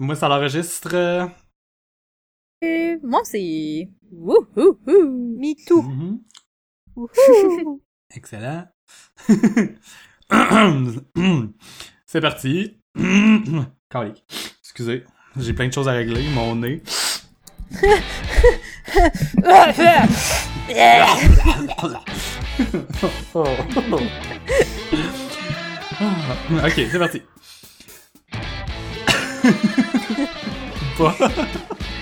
Moi, 0.00 0.16
ça 0.16 0.28
l'enregistre. 0.28 0.94
euh, 0.94 1.26
Et 2.62 2.96
moi, 3.02 3.20
c'est... 3.24 3.88
Wouhou! 4.10 4.78
Me 4.86 5.54
too. 5.66 5.82
mhm. 5.82 6.20
Wouhou. 6.96 7.82
Excellent. 8.14 8.66
C'est 12.06 12.20
parti. 12.20 12.78
Calique. 13.88 14.24
Excusez, 14.62 15.04
j'ai 15.36 15.52
plein 15.52 15.68
de 15.68 15.72
choses 15.72 15.88
à 15.88 15.92
régler. 15.92 16.28
Mon 16.30 16.56
nez. 16.56 16.82
ok, 26.50 26.72
c'est 26.76 26.98
parti. 26.98 27.22
Pas. 30.98 31.16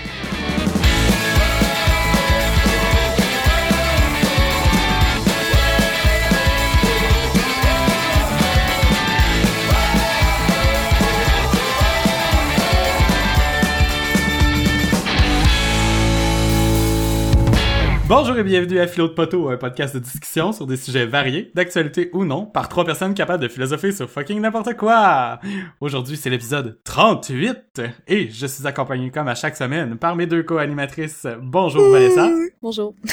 Bonjour 18.09 18.35
et 18.39 18.43
bienvenue 18.43 18.79
à 18.79 18.87
Philo 18.87 19.07
de 19.07 19.13
Poteau, 19.13 19.49
un 19.49 19.57
podcast 19.57 19.93
de 19.93 19.99
discussion 19.99 20.51
sur 20.51 20.65
des 20.65 20.77
sujets 20.77 21.05
variés, 21.05 21.51
d'actualité 21.53 22.09
ou 22.13 22.25
non, 22.25 22.47
par 22.47 22.67
trois 22.67 22.83
personnes 22.83 23.13
capables 23.13 23.43
de 23.43 23.47
philosopher 23.47 23.91
sur 23.91 24.09
fucking 24.09 24.41
n'importe 24.41 24.75
quoi. 24.75 25.39
Aujourd'hui, 25.79 26.17
c'est 26.17 26.31
l'épisode 26.31 26.81
38 26.85 27.83
et 28.07 28.31
je 28.31 28.47
suis 28.47 28.65
accompagné 28.65 29.11
comme 29.11 29.27
à 29.27 29.35
chaque 29.35 29.55
semaine 29.55 29.95
par 29.95 30.15
mes 30.15 30.25
deux 30.25 30.41
co-animatrices. 30.41 31.27
Bonjour 31.39 31.91
Vanessa. 31.91 32.27
Bonjour. 32.63 32.95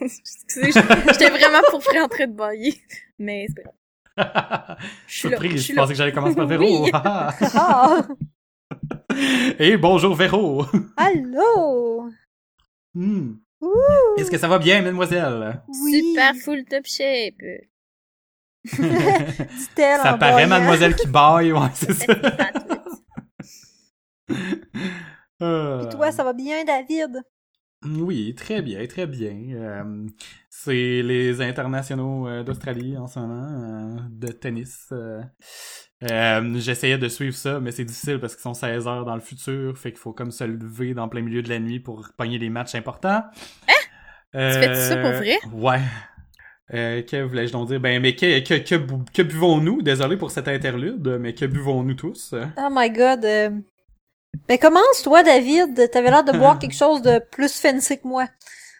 Excusez, 0.00 0.70
j'étais 0.70 1.30
vraiment 1.30 1.58
pour 1.68 1.80
en 2.00 2.08
train 2.08 2.28
de 2.28 2.36
bailler. 2.36 2.80
Mais 3.18 3.48
c'est 3.48 3.64
pas 4.14 4.24
grave. 4.24 4.76
Je 5.08 5.18
suis 5.18 5.28
là, 5.30 5.36
je 5.36 5.42
Surprise, 5.42 5.66
je 5.66 5.74
pensais 5.74 5.92
que 5.94 5.98
j'allais 5.98 6.12
commencer 6.12 6.36
par 6.36 6.46
Véro. 6.46 6.84
Oui. 6.84 6.92
Ah, 7.00 8.06
et 9.58 9.76
bonjour 9.76 10.14
Véro. 10.14 10.64
allô? 10.96 12.08
Hmm. 12.94 13.32
Ouh. 13.60 13.72
Est-ce 14.16 14.30
que 14.30 14.38
ça 14.38 14.48
va 14.48 14.58
bien, 14.58 14.82
mademoiselle? 14.82 15.62
Oui. 15.82 16.00
Super 16.00 16.34
full 16.36 16.64
top 16.64 16.86
shape. 16.86 17.42
Dit-elle 18.64 20.00
ça 20.00 20.14
en 20.14 20.18
paraît, 20.18 20.46
mademoiselle 20.46 20.94
qui 20.94 21.06
baille, 21.06 21.52
ouais, 21.52 21.68
c'est 21.74 21.94
ça. 21.94 22.12
Euh, 25.42 25.82
Et 25.86 25.88
toi, 25.88 26.12
ça 26.12 26.24
va 26.24 26.32
bien, 26.32 26.64
David? 26.64 27.22
Oui, 27.84 28.34
très 28.34 28.60
bien, 28.60 28.84
très 28.86 29.06
bien. 29.06 29.36
Euh, 29.54 30.06
c'est 30.50 31.02
les 31.02 31.40
internationaux 31.40 32.26
euh, 32.26 32.42
d'Australie 32.42 32.96
en 32.96 33.06
ce 33.06 33.20
moment, 33.20 33.96
euh, 33.96 33.96
de 34.10 34.28
tennis. 34.32 34.92
J'essayais 36.00 36.98
de 36.98 37.08
suivre 37.08 37.36
ça, 37.36 37.60
mais 37.60 37.70
c'est 37.70 37.84
difficile 37.84 38.18
parce 38.18 38.34
qu'ils 38.34 38.42
sont 38.42 38.54
16 38.54 38.88
heures 38.88 39.04
dans 39.04 39.14
le 39.14 39.20
futur, 39.20 39.78
fait 39.78 39.90
qu'il 39.92 40.00
faut 40.00 40.12
comme 40.12 40.32
se 40.32 40.44
lever 40.44 40.92
dans 40.94 41.08
plein 41.08 41.22
milieu 41.22 41.40
de 41.42 41.48
la 41.48 41.60
nuit 41.60 41.78
pour 41.80 42.08
pogner 42.16 42.38
les 42.38 42.50
matchs 42.50 42.74
importants. 42.74 43.22
Hein? 43.68 43.72
Tu 44.36 44.58
fais 44.58 44.74
ça 44.74 44.96
pour 44.96 45.12
vrai? 45.12 45.38
Ouais. 45.52 45.80
Euh, 46.74 47.02
que 47.02 47.22
voulais-je 47.22 47.52
donc 47.52 47.68
dire? 47.68 47.80
Ben, 47.80 48.02
mais 48.02 48.14
que, 48.14 48.40
que, 48.40 48.54
que, 48.58 48.74
bu- 48.74 49.04
que 49.14 49.22
buvons-nous? 49.22 49.82
Désolé 49.82 50.16
pour 50.16 50.30
cet 50.30 50.48
interlude, 50.48 51.16
mais 51.20 51.32
que 51.34 51.46
buvons-nous 51.46 51.94
tous? 51.94 52.34
Oh 52.58 52.68
my 52.70 52.90
god. 52.90 53.24
euh. 53.24 53.50
Ben 54.48 54.58
commence, 54.58 55.02
toi, 55.02 55.22
David. 55.22 55.90
T'avais 55.90 56.10
l'air 56.10 56.24
de 56.24 56.32
boire 56.32 56.58
quelque 56.60 56.74
chose 56.74 57.02
de 57.02 57.20
plus 57.30 57.60
fancy 57.60 58.00
que 58.00 58.06
moi. 58.08 58.26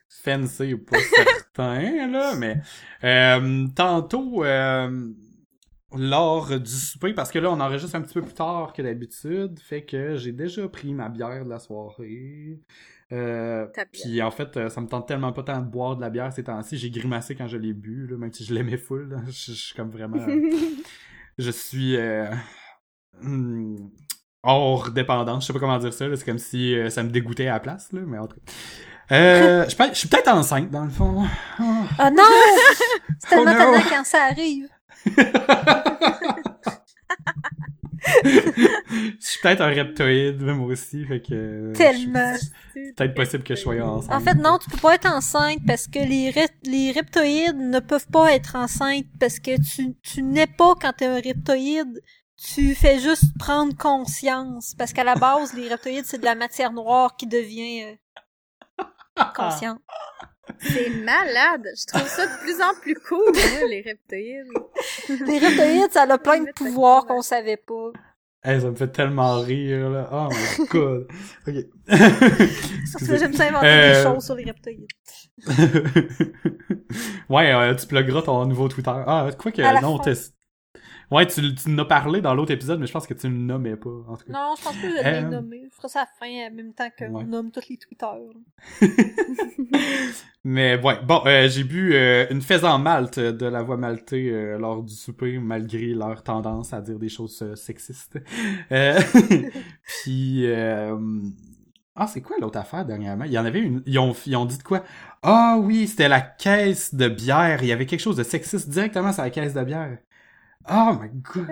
fancy 0.09 0.75
ou 0.75 0.79
pas 0.79 0.99
certain, 1.55 2.07
là, 2.09 2.35
mais 2.37 2.57
euh, 3.05 3.67
tantôt, 3.75 4.45
euh, 4.45 5.09
lors 5.97 6.59
du 6.61 6.71
souper, 6.71 7.15
parce 7.15 7.31
que 7.31 7.39
là, 7.39 7.51
on 7.51 7.61
enregistre 7.61 7.97
un 7.97 8.03
petit 8.03 8.15
peu 8.15 8.23
plus 8.23 8.35
tard 8.35 8.73
que 8.75 8.83
d'habitude, 8.83 9.59
fait 9.61 9.85
que 9.85 10.17
j'ai 10.17 10.33
déjà 10.33 10.69
pris 10.69 10.93
ma 10.93 11.09
bière 11.09 11.45
de 11.45 11.51
la 11.51 11.59
soirée. 11.59 12.61
Euh, 13.11 13.67
puis 13.91 14.21
en 14.21 14.31
fait, 14.31 14.55
euh, 14.59 14.69
ça 14.69 14.83
me 14.83 14.87
tente 14.87 15.09
tellement 15.09 15.33
pas 15.33 15.43
tant 15.43 15.61
de 15.61 15.67
boire 15.67 15.97
de 15.97 16.03
la 16.03 16.11
bière 16.11 16.31
ces 16.33 16.45
temps-ci. 16.45 16.77
J'ai 16.77 16.91
grimacé 16.91 17.35
quand 17.35 17.49
je 17.49 17.57
l'ai 17.57 17.73
bu, 17.73 18.07
là, 18.07 18.19
même 18.19 18.33
si 18.33 18.45
je 18.45 18.53
l'aimais 18.53 18.77
full. 18.77 19.09
là. 19.09 19.17
Je 19.27 19.33
je 19.33 19.53
suis 19.53 19.75
comme 19.75 19.91
vraiment... 19.91 20.27
je 21.39 21.51
suis 21.51 21.97
euh, 21.97 22.27
hmm, 23.23 23.77
hors 24.43 24.91
dépendance. 24.91 25.43
Je 25.43 25.47
sais 25.49 25.53
pas 25.53 25.59
comment 25.59 25.79
dire 25.79 25.93
ça. 25.93 26.05
C'est 26.15 26.25
comme 26.25 26.39
si 26.39 26.75
euh, 26.75 26.91
ça 26.91 27.03
me 27.03 27.11
dégoûtait 27.11 27.49
à 27.49 27.55
la 27.55 27.61
place, 27.61 27.89
là, 27.93 28.01
mais 28.07 28.19
en 28.19 28.27
tout 28.27 28.37
cas. 28.37 28.53
Euh, 29.15 29.65
je, 29.69 29.75
je 29.93 29.99
suis 29.99 30.09
peut-être 30.09 30.29
enceinte, 30.29 30.71
dans 30.71 30.85
le 30.85 30.91
fond. 30.91 31.25
Oh. 31.61 31.65
Oh 31.99 32.09
non! 32.15 32.23
C'est 33.21 33.29
tellement 33.31 33.53
Oh 33.59 33.77
no. 33.77 33.83
quand 33.89 34.05
ça 34.05 34.25
arrive. 34.31 34.69
je 38.15 39.17
suis 39.21 39.41
peut-être 39.43 39.61
un 39.61 39.69
reptoïde, 39.73 40.41
moi 40.43 40.67
aussi, 40.69 41.05
fait 41.05 41.21
que... 41.21 41.35
euh, 41.35 41.73
Tellement. 41.75 42.35
peut-être 42.75 43.15
possible 43.15 43.43
que 43.45 43.55
je 43.55 43.61
sois 43.61 43.75
enceinte. 43.81 44.13
En 44.15 44.21
fait, 44.21 44.35
non, 44.35 44.59
tu 44.59 44.71
peux 44.71 44.79
pas 44.79 44.95
être 44.95 45.07
enceinte 45.11 45.59
parce 45.67 45.87
que 45.87 45.99
les, 45.99 46.31
rep- 46.31 46.51
les 46.65 46.93
reptoïdes 46.93 47.57
ne 47.59 47.81
peuvent 47.81 48.09
pas 48.09 48.33
être 48.35 48.57
enceintes 48.57 49.07
parce 49.19 49.39
que 49.41 49.61
tu, 49.61 49.95
tu 50.03 50.23
n'es 50.23 50.47
pas 50.47 50.75
quand 50.81 50.93
t'es 50.97 51.07
un 51.07 51.17
reptoïde. 51.17 52.01
Tu 52.41 52.75
fais 52.75 53.01
juste 53.01 53.37
prendre 53.39 53.77
conscience 53.77 54.75
parce 54.79 54.93
qu'à 54.93 55.03
la 55.05 55.17
base, 55.17 55.55
les 55.55 55.69
reptoïdes, 55.69 56.05
c'est 56.05 56.19
de 56.19 56.25
la 56.25 56.37
matière 56.37 56.73
noire 56.73 57.17
qui 57.17 57.27
devient 57.27 57.97
euh, 58.81 58.85
consciente. 59.37 59.81
C'est 60.61 60.89
malade. 60.91 61.67
Je 61.77 61.87
trouve 61.87 62.07
ça 62.09 62.27
de 62.27 62.41
plus 62.41 62.63
en 62.63 62.73
plus 62.81 62.95
cool, 63.09 63.33
les 63.69 63.83
reptoïdes. 63.83 64.47
Les 65.27 65.39
reptoïdes, 65.39 65.93
ça 65.93 66.03
a 66.03 66.19
plein 66.19 66.41
de 66.41 66.53
pouvoirs 66.55 67.07
qu'on 67.07 67.23
savait 67.23 67.57
pas. 67.59 67.91
Hey, 68.45 68.61
ça 68.61 68.71
me 68.71 68.77
fait 68.77 68.89
tellement 68.89 69.41
rire, 69.41 69.91
là. 69.91 70.09
Oh 70.13 70.29
my 70.31 70.67
god. 70.71 71.09
Ok. 71.47 71.55
Parce 71.89 72.01
que 72.01 72.43
Excusez. 72.95 73.19
j'aime 73.19 73.35
ça 73.35 73.49
inventer 73.49 73.67
Euh, 73.67 73.95
des 73.95 74.03
choses 74.05 74.25
sur 74.25 74.35
les 74.37 74.45
reptoïdes. 74.45 74.87
ouais, 77.29 77.53
euh, 77.53 77.75
tu 77.75 77.87
plugueras 77.87 78.23
ton 78.23 78.47
nouveau 78.47 78.69
Twitter. 78.69 78.91
Ah, 78.95 79.29
quoi 79.37 79.51
que 79.53 79.83
non, 79.83 79.99
t'es... 79.99 80.15
Ouais, 81.11 81.27
tu, 81.27 81.55
tu 81.55 81.71
en 81.71 81.79
as 81.79 81.85
parlé 81.87 82.21
dans 82.21 82.35
l'autre 82.35 82.53
épisode, 82.53 82.79
mais 82.81 82.87
je 82.87 82.93
pense 82.93 83.07
que 83.07 83.15
tu 83.15 83.29
ne 83.29 83.33
le 83.33 83.39
nommais 83.39 83.77
pas, 83.77 83.89
en 84.09 84.17
tout 84.17 84.27
cas. 84.27 84.33
Non, 84.33 84.55
je 84.59 84.63
pense 84.65 84.77
que 84.77 84.89
je 84.91 84.95
vais 84.95 85.05
Euh, 85.25 85.29
nommer. 85.31 85.63
Je 85.71 85.75
ferai 85.77 85.89
ça 85.89 86.01
à 86.01 86.05
la 86.05 86.09
fin 86.19 86.51
en 86.51 86.55
même 86.55 86.75
temps 86.75 86.89
qu'on 86.99 87.15
Ouais. 87.15 87.25
nomme 87.25 87.51
tous 87.51 87.67
les 87.71 87.79
Twitter. 87.79 88.07
Mais 90.45 90.81
ouais, 90.83 90.99
bon, 91.05 91.23
euh, 91.27 91.49
j'ai 91.49 91.65
bu 91.65 91.95
euh, 91.95 92.27
une 92.31 92.41
faisan 92.43 92.79
malte 92.79 93.19
de 93.19 93.47
la 93.47 93.63
voix 93.63 93.77
maltée 93.77 94.31
euh, 94.31 94.59
lors 94.59 94.83
du 94.83 94.95
souper, 94.95 95.39
malgré 95.39 95.89
leur 95.95 96.23
tendance 96.23 96.73
à 96.73 96.81
dire 96.81 96.99
des 96.99 97.09
choses 97.09 97.41
euh, 97.43 97.55
sexistes. 97.57 98.19
Euh, 98.73 98.99
Puis, 99.83 100.47
euh, 100.47 100.97
ah, 101.97 102.07
c'est 102.07 102.21
quoi 102.23 102.37
l'autre 102.41 102.59
affaire 102.59 102.85
dernièrement? 102.85 103.25
Il 103.25 103.33
y 103.33 103.39
en 103.39 103.45
avait 103.45 103.61
une, 103.61 103.83
ils 103.87 103.99
ont, 103.99 104.15
ils 104.27 104.37
ont 104.37 104.45
dit 104.47 104.59
de 104.59 104.63
quoi? 104.63 104.85
Ah 105.23 105.59
oui, 105.61 105.89
c'était 105.89 106.09
la 106.09 106.21
caisse 106.21 106.95
de 106.95 107.09
bière. 107.09 107.63
Il 107.63 107.69
y 107.69 107.73
avait 107.73 107.87
quelque 107.87 108.01
chose 108.01 108.17
de 108.17 108.23
sexiste 108.23 108.69
directement 108.71 109.13
sur 109.13 109.23
la 109.23 109.31
caisse 109.31 109.55
de 109.55 109.63
bière. 109.65 109.99
Oh 110.71 110.99
my 111.01 111.09
god. 111.23 111.49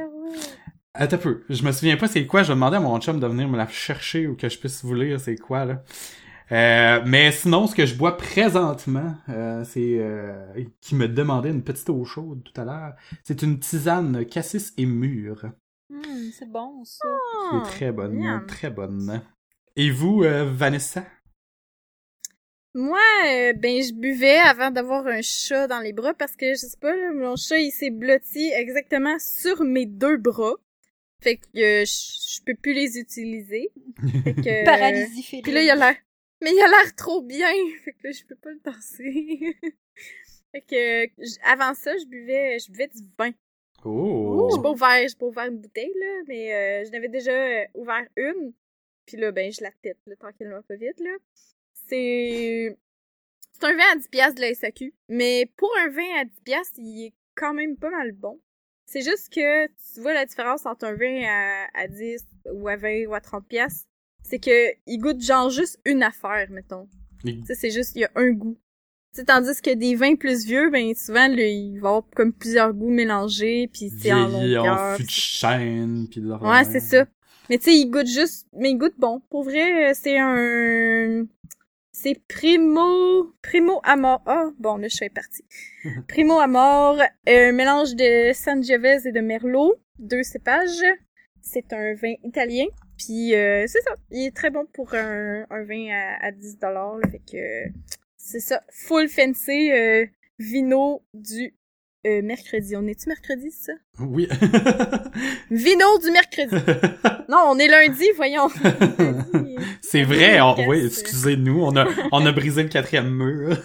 Attends 0.94 1.16
un 1.16 1.18
peu. 1.18 1.44
Je 1.50 1.62
me 1.62 1.72
souviens 1.72 1.96
pas 1.96 2.08
c'est 2.08 2.26
quoi. 2.26 2.42
Je 2.42 2.48
vais 2.48 2.54
demander 2.54 2.76
à 2.76 2.80
mon 2.80 2.98
chum 3.00 3.20
de 3.20 3.26
venir 3.26 3.48
me 3.48 3.56
la 3.56 3.66
chercher 3.68 4.26
ou 4.26 4.34
que 4.34 4.48
je 4.48 4.58
puisse 4.58 4.84
vous 4.84 4.94
lire 4.94 5.20
c'est 5.20 5.36
quoi, 5.36 5.64
là. 5.64 5.82
Euh, 6.52 7.02
mais 7.04 7.32
sinon, 7.32 7.66
ce 7.66 7.74
que 7.74 7.86
je 7.86 7.96
bois 7.96 8.16
présentement, 8.16 9.16
euh, 9.28 9.64
c'est 9.64 9.98
euh, 9.98 10.64
qui 10.80 10.94
me 10.94 11.08
demandait 11.08 11.50
une 11.50 11.64
petite 11.64 11.90
eau 11.90 12.04
chaude 12.04 12.44
tout 12.44 12.60
à 12.60 12.64
l'heure. 12.64 12.94
C'est 13.24 13.42
une 13.42 13.58
tisane 13.58 14.24
cassis 14.26 14.72
et 14.76 14.86
mûre. 14.86 15.50
Hum, 15.90 16.30
c'est 16.32 16.50
bon, 16.50 16.84
ça. 16.84 17.08
C'est 17.50 17.70
très 17.70 17.92
bonne, 17.92 18.44
très 18.46 18.70
bonne. 18.70 19.22
Et 19.74 19.91
vous, 19.91 20.22
Vanessa? 20.22 21.04
Moi, 22.76 23.00
euh, 23.26 23.54
ben, 23.54 23.82
je 23.82 23.94
buvais 23.94 24.36
avant 24.36 24.70
d'avoir 24.70 25.06
un 25.06 25.22
chat 25.22 25.66
dans 25.66 25.80
les 25.80 25.94
bras 25.94 26.12
parce 26.12 26.36
que, 26.36 26.50
je 26.50 26.58
sais 26.58 26.76
pas, 26.78 26.94
là, 26.94 27.10
mon 27.14 27.34
chat, 27.34 27.58
il 27.58 27.70
s'est 27.70 27.88
blotti 27.88 28.52
exactement 28.54 29.16
sur 29.18 29.64
mes 29.64 29.86
deux 29.86 30.18
bras. 30.18 30.56
Fait 31.22 31.38
que 31.38 31.46
euh, 31.56 31.84
je 31.86 32.26
je 32.36 32.42
peux 32.42 32.54
plus 32.54 32.74
les 32.74 32.98
utiliser. 32.98 33.72
Fait 34.24 34.34
que, 34.34 34.64
Paralysie 34.66 35.22
féline. 35.22 35.42
Puis 35.42 35.52
là, 35.52 35.62
il 35.62 35.70
a 35.70 35.74
l'air... 35.74 35.96
Mais 36.42 36.50
il 36.52 36.60
a 36.60 36.68
l'air 36.68 36.94
trop 36.94 37.22
bien! 37.22 37.50
Fait 37.84 37.92
que 37.92 38.08
là, 38.08 38.10
je 38.12 38.24
peux 38.24 38.36
pas 38.36 38.50
le 38.50 38.60
danser. 38.62 39.56
fait 40.52 40.60
que, 40.60 41.50
avant 41.50 41.72
ça, 41.72 41.96
je 41.96 42.04
buvais, 42.04 42.58
je 42.58 42.70
buvais 42.70 42.88
du 42.88 43.00
vin. 43.18 43.30
Oh! 43.86 44.50
J'ai 44.54 44.60
pas 44.60 44.70
ouvert, 44.70 45.08
j'ai 45.08 45.16
pas 45.16 45.26
ouvert 45.26 45.46
une 45.46 45.58
bouteille, 45.58 45.94
là, 45.98 46.22
mais 46.28 46.54
euh, 46.54 46.84
je 46.84 46.90
n'avais 46.90 47.08
déjà 47.08 47.32
euh, 47.32 47.64
ouvert 47.72 48.04
une. 48.16 48.52
Puis 49.06 49.16
là, 49.16 49.32
ben, 49.32 49.50
je 49.50 49.62
la 49.62 49.70
tête, 49.82 49.98
là, 50.06 50.16
tranquillement, 50.16 50.60
pas 50.68 50.76
vite, 50.76 51.00
là. 51.00 51.16
C'est... 51.88 52.77
C'est 53.53 53.65
un 53.65 53.77
vin 53.77 53.84
à 53.92 53.97
10 53.97 54.09
piastres 54.09 54.34
de 54.34 54.41
la 54.42 54.54
SAQ. 54.54 54.92
Mais 55.09 55.50
pour 55.56 55.71
un 55.83 55.88
vin 55.88 56.21
à 56.21 56.24
10 56.24 56.41
piastres, 56.44 56.78
il 56.78 57.06
est 57.06 57.15
quand 57.34 57.54
même 57.54 57.77
pas 57.77 57.91
mal 57.91 58.12
bon. 58.12 58.41
C'est 58.84 59.03
juste 59.03 59.33
que 59.33 59.66
tu 59.66 60.00
vois 60.00 60.15
la 60.15 60.27
différence 60.27 60.66
entre 60.66 60.84
un 60.84 60.94
vin 60.94 61.22
à, 61.24 61.66
à 61.74 61.88
10 61.88 62.24
ou 62.53 62.68
à 62.68 62.77
20 62.77 63.06
ou 63.06 63.15
à 63.15 63.21
30 63.21 63.47
pièces. 63.47 63.86
C'est 64.22 64.38
que 64.38 64.72
il 64.86 64.98
goûte 64.98 65.21
genre 65.21 65.50
juste 65.50 65.78
une 65.84 66.03
affaire, 66.03 66.48
mettons. 66.50 66.88
C'est 67.53 67.71
juste, 67.71 67.92
il 67.97 68.03
y 68.03 68.04
a 68.04 68.10
un 68.15 68.30
goût. 68.30 68.56
Tu 69.12 69.21
sais, 69.21 69.24
tandis 69.24 69.60
que 69.62 69.74
des 69.74 69.94
vins 69.94 70.15
plus 70.15 70.44
vieux, 70.44 70.71
ben 70.71 70.94
souvent, 70.94 71.27
là, 71.28 71.47
il 71.47 71.80
va 71.80 71.88
y 71.88 71.88
avoir 71.88 72.03
comme 72.15 72.33
plusieurs 72.33 72.72
goûts 72.72 72.91
mélangés, 72.91 73.68
puis 73.72 73.91
c'est 73.91 74.12
en 74.12 74.28
longueur. 74.28 74.97
fût 74.97 75.04
de 75.04 75.10
chêne, 75.10 76.06
pis 76.09 76.21
de 76.21 76.30
Ouais, 76.30 76.65
c'est 76.65 76.80
ça. 76.80 77.06
Mais 77.48 77.59
tu 77.59 77.65
sais, 77.65 77.77
il 77.77 77.86
goûte 77.86 78.09
juste, 78.09 78.47
mais 78.53 78.71
il 78.71 78.77
goûte 78.77 78.94
bon. 78.98 79.21
Pour 79.30 79.44
vrai, 79.44 79.91
euh, 79.91 79.94
c'est 79.94 80.18
un, 80.18 81.27
c'est 81.98 82.21
Primo, 82.28 83.33
Primo 83.41 83.81
Amor. 83.83 84.21
Ah, 84.27 84.51
bon, 84.59 84.77
là, 84.77 84.87
je 84.89 84.97
suis 84.97 85.09
parti. 85.09 85.43
Primo 86.09 86.39
Amor, 86.39 87.01
un 87.27 87.53
mélange 87.53 87.95
de 87.95 88.33
Sangiovese 88.34 89.07
et 89.07 89.13
de 89.13 89.21
Merlot, 89.21 89.75
deux 89.98 90.22
cépages. 90.22 90.84
C'est 91.41 91.72
un 91.72 91.95
vin 91.95 92.15
italien. 92.22 92.66
Puis 92.98 93.34
euh, 93.34 93.65
c'est 93.66 93.81
ça, 93.81 93.95
il 94.10 94.27
est 94.27 94.37
très 94.37 94.51
bon 94.51 94.66
pour 94.75 94.95
un, 94.95 95.47
un 95.48 95.65
vin 95.65 95.89
à, 95.91 96.27
à 96.27 96.33
10 96.33 96.59
dollars. 96.59 96.98
Fait 97.10 97.21
que 97.31 97.37
euh, 97.37 97.69
c'est 98.16 98.41
ça, 98.41 98.63
full 98.71 99.09
fancy 99.09 99.71
euh, 99.72 100.04
vino 100.39 101.03
du 101.15 101.54
euh, 102.07 102.21
mercredi. 102.22 102.77
On 102.77 102.87
est-tu 102.87 103.09
mercredi, 103.09 103.51
c'est 103.51 103.72
ça? 103.72 103.78
Oui. 104.01 104.28
Vino 105.51 105.98
du 105.98 106.10
mercredi. 106.10 106.57
Non, 107.28 107.39
on 107.48 107.59
est 107.59 107.66
lundi, 107.66 108.04
voyons. 108.15 108.47
Lundi. 108.98 109.55
c'est 109.91 110.03
vrai, 110.04 110.41
on- 110.41 110.68
oui, 110.68 110.84
excusez-nous, 110.86 111.62
on 111.62 111.77
a, 111.77 111.86
on 112.12 112.24
a 112.27 112.33
brisé 112.33 112.62
le 112.62 112.68
quatrième 112.68 113.10
mur. 113.10 113.56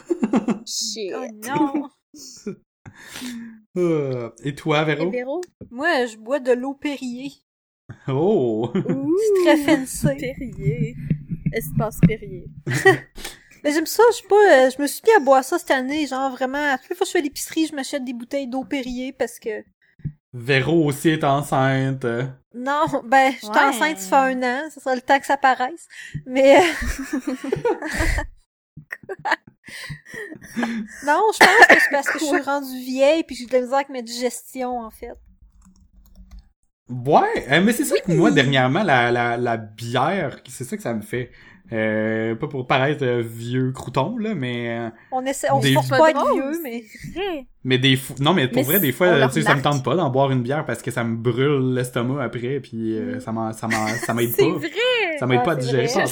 Shit. 0.66 1.14
Oh 1.16 1.26
non! 1.48 1.90
Euh, 3.78 4.30
Et 4.44 4.54
toi, 4.54 4.82
Et 4.82 4.86
Véro? 4.96 5.10
Véro? 5.12 5.42
Moi, 5.70 6.06
je 6.06 6.18
bois 6.18 6.40
de 6.40 6.52
l'eau 6.52 6.74
Perrier. 6.74 7.32
Oh! 8.08 8.70
Ouh, 8.76 9.16
Très 9.46 9.58
fancy. 9.58 10.08
Perrier. 10.20 10.96
Espace 11.54 12.00
Perrier. 12.06 12.46
Mais 13.64 13.72
j'aime 13.74 13.86
ça, 13.86 14.04
je 14.12 14.18
sais 14.18 14.28
pas, 14.28 14.66
euh, 14.66 14.70
je 14.76 14.82
me 14.82 14.88
suis 14.88 15.02
mis 15.06 15.14
à 15.14 15.20
boire 15.20 15.44
ça 15.44 15.60
cette 15.60 15.72
année, 15.72 16.08
genre 16.08 16.32
vraiment, 16.32 16.58
à 16.74 16.78
toutes 16.80 16.90
les 16.90 16.96
fois 16.96 17.06
que 17.06 17.12
je 17.12 17.18
fais 17.18 17.22
l'épicerie, 17.22 17.68
je 17.68 17.76
m'achète 17.76 18.04
des 18.04 18.14
bouteilles 18.14 18.48
d'eau 18.48 18.64
Perrier 18.66 19.14
parce 19.14 19.38
que... 19.40 19.64
Véro 20.34 20.86
aussi 20.86 21.10
est 21.10 21.24
enceinte. 21.24 22.06
Non, 22.54 22.86
ben, 23.06 23.32
j'étais 23.42 23.48
Ouais. 23.48 23.60
enceinte, 23.60 23.98
ça 24.00 24.10
fait 24.10 24.16
un 24.36 24.44
an, 24.44 24.70
ça 24.70 24.82
sera 24.82 24.96
le 24.96 25.02
temps 25.02 25.20
que 25.20 25.26
ça 25.26 25.38
paraisse. 25.38 25.88
Mais... 26.26 26.60
euh, 26.60 26.62
non, 31.04 31.22
je 31.34 31.40
pense 31.40 31.68
que 31.68 31.80
c'est 31.80 31.92
parce 31.92 32.08
que 32.10 32.20
je 32.20 32.26
suis 32.26 32.42
rendue 32.42 32.80
vieille 32.84 33.24
puis 33.24 33.36
j'ai 33.36 33.46
de 33.46 33.54
la 33.54 33.60
misère 33.62 33.76
avec 33.76 33.90
ma 33.90 34.02
digestion, 34.02 34.80
en 34.80 34.92
fait. 34.92 35.12
Ouais, 36.90 37.46
euh, 37.50 37.62
mais 37.64 37.72
c'est 37.72 37.86
ça 37.86 37.98
que 38.00 38.12
moi, 38.12 38.32
dernièrement, 38.32 38.84
la, 38.84 39.12
la, 39.12 39.38
la 39.38 39.58
bière, 39.58 40.40
c'est 40.50 40.66
ça 40.66 40.76
que 40.76 40.84
ça 40.84 40.94
me 40.94 41.02
fait. 41.02 41.32
Euh, 41.74 42.36
pas 42.36 42.48
pour 42.48 42.68
paraître 42.68 43.04
euh, 43.06 43.22
vieux 43.26 43.72
crouton, 43.72 44.18
là, 44.18 44.36
mais... 44.36 44.70
euh, 44.78 44.90
On 45.12 45.26
essaie, 45.26 45.50
on 45.52 45.62
se 45.62 45.68
Des- 45.68 45.74
force 45.74 45.88
Pas 45.88 45.98
pas 46.00 46.08
à 46.08 46.10
être 46.12 46.34
vieux, 46.34 46.60
mais... 46.62 46.84
Vrai. 47.16 47.46
Mais 47.64 47.78
des 47.78 47.96
fois, 47.96 48.16
non 48.20 48.34
mais 48.34 48.48
pour 48.48 48.58
Mais 48.58 48.64
vrai 48.64 48.80
des 48.80 48.92
fois 48.92 49.28
tu 49.28 49.34
sais 49.36 49.42
ça 49.44 49.56
me 49.56 49.62
tente 49.62 49.84
pas 49.84 49.96
d'en 49.96 50.10
boire 50.10 50.32
une 50.32 50.42
bière 50.42 50.66
parce 50.66 50.82
que 50.82 50.90
ça 50.92 51.04
me 51.04 51.16
brûle 51.16 51.74
l'estomac 51.74 52.24
après 52.24 52.60
puis 52.60 52.98
euh, 52.98 53.20
ça 53.20 53.32
m'en 53.32 53.54
ça 53.54 53.68
ça 54.06 54.14
m'aide 54.14 54.32
C'est 54.32 54.44
pas. 54.44 54.58
vrai. 54.58 55.18
Ça 55.20 55.28
m'aide 55.28 55.40
Ah, 55.42 55.46
pas 55.46 55.52
à 55.54 55.56
digérer 55.56 55.88
ça. 55.88 56.04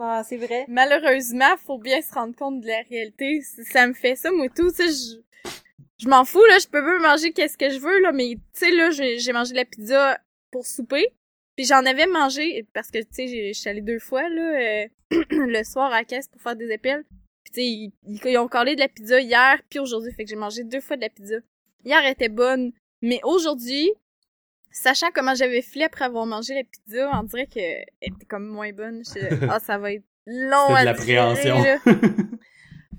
Ah, 0.00 0.22
c'est 0.26 0.38
vrai. 0.38 0.64
Malheureusement, 0.68 1.54
faut 1.66 1.78
bien 1.78 2.00
se 2.02 2.12
rendre 2.12 2.34
compte 2.34 2.60
de 2.60 2.66
la 2.66 2.82
réalité. 2.90 3.42
Ça 3.70 3.86
me 3.86 3.92
fait 3.94 4.16
ça, 4.16 4.30
moi, 4.32 4.48
tout. 4.48 4.70
Tu 4.70 4.76
sais, 4.76 4.88
je, 4.88 5.50
je 5.98 6.08
m'en 6.08 6.24
fous, 6.24 6.44
là. 6.48 6.58
Je 6.60 6.66
peux 6.66 6.82
pas 6.82 6.98
manger 7.10 7.32
qu'est-ce 7.32 7.56
que 7.56 7.70
je 7.70 7.78
veux, 7.78 8.00
là. 8.00 8.10
Mais, 8.12 8.30
tu 8.34 8.40
sais, 8.54 8.70
là, 8.72 8.90
j'ai 8.90 9.20
j'ai 9.20 9.32
mangé 9.32 9.52
de 9.52 9.56
la 9.58 9.64
pizza 9.64 10.18
pour 10.50 10.66
souper. 10.66 11.06
Puis 11.56 11.66
j'en 11.66 11.84
avais 11.86 12.06
mangé, 12.06 12.66
parce 12.72 12.90
que, 12.90 12.98
tu 12.98 13.06
sais, 13.12 13.28
j'ai- 13.28 13.52
je 13.52 13.58
suis 13.60 13.70
allée 13.70 13.80
deux 13.80 13.98
fois, 14.00 14.28
là, 14.28 14.60
euh, 14.82 14.86
le 15.30 15.62
soir 15.64 15.92
à 15.92 15.98
la 15.98 16.04
caisse 16.04 16.28
pour 16.28 16.40
faire 16.40 16.56
des 16.56 16.70
épelles. 16.70 17.04
Puis, 17.44 17.52
tu 17.52 17.60
sais, 17.60 17.66
ils, 17.66 17.92
ils- 18.30 18.38
ont 18.38 18.48
collé 18.48 18.74
de 18.74 18.80
la 18.80 18.88
pizza 18.88 19.20
hier, 19.20 19.60
puis 19.70 19.78
aujourd'hui. 19.78 20.12
Fait 20.12 20.24
que 20.24 20.30
j'ai 20.30 20.36
mangé 20.36 20.64
deux 20.64 20.80
fois 20.80 20.96
de 20.96 21.02
la 21.02 21.10
pizza. 21.10 21.36
Hier, 21.84 22.00
elle 22.04 22.12
était 22.12 22.28
bonne. 22.28 22.72
Mais 23.02 23.20
aujourd'hui, 23.22 23.90
sachant 24.72 25.10
comment 25.14 25.34
j'avais 25.34 25.62
filé 25.62 25.84
après 25.84 26.06
avoir 26.06 26.26
mangé 26.26 26.54
la 26.54 26.64
pizza, 26.64 27.10
on 27.14 27.22
dirait 27.24 27.46
que 27.46 27.60
elle 27.60 27.84
était 28.00 28.26
comme 28.26 28.46
moins 28.48 28.72
bonne. 28.72 29.02
Ah, 29.50 29.60
ça 29.60 29.78
va 29.78 29.92
être 29.92 30.04
long 30.26 30.66
C'est 30.68 30.72
de 30.72 30.78
à 30.78 30.84
l'appréhension. 30.84 31.56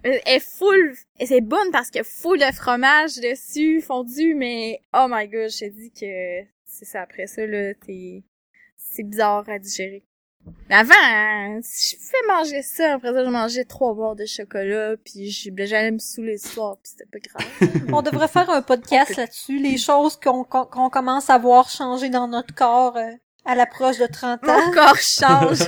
Elle 0.03 0.21
est 0.27 0.39
full, 0.39 0.93
et 1.19 1.25
c'est 1.25 1.41
bonne 1.41 1.71
parce 1.71 1.89
que 1.89 2.03
full 2.03 2.37
de 2.37 2.53
fromage 2.53 3.15
dessus, 3.15 3.81
fondu, 3.81 4.35
mais 4.35 4.79
oh 4.93 5.07
my 5.09 5.27
god, 5.27 5.49
je 5.49 5.57
t'ai 5.59 5.69
dit 5.71 5.89
que 5.91 6.47
c'est 6.63 6.85
ça 6.85 7.01
après 7.01 7.25
ça, 7.25 7.43
là, 7.47 7.73
t'es, 7.73 8.21
c'est 8.95 9.03
bizarre 9.03 9.43
à 9.49 9.59
digérer. 9.59 10.03
Mais 10.69 10.75
avant, 10.75 10.93
hein, 11.03 11.59
si 11.63 11.95
je 11.95 12.01
fais 12.01 12.27
manger 12.27 12.61
ça, 12.61 12.93
après 12.93 13.11
ça, 13.11 13.25
je 13.25 13.29
mangeais 13.29 13.65
trois 13.65 13.95
barres 13.95 14.15
de 14.15 14.25
chocolat, 14.25 14.95
puis 15.03 15.31
j'ai- 15.31 15.51
j'allais 15.65 15.89
me 15.91 15.97
saouler 15.97 16.33
le 16.33 16.37
soir, 16.37 16.77
puis 16.83 16.91
c'était 16.95 17.09
pas 17.11 17.17
grave. 17.17 17.49
On 17.93 18.01
devrait 18.03 18.27
faire 18.27 18.47
un 18.51 18.61
podcast 18.61 19.15
là-dessus, 19.15 19.57
les 19.57 19.77
choses 19.79 20.17
qu'on 20.17 20.43
qu'on 20.43 20.65
qu'on 20.65 20.89
commence 20.91 21.31
à 21.31 21.39
voir 21.39 21.67
changer 21.69 22.09
dans 22.09 22.27
notre 22.27 22.53
corps 22.53 22.95
euh, 22.95 23.09
à 23.45 23.55
l'approche 23.55 23.97
de 23.99 24.07
30 24.07 24.43
ans. 24.47 24.65
Mon 24.65 24.71
corps 24.71 24.95
change. 24.97 25.59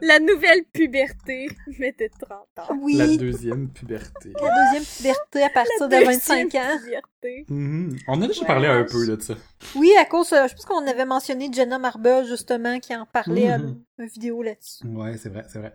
La 0.00 0.18
nouvelle 0.20 0.64
puberté, 0.72 1.48
mais 1.78 1.92
de 1.98 2.08
30 2.20 2.30
ans. 2.70 2.78
Oui, 2.80 2.94
La 2.94 3.06
la, 3.06 3.16
deuxième 3.16 3.68
puberté. 3.68 4.32
deuxième 4.32 4.84
puberté 4.96 5.42
à 5.42 5.50
partir 5.50 5.88
de 5.88 5.90
Deuxième 5.96 6.12
25 6.12 6.54
ans. 6.54 6.78
puberté. 6.84 7.44
Mhm. 7.48 7.96
On 8.08 8.22
a 8.22 8.26
déjà 8.28 8.40
Ouais. 8.42 8.46
parlé 8.46 8.68
un 8.68 8.84
peu 8.84 9.04
là, 9.06 9.16
de 9.16 9.22
ça. 9.22 9.34
Oui, 9.74 9.90
à 10.00 10.04
cause, 10.04 10.32
euh, 10.32 10.46
je 10.48 10.54
pense 10.54 10.64
qu'on 10.64 10.86
avait 10.86 11.04
mentionné 11.04 11.50
Jenna 11.52 11.78
Marble, 11.78 12.24
justement, 12.26 12.78
qui 12.78 12.94
en 12.94 13.06
parlait 13.06 13.48
à 13.50 13.58
Mhm. 13.58 13.80
une 13.98 14.06
vidéo 14.06 14.42
là-dessus. 14.42 14.86
Ouais, 14.86 15.16
c'est 15.16 15.28
vrai, 15.30 15.44
c'est 15.52 15.58
vrai. 15.58 15.74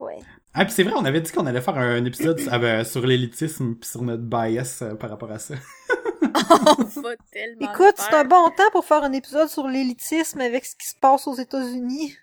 Ouais. 0.00 0.18
Ah, 0.52 0.64
puis 0.64 0.74
c'est 0.74 0.82
vrai, 0.82 0.92
on 0.96 1.04
avait 1.04 1.20
dit 1.20 1.32
qu'on 1.32 1.46
allait 1.46 1.60
faire 1.60 1.78
un 1.78 2.04
épisode 2.04 2.40
euh, 2.52 2.84
sur 2.84 3.06
l'élitisme 3.06 3.74
puis 3.76 3.88
sur 3.88 4.02
notre 4.02 4.22
bias 4.24 4.80
euh, 4.82 4.94
par 4.96 5.08
rapport 5.10 5.30
à 5.32 5.38
ça. 5.38 5.54
On 6.24 6.84
va 7.02 7.16
tellement 7.32 7.72
Écoute, 7.72 7.94
c'est 7.96 8.14
un 8.14 8.24
bon 8.24 8.48
temps 8.50 8.70
pour 8.72 8.84
faire 8.84 9.02
un 9.02 9.12
épisode 9.12 9.48
sur 9.48 9.68
l'élitisme 9.68 10.40
avec 10.40 10.64
ce 10.64 10.76
qui 10.76 10.86
se 10.88 10.94
passe 11.00 11.26
aux 11.26 11.34
États-Unis. 11.34 12.16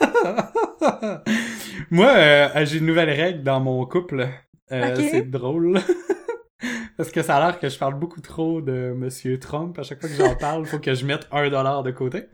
Moi, 1.90 2.08
euh, 2.08 2.64
j'ai 2.64 2.78
une 2.78 2.86
nouvelle 2.86 3.10
règle 3.10 3.42
dans 3.42 3.60
mon 3.60 3.84
couple. 3.86 4.28
Euh. 4.72 5.08
C'est 5.10 5.30
drôle. 5.30 5.80
Parce 6.96 7.10
que 7.10 7.22
ça 7.22 7.36
a 7.36 7.46
l'air 7.46 7.58
que 7.58 7.68
je 7.68 7.78
parle 7.78 7.94
beaucoup 7.94 8.20
trop 8.20 8.60
de 8.60 8.94
Monsieur 8.96 9.38
Trump. 9.38 9.78
À 9.78 9.82
chaque 9.82 10.00
fois 10.00 10.08
que 10.08 10.14
j'en 10.14 10.36
parle, 10.36 10.64
faut 10.64 10.78
que 10.78 10.94
je 10.94 11.04
mette 11.04 11.26
un 11.32 11.50
dollar 11.50 11.82
de 11.82 11.90
côté. 11.90 12.28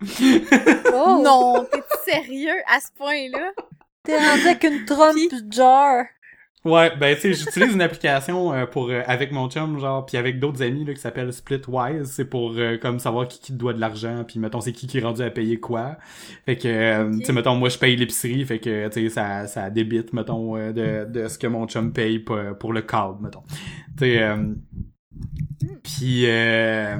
Oh! 0.92 1.22
Non, 1.24 1.66
t'es 1.70 1.82
sérieux 2.04 2.60
à 2.68 2.78
ce 2.80 2.88
point-là? 2.96 3.52
T'es 4.02 4.16
rendu 4.16 4.46
avec 4.46 4.64
une 4.64 4.84
Trump 4.84 5.14
Puis- 5.14 5.30
jar. 5.50 6.04
Ouais, 6.62 6.94
ben 6.98 7.14
tu 7.14 7.22
sais, 7.22 7.32
j'utilise 7.32 7.72
une 7.72 7.80
application 7.80 8.52
euh, 8.52 8.66
pour 8.66 8.90
euh, 8.90 9.00
avec 9.06 9.32
mon 9.32 9.48
chum 9.48 9.78
genre 9.80 10.04
puis 10.04 10.18
avec 10.18 10.38
d'autres 10.38 10.62
amis 10.62 10.84
là 10.84 10.92
qui 10.92 11.00
s'appelle 11.00 11.32
Splitwise, 11.32 12.04
c'est 12.10 12.26
pour 12.26 12.52
euh, 12.54 12.76
comme 12.76 12.98
savoir 12.98 13.26
qui 13.28 13.40
qui 13.40 13.52
te 13.52 13.56
doit 13.58 13.72
de 13.72 13.80
l'argent 13.80 14.24
puis 14.28 14.38
mettons 14.38 14.60
c'est 14.60 14.72
qui 14.72 14.86
qui 14.86 14.98
est 14.98 15.00
rendu 15.02 15.22
à 15.22 15.30
payer 15.30 15.58
quoi. 15.58 15.96
Fait 16.44 16.56
que 16.56 16.68
euh, 16.68 17.10
tu 17.18 17.24
sais 17.24 17.32
mettons 17.32 17.54
moi 17.56 17.70
je 17.70 17.78
paye 17.78 17.96
l'épicerie 17.96 18.44
fait 18.44 18.58
que 18.58 18.88
tu 18.88 19.00
sais 19.04 19.08
ça 19.08 19.46
ça 19.46 19.70
débite 19.70 20.12
mettons 20.12 20.54
euh, 20.58 20.72
de 20.72 21.10
de 21.10 21.28
ce 21.28 21.38
que 21.38 21.46
mon 21.46 21.66
chum 21.66 21.94
paye 21.94 22.18
pour, 22.18 22.38
pour 22.58 22.74
le 22.74 22.82
câble 22.82 23.22
mettons. 23.22 23.42
Tu 23.96 24.04
sais 24.04 24.22
euh, 24.22 24.36
puis 25.82 26.24
euh, 26.26 26.96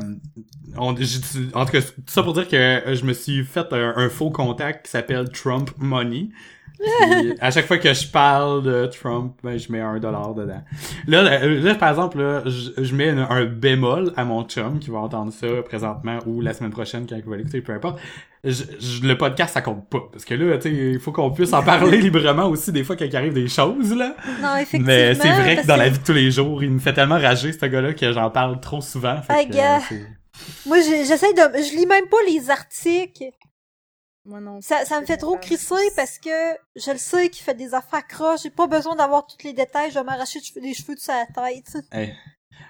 on, 0.76 0.93
en 0.93 0.95
tout 0.95 1.73
cas, 1.73 1.81
tout 1.83 1.93
ça 2.07 2.23
pour 2.23 2.33
dire 2.35 2.49
que 2.49 2.57
euh, 2.57 2.95
je 2.95 3.05
me 3.05 3.12
suis 3.12 3.45
fait 3.45 3.73
un, 3.73 3.95
un 3.97 4.09
faux 4.09 4.31
contact 4.31 4.87
qui 4.87 4.90
s'appelle 4.90 5.29
Trump 5.31 5.71
Money. 5.79 6.29
Puis, 7.10 7.34
à 7.40 7.50
chaque 7.50 7.66
fois 7.66 7.78
que 7.78 7.92
je 7.92 8.06
parle 8.08 8.62
de 8.62 8.87
Trump, 8.87 9.34
ben, 9.42 9.58
je 9.58 9.70
mets 9.70 9.80
un 9.80 9.99
dollar 9.99 10.34
dedans. 10.34 10.62
Là, 11.06 11.22
là, 11.22 11.46
là, 11.46 11.75
par 11.75 11.90
exemple, 11.90 12.18
là, 12.20 12.42
je, 12.46 12.82
je 12.82 12.94
mets 12.94 13.10
un, 13.10 13.28
un 13.30 13.44
bémol 13.44 14.12
à 14.16 14.25
mon 14.25 14.44
chum 14.44 14.78
qui 14.78 14.90
va 14.90 14.99
entendre 14.99 15.32
ça 15.32 15.46
présentement 15.64 16.18
ou 16.26 16.40
la 16.40 16.52
semaine 16.54 16.70
prochaine 16.72 17.06
quand 17.08 17.16
il 17.16 17.25
va 17.25 17.37
l'écouter, 17.37 17.60
peu 17.60 17.72
importe. 17.72 17.99
Je, 18.42 18.52
je- 18.78 19.06
le 19.06 19.18
podcast, 19.18 19.52
ça 19.52 19.60
compte 19.60 19.87
pas. 19.90 20.00
Parce 20.10 20.25
que 20.25 20.32
là, 20.34 20.56
tu 20.56 20.70
sais, 20.70 20.75
il 20.94 20.99
faut 20.99 21.12
qu'on 21.12 21.30
puisse 21.30 21.52
en 21.52 21.62
parler 21.62 21.99
librement 22.00 22.46
aussi 22.46 22.72
des 22.72 22.84
fois 22.84 22.96
quand 22.96 23.04
il 23.04 23.14
arrive 23.16 23.34
des 23.34 23.49
choses, 23.49 23.94
là. 23.94 24.14
Non, 24.40 24.56
effectivement. 24.56 24.87
Mais 24.87 25.14
c'est 25.14 25.30
vrai 25.32 25.56
que 25.58 25.66
dans 25.66 25.76
la 25.76 25.90
vie 25.90 25.99
de 25.99 26.04
tous 26.04 26.12
les 26.14 26.30
jours, 26.30 26.62
il 26.62 26.70
me 26.70 26.78
fait 26.78 26.94
tellement 26.94 27.18
rager, 27.18 27.52
ce 27.52 27.66
gars-là, 27.66 27.92
que 27.92 28.12
j'en 28.12 28.30
parle 28.30 28.58
trop 28.60 28.80
souvent. 28.80 29.20
Fait 29.20 29.46
que, 29.46 29.56
euh, 29.56 29.96
Moi, 30.66 30.78
j'essaie 30.80 31.34
de... 31.34 31.40
Je 31.62 31.76
lis 31.76 31.84
même 31.87 32.06
pas 32.06 32.16
les 32.26 32.49
articles. 32.50 33.25
Moi 34.26 34.40
non. 34.40 34.60
Ça, 34.60 34.84
ça 34.84 35.00
me 35.00 35.06
fait 35.06 35.16
trop 35.16 35.36
crisser 35.38 35.74
parce 35.96 36.18
que 36.18 36.30
je 36.76 36.90
le 36.90 36.98
sais 36.98 37.30
qu'il 37.30 37.42
fait 37.42 37.54
des 37.54 37.74
affaires 37.74 38.06
croches. 38.06 38.42
J'ai 38.42 38.50
pas 38.50 38.66
besoin 38.66 38.94
d'avoir 38.94 39.26
tous 39.26 39.42
les 39.44 39.52
détails. 39.54 39.90
Je 39.90 39.94
vais 39.94 40.04
m'arracher 40.04 40.40
des 40.60 40.74
cheveux 40.74 40.94
de 40.94 41.00
sa 41.00 41.24
tête. 41.26 41.78
Hey. 41.92 42.14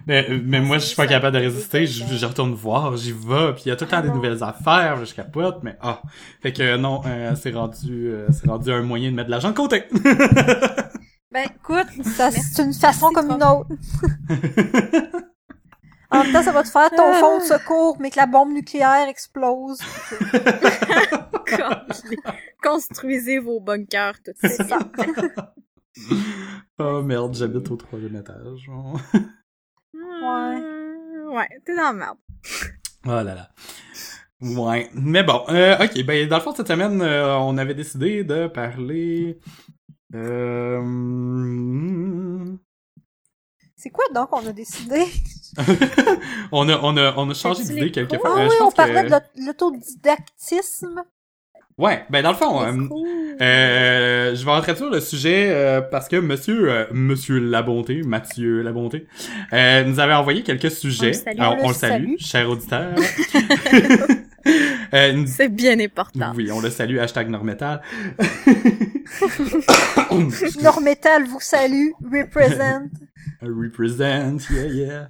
Mais, 0.07 0.31
euh, 0.31 0.41
mais 0.45 0.61
moi, 0.61 0.79
je 0.79 0.87
suis 0.87 0.97
pas 0.97 1.07
capable 1.07 1.37
de 1.37 1.43
résister. 1.43 1.85
Je, 1.87 2.05
je 2.07 2.27
retourne 2.27 2.55
voir, 2.55 2.97
j'y 2.97 3.13
vais, 3.13 3.53
puis 3.55 3.65
il 3.67 3.69
y 3.69 3.73
a 3.73 3.77
tout 3.77 3.85
le 3.85 3.91
temps 3.91 3.97
Ah 3.99 4.03
des 4.03 4.09
non. 4.09 4.15
nouvelles 4.15 4.43
affaires, 4.43 5.05
je 5.05 5.13
capote, 5.15 5.59
mais 5.63 5.77
ah. 5.83 6.01
Fait 6.41 6.53
que 6.53 6.77
non, 6.77 7.03
euh, 7.07 7.35
c'est 7.35 7.51
rendu, 7.51 8.09
euh, 8.09 8.29
c'est 8.33 8.49
rendu 8.49 8.71
un 8.73 8.83
moyen 8.83 9.11
de 9.11 9.17
mettre 9.17 9.27
de 9.27 9.33
l'argent 9.33 9.51
de 9.51 9.57
côté. 9.57 9.85
Ben, 11.33 11.45
écoute, 11.45 11.87
ça, 12.05 12.33
c'est 12.33 12.61
une 12.61 12.73
façon 12.75 13.11
Merci, 13.13 13.15
comme 13.15 13.31
une 13.31 13.45
autre. 13.45 13.69
En 16.11 16.25
même 16.25 16.33
temps, 16.33 16.43
ça 16.43 16.53
va 16.53 16.63
te 16.63 16.69
faire 16.69 16.91
ton 16.91 17.13
fond 17.15 17.39
de 17.39 17.45
secours, 17.45 17.97
mais 18.01 18.11
que 18.11 18.17
la 18.17 18.27
bombe 18.27 18.53
nucléaire 18.53 19.09
explose. 19.09 19.79
Construisez 22.63 23.39
vos 23.39 23.61
bunkers 23.61 24.17
tout 24.25 24.33
ça. 24.43 24.79
oh 26.79 27.03
merde, 27.03 27.35
j'habite 27.35 27.71
au 27.71 27.77
troisième 27.77 28.17
étage. 28.17 28.69
Ouais. 29.95 30.63
Ouais, 31.33 31.49
t'es 31.65 31.77
dans 31.77 31.83
la 31.83 31.93
merde. 31.93 32.19
Oh 33.07 33.09
là 33.09 33.23
là. 33.23 33.49
Ouais. 34.41 34.91
Mais 34.95 35.23
bon, 35.23 35.45
euh, 35.51 35.77
ok, 35.79 36.03
ben 36.05 36.29
dans 36.29 36.37
le 36.37 36.43
fond, 36.43 36.55
cette 36.55 36.69
semaine, 36.69 37.03
euh, 37.03 37.37
on 37.39 37.59
avait 37.59 37.75
décidé 37.75 38.25
de 38.25 38.49
parler... 38.49 39.39
Euh... 40.15 40.81
C'est 43.83 43.89
quoi 43.89 44.05
donc 44.15 44.29
on 44.33 44.47
a 44.47 44.53
décidé? 44.53 45.07
on, 46.53 46.69
a, 46.69 46.79
on, 46.83 46.95
a, 46.99 47.15
on 47.17 47.31
a 47.31 47.35
changé 47.35 47.63
d'idée 47.65 47.81
les 47.87 47.91
quelques 47.91 48.11
cours? 48.11 48.21
fois. 48.21 48.35
Ah 48.37 48.41
Euh, 48.43 48.49
oui, 48.49 48.55
je 48.59 48.63
on 48.65 48.71
parlait 48.71 49.03
que... 49.05 49.07
de 49.07 49.11
l'aut- 49.13 49.47
l'autodidactisme. 49.47 51.03
Ouais, 51.79 52.05
ben 52.11 52.21
dans 52.23 52.33
le 52.33 52.37
fond, 52.37 52.63
euh, 52.63 52.73
euh, 53.41 54.35
je 54.37 54.45
vais 54.45 54.51
introduire 54.51 54.91
le 54.91 55.01
sujet 55.01 55.49
euh, 55.51 55.81
parce 55.81 56.09
que 56.09 56.17
Monsieur 56.17 56.71
euh, 56.71 56.85
Monsieur 56.93 57.39
Labonté, 57.39 58.03
Mathieu 58.03 58.61
Labonté, 58.61 59.07
euh, 59.55 59.83
nous 59.85 59.99
avait 59.99 60.13
envoyé 60.13 60.43
quelques 60.43 60.71
sujets. 60.71 61.07
On 61.07 61.09
le 61.09 61.15
salue. 61.15 61.41
Alors, 61.41 61.57
On 61.63 61.69
le 61.69 61.75
salue, 61.75 62.05
salue. 62.05 62.15
cher 62.19 62.51
auditeur. 62.51 62.95
euh, 64.93 65.25
C'est 65.27 65.49
bien 65.49 65.81
important. 65.81 66.33
oui, 66.37 66.53
on 66.53 66.61
le 66.61 66.69
salue, 66.69 66.99
hashtag 66.99 67.31
Normetal. 67.31 67.81
Normetal 70.63 71.25
vous 71.25 71.41
salue, 71.41 71.93
represent. 72.13 72.83
Represent, 73.43 74.39
yeah, 74.51 74.67
yeah. 74.67 75.09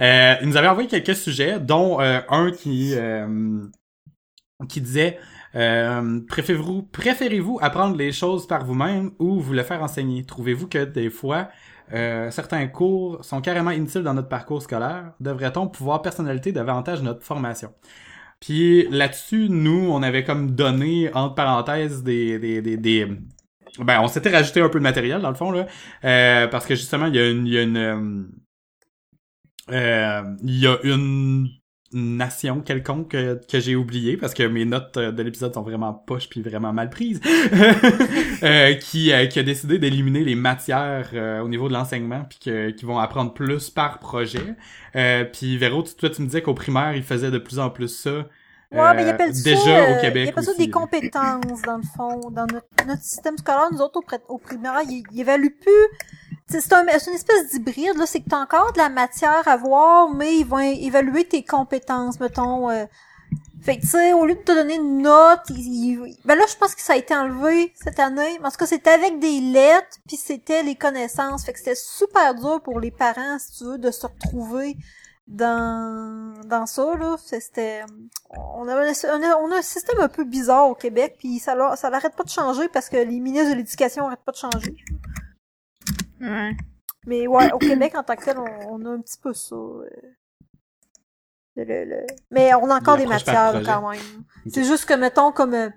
Euh, 0.00 0.36
il 0.42 0.48
nous 0.48 0.56
avait 0.56 0.68
envoyé 0.68 0.88
quelques 0.88 1.16
sujets, 1.16 1.58
dont 1.58 2.00
euh, 2.00 2.20
un 2.28 2.50
qui 2.50 2.94
euh, 2.94 3.64
qui 4.68 4.80
disait 4.80 5.18
euh, 5.54 6.20
préférez-vous 6.28 6.82
préférez-vous 6.82 7.58
apprendre 7.60 7.96
les 7.96 8.12
choses 8.12 8.46
par 8.46 8.64
vous-même 8.64 9.12
ou 9.18 9.40
vous 9.40 9.52
le 9.52 9.62
faire 9.62 9.82
enseigner? 9.82 10.24
Trouvez-vous 10.24 10.68
que 10.68 10.84
des 10.84 11.10
fois 11.10 11.48
euh, 11.92 12.30
certains 12.30 12.66
cours 12.68 13.24
sont 13.24 13.40
carrément 13.40 13.70
inutiles 13.70 14.02
dans 14.02 14.14
notre 14.14 14.28
parcours 14.28 14.62
scolaire? 14.62 15.12
Devrait-on 15.20 15.68
pouvoir 15.68 16.02
personnaliser 16.02 16.52
davantage 16.52 17.02
notre 17.02 17.22
formation? 17.22 17.72
Puis 18.40 18.86
là-dessus, 18.90 19.48
nous, 19.48 19.90
on 19.90 20.02
avait 20.02 20.22
comme 20.22 20.52
donné 20.52 21.12
entre 21.12 21.34
parenthèses 21.34 22.02
des 22.04 22.38
des 22.38 22.62
des, 22.62 22.76
des 22.76 23.08
ben, 23.78 24.00
on 24.00 24.08
s'était 24.08 24.30
rajouté 24.30 24.60
un 24.60 24.68
peu 24.68 24.78
de 24.78 24.82
matériel 24.84 25.20
dans 25.20 25.30
le 25.30 25.34
fond 25.36 25.50
là, 25.50 25.66
euh, 26.04 26.46
parce 26.48 26.66
que 26.66 26.74
justement 26.74 27.06
il 27.06 27.14
y 27.16 27.18
a 27.18 27.28
une 27.30 27.46
il 27.46 27.52
y 27.52 27.58
a 27.58 27.62
une 27.62 27.76
euh, 27.76 28.22
euh, 29.70 30.22
il 30.42 30.58
y 30.58 30.66
a 30.66 30.78
une 30.82 31.48
nation 31.92 32.60
quelconque 32.60 33.10
que, 33.12 33.60
j'ai 33.60 33.74
oublié 33.74 34.18
parce 34.18 34.34
que 34.34 34.42
mes 34.42 34.66
notes 34.66 34.98
euh, 34.98 35.10
de 35.10 35.22
l'épisode 35.22 35.54
sont 35.54 35.62
vraiment 35.62 35.94
poches 35.94 36.28
puis 36.28 36.42
vraiment 36.42 36.72
mal 36.72 36.90
prises 36.90 37.18
euh, 38.42 38.74
qui 38.74 39.10
euh, 39.12 39.26
qui 39.26 39.38
a 39.38 39.42
décidé 39.42 39.78
d'éliminer 39.78 40.22
les 40.22 40.34
matières 40.34 41.10
au 41.42 41.48
niveau 41.48 41.68
de 41.68 41.72
l'enseignement 41.72 42.24
puis 42.28 42.38
que 42.44 42.70
qui 42.70 42.84
vont 42.84 42.98
apprendre 42.98 43.32
plus 43.32 43.70
par 43.70 43.98
projet. 44.00 44.54
Puis 45.32 45.56
Véro 45.56 45.82
tu- 45.82 45.94
toi 45.94 46.10
tu 46.10 46.20
me 46.22 46.26
disais 46.26 46.42
qu'au 46.42 46.54
primaire 46.54 46.94
ils 46.94 47.02
faisaient 47.02 47.30
de 47.30 47.38
plus 47.38 47.58
en 47.58 47.70
plus 47.70 47.88
ça 47.88 48.26
Ouais, 48.70 48.94
mais 48.94 49.02
il 49.02 49.08
euh, 49.08 49.10
appelle 49.12 49.34
ça, 49.34 49.42
déjà 49.42 49.78
euh, 49.78 49.96
au 49.96 50.00
Québec 50.00 50.22
il 50.26 50.28
appelle 50.30 50.44
ça 50.44 50.50
aussi, 50.50 50.66
des 50.66 50.70
compétences, 50.70 51.62
dans 51.62 51.76
le 51.78 51.82
fond. 51.96 52.30
Dans 52.30 52.46
notre, 52.46 52.66
notre 52.86 53.02
système 53.02 53.38
scolaire, 53.38 53.68
nous 53.72 53.80
autres, 53.80 54.00
au, 54.28 54.38
primaire, 54.38 54.80
il, 54.88 55.02
il 55.12 55.20
évalue 55.20 55.48
plus... 55.60 55.72
C'est 56.50 56.62
c'est 56.62 56.72
un, 56.72 56.86
c'est 56.98 57.10
une 57.10 57.16
espèce 57.16 57.50
d'hybride, 57.50 57.96
là. 57.98 58.06
C'est 58.06 58.20
que 58.20 58.28
t'as 58.30 58.40
encore 58.40 58.72
de 58.72 58.78
la 58.78 58.88
matière 58.88 59.46
à 59.46 59.56
voir, 59.58 60.08
mais 60.10 60.36
ils 60.38 60.46
vont 60.46 60.58
évaluer 60.58 61.24
tes 61.26 61.44
compétences, 61.44 62.18
mettons. 62.20 62.70
euh. 62.70 62.86
Fait 63.60 63.76
que, 63.76 63.82
tu 63.82 63.88
sais, 63.88 64.12
au 64.14 64.24
lieu 64.24 64.34
de 64.34 64.40
te 64.40 64.52
donner 64.52 64.76
une 64.76 65.02
note, 65.02 65.40
ils, 65.50 65.58
ils- 65.58 66.16
ben 66.24 66.36
là, 66.36 66.44
je 66.48 66.56
pense 66.56 66.74
que 66.74 66.80
ça 66.80 66.94
a 66.94 66.96
été 66.96 67.14
enlevé 67.14 67.72
cette 67.74 67.98
année. 67.98 68.38
Tout 68.42 68.50
cas, 68.58 68.66
c'était 68.66 68.90
avec 68.90 69.18
des 69.18 69.40
lettres, 69.40 69.98
puis 70.06 70.16
c'était 70.16 70.62
les 70.62 70.74
connaissances. 70.74 71.44
Fait 71.44 71.52
que 71.52 71.58
c'était 71.58 71.74
super 71.74 72.34
dur 72.34 72.62
pour 72.62 72.80
les 72.80 72.92
parents, 72.92 73.38
si 73.38 73.58
tu 73.58 73.64
veux, 73.64 73.78
de 73.78 73.90
se 73.90 74.06
retrouver 74.06 74.76
dans 75.28 76.32
dans 76.46 76.64
ça 76.66 76.94
là 76.96 77.16
c'était 77.18 77.82
on 78.30 78.66
a, 78.66 78.74
un- 78.74 78.92
on 79.12 79.22
a 79.22 79.36
on 79.36 79.52
a 79.52 79.58
un 79.58 79.62
système 79.62 80.00
un 80.00 80.08
peu 80.08 80.24
bizarre 80.24 80.68
au 80.70 80.74
Québec 80.74 81.16
puis 81.18 81.38
ça 81.38 81.54
ça 81.76 81.90
l'arrête 81.90 82.16
pas 82.16 82.24
de 82.24 82.30
changer 82.30 82.68
parce 82.68 82.88
que 82.88 82.96
les 82.96 83.20
ministres 83.20 83.50
de 83.52 83.56
l'éducation 83.56 84.06
arrêtent 84.06 84.24
pas 84.24 84.32
de 84.32 84.36
changer 84.38 84.74
Ouais. 86.20 86.52
mais 87.06 87.26
ouais 87.26 87.52
au 87.52 87.58
Québec 87.58 87.92
en 87.94 88.02
tant 88.02 88.16
que 88.16 88.24
tel 88.24 88.38
on, 88.38 88.46
on 88.70 88.84
a 88.86 88.90
un 88.90 89.00
petit 89.00 89.18
peu 89.22 89.34
ça 89.34 89.54
euh. 89.54 89.88
Le- 91.56 91.84
le- 91.84 92.06
mais 92.30 92.54
on 92.54 92.70
a 92.70 92.76
encore 92.76 92.96
des 92.96 93.06
matières 93.06 93.52
là, 93.52 93.60
quand 93.64 93.90
même 93.90 94.00
c'est 94.50 94.64
juste 94.64 94.84
que 94.86 94.94
mettons 94.94 95.32
comme 95.32 95.54
euh, 95.54 95.68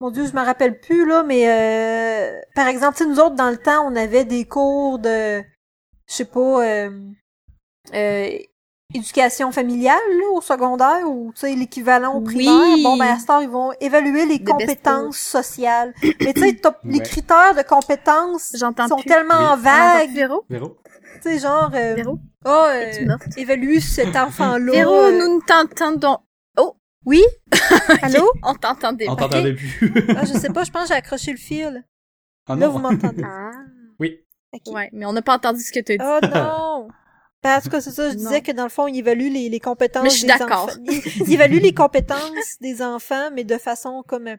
mon 0.00 0.10
dieu 0.10 0.26
je 0.26 0.32
me 0.34 0.44
rappelle 0.44 0.78
plus 0.80 1.06
là 1.06 1.22
mais 1.22 1.48
euh, 1.48 2.40
par 2.54 2.66
exemple 2.68 2.96
tu 2.98 3.04
sais, 3.04 3.08
nous 3.08 3.18
autres 3.20 3.36
dans 3.36 3.50
le 3.50 3.56
temps 3.56 3.86
on 3.90 3.96
avait 3.96 4.24
des 4.24 4.44
cours 4.46 4.98
de 4.98 5.40
je 6.06 6.12
sais 6.14 6.24
pas 6.26 6.64
euh, 6.66 6.90
euh, 7.94 8.38
éducation 8.94 9.50
familiale 9.52 9.98
là, 10.18 10.24
au 10.34 10.40
secondaire 10.40 11.02
ou 11.08 11.32
tu 11.34 11.40
sais 11.40 11.54
l'équivalent 11.54 12.14
au 12.14 12.20
Oui. 12.20 12.34
primaire? 12.34 12.76
Bon 12.82 12.96
ben 12.96 13.06
à 13.14 13.18
ce 13.18 13.26
temps 13.26 13.40
ils 13.40 13.48
vont 13.48 13.72
évaluer 13.80 14.24
les 14.26 14.38
The 14.42 14.48
compétences 14.48 15.18
sociales 15.18 15.92
mais 16.20 16.32
tu 16.32 16.40
sais 16.40 16.54
t'as- 16.54 16.78
les 16.84 17.00
critères 17.00 17.54
de 17.54 17.62
compétences 17.62 18.54
sont 18.56 18.72
plus. 18.96 19.04
tellement 19.04 19.34
Oui. 19.38 19.44
Entend 19.44 19.56
vagues 19.58 20.14
Véro? 20.14 20.44
Véro? 20.48 20.76
Tu 21.22 21.30
sais 21.30 21.38
genre 21.38 21.70
euh, 21.74 21.94
Véro? 21.94 22.18
oh 22.46 22.64
euh, 22.68 22.92
évalue 23.36 23.78
cet 23.78 24.14
enfant 24.16 24.56
là 24.58 24.72
Véro, 24.72 25.10
nous 25.10 25.36
ne 25.36 25.40
t'entendons. 25.46 26.18
oui? 27.06 27.22
Allô? 28.02 28.30
On 28.42 28.54
t'entendait 28.54 29.08
on 29.10 29.16
t'entendait 29.16 29.54
plus 29.54 29.92
ah, 30.16 30.24
je 30.24 30.32
sais 30.38 30.48
pas 30.50 30.64
je 30.64 30.70
pense 30.70 30.82
que 30.84 30.88
j'ai 30.88 30.94
accroché 30.94 31.32
le 31.32 31.36
fil 31.36 31.84
Ah 32.48 32.54
là 32.56 32.66
non. 32.66 32.72
vous 32.72 32.78
m'entendez 32.78 33.22
Ah. 33.26 33.50
oui 34.00 34.20
Ok. 34.52 34.72
Ouais, 34.72 34.88
mais 34.92 35.04
on 35.04 35.12
n'a 35.12 35.20
pas 35.20 35.34
entendu 35.34 35.60
ce 35.60 35.72
que 35.72 35.80
tu 35.80 35.92
as 35.92 35.96
dit. 35.96 36.04
Oh 36.06 36.20
non! 36.32 36.88
Ben, 37.44 37.58
en 37.58 37.60
tout 37.60 37.68
cas, 37.68 37.80
c'est 37.80 37.90
ça, 37.92 38.08
je 38.10 38.14
disais 38.16 38.36
Non. 38.36 38.40
que 38.40 38.52
dans 38.52 38.62
le 38.64 38.68
fond, 38.70 38.86
il 38.88 38.96
évalue 38.98 39.30
les, 39.30 39.48
les 39.50 39.60
compétences 39.60 40.02
Mais 40.02 40.10
je 40.10 40.14
suis 40.16 40.22
des 40.26 40.28
d'accord. 40.32 40.64
enfants. 40.64 40.78
Il, 40.86 41.02
il 41.28 41.32
évalue 41.34 41.58
les 41.60 41.74
compétences 41.74 42.58
des 42.60 42.80
enfants, 42.82 43.30
mais 43.32 43.44
de 43.44 43.58
façon 43.58 44.02
comme 44.08 44.28
euh, 44.28 44.36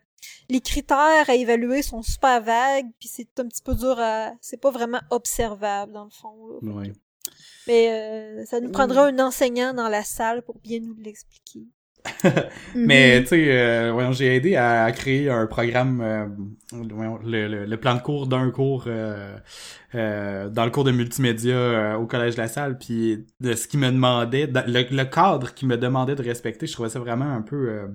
les 0.50 0.59
critères 0.59 1.29
à 1.29 1.35
évaluer 1.35 1.83
sont 1.83 2.01
super 2.01 2.41
vagues, 2.41 2.88
puis 3.00 3.07
c'est 3.07 3.39
un 3.39 3.47
petit 3.47 3.62
peu 3.62 3.75
dur 3.75 3.95
à 4.00 4.33
c'est 4.41 4.57
pas 4.59 4.71
vraiment 4.71 5.01
observable 5.12 5.93
dans 5.93 6.05
le 6.05 6.09
fond. 6.09 6.33
là. 6.62 6.71
ouais. 6.74 6.93
Mais 7.67 7.89
euh, 7.91 8.45
ça 8.45 8.59
nous 8.59 8.71
prendra 8.71 9.05
un 9.05 9.19
enseignant 9.19 9.74
dans 9.74 9.88
la 9.89 10.03
salle 10.03 10.41
pour 10.43 10.57
bien 10.59 10.79
nous 10.79 10.95
l'expliquer. 10.95 11.62
Mais 12.85 13.19
Mhm. 13.19 13.24
tu 13.24 13.27
sais, 13.29 13.51
euh, 13.51 14.12
j'ai 14.13 14.35
aidé 14.35 14.55
à, 14.55 14.91
créer 14.91 15.29
un 15.29 15.47
programme, 15.47 16.01
euh, 16.01 16.27
le, 16.74 17.47
le, 17.47 17.65
le 17.65 17.77
plan 17.77 17.95
de 17.95 18.01
cours 18.01 18.27
d'un 18.27 18.51
cours 18.51 18.83
euh, 18.88 19.38
euh, 19.95 20.50
dans 20.50 20.65
le 20.65 20.71
cours 20.71 20.83
de 20.83 20.91
multimédia 20.91 21.55
euh, 21.55 21.95
au 21.95 22.05
collège 22.05 22.35
de 22.35 22.41
la 22.41 22.47
salle, 22.47 22.77
puis 22.77 23.25
de 23.39 23.53
ce 23.53 23.67
qu'il 23.67 23.79
me 23.79 23.91
demandait, 23.91 24.47
le, 24.47 24.95
le 24.95 25.03
cadre 25.05 25.53
qu'il 25.53 25.67
me 25.67 25.77
demandait 25.77 26.15
de 26.15 26.24
respecter, 26.24 26.67
je 26.67 26.74
trouvais 26.74 26.89
ça 26.89 27.00
vraiment 27.00 27.25
un 27.33 27.41
peu, 27.41 27.69
euh, 27.69 27.88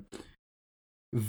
v- 1.13 1.21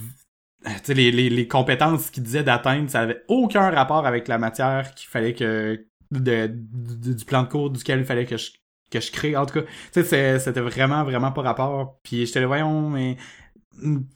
tu 0.66 0.72
sais, 0.84 0.94
les, 0.94 1.12
les, 1.12 1.30
les 1.30 1.48
compétences 1.48 2.10
qu'il 2.12 2.24
disait 2.24 2.44
d'atteindre, 2.44 2.90
ça 2.90 3.02
avait 3.02 3.24
aucun 3.28 3.70
rapport 3.72 4.06
avec 4.06 4.28
la 4.28 4.38
matière 4.38 4.94
qu'il 4.96 5.10
fallait 5.10 5.34
que 5.34 5.86
de, 6.12 6.48
du, 6.48 7.16
du 7.16 7.26
plan 7.26 7.44
de 7.44 7.48
cours 7.50 7.70
duquel 7.72 8.00
il 8.00 8.06
fallait 8.06 8.26
que 8.26 8.38
je 8.38 8.52
que 8.92 9.00
je 9.00 9.12
crée 9.12 9.36
en 9.36 9.46
tout 9.46 9.62
cas 9.62 9.66
c'était 9.92 10.62
vraiment 10.62 11.04
vraiment 11.04 11.32
pas 11.32 11.42
rapport 11.42 11.98
puis 12.04 12.26
j'étais 12.26 12.42
là 12.42 12.48
voyons 12.48 12.90
mais 12.90 13.18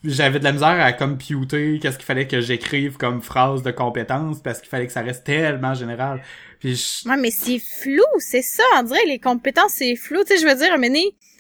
j'avais 0.04 0.40
de 0.40 0.44
la 0.44 0.52
misère 0.52 0.80
à 0.80 0.94
comme 0.94 1.18
piouter 1.18 1.80
qu'est-ce 1.82 1.98
qu'il 1.98 2.06
fallait 2.06 2.28
que 2.28 2.42
j'écrive 2.42 2.98
comme 2.98 3.22
phrase 3.22 3.64
de 3.64 3.72
compétence 3.72 4.42
parce 4.42 4.60
qu'il 4.60 4.70
fallait 4.70 4.86
que 4.86 4.94
ça 4.94 5.02
reste 5.02 5.24
tellement 5.24 5.74
général 5.74 6.22
puis 6.60 6.76
je... 6.76 7.08
Ouais, 7.08 7.18
mais 7.18 7.32
c'est 7.32 7.60
flou, 7.60 8.04
c'est 8.18 8.42
ça. 8.42 8.64
On 8.78 8.84
dirait 8.84 9.06
les 9.06 9.20
compétences, 9.20 9.74
c'est 9.76 9.96
flou. 9.96 10.24
Tu 10.24 10.36
sais, 10.36 10.42
je 10.42 10.48
veux 10.48 10.56
dire, 10.56 10.78
mais 10.78 10.92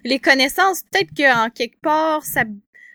les 0.04 0.20
connaissances, 0.20 0.84
peut-être 0.84 1.10
qu'en 1.15 1.50
quelque 1.50 1.80
part, 1.82 2.24
ça, 2.24 2.44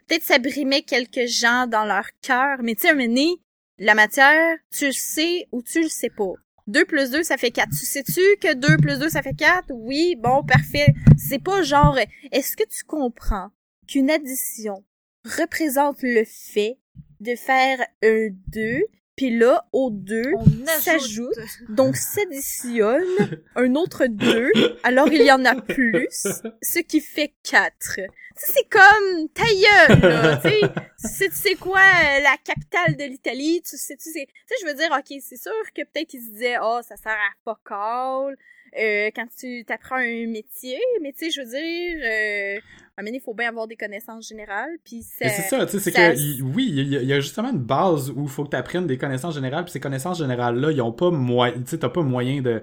peut-être 0.06 0.22
ça 0.22 0.38
brimait 0.38 0.82
quelques 0.82 1.26
gens 1.26 1.66
dans 1.66 1.84
leur 1.84 2.06
cœur. 2.22 2.58
Mais 2.62 2.74
tu 2.74 2.88
sais, 2.88 3.36
la 3.78 3.94
matière, 3.94 4.56
tu 4.76 4.86
le 4.86 4.92
sais 4.92 5.46
ou 5.52 5.62
tu 5.62 5.82
le 5.82 5.88
sais 5.88 6.10
pas. 6.10 6.32
2 6.70 6.84
plus 6.84 7.10
2, 7.10 7.22
ça 7.22 7.36
fait 7.36 7.50
4. 7.50 7.68
Tu 7.70 7.86
sais-tu 7.86 8.20
que 8.40 8.54
2 8.54 8.76
plus 8.76 8.98
2, 8.98 9.08
ça 9.08 9.22
fait 9.22 9.34
4? 9.34 9.66
Oui, 9.70 10.16
bon, 10.18 10.44
parfait. 10.44 10.94
C'est 11.16 11.42
pas 11.42 11.62
genre, 11.62 11.98
est-ce 12.32 12.56
que 12.56 12.64
tu 12.64 12.84
comprends 12.84 13.50
qu'une 13.86 14.10
addition 14.10 14.84
représente 15.24 16.02
le 16.02 16.24
fait 16.24 16.78
de 17.20 17.34
faire 17.34 17.80
un 18.02 18.28
2, 18.48 18.80
puis 19.20 19.36
là, 19.36 19.66
au 19.72 19.90
2, 19.90 20.32
On 20.34 20.66
s'ajoute, 20.66 21.36
donc 21.68 21.94
s'additionne 22.14 23.42
un 23.54 23.74
autre 23.74 24.06
2, 24.06 24.50
alors 24.82 25.12
il 25.12 25.20
y 25.20 25.30
en 25.30 25.44
a 25.44 25.60
plus, 25.60 26.26
ce 26.62 26.78
qui 26.78 27.02
fait 27.02 27.34
4. 27.42 27.70
Tu 27.76 28.00
sais, 28.00 28.08
c'est 28.34 28.68
comme 28.70 29.28
ta 29.34 29.44
gueule, 29.44 30.00
là, 30.00 30.36
tu 30.38 30.48
sais. 30.48 30.60
Tu 30.62 31.08
sais, 31.08 31.28
tu 31.28 31.34
sais 31.34 31.54
quoi, 31.56 31.82
la 32.22 32.34
capitale 32.42 32.96
de 32.96 33.04
l'Italie, 33.04 33.60
tu 33.60 33.76
sais, 33.76 33.94
tu 33.98 34.10
sais, 34.10 34.26
tu 34.26 34.42
sais, 34.46 34.54
je 34.62 34.66
veux 34.66 34.74
dire, 34.74 34.90
ok, 34.90 35.18
c'est 35.20 35.36
sûr 35.36 35.52
que 35.74 35.82
peut-être 35.82 36.08
qu'ils 36.08 36.22
se 36.22 36.30
disaient, 36.30 36.56
oh, 36.62 36.80
ça 36.82 36.96
sert 36.96 37.12
à 37.12 37.34
pas 37.44 37.60
call, 37.62 38.38
euh, 38.78 39.10
quand 39.14 39.26
tu 39.38 39.64
t'apprends 39.64 39.96
un 39.96 40.26
métier, 40.26 40.78
mais 41.02 41.12
tu 41.12 41.26
sais, 41.26 41.30
je 41.30 41.40
veux 41.40 41.46
dire, 41.46 41.96
euh, 42.04 43.10
il 43.12 43.20
faut 43.20 43.34
bien 43.34 43.48
avoir 43.48 43.66
des 43.66 43.76
connaissances 43.76 44.28
générales, 44.28 44.76
puis 44.84 45.02
c'est 45.02 45.28
ça, 45.28 45.66
tu 45.66 45.72
sais, 45.72 45.78
c'est 45.78 45.92
que, 45.92 46.42
oui, 46.42 46.68
il 46.70 46.88
y, 46.88 47.12
a 47.12 47.20
justement 47.20 47.50
une 47.50 47.58
base 47.58 48.10
où 48.10 48.24
il 48.24 48.28
faut 48.28 48.44
que 48.44 48.50
tu 48.50 48.56
apprennes 48.56 48.86
des 48.86 48.98
connaissances 48.98 49.34
générales, 49.34 49.64
puis 49.64 49.72
ces 49.72 49.80
connaissances 49.80 50.18
générales-là, 50.18 50.70
ils 50.70 50.82
ont 50.82 50.92
pas 50.92 51.10
moyen, 51.10 51.54
tu 51.54 51.62
sais, 51.66 51.78
t'as 51.78 51.88
pas 51.88 52.02
moyen 52.02 52.42
de 52.42 52.62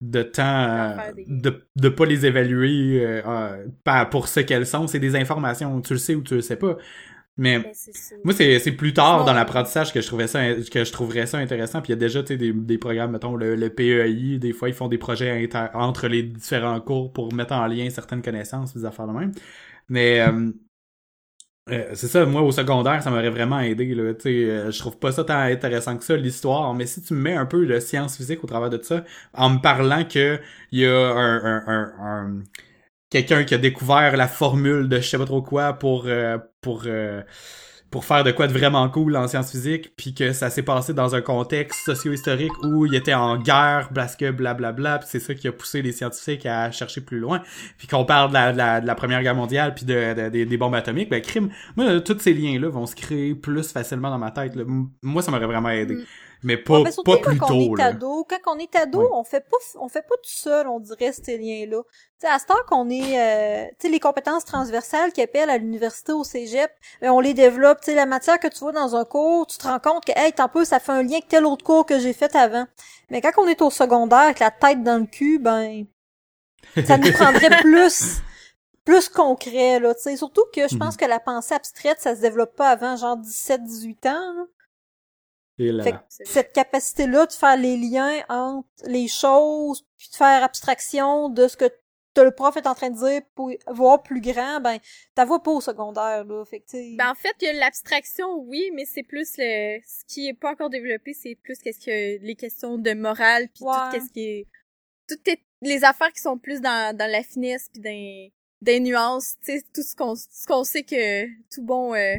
de 0.00 0.22
temps 0.22 0.96
de, 1.26 1.66
de 1.76 1.88
pas 1.88 2.04
les 2.04 2.26
évaluer 2.26 3.00
euh, 3.04 4.04
pour 4.10 4.28
ce 4.28 4.40
qu'elles 4.40 4.66
sont. 4.66 4.86
C'est 4.86 4.98
des 4.98 5.16
informations, 5.16 5.80
tu 5.80 5.94
le 5.94 5.98
sais 5.98 6.14
ou 6.14 6.22
tu 6.22 6.34
le 6.34 6.40
sais 6.42 6.56
pas. 6.56 6.76
Mais 7.36 7.58
ben, 7.58 7.72
moi, 8.22 8.32
c'est, 8.32 8.60
c'est 8.60 8.72
plus 8.72 8.92
tard 8.94 9.24
dans 9.24 9.32
l'apprentissage 9.32 9.92
que 9.92 10.00
je 10.00 10.06
trouvais 10.06 10.28
ça 10.28 10.54
que 10.54 10.84
je 10.84 10.92
trouverais 10.92 11.26
ça 11.26 11.38
intéressant. 11.38 11.82
Puis 11.82 11.92
il 11.92 11.96
y 11.96 11.98
a 11.98 12.00
déjà 12.00 12.22
des, 12.22 12.52
des 12.52 12.78
programmes, 12.78 13.10
mettons, 13.12 13.34
le, 13.34 13.56
le 13.56 13.70
PEI, 13.74 14.38
des 14.38 14.52
fois 14.52 14.68
ils 14.68 14.74
font 14.74 14.88
des 14.88 14.98
projets 14.98 15.48
entre 15.74 16.06
les 16.06 16.22
différents 16.22 16.80
cours 16.80 17.12
pour 17.12 17.32
mettre 17.34 17.52
en 17.54 17.66
lien 17.66 17.90
certaines 17.90 18.22
connaissances, 18.22 18.74
des 18.74 18.84
affaires 18.84 19.08
de 19.08 19.12
même. 19.12 19.32
Mais 19.88 20.20
euh, 20.20 20.52
euh, 21.70 21.90
c'est 21.94 22.08
ça, 22.08 22.26
moi 22.26 22.42
au 22.42 22.52
secondaire, 22.52 23.02
ça 23.02 23.10
m'aurait 23.10 23.30
vraiment 23.30 23.58
aidé. 23.60 23.94
Là, 23.94 24.12
euh, 24.26 24.70
je 24.70 24.78
trouve 24.78 24.98
pas 24.98 25.12
ça 25.12 25.24
tant 25.24 25.38
intéressant 25.38 25.96
que 25.96 26.04
ça, 26.04 26.14
l'histoire, 26.16 26.74
mais 26.74 26.84
si 26.86 27.02
tu 27.02 27.14
me 27.14 27.20
mets 27.20 27.34
un 27.34 27.46
peu 27.46 27.66
de 27.66 27.80
science 27.80 28.16
physique 28.18 28.44
au 28.44 28.46
travers 28.46 28.68
de 28.68 28.80
ça, 28.82 29.02
en 29.32 29.48
me 29.50 29.58
parlant 29.60 30.04
que 30.04 30.38
il 30.72 30.80
y 30.80 30.86
a 30.86 30.92
un, 30.94 31.44
un, 31.44 31.64
un, 31.66 31.94
un 31.98 32.42
quelqu'un 33.10 33.44
qui 33.44 33.54
a 33.54 33.58
découvert 33.58 34.16
la 34.16 34.28
formule 34.28 34.88
de 34.88 34.96
je 34.98 35.08
sais 35.08 35.18
pas 35.18 35.24
trop 35.26 35.42
quoi 35.42 35.74
pour 35.74 36.06
euh, 36.06 36.38
pour 36.64 36.84
euh, 36.86 37.20
pour 37.90 38.04
faire 38.04 38.24
de 38.24 38.32
quoi 38.32 38.48
de 38.48 38.52
vraiment 38.52 38.88
cool 38.88 39.16
en 39.16 39.28
sciences 39.28 39.52
physiques, 39.52 39.94
puis 39.96 40.14
que 40.14 40.32
ça 40.32 40.50
s'est 40.50 40.64
passé 40.64 40.92
dans 40.94 41.14
un 41.14 41.20
contexte 41.20 41.84
socio-historique 41.84 42.50
où 42.64 42.86
il 42.86 42.94
était 42.96 43.14
en 43.14 43.38
guerre, 43.38 43.90
parce 43.94 44.16
que 44.16 44.32
blablabla, 44.32 44.98
puis 44.98 45.08
c'est 45.08 45.20
ça 45.20 45.32
qui 45.32 45.46
a 45.46 45.52
poussé 45.52 45.80
les 45.80 45.92
scientifiques 45.92 46.44
à 46.44 46.72
chercher 46.72 47.02
plus 47.02 47.20
loin, 47.20 47.40
puis 47.78 47.86
qu'on 47.86 48.04
parle 48.04 48.30
de 48.30 48.56
la, 48.56 48.94
Première 48.96 49.22
Guerre 49.22 49.36
mondiale, 49.36 49.74
puis 49.74 49.84
de, 49.84 50.28
des 50.28 50.56
bombes 50.56 50.74
atomiques, 50.74 51.08
ben 51.08 51.22
crime, 51.22 51.50
moi, 51.76 52.00
tous 52.00 52.18
ces 52.18 52.34
liens-là 52.34 52.68
vont 52.68 52.86
se 52.86 52.96
créer 52.96 53.36
plus 53.36 53.70
facilement 53.70 54.10
dans 54.10 54.18
ma 54.18 54.32
tête. 54.32 54.58
Moi, 55.02 55.22
ça 55.22 55.30
m'aurait 55.30 55.46
vraiment 55.46 55.70
aidé. 55.70 55.98
Mais 56.44 56.58
pas, 56.58 56.84
pas 57.06 57.16
plus 57.16 57.38
quand 57.38 57.46
tôt, 57.46 57.54
on 57.54 57.76
est 57.76 57.82
ado, 57.82 58.26
quand 58.28 58.54
on 58.54 58.58
est 58.58 58.76
ado, 58.76 59.08
on 59.14 59.24
fait 59.24 59.40
pas, 59.40 59.56
on 59.80 59.88
fait 59.88 60.02
pas 60.02 60.14
tout 60.16 60.30
seul, 60.30 60.68
on 60.68 60.78
dirait, 60.78 61.10
ces 61.12 61.38
liens-là. 61.38 61.80
Tu 62.20 62.26
à 62.26 62.38
ce 62.38 62.44
temps 62.44 62.54
qu'on 62.68 62.90
est, 62.90 63.18
euh, 63.18 63.66
tu 63.80 63.86
sais, 63.86 63.88
les 63.88 63.98
compétences 63.98 64.44
transversales 64.44 65.12
qui 65.14 65.22
appellent 65.22 65.48
à 65.48 65.56
l'université, 65.56 66.12
au 66.12 66.22
cégep, 66.22 66.70
ben, 67.00 67.12
on 67.12 67.20
les 67.20 67.32
développe. 67.32 67.80
Tu 67.80 67.86
sais, 67.86 67.94
la 67.94 68.04
matière 68.04 68.38
que 68.38 68.48
tu 68.48 68.58
vois 68.58 68.72
dans 68.72 68.94
un 68.94 69.06
cours, 69.06 69.46
tu 69.46 69.56
te 69.56 69.66
rends 69.66 69.78
compte 69.78 70.04
que, 70.04 70.12
hey, 70.16 70.34
tant 70.34 70.50
peu, 70.50 70.66
ça 70.66 70.80
fait 70.80 70.92
un 70.92 71.02
lien 71.02 71.12
avec 71.12 71.28
tel 71.28 71.46
autre 71.46 71.64
cours 71.64 71.86
que 71.86 71.98
j'ai 71.98 72.12
fait 72.12 72.36
avant. 72.36 72.66
Mais 73.08 73.22
quand 73.22 73.32
on 73.38 73.46
est 73.46 73.62
au 73.62 73.70
secondaire, 73.70 74.18
avec 74.18 74.40
la 74.40 74.50
tête 74.50 74.82
dans 74.82 74.98
le 74.98 75.06
cul, 75.06 75.38
ben, 75.38 75.86
ça 76.84 76.98
nous 76.98 77.12
prendrait 77.12 77.56
plus, 77.62 78.18
plus 78.84 79.08
concret, 79.08 79.80
là, 79.80 79.94
tu 79.94 80.02
sais. 80.02 80.16
Surtout 80.18 80.44
que 80.54 80.68
je 80.68 80.76
pense 80.76 80.94
mhm. 80.96 81.00
que 81.00 81.06
la 81.06 81.20
pensée 81.20 81.54
abstraite, 81.54 82.00
ça 82.00 82.14
se 82.14 82.20
développe 82.20 82.54
pas 82.54 82.68
avant 82.68 82.96
genre 82.96 83.16
17-18 83.16 84.08
ans, 84.08 84.34
là 84.34 84.44
cette 86.08 86.52
capacité-là 86.52 87.26
de 87.26 87.32
faire 87.32 87.56
les 87.56 87.76
liens 87.76 88.22
entre 88.28 88.68
les 88.86 89.08
choses, 89.08 89.86
puis 89.96 90.08
de 90.10 90.16
faire 90.16 90.42
abstraction 90.42 91.28
de 91.28 91.48
ce 91.48 91.56
que 91.56 91.70
le 92.22 92.30
prof 92.30 92.56
est 92.56 92.66
en 92.66 92.74
train 92.74 92.90
de 92.90 92.96
dire 92.96 93.22
pour 93.34 93.50
voir 93.68 94.02
plus 94.02 94.20
grand, 94.20 94.60
ben, 94.60 94.78
t'as 95.14 95.24
vois 95.24 95.42
pas 95.42 95.50
au 95.50 95.60
secondaire, 95.60 96.24
là. 96.24 96.44
Fait 96.44 96.62
ben, 96.72 97.10
en 97.10 97.14
fait, 97.14 97.34
il 97.40 97.46
y 97.46 97.48
a 97.48 97.52
l'abstraction, 97.54 98.36
oui, 98.38 98.70
mais 98.74 98.84
c'est 98.84 99.02
plus 99.02 99.34
le, 99.38 99.80
ce 99.84 100.04
qui 100.06 100.28
est 100.28 100.34
pas 100.34 100.52
encore 100.52 100.70
développé, 100.70 101.12
c'est 101.12 101.34
plus 101.34 101.58
qu'est-ce 101.58 101.84
que 101.84 102.24
les 102.24 102.36
questions 102.36 102.78
de 102.78 102.92
morale, 102.92 103.48
puis 103.48 103.64
tout 103.64 103.90
qu'est-ce 103.92 104.12
qui 104.12 104.20
est, 104.20 104.46
toutes 105.08 105.38
les 105.62 105.84
affaires 105.84 106.12
qui 106.12 106.20
sont 106.20 106.38
plus 106.38 106.60
dans, 106.60 106.96
dans 106.96 107.10
la 107.10 107.22
finesse, 107.22 107.68
puis 107.72 107.82
dans, 107.82 108.30
des 108.64 108.80
nuances, 108.80 109.36
tu 109.44 109.52
sais, 109.52 109.64
tout 109.74 109.82
ce 109.82 109.94
qu'on, 109.94 110.14
ce 110.14 110.46
qu'on 110.46 110.64
sait 110.64 110.84
que 110.84 111.26
tout 111.54 111.62
bon, 111.62 111.94
euh, 111.94 112.16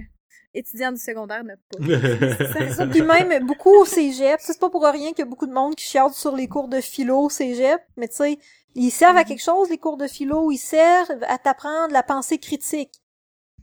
étudiant 0.55 0.91
du 0.91 0.99
secondaire 0.99 1.43
n'a 1.43 1.55
pas. 1.55 1.79
ça, 2.73 2.87
Puis 2.87 3.01
même, 3.01 3.45
beaucoup 3.45 3.75
au 3.75 3.85
cégep, 3.85 4.39
c'est 4.39 4.59
pas 4.59 4.69
pour 4.69 4.83
rien 4.83 5.09
qu'il 5.09 5.19
y 5.19 5.27
a 5.27 5.29
beaucoup 5.29 5.47
de 5.47 5.53
monde 5.53 5.75
qui 5.75 5.85
chiale 5.85 6.11
sur 6.11 6.35
les 6.35 6.47
cours 6.47 6.67
de 6.67 6.81
philo 6.81 7.19
au 7.19 7.29
cégep, 7.29 7.81
mais 7.97 8.07
tu 8.07 8.15
sais, 8.15 8.39
ils 8.73 8.91
servent 8.91 9.17
à 9.17 9.21
mm-hmm. 9.21 9.27
quelque 9.27 9.43
chose, 9.43 9.69
les 9.69 9.77
cours 9.77 9.97
de 9.97 10.07
philo, 10.07 10.51
ils 10.51 10.57
servent 10.57 11.23
à 11.27 11.37
t'apprendre 11.37 11.93
la 11.93 12.03
pensée 12.03 12.37
critique. 12.37 12.91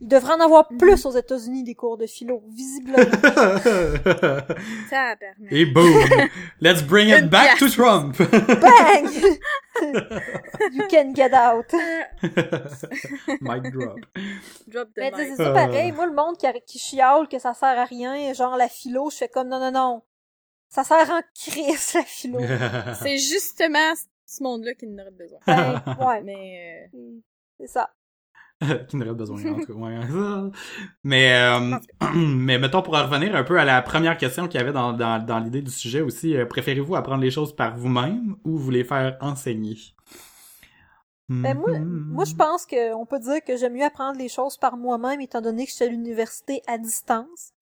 Il 0.01 0.07
devrait 0.07 0.33
en 0.33 0.39
avoir 0.39 0.71
mm-hmm. 0.71 0.77
plus 0.77 1.05
aux 1.05 1.11
États-Unis 1.11 1.63
des 1.63 1.75
cours 1.75 1.97
de 1.97 2.07
philo, 2.07 2.43
visiblement. 2.49 2.97
Et 5.51 5.65
boom! 5.65 6.03
Let's 6.59 6.81
bring 6.81 7.09
it 7.09 7.29
back 7.29 7.59
to 7.59 7.69
Trump! 7.69 8.17
Bang! 8.17 9.07
you 10.73 10.87
can 10.89 11.13
get 11.13 11.33
out. 11.33 11.71
Mic 13.41 13.71
drop. 13.71 13.99
Drop 14.67 14.89
the 14.93 14.97
Mais 14.97 15.11
c'est 15.15 15.35
ça 15.35 15.51
pareil. 15.51 15.91
Moi, 15.91 16.07
le 16.07 16.13
monde 16.13 16.37
qui, 16.37 16.47
qui 16.65 16.79
chiale 16.79 17.27
que 17.27 17.39
ça 17.39 17.53
sert 17.53 17.79
à 17.79 17.85
rien, 17.85 18.33
genre 18.33 18.57
la 18.57 18.67
philo, 18.67 19.09
je 19.09 19.17
fais 19.17 19.29
comme 19.29 19.49
non, 19.49 19.59
non, 19.59 19.71
non. 19.71 20.01
Ça 20.69 20.83
sert 20.83 21.09
en 21.11 21.21
crise, 21.35 21.93
la 21.93 22.03
philo. 22.03 22.39
c'est 23.01 23.17
justement 23.17 23.93
ce 24.25 24.43
monde-là 24.43 24.73
qui 24.73 24.87
en 24.87 24.99
aurait 24.99 25.11
besoin. 25.11 25.39
Ben, 25.45 25.83
ouais. 25.99 26.21
Mais, 26.23 26.89
euh, 26.93 27.19
c'est 27.59 27.67
ça. 27.67 27.91
qui 28.87 28.97
n'aurait 28.97 29.13
besoin, 29.13 29.39
en 29.39 29.59
tout 29.65 29.65
cas. 29.65 30.49
mais, 31.03 31.33
euh, 31.33 31.77
mais 32.15 32.57
mettons, 32.57 32.81
pour 32.81 32.95
revenir 32.95 33.35
un 33.35 33.43
peu 33.43 33.59
à 33.59 33.65
la 33.65 33.81
première 33.81 34.17
question 34.17 34.47
qu'il 34.47 34.59
y 34.59 34.63
avait 34.63 34.73
dans, 34.73 34.93
dans, 34.93 35.23
dans 35.23 35.39
l'idée 35.39 35.61
du 35.61 35.71
sujet 35.71 36.01
aussi, 36.01 36.35
euh, 36.35 36.45
préférez-vous 36.45 36.95
apprendre 36.95 37.21
les 37.21 37.31
choses 37.31 37.55
par 37.55 37.77
vous-même 37.77 38.35
ou 38.43 38.57
vous 38.57 38.71
les 38.71 38.83
faire 38.83 39.17
enseigner? 39.21 39.77
Ben 41.29 41.57
moi, 41.57 41.79
moi, 41.79 42.25
je 42.25 42.35
pense 42.35 42.65
qu'on 42.65 43.05
peut 43.05 43.17
dire 43.17 43.43
que 43.43 43.55
j'aime 43.57 43.73
mieux 43.73 43.85
apprendre 43.85 44.19
les 44.19 44.27
choses 44.27 44.57
par 44.57 44.75
moi-même, 44.77 45.21
étant 45.21 45.41
donné 45.41 45.63
que 45.65 45.71
je 45.71 45.75
suis 45.75 45.85
à 45.85 45.87
l'université 45.87 46.61
à 46.67 46.77
distance. 46.77 47.53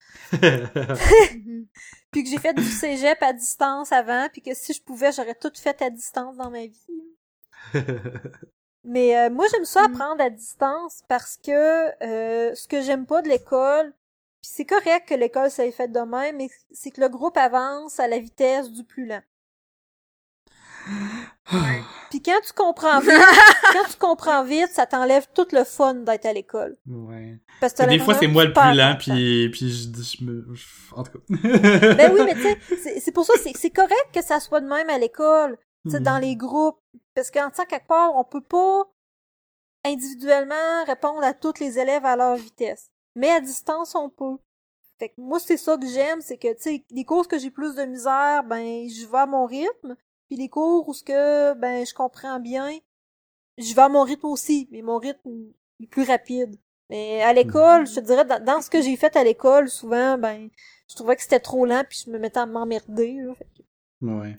puis 2.10 2.24
que 2.24 2.28
j'ai 2.28 2.38
fait 2.38 2.52
du 2.54 2.64
cégep 2.64 3.22
à 3.22 3.32
distance 3.32 3.92
avant, 3.92 4.28
puis 4.30 4.42
que 4.42 4.52
si 4.52 4.74
je 4.74 4.82
pouvais, 4.82 5.12
j'aurais 5.12 5.36
tout 5.36 5.52
fait 5.54 5.80
à 5.80 5.88
distance 5.88 6.36
dans 6.36 6.50
ma 6.50 6.66
vie. 6.66 7.02
Mais 8.84 9.16
euh, 9.16 9.30
moi, 9.30 9.46
j'aime 9.52 9.64
ça 9.64 9.82
mm. 9.82 9.94
apprendre 9.94 10.22
à 10.22 10.30
distance 10.30 11.02
parce 11.08 11.36
que 11.36 11.50
euh, 12.04 12.54
ce 12.54 12.66
que 12.66 12.82
j'aime 12.82 13.06
pas 13.06 13.22
de 13.22 13.28
l'école, 13.28 13.92
puis 14.42 14.50
c'est 14.52 14.64
correct 14.64 15.08
que 15.08 15.14
l'école 15.14 15.50
ça 15.50 15.70
fait 15.70 15.88
de 15.88 16.00
même, 16.00 16.36
mais 16.36 16.48
c'est 16.72 16.90
que 16.90 17.00
le 17.00 17.08
groupe 17.08 17.36
avance 17.36 18.00
à 18.00 18.08
la 18.08 18.18
vitesse 18.18 18.70
du 18.72 18.84
plus 18.84 19.06
lent. 19.06 19.22
Puis 22.10 22.20
quand 22.20 22.40
tu 22.44 22.52
comprends 22.52 23.00
vite, 23.00 23.12
quand 23.72 23.84
tu 23.90 23.96
comprends 23.98 24.44
vite, 24.44 24.68
ça 24.72 24.84
t'enlève 24.84 25.26
tout 25.32 25.46
le 25.52 25.64
fun 25.64 25.94
d'être 25.94 26.26
à 26.26 26.32
l'école. 26.32 26.76
Ouais. 26.86 27.38
Parce 27.60 27.72
que 27.72 27.88
des 27.88 27.98
fois 28.00 28.14
c'est 28.14 28.26
moi 28.26 28.44
le 28.44 28.52
plus 28.52 28.74
lent, 28.74 28.96
puis 28.98 29.48
puis 29.50 29.70
je, 29.70 29.88
je 30.02 30.24
me, 30.24 30.46
en 30.94 31.04
tout 31.04 31.12
cas. 31.12 31.18
ben 31.30 32.12
oui, 32.12 32.20
mais 32.24 32.34
tu 32.34 32.42
sais, 32.76 33.00
c'est 33.00 33.12
pour 33.12 33.24
ça 33.24 33.32
c'est 33.54 33.70
correct 33.70 34.08
que 34.12 34.22
ça 34.22 34.40
soit 34.40 34.60
de 34.60 34.66
même 34.66 34.90
à 34.90 34.98
l'école 34.98 35.56
sais, 35.90 36.00
dans 36.00 36.18
les 36.18 36.36
groupes. 36.36 36.78
Parce 37.14 37.30
qu'en 37.30 37.50
tant 37.50 37.64
quelque 37.64 37.86
part, 37.86 38.16
on 38.16 38.24
peut 38.24 38.42
pas 38.42 38.84
individuellement 39.84 40.84
répondre 40.86 41.22
à 41.22 41.34
tous 41.34 41.58
les 41.60 41.78
élèves 41.78 42.04
à 42.04 42.16
leur 42.16 42.36
vitesse. 42.36 42.90
Mais 43.14 43.30
à 43.30 43.40
distance, 43.40 43.94
on 43.94 44.08
peut. 44.08 44.38
Fait 44.98 45.08
que 45.08 45.20
moi, 45.20 45.40
c'est 45.40 45.56
ça 45.56 45.76
que 45.76 45.86
j'aime, 45.86 46.20
c'est 46.20 46.38
que, 46.38 46.54
tu 46.54 46.84
les 46.90 47.04
cours 47.04 47.26
que 47.26 47.38
j'ai 47.38 47.50
plus 47.50 47.74
de 47.74 47.84
misère, 47.84 48.44
ben, 48.44 48.88
je 48.88 49.06
vais 49.06 49.18
à 49.18 49.26
mon 49.26 49.46
rythme. 49.46 49.96
Puis 50.28 50.36
les 50.36 50.48
cours 50.48 50.88
où 50.88 50.94
ben, 51.06 51.84
je 51.84 51.94
comprends 51.94 52.40
bien, 52.40 52.70
je 53.58 53.74
vais 53.74 53.82
à 53.82 53.88
mon 53.88 54.02
rythme 54.02 54.26
aussi, 54.26 54.68
mais 54.70 54.82
mon 54.82 54.98
rythme 54.98 55.52
est 55.80 55.86
plus 55.86 56.04
rapide. 56.04 56.56
Mais 56.88 57.22
à 57.22 57.32
l'école, 57.32 57.86
je 57.86 57.96
te 57.96 58.00
dirais, 58.00 58.24
dans, 58.24 58.60
ce 58.60 58.70
que 58.70 58.80
j'ai 58.82 58.96
fait 58.96 59.16
à 59.16 59.24
l'école, 59.24 59.68
souvent, 59.68 60.18
ben, 60.18 60.48
je 60.88 60.94
trouvais 60.94 61.16
que 61.16 61.22
c'était 61.22 61.40
trop 61.40 61.64
lent, 61.66 61.84
puis 61.88 62.02
je 62.04 62.10
me 62.10 62.18
mettais 62.18 62.40
à 62.40 62.46
m'emmerder, 62.46 63.26
Ouais. 64.00 64.36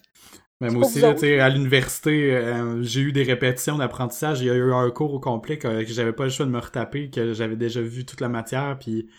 Moi 0.72 0.86
aussi, 0.86 1.04
à 1.04 1.50
l'université, 1.50 2.36
euh, 2.36 2.82
j'ai 2.82 3.02
eu 3.02 3.12
des 3.12 3.24
répétitions 3.24 3.78
d'apprentissage. 3.78 4.42
Il 4.42 4.48
y 4.48 4.50
a 4.50 4.56
eu 4.56 4.72
un 4.72 4.90
cours 4.92 5.14
au 5.14 5.20
complet 5.20 5.58
que, 5.58 5.86
j'avais 5.86 6.14
pas 6.14 6.24
le 6.24 6.30
choix 6.30 6.46
de 6.46 6.52
me 6.52 6.60
retaper, 6.60 7.10
que 7.10 7.34
j'avais 7.34 7.56
déjà 7.56 7.82
vu 7.82 8.06
toute 8.06 8.22
la 8.22 8.30
matière, 8.30 8.78
puis 8.80 9.10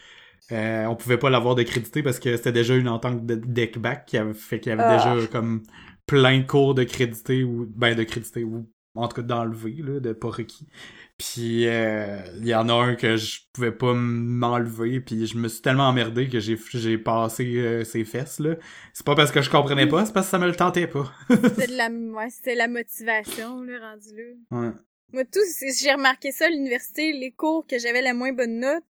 euh, 0.53 0.87
on 0.87 0.97
pouvait 0.97 1.19
pas 1.19 1.31
l'avoir 1.31 1.55
décrédité 1.55 2.03
parce 2.03 2.19
que 2.19 2.37
c'était 2.37 2.53
déjà 2.53 2.77
une 2.77 2.89
entente 2.89 3.25
de 3.25 3.35
deckback 3.35 4.07
qui 4.07 4.19
avait 4.19 4.35
fait 4.35 4.61
qu'il 4.61 4.71
y 4.71 4.73
avait 4.73 4.97
déjà 4.97 5.17
ah. 5.19 5.27
comme 5.33 5.63
plein 6.07 6.39
de 6.39 6.47
cours 6.47 6.75
de 6.75 6.85
crédité 6.85 7.45
ou 7.45 7.67
ben 7.75 7.97
de 7.97 8.03
crédité 8.03 8.45
ou 8.45 8.67
en 8.95 9.09
tout 9.09 9.17
cas 9.17 9.23
d'enlever 9.23 9.77
là, 9.79 10.01
de 10.01 10.13
pas 10.13 10.29
requis. 10.29 10.69
Puis 11.17 11.69
euh, 11.69 12.19
il 12.39 12.47
y 12.47 12.55
en 12.55 12.69
a 12.69 12.73
un 12.73 12.97
que 12.97 13.17
je 13.17 13.43
pouvais 13.53 13.71
pas 13.71 13.95
m'enlever, 13.95 15.01
puis 15.01 15.27
je 15.27 15.39
me 15.39 15.47
suis 15.47 15.63
tellement 15.63 15.89
emmerdé 15.89 16.29
que 16.29 16.41
j'ai 16.41 16.59
j'ai 16.73 16.99
passé 16.99 17.45
euh, 17.57 17.85
ses 17.85 18.05
fesses 18.05 18.41
là. 18.41 18.57
C'est 18.93 19.07
pas 19.07 19.15
parce 19.15 19.31
que 19.31 19.41
je 19.41 19.49
comprenais 19.49 19.87
pas, 19.87 20.05
c'est 20.07 20.13
parce 20.13 20.27
que 20.27 20.31
ça 20.33 20.39
me 20.41 20.47
le 20.47 20.57
tentait 20.57 20.89
pas. 20.89 21.13
c'était 21.31 21.69
de 21.69 21.77
la 21.77 21.89
ouais, 21.89 22.31
c'était 22.31 22.57
la 22.57 22.67
motivation 22.67 23.63
là 23.63 23.79
rendu 23.79 24.09
là. 24.17 24.59
Ouais. 24.59 24.73
Moi 25.13 25.25
tout 25.25 25.41
j'ai 25.81 25.93
remarqué 25.93 26.33
ça 26.33 26.47
à 26.47 26.51
l'université, 26.51 27.13
les 27.13 27.31
cours 27.31 27.65
que 27.65 27.79
j'avais 27.79 28.03
la 28.03 28.13
moins 28.13 28.33
bonne 28.33 28.59
note, 28.59 28.83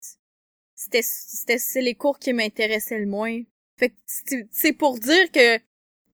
c'était 0.75 1.03
c'était 1.03 1.57
c'est 1.57 1.81
les 1.81 1.95
cours 1.95 2.19
qui 2.19 2.31
m'intéressaient 2.31 2.99
le 2.99 3.05
moins. 3.05 3.41
Fait 3.77 3.89
que 3.89 3.95
c'est 4.49 4.73
pour 4.73 4.97
dire 4.97 5.29
que 5.29 5.57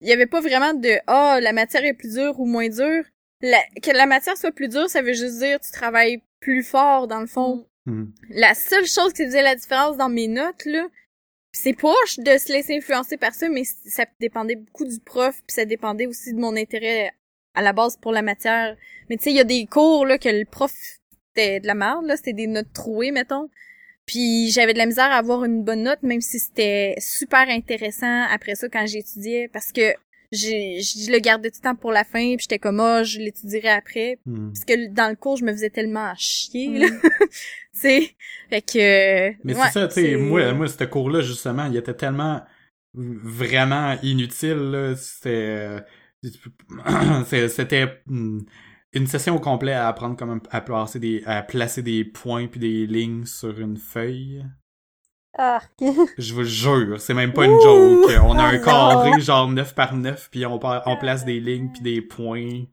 il 0.01 0.09
y 0.09 0.13
avait 0.13 0.27
pas 0.27 0.41
vraiment 0.41 0.73
de 0.73 1.01
ah 1.07 1.39
la 1.43 1.53
matière 1.53 1.85
est 1.85 1.93
plus 1.93 2.15
dure 2.15 2.41
ou 2.41 2.47
moins 2.47 2.71
dure, 2.71 3.05
la, 3.41 3.63
que 3.83 3.91
la 3.91 4.07
matière 4.07 4.37
soit 4.37 4.53
plus 4.53 4.69
dure, 4.69 4.89
ça 4.89 5.03
veut 5.03 5.13
juste 5.13 5.39
dire 5.39 5.61
que 5.61 5.67
tu 5.67 5.73
travailles 5.73 6.23
plus 6.41 6.63
fort, 6.63 7.09
dans 7.09 7.21
le 7.21 7.27
fond. 7.27 7.67
Hmm. 7.87 8.07
La 8.31 8.55
seule 8.55 8.87
chose 8.87 9.13
qui 9.13 9.25
faisait 9.25 9.43
la 9.43 9.55
différence 9.55 9.97
dans 9.97 10.09
mes 10.09 10.29
notes, 10.29 10.65
là, 10.65 10.87
c'est 11.53 11.73
poche 11.73 12.19
de 12.19 12.37
se 12.39 12.53
laisser 12.53 12.77
influencer 12.77 13.17
par 13.17 13.35
ça, 13.35 13.49
mais 13.49 13.65
ça 13.65 14.05
dépendait 14.21 14.57
beaucoup 14.57 14.85
du 14.85 15.01
prof, 15.01 15.35
puis 15.47 15.55
ça 15.55 15.65
dépendait 15.65 16.07
aussi 16.07 16.33
de 16.35 16.39
mon 16.39 16.57
intérêt 16.57 17.13
à 17.55 17.63
la 17.63 17.73
base 17.73 17.97
pour 17.97 18.13
la 18.13 18.23
matière. 18.23 18.77
Mais 19.09 19.17
tu 19.17 19.25
sais, 19.25 19.31
il 19.31 19.37
y 19.37 19.41
a 19.41 19.45
des 19.45 19.67
cours, 19.67 20.07
là, 20.07 20.19
que 20.19 20.29
le 20.29 20.45
prof, 20.45 20.73
c'était 21.29 21.61
de 21.61 21.67
la 21.67 21.75
merde, 21.75 22.05
là, 22.07 22.17
c'était 22.17 22.33
des 22.33 22.47
notes 22.47 22.73
trouées, 22.73 23.11
mettons. 23.11 23.49
Puis 24.07 24.51
j'avais 24.51 24.73
de 24.73 24.79
la 24.79 24.87
misère 24.87 25.11
à 25.11 25.17
avoir 25.17 25.45
une 25.45 25.63
bonne 25.65 25.83
note, 25.83 26.03
même 26.03 26.21
si 26.21 26.39
c'était 26.39 26.95
super 26.99 27.49
intéressant 27.49 28.23
après 28.31 28.55
ça 28.55 28.69
quand 28.69 28.87
j'étudiais, 28.87 29.49
parce 29.53 29.73
que 29.73 29.95
j'ai 30.33 30.81
je 30.81 31.11
le 31.11 31.19
gardais 31.21 31.51
tout 31.51 31.59
le 31.63 31.69
temps 31.71 31.77
pour 31.77 31.91
la 31.93 32.05
fin 32.05 32.35
puis 32.37 32.43
j'étais 32.43 32.59
comme 32.59 32.81
oh, 32.81 33.03
je 33.05 33.19
l'étudierai 33.19 33.69
après 33.71 34.19
Hmm. 34.27 34.49
parce 34.49 34.65
que 34.65 34.89
dans 34.93 35.09
le 35.09 35.17
cours 35.17 35.37
je 35.37 35.45
me 35.45 35.53
faisais 35.53 35.71
tellement 35.71 36.13
chier 36.17 36.69
Mm. 36.69 36.79
là 36.79 36.87
tu 37.21 37.29
sais? 37.73 38.11
Fait 38.51 38.63
que 38.63 39.31
Mais 39.45 39.55
ouais, 39.55 39.61
c'est 39.67 39.73
ça, 39.73 39.89
tu 39.89 39.95
sais, 39.95 40.03
c'est- 40.03 40.17
moi, 40.17 40.53
moi, 40.53 40.67
ce 40.69 40.85
cours-là, 40.85 41.21
justement, 41.21 41.67
il 41.67 41.77
était 41.77 41.95
tellement 41.95 42.43
vraiment 42.95 43.97
inutile, 44.03 44.57
là. 44.57 44.97
C'était, 44.97 45.81
euh, 46.25 47.25
c'était 47.49 48.01
hmm, 48.07 48.41
une 48.93 49.07
session 49.07 49.37
au 49.37 49.41
complet 49.41 49.73
à 49.73 49.87
apprendre 49.89 50.17
comment 50.17 50.39
à 50.51 50.61
placer 50.61 50.99
des, 50.99 51.23
à 51.27 51.43
placer 51.43 51.83
des 51.83 52.05
points 52.05 52.49
puis 52.49 52.59
des 52.61 52.87
lignes 52.87 53.25
sur 53.27 53.59
une 53.61 53.77
feuille. 53.77 54.45
Ah. 55.39 55.63
Je 56.19 56.35
vous 56.35 56.41
le 56.41 56.47
jure, 56.47 57.01
c'est 57.01 57.15
même 57.15 57.33
pas 57.33 57.45
une 57.45 57.61
joke. 57.61 58.11
On 58.25 58.37
a 58.37 58.43
un 58.43 58.59
non. 58.59 58.65
carré 58.65 59.21
genre 59.21 59.49
9 59.49 59.75
par 59.75 59.95
9 59.95 60.29
puis 60.33 60.45
on, 60.45 60.59
on 60.63 60.97
place 60.97 61.25
des 61.25 61.39
lignes 61.39 61.71
puis 61.73 61.81
des 61.81 62.03
points 62.03 62.65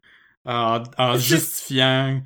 en, 0.45 0.81
en 0.97 1.15
justifiant 1.15 2.21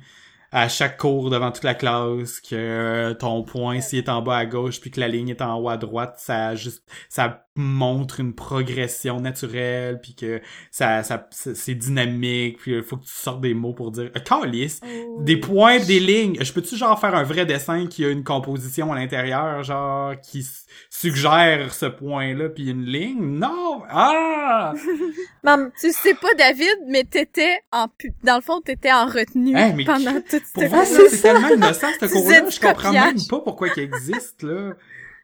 à 0.52 0.68
chaque 0.68 0.96
cours 0.96 1.30
devant 1.30 1.52
toute 1.52 1.64
la 1.64 1.74
classe 1.74 2.40
que 2.40 3.12
ton 3.12 3.42
point 3.42 3.80
s'il 3.80 3.98
est 3.98 4.08
en 4.08 4.22
bas 4.22 4.38
à 4.38 4.46
gauche 4.46 4.80
puis 4.80 4.90
que 4.90 4.98
la 4.98 5.08
ligne 5.08 5.28
est 5.28 5.42
en 5.42 5.60
haut 5.60 5.68
à 5.68 5.76
droite, 5.76 6.14
ça 6.18 6.54
juste 6.54 6.82
ça 7.08 7.46
montre 7.56 8.20
une 8.20 8.32
progression 8.34 9.20
naturelle 9.20 10.00
puis 10.00 10.14
que 10.14 10.40
ça 10.70 11.02
ça 11.02 11.28
c'est 11.32 11.74
dynamique 11.74 12.58
puis 12.58 12.76
il 12.76 12.82
faut 12.82 12.96
que 12.96 13.04
tu 13.04 13.12
sortes 13.12 13.40
des 13.40 13.54
mots 13.54 13.72
pour 13.72 13.90
dire 13.90 14.10
euh, 14.16 14.20
calice 14.20 14.80
des 15.20 15.36
points, 15.36 15.78
des 15.80 15.98
lignes. 16.00 16.38
Je 16.40 16.52
peux-tu 16.52 16.76
genre 16.76 16.98
faire 16.98 17.14
un 17.14 17.24
vrai 17.24 17.46
dessin 17.46 17.86
qui 17.88 18.04
a 18.04 18.08
une 18.10 18.24
composition 18.24 18.92
à 18.92 18.96
l'intérieur, 18.96 19.62
genre 19.64 20.14
qui 20.20 20.46
suggère 20.90 21.74
ce 21.74 21.86
point-là 21.86 22.48
puis 22.48 22.70
une 22.70 22.84
ligne? 22.84 23.20
Non! 23.20 23.82
Ah! 23.88 24.72
Mam, 25.42 25.70
tu 25.80 25.90
sais 25.92 26.14
pas 26.14 26.32
David 26.34 26.76
mais 26.88 27.04
t'étais 27.04 27.58
en 27.72 27.86
dans 28.22 28.36
le 28.36 28.42
fond 28.42 28.60
t'étais 28.60 28.92
en 28.92 29.06
retenue 29.06 29.56
Hey, 29.56 29.74
mais 29.74 29.84
pendant 29.84 30.20
toute 30.20 30.44
Pour 30.54 30.62
cette 30.62 30.70
vrai, 30.70 30.84
c'est 30.84 30.94
ça, 30.94 31.02
c'est 31.10 31.16
ça. 31.16 31.32
tellement 31.32 31.48
innocent 31.48 31.88
ce 32.00 32.06
Tu 32.06 32.12
cours-là, 32.12 32.44
faisais 32.44 32.50
je 32.50 32.60
comprends 32.60 32.92
même 32.92 33.16
pas 33.28 33.40
pourquoi 33.40 33.68
il 33.76 33.82
existe, 33.82 34.42
là. 34.42 34.74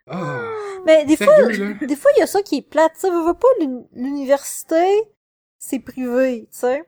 Ah! 0.09 0.41
mais 0.85 1.05
des 1.05 1.17
fois, 1.17 1.37
là? 1.39 1.75
des 1.87 1.97
fois, 1.97 2.11
il 2.17 2.21
y 2.21 2.23
a 2.23 2.27
ça 2.27 2.43
qui 2.43 2.57
est 2.59 2.63
plate. 2.63 2.93
Tu 2.95 3.01
sais, 3.01 3.11
veux 3.11 3.25
veux 3.27 3.35
pas, 3.35 3.49
l'uni- 3.61 3.87
l'université, 3.93 4.87
c'est 5.59 5.81
privé, 5.81 6.49
tu 6.53 6.59
sais. 6.59 6.85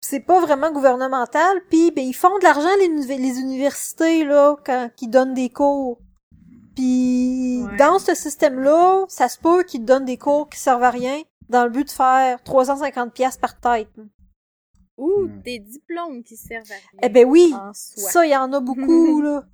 C'est, 0.00 0.20
pas 0.20 0.40
vraiment 0.40 0.70
gouvernemental, 0.70 1.60
puis 1.68 1.90
ben, 1.90 2.04
ils 2.04 2.14
font 2.14 2.38
de 2.38 2.44
l'argent, 2.44 2.68
les, 2.78 2.86
uni- 2.86 3.18
les 3.18 3.40
universités, 3.40 4.24
là, 4.24 4.54
quand, 4.64 4.90
qui 4.96 5.08
donnent 5.08 5.34
des 5.34 5.50
cours. 5.50 5.98
Puis 6.76 7.62
Ouais. 7.64 7.76
dans 7.76 7.98
ce 7.98 8.14
système-là, 8.14 9.06
ça 9.08 9.28
se 9.28 9.38
peut 9.38 9.64
qu'ils 9.64 9.80
te 9.80 9.86
donnent 9.86 10.04
des 10.04 10.18
cours 10.18 10.48
qui 10.48 10.58
servent 10.60 10.84
à 10.84 10.90
rien, 10.90 11.20
dans 11.48 11.64
le 11.64 11.70
but 11.70 11.84
de 11.84 11.90
faire 11.90 12.42
350 12.44 13.12
pièces 13.12 13.36
par 13.38 13.58
tête. 13.58 13.88
ou 14.98 15.24
Hmm. 15.26 15.42
des 15.42 15.58
diplômes 15.58 16.22
qui 16.24 16.36
servent 16.38 16.70
à 16.70 16.74
rien 16.74 17.00
Eh 17.02 17.08
ben 17.10 17.26
oui, 17.26 17.52
en 17.54 17.72
soi 17.74 18.10
ça, 18.10 18.24
il 18.24 18.30
y 18.30 18.36
en 18.36 18.50
a 18.54 18.60
beaucoup, 18.60 19.20
là. 19.22 19.44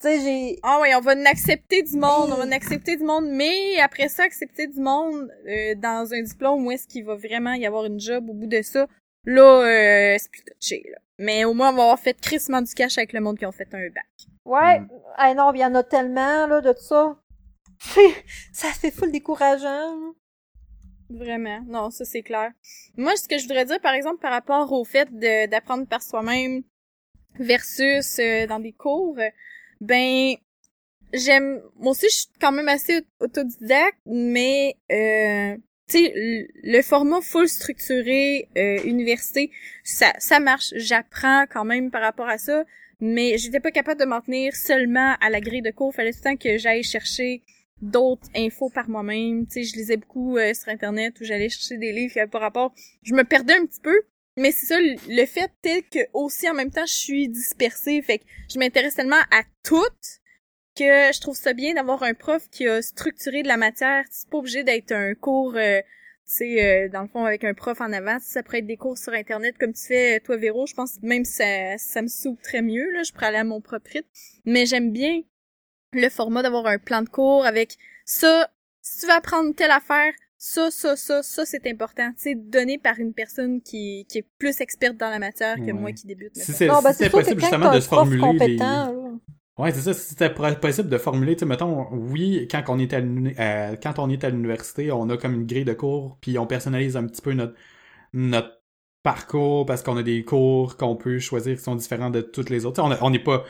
Tu 0.00 0.06
sais, 0.08 0.20
j'ai... 0.20 0.58
Ah 0.62 0.78
oui, 0.80 0.88
on 0.96 1.00
va 1.00 1.12
accepter 1.28 1.82
du 1.82 1.96
monde, 1.96 2.30
on 2.32 2.36
va 2.46 2.54
accepter 2.54 2.96
du 2.96 3.02
monde, 3.04 3.26
mais 3.28 3.78
après 3.80 4.08
ça, 4.08 4.22
accepter 4.22 4.68
du 4.68 4.78
monde 4.80 5.28
euh, 5.48 5.74
dans 5.74 6.12
un 6.14 6.22
diplôme 6.22 6.64
où 6.66 6.70
est-ce 6.70 6.86
qu'il 6.86 7.04
va 7.04 7.16
vraiment 7.16 7.54
y 7.54 7.66
avoir 7.66 7.84
une 7.86 7.98
job 7.98 8.30
au 8.30 8.32
bout 8.34 8.46
de 8.46 8.62
ça, 8.62 8.86
là, 9.24 9.42
euh, 9.42 10.16
c'est 10.18 10.30
plus 10.30 10.44
touché, 10.44 10.84
là. 10.92 10.98
Mais 11.18 11.44
au 11.44 11.52
moins, 11.52 11.70
on 11.72 11.76
va 11.76 11.82
avoir 11.82 11.98
fait 11.98 12.14
crissement 12.20 12.62
du 12.62 12.72
cash 12.74 12.96
avec 12.96 13.12
le 13.12 13.20
monde 13.20 13.38
qui 13.38 13.46
ont 13.46 13.50
fait 13.52 13.68
un 13.74 13.88
bac. 13.90 14.06
Ouais, 14.44 14.78
Mm. 14.80 14.88
ah 15.16 15.34
non, 15.34 15.52
il 15.52 15.58
y 15.60 15.64
en 15.64 15.74
a 15.74 15.82
tellement, 15.82 16.46
là, 16.46 16.60
de 16.60 16.72
ça. 16.78 17.16
ça 18.52 18.68
fait 18.68 18.92
full 18.92 19.10
décourageant. 19.10 20.14
Vraiment. 21.10 21.60
Non, 21.66 21.90
ça, 21.90 22.04
c'est 22.04 22.22
clair. 22.22 22.52
Moi, 22.96 23.16
ce 23.16 23.26
que 23.26 23.36
je 23.38 23.42
voudrais 23.44 23.64
dire, 23.64 23.80
par 23.80 23.94
exemple, 23.94 24.18
par 24.20 24.30
rapport 24.30 24.70
au 24.72 24.84
fait 24.84 25.08
de- 25.12 25.46
d'apprendre 25.48 25.86
par 25.88 26.02
soi-même 26.02 26.62
versus 27.40 28.18
euh, 28.18 28.46
dans 28.46 28.60
des 28.60 28.72
cours, 28.72 29.16
euh, 29.18 29.28
ben, 29.80 30.34
j'aime... 31.12 31.62
Moi 31.76 31.92
aussi, 31.92 32.06
je 32.08 32.16
suis 32.16 32.28
quand 32.40 32.52
même 32.52 32.68
assez 32.68 33.02
autodidacte, 33.20 33.98
mais... 34.06 34.76
Euh, 34.90 35.56
tu 35.88 36.04
sais, 36.04 36.12
le- 36.64 36.82
format 36.82 37.22
full 37.22 37.48
structuré 37.48 38.48
euh, 38.58 38.82
université, 38.84 39.50
ça, 39.84 40.12
ça 40.18 40.38
marche. 40.38 40.74
J'apprends 40.76 41.46
quand 41.50 41.64
même 41.64 41.90
par 41.90 42.02
rapport 42.02 42.28
à 42.28 42.36
ça, 42.36 42.64
mais 43.00 43.38
j'étais 43.38 43.60
pas 43.60 43.70
capable 43.70 43.98
de 43.98 44.04
m'en 44.04 44.20
tenir 44.20 44.54
seulement 44.54 45.14
à 45.22 45.30
la 45.30 45.40
grille 45.40 45.62
de 45.62 45.70
cours. 45.70 45.94
Fallait 45.94 46.12
tout 46.12 46.18
le 46.24 46.30
temps 46.30 46.36
que 46.36 46.58
j'aille 46.58 46.82
chercher 46.82 47.42
d'autres 47.80 48.28
infos 48.36 48.68
par 48.68 48.90
moi-même. 48.90 49.46
Tu 49.46 49.52
sais, 49.52 49.62
je 49.62 49.76
lisais 49.76 49.96
beaucoup 49.96 50.36
euh, 50.36 50.52
sur 50.52 50.68
Internet 50.68 51.18
où 51.20 51.24
j'allais 51.24 51.48
chercher 51.48 51.78
des 51.78 51.92
livres 51.92 52.26
pas 52.26 52.38
rapport. 52.38 52.74
Je 53.02 53.14
me 53.14 53.24
perdais 53.24 53.54
un 53.54 53.64
petit 53.64 53.80
peu, 53.80 53.98
mais 54.38 54.52
c'est 54.52 54.66
ça, 54.66 54.78
le 54.80 55.26
fait 55.26 55.50
est 55.64 55.82
que 55.82 55.98
aussi 56.12 56.48
en 56.48 56.54
même 56.54 56.70
temps, 56.70 56.86
je 56.86 56.94
suis 56.94 57.28
dispersée. 57.28 58.00
Fait 58.02 58.18
que 58.18 58.24
je 58.52 58.58
m'intéresse 58.58 58.94
tellement 58.94 59.20
à 59.30 59.42
tout 59.64 59.82
que 60.76 61.12
je 61.12 61.20
trouve 61.20 61.36
ça 61.36 61.52
bien 61.52 61.74
d'avoir 61.74 62.04
un 62.04 62.14
prof 62.14 62.48
qui 62.50 62.68
a 62.68 62.80
structuré 62.80 63.42
de 63.42 63.48
la 63.48 63.56
matière. 63.56 64.04
C'est 64.10 64.30
pas 64.30 64.38
obligé 64.38 64.62
d'être 64.62 64.92
un 64.92 65.14
cours, 65.14 65.56
euh, 65.56 65.80
tu 65.80 66.34
sais, 66.34 66.64
euh, 66.64 66.88
dans 66.88 67.02
le 67.02 67.08
fond, 67.08 67.24
avec 67.24 67.42
un 67.42 67.52
prof 67.52 67.80
en 67.80 67.92
avant. 67.92 68.18
Ça 68.20 68.44
pourrait 68.44 68.60
être 68.60 68.66
des 68.66 68.76
cours 68.76 68.96
sur 68.96 69.12
Internet 69.12 69.56
comme 69.58 69.72
tu 69.72 69.86
fais, 69.86 70.20
toi, 70.20 70.36
Véro. 70.36 70.66
Je 70.66 70.74
pense 70.74 71.02
même 71.02 71.24
ça, 71.24 71.76
ça 71.78 72.00
me 72.00 72.08
soude 72.08 72.40
très 72.40 72.62
mieux. 72.62 72.90
Là. 72.92 73.02
Je 73.02 73.12
pourrais 73.12 73.26
aller 73.26 73.38
à 73.38 73.44
mon 73.44 73.60
propre 73.60 73.90
rythme. 73.92 74.08
Mais 74.44 74.66
j'aime 74.66 74.92
bien 74.92 75.22
le 75.92 76.08
format 76.08 76.42
d'avoir 76.42 76.66
un 76.66 76.78
plan 76.78 77.02
de 77.02 77.08
cours 77.08 77.44
avec 77.44 77.76
ça. 78.04 78.48
Si 78.82 79.00
tu 79.00 79.06
veux 79.06 79.12
apprendre 79.12 79.54
telle 79.54 79.72
affaire, 79.72 80.12
ça, 80.38 80.70
ça, 80.70 80.94
ça, 80.96 81.22
ça, 81.22 81.44
c'est 81.44 81.66
important. 81.66 82.08
Tu 82.10 82.22
sais, 82.22 82.34
donné 82.36 82.78
par 82.78 82.98
une 82.98 83.12
personne 83.12 83.60
qui, 83.60 84.06
qui 84.08 84.18
est 84.18 84.26
plus 84.38 84.60
experte 84.60 84.96
dans 84.96 85.10
la 85.10 85.18
matière 85.18 85.56
que 85.56 85.62
Ouais. 85.62 85.72
moi 85.72 85.92
qui 85.92 86.06
débute. 86.06 86.36
Si 86.36 86.52
c'est 86.52 86.66
Non, 86.68 86.80
ben, 86.80 86.92
c'est 86.92 87.10
possible 87.10 87.40
justement 87.40 87.74
de 87.74 87.80
se 87.80 87.88
formuler 87.88 88.32
les... 88.38 88.58
Ouais, 89.58 89.72
c'est 89.72 89.80
ça. 89.80 89.92
Si 89.92 90.10
c'était 90.10 90.30
possible 90.30 90.88
de 90.88 90.98
formuler, 90.98 91.34
tu 91.34 91.40
sais, 91.40 91.46
mettons, 91.46 91.88
oui, 91.92 92.46
quand 92.48 92.62
on 92.68 92.78
est 92.78 92.92
à 92.94 92.98
euh, 92.98 93.76
quand 93.82 93.98
on 93.98 94.08
est 94.08 94.22
à 94.22 94.30
l'université, 94.30 94.92
on 94.92 95.10
a 95.10 95.16
comme 95.16 95.34
une 95.34 95.46
grille 95.46 95.64
de 95.64 95.72
cours, 95.72 96.16
puis 96.20 96.38
on 96.38 96.46
personnalise 96.46 96.96
un 96.96 97.06
petit 97.06 97.20
peu 97.22 97.32
notre 97.32 97.54
notre 98.12 98.57
parcours 99.02 99.64
parce 99.64 99.82
qu'on 99.82 99.96
a 99.96 100.02
des 100.02 100.24
cours 100.24 100.76
qu'on 100.76 100.96
peut 100.96 101.18
choisir 101.20 101.56
qui 101.56 101.62
sont 101.62 101.76
différents 101.76 102.10
de 102.10 102.20
toutes 102.20 102.50
les 102.50 102.66
autres. 102.66 102.82
On 103.00 103.10
n'est 103.10 103.18
pas, 103.18 103.44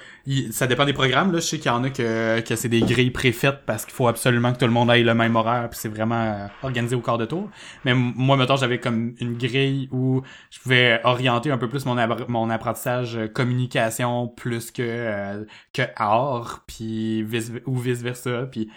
ça 0.50 0.66
dépend 0.66 0.84
des 0.84 0.92
programmes 0.92 1.32
là. 1.32 1.40
Je 1.40 1.46
sais 1.46 1.58
qu'il 1.58 1.70
y 1.70 1.74
en 1.74 1.82
a 1.84 1.90
que 1.90 2.40
que 2.40 2.54
c'est 2.54 2.68
des 2.68 2.82
grilles 2.82 3.10
préfaites 3.10 3.60
parce 3.66 3.84
qu'il 3.84 3.94
faut 3.94 4.08
absolument 4.08 4.52
que 4.52 4.58
tout 4.58 4.66
le 4.66 4.72
monde 4.72 4.90
aille 4.90 5.02
le 5.02 5.14
même 5.14 5.36
horaire, 5.36 5.68
puis 5.70 5.78
c'est 5.80 5.88
vraiment 5.88 6.22
euh, 6.22 6.46
organisé 6.62 6.94
au 6.94 7.00
quart 7.00 7.18
de 7.18 7.24
tour. 7.24 7.48
Mais 7.84 7.94
moi, 7.94 8.36
mettons, 8.36 8.56
j'avais 8.56 8.78
comme 8.78 9.14
une 9.20 9.36
grille 9.36 9.88
où 9.90 10.22
je 10.50 10.60
pouvais 10.60 11.00
orienter 11.04 11.50
un 11.50 11.58
peu 11.58 11.68
plus 11.68 11.86
mon, 11.86 12.50
apprentissage 12.50 13.16
euh, 13.16 13.26
communication 13.26 14.28
plus 14.28 14.70
que 14.70 14.82
euh, 14.82 15.44
que 15.72 15.82
art 15.96 16.64
puis 16.66 17.26
ou 17.66 17.76
vice 17.76 18.02
versa 18.02 18.46
puis 18.50 18.68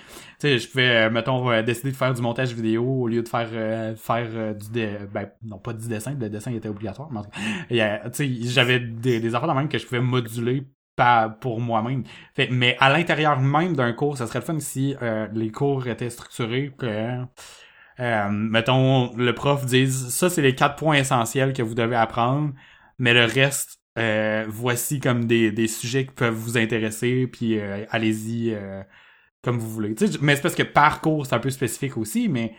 sais 0.42 0.60
je 0.60 0.70
pouvais 0.70 1.08
euh, 1.08 1.10
mettons 1.10 1.50
euh, 1.52 1.62
décider 1.62 1.92
de 1.92 1.96
faire 1.96 2.14
du 2.14 2.22
montage 2.22 2.54
vidéo 2.54 2.84
au 2.84 3.08
lieu 3.08 3.22
de 3.24 3.28
faire 3.30 3.50
euh, 3.54 3.96
faire 3.96 4.28
euh, 4.34 4.54
du 4.54 4.70
dé- 4.72 4.98
ben 5.14 5.30
non 5.44 5.60
pas 5.60 5.74
du 5.74 5.88
dessin 5.88 6.16
le 6.20 6.30
dessin 6.30 6.54
était 6.54 6.70
obligatoire 6.70 7.10
mais 7.12 7.22
tu 8.12 8.12
sais 8.12 8.50
j'avais 8.50 8.80
des, 8.80 9.20
des 9.20 9.36
affaires 9.36 9.50
de 9.50 9.54
même 9.54 9.70
que 9.70 9.78
je 9.78 9.86
pouvais 9.86 10.02
moduler 10.02 10.66
pour 11.40 11.60
moi-même. 11.60 12.04
Mais 12.52 12.78
à 12.80 12.92
l'intérieur 12.92 13.40
même 13.40 13.76
d'un 13.76 13.94
cours 13.94 14.18
ça 14.18 14.28
serait 14.28 14.40
le 14.40 14.46
fun 14.46 14.60
si 14.60 14.96
euh, 15.02 15.28
les 15.34 15.52
cours 15.52 15.88
étaient 15.88 16.10
structurés 16.10 16.72
que 16.78 17.18
euh, 18.00 18.30
mettons, 18.30 19.16
le 19.16 19.34
prof 19.34 19.66
dise 19.66 20.10
ça, 20.10 20.30
c'est 20.30 20.42
les 20.42 20.56
quatre 20.56 20.76
points 20.76 20.96
essentiels 20.96 21.54
que 21.54 21.62
vous 21.62 21.76
devez 21.76 21.96
apprendre, 21.96 22.54
mais 22.98 23.14
le 23.14 23.26
reste, 23.26 23.80
euh, 24.00 24.46
voici 24.48 25.00
comme 25.00 25.26
des, 25.26 25.52
des 25.52 25.68
sujets 25.68 26.06
qui 26.06 26.14
peuvent 26.14 26.34
vous 26.34 26.58
intéresser, 26.58 27.28
puis 27.28 27.60
allez-y 27.90 28.56
comme 29.44 29.58
vous 29.60 29.70
voulez. 29.70 29.94
Tu 29.96 30.08
sais, 30.08 30.18
mais 30.22 30.36
c'est 30.36 30.42
parce 30.42 30.56
que 30.56 30.64
par 30.64 31.02
cours, 31.02 31.26
c'est 31.26 31.34
un 31.36 31.40
peu 31.40 31.50
spécifique 31.50 31.98
aussi, 31.98 32.28
mais 32.30 32.54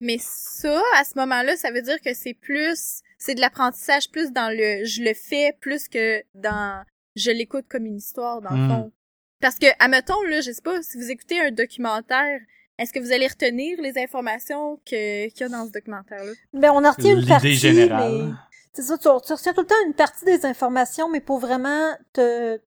Mais 0.00 0.18
ça, 0.20 0.80
à 0.96 1.04
ce 1.04 1.16
moment-là, 1.18 1.56
ça 1.56 1.70
veut 1.70 1.82
dire 1.82 2.00
que 2.00 2.14
c'est 2.14 2.34
plus, 2.34 3.00
c'est 3.18 3.34
de 3.34 3.40
l'apprentissage 3.40 4.10
plus 4.10 4.32
dans 4.32 4.50
le 4.50 4.84
je 4.84 5.02
le 5.02 5.14
fais 5.14 5.56
plus 5.60 5.88
que 5.88 6.22
dans 6.34 6.82
je 7.16 7.30
l'écoute 7.30 7.66
comme 7.68 7.86
une 7.86 7.96
histoire, 7.98 8.40
dans 8.42 8.50
le 8.50 8.56
Mm. 8.56 8.68
fond. 8.68 8.92
Parce 9.40 9.58
que, 9.58 9.66
admettons, 9.78 10.20
là, 10.24 10.40
je 10.40 10.50
sais 10.50 10.62
pas, 10.62 10.82
si 10.82 10.98
vous 10.98 11.10
écoutez 11.10 11.38
un 11.40 11.50
documentaire, 11.52 12.40
est-ce 12.78 12.92
que 12.92 12.98
vous 12.98 13.12
allez 13.12 13.28
retenir 13.28 13.80
les 13.80 13.96
informations 14.02 14.76
que, 14.84 15.28
qu'il 15.28 15.40
y 15.40 15.44
a 15.44 15.48
dans 15.48 15.66
ce 15.66 15.70
documentaire-là? 15.72 16.32
Ben, 16.54 16.70
on 16.72 16.84
en 16.84 16.90
retient 16.90 17.12
une 17.12 17.18
l'idée 17.20 17.28
partie, 17.28 17.54
générale. 17.54 18.12
mais 18.28 18.32
C'est 18.72 18.82
ça, 18.82 18.96
tu, 18.98 19.04
tu 19.04 19.32
retiens 19.32 19.52
tout 19.52 19.60
le 19.60 19.66
temps 19.66 19.74
une 19.86 19.94
partie 19.94 20.24
des 20.24 20.44
informations, 20.44 21.08
mais 21.08 21.20
pour 21.20 21.38
vraiment 21.38 21.92
te, 22.12 22.58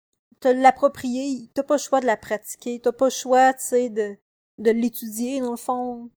te 0.40 0.48
l'approprier, 0.48 1.50
t'as 1.54 1.62
pas 1.62 1.74
le 1.74 1.80
choix 1.80 2.00
de 2.00 2.06
la 2.06 2.16
pratiquer, 2.16 2.80
t'as 2.82 2.92
pas 2.92 3.06
le 3.06 3.10
choix, 3.10 3.52
tu 3.54 3.64
sais, 3.64 3.90
de, 3.90 4.16
de 4.58 4.70
l'étudier, 4.70 5.40
dans 5.40 5.52
le 5.52 5.56
fond. 5.56 6.10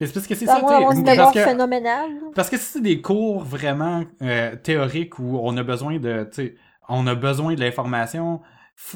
Mais 0.00 0.06
c'est 0.06 0.12
parce 0.12 0.26
que 0.26 0.34
c'est 0.34 0.44
ça, 0.46 0.56
tu 0.56 0.62
parce 0.62 1.32
que, 1.34 1.44
phénoménale. 1.44 2.14
là. 2.14 2.20
parce 2.34 2.50
que 2.50 2.58
si 2.58 2.64
c'est 2.64 2.80
des 2.82 3.00
cours 3.00 3.42
vraiment 3.42 4.04
euh, 4.20 4.54
théoriques 4.56 5.18
où 5.18 5.38
on 5.42 5.56
a 5.56 5.62
besoin 5.62 5.98
de, 5.98 6.28
tu 6.30 6.34
sais, 6.34 6.54
on 6.88 7.06
a 7.06 7.14
besoin 7.14 7.54
de 7.54 7.60
l'information, 7.60 8.42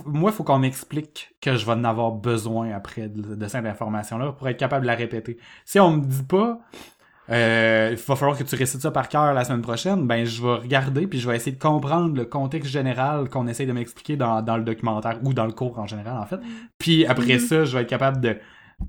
moi, 0.05 0.31
il 0.31 0.35
faut 0.35 0.45
qu'on 0.45 0.59
m'explique 0.59 1.35
que 1.41 1.57
je 1.57 1.65
vais 1.65 1.73
en 1.73 1.85
avoir 1.85 2.13
besoin 2.13 2.71
après 2.73 3.09
de, 3.09 3.35
de 3.35 3.49
cette 3.49 3.65
information-là 3.65 4.33
pour 4.33 4.47
être 4.49 4.59
capable 4.59 4.83
de 4.83 4.89
la 4.89 4.95
répéter. 4.95 5.39
Si 5.65 5.81
on 5.81 5.93
me 5.93 6.05
dit 6.05 6.23
pas, 6.23 6.61
euh, 7.29 7.89
il 7.93 7.97
va 7.97 8.17
falloir 8.17 8.37
que 8.37 8.43
tu 8.43 8.57
récites 8.57 8.81
ça 8.81 8.91
par 8.91 9.09
cœur 9.09 9.33
la 9.35 9.45
semaine 9.45 9.63
prochaine, 9.63 10.07
ben 10.07 10.25
je 10.25 10.43
vais 10.43 10.55
regarder 10.55 11.07
puis 11.07 11.21
je 11.21 11.29
vais 11.29 11.37
essayer 11.37 11.53
de 11.53 11.61
comprendre 11.63 12.17
le 12.17 12.25
contexte 12.25 12.71
général 12.71 13.29
qu'on 13.29 13.47
essaye 13.47 13.67
de 13.67 13.73
m'expliquer 13.73 14.17
dans, 14.17 14.43
dans 14.43 14.57
le 14.57 14.65
documentaire 14.65 15.19
ou 15.23 15.33
dans 15.33 15.47
le 15.47 15.53
cours 15.53 15.79
en 15.79 15.87
général 15.87 16.17
en 16.19 16.27
fait. 16.27 16.41
Puis 16.79 17.07
après 17.07 17.35
Mhm. 17.35 17.39
ça, 17.41 17.65
je 17.65 17.77
vais 17.77 17.83
être 17.83 17.89
capable 17.89 18.21
de 18.21 18.37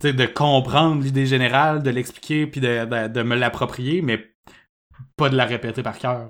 de 0.02 0.26
comprendre 0.26 1.04
l'idée 1.04 1.26
générale, 1.26 1.84
de 1.84 1.90
l'expliquer 1.90 2.48
puis 2.48 2.62
de, 2.62 2.86
de, 2.86 3.08
de 3.10 3.24
me 3.24 3.36
l'approprier, 3.36 4.02
mais 4.02 4.26
pas 5.18 5.28
de 5.30 5.36
la 5.36 5.44
répéter 5.46 5.84
par 5.84 5.98
cœur. 6.00 6.30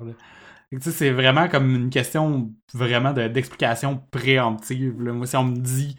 c'est 0.79 1.11
vraiment 1.11 1.47
comme 1.47 1.75
une 1.75 1.89
question 1.91 2.51
vraiment 2.73 3.13
de- 3.13 3.27
d'explication 3.27 4.01
préemptive. 4.11 5.01
là. 5.03 5.13
Moi, 5.13 5.27
si 5.27 5.35
on 5.37 5.43
me 5.43 5.57
dit 5.57 5.95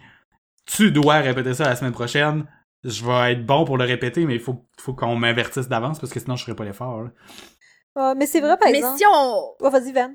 tu 0.65 0.91
dois 0.91 1.19
répéter 1.19 1.53
ça 1.53 1.65
la 1.65 1.75
semaine 1.75 1.93
prochaine, 1.93 2.45
je 2.83 3.05
vais 3.05 3.33
être 3.33 3.45
bon 3.45 3.65
pour 3.65 3.77
le 3.77 3.85
répéter, 3.85 4.25
mais 4.25 4.35
il 4.35 4.41
faut, 4.41 4.65
faut 4.79 4.93
qu'on 4.93 5.15
m'avertisse 5.15 5.67
d'avance 5.67 5.99
parce 5.99 6.11
que 6.13 6.19
sinon 6.19 6.35
je 6.35 6.43
ferai 6.43 6.55
pas 6.55 6.65
l'effort. 6.65 7.01
là. 7.03 7.09
Ah, 7.95 8.13
mais 8.17 8.25
c'est 8.25 8.41
vrai, 8.41 8.57
par 8.57 8.69
Mais 8.71 8.77
exemple. 8.79 8.97
si 8.97 9.03
on... 9.05 9.55
Oh, 9.59 9.69
vas-y, 9.69 9.91
Van. 9.91 10.11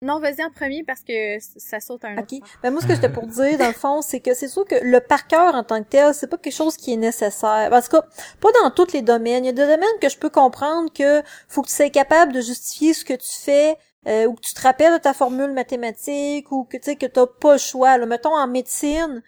Non, 0.00 0.18
vas-y 0.18 0.42
en 0.42 0.50
premier 0.50 0.82
parce 0.82 1.02
que 1.02 1.38
ça 1.38 1.78
saute 1.78 2.04
un 2.04 2.18
autre. 2.18 2.34
OK. 2.34 2.40
Ben, 2.60 2.72
moi, 2.72 2.82
ce 2.82 2.88
que 2.88 2.94
j'étais 2.94 3.08
pour 3.08 3.24
dire, 3.28 3.56
dans 3.56 3.68
le 3.68 3.72
fond, 3.72 4.02
c'est 4.02 4.18
que 4.18 4.34
c'est 4.34 4.48
sûr 4.48 4.64
que 4.64 4.74
le 4.82 4.98
par 4.98 5.28
cœur 5.28 5.54
en 5.54 5.62
tant 5.62 5.80
que 5.80 5.88
tel, 5.88 6.12
c'est 6.12 6.26
pas 6.26 6.38
quelque 6.38 6.52
chose 6.52 6.76
qui 6.76 6.92
est 6.92 6.96
nécessaire. 6.96 7.70
En 7.72 7.80
tout 7.80 7.88
cas, 7.88 8.02
pas 8.40 8.48
dans 8.60 8.70
tous 8.72 8.92
les 8.92 9.02
domaines. 9.02 9.44
Il 9.44 9.46
y 9.46 9.50
a 9.50 9.52
des 9.52 9.62
domaines 9.66 9.98
que 10.00 10.08
je 10.08 10.18
peux 10.18 10.28
comprendre 10.30 10.92
que 10.92 11.22
faut 11.46 11.62
que 11.62 11.68
tu 11.68 11.74
sois 11.74 11.88
capable 11.90 12.32
de 12.32 12.40
justifier 12.40 12.94
ce 12.94 13.04
que 13.04 13.14
tu 13.14 13.30
fais, 13.44 13.76
euh, 14.08 14.26
ou 14.26 14.34
que 14.34 14.40
tu 14.40 14.52
te 14.54 14.62
rappelles 14.62 14.94
de 14.94 14.98
ta 14.98 15.14
formule 15.14 15.52
mathématique, 15.52 16.50
ou 16.50 16.64
que 16.64 16.78
tu 16.78 16.82
sais 16.82 16.96
que 16.96 17.06
t'as 17.06 17.28
pas 17.28 17.52
le 17.52 17.58
choix. 17.58 17.96
Là, 17.96 18.04
mettons, 18.06 18.34
en 18.36 18.48
médecine, 18.48 19.22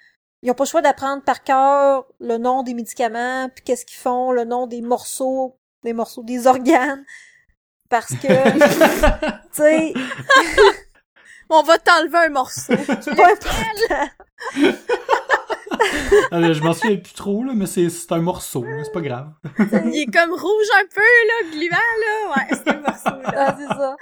ils 0.44 0.50
ont 0.50 0.54
pas 0.54 0.64
le 0.64 0.68
choix 0.68 0.82
d'apprendre 0.82 1.22
par 1.22 1.42
cœur 1.42 2.06
le 2.20 2.36
nom 2.36 2.62
des 2.62 2.74
médicaments, 2.74 3.48
puis 3.48 3.64
qu'est-ce 3.64 3.86
qu'ils 3.86 3.96
font, 3.98 4.30
le 4.30 4.44
nom 4.44 4.66
des 4.66 4.82
morceaux, 4.82 5.56
des 5.82 5.94
morceaux 5.94 6.22
des 6.22 6.46
organes. 6.46 7.04
Parce 7.88 8.14
que, 8.14 8.28
tu 9.52 9.62
sais, 9.62 9.94
On 11.50 11.62
va 11.62 11.78
t'enlever 11.78 12.18
un 12.18 12.28
morceau. 12.30 12.72
c'est 13.00 13.14
pas 13.14 13.32
important. 13.32 14.10
Euh, 16.32 16.54
je 16.54 16.62
m'en 16.62 16.72
souviens 16.72 16.96
plus 16.96 17.12
trop, 17.12 17.44
là, 17.44 17.52
mais 17.54 17.66
c'est 17.66 17.90
c'est 17.90 18.12
un 18.12 18.20
morceau, 18.20 18.64
là, 18.64 18.82
c'est 18.84 18.92
pas 18.92 19.00
grave. 19.00 19.32
Il 19.58 20.02
est 20.02 20.12
comme 20.12 20.32
rouge 20.32 20.66
un 20.78 20.86
peu, 20.94 21.00
là, 21.00 21.50
gluant, 21.52 21.76
là. 22.00 22.36
Ouais, 22.36 22.46
c'est 22.50 22.68
un 22.68 22.80
morceau, 22.80 23.22
là. 23.22 23.34
Ah, 23.36 23.56
c'est 23.58 23.68
ça. 23.68 23.96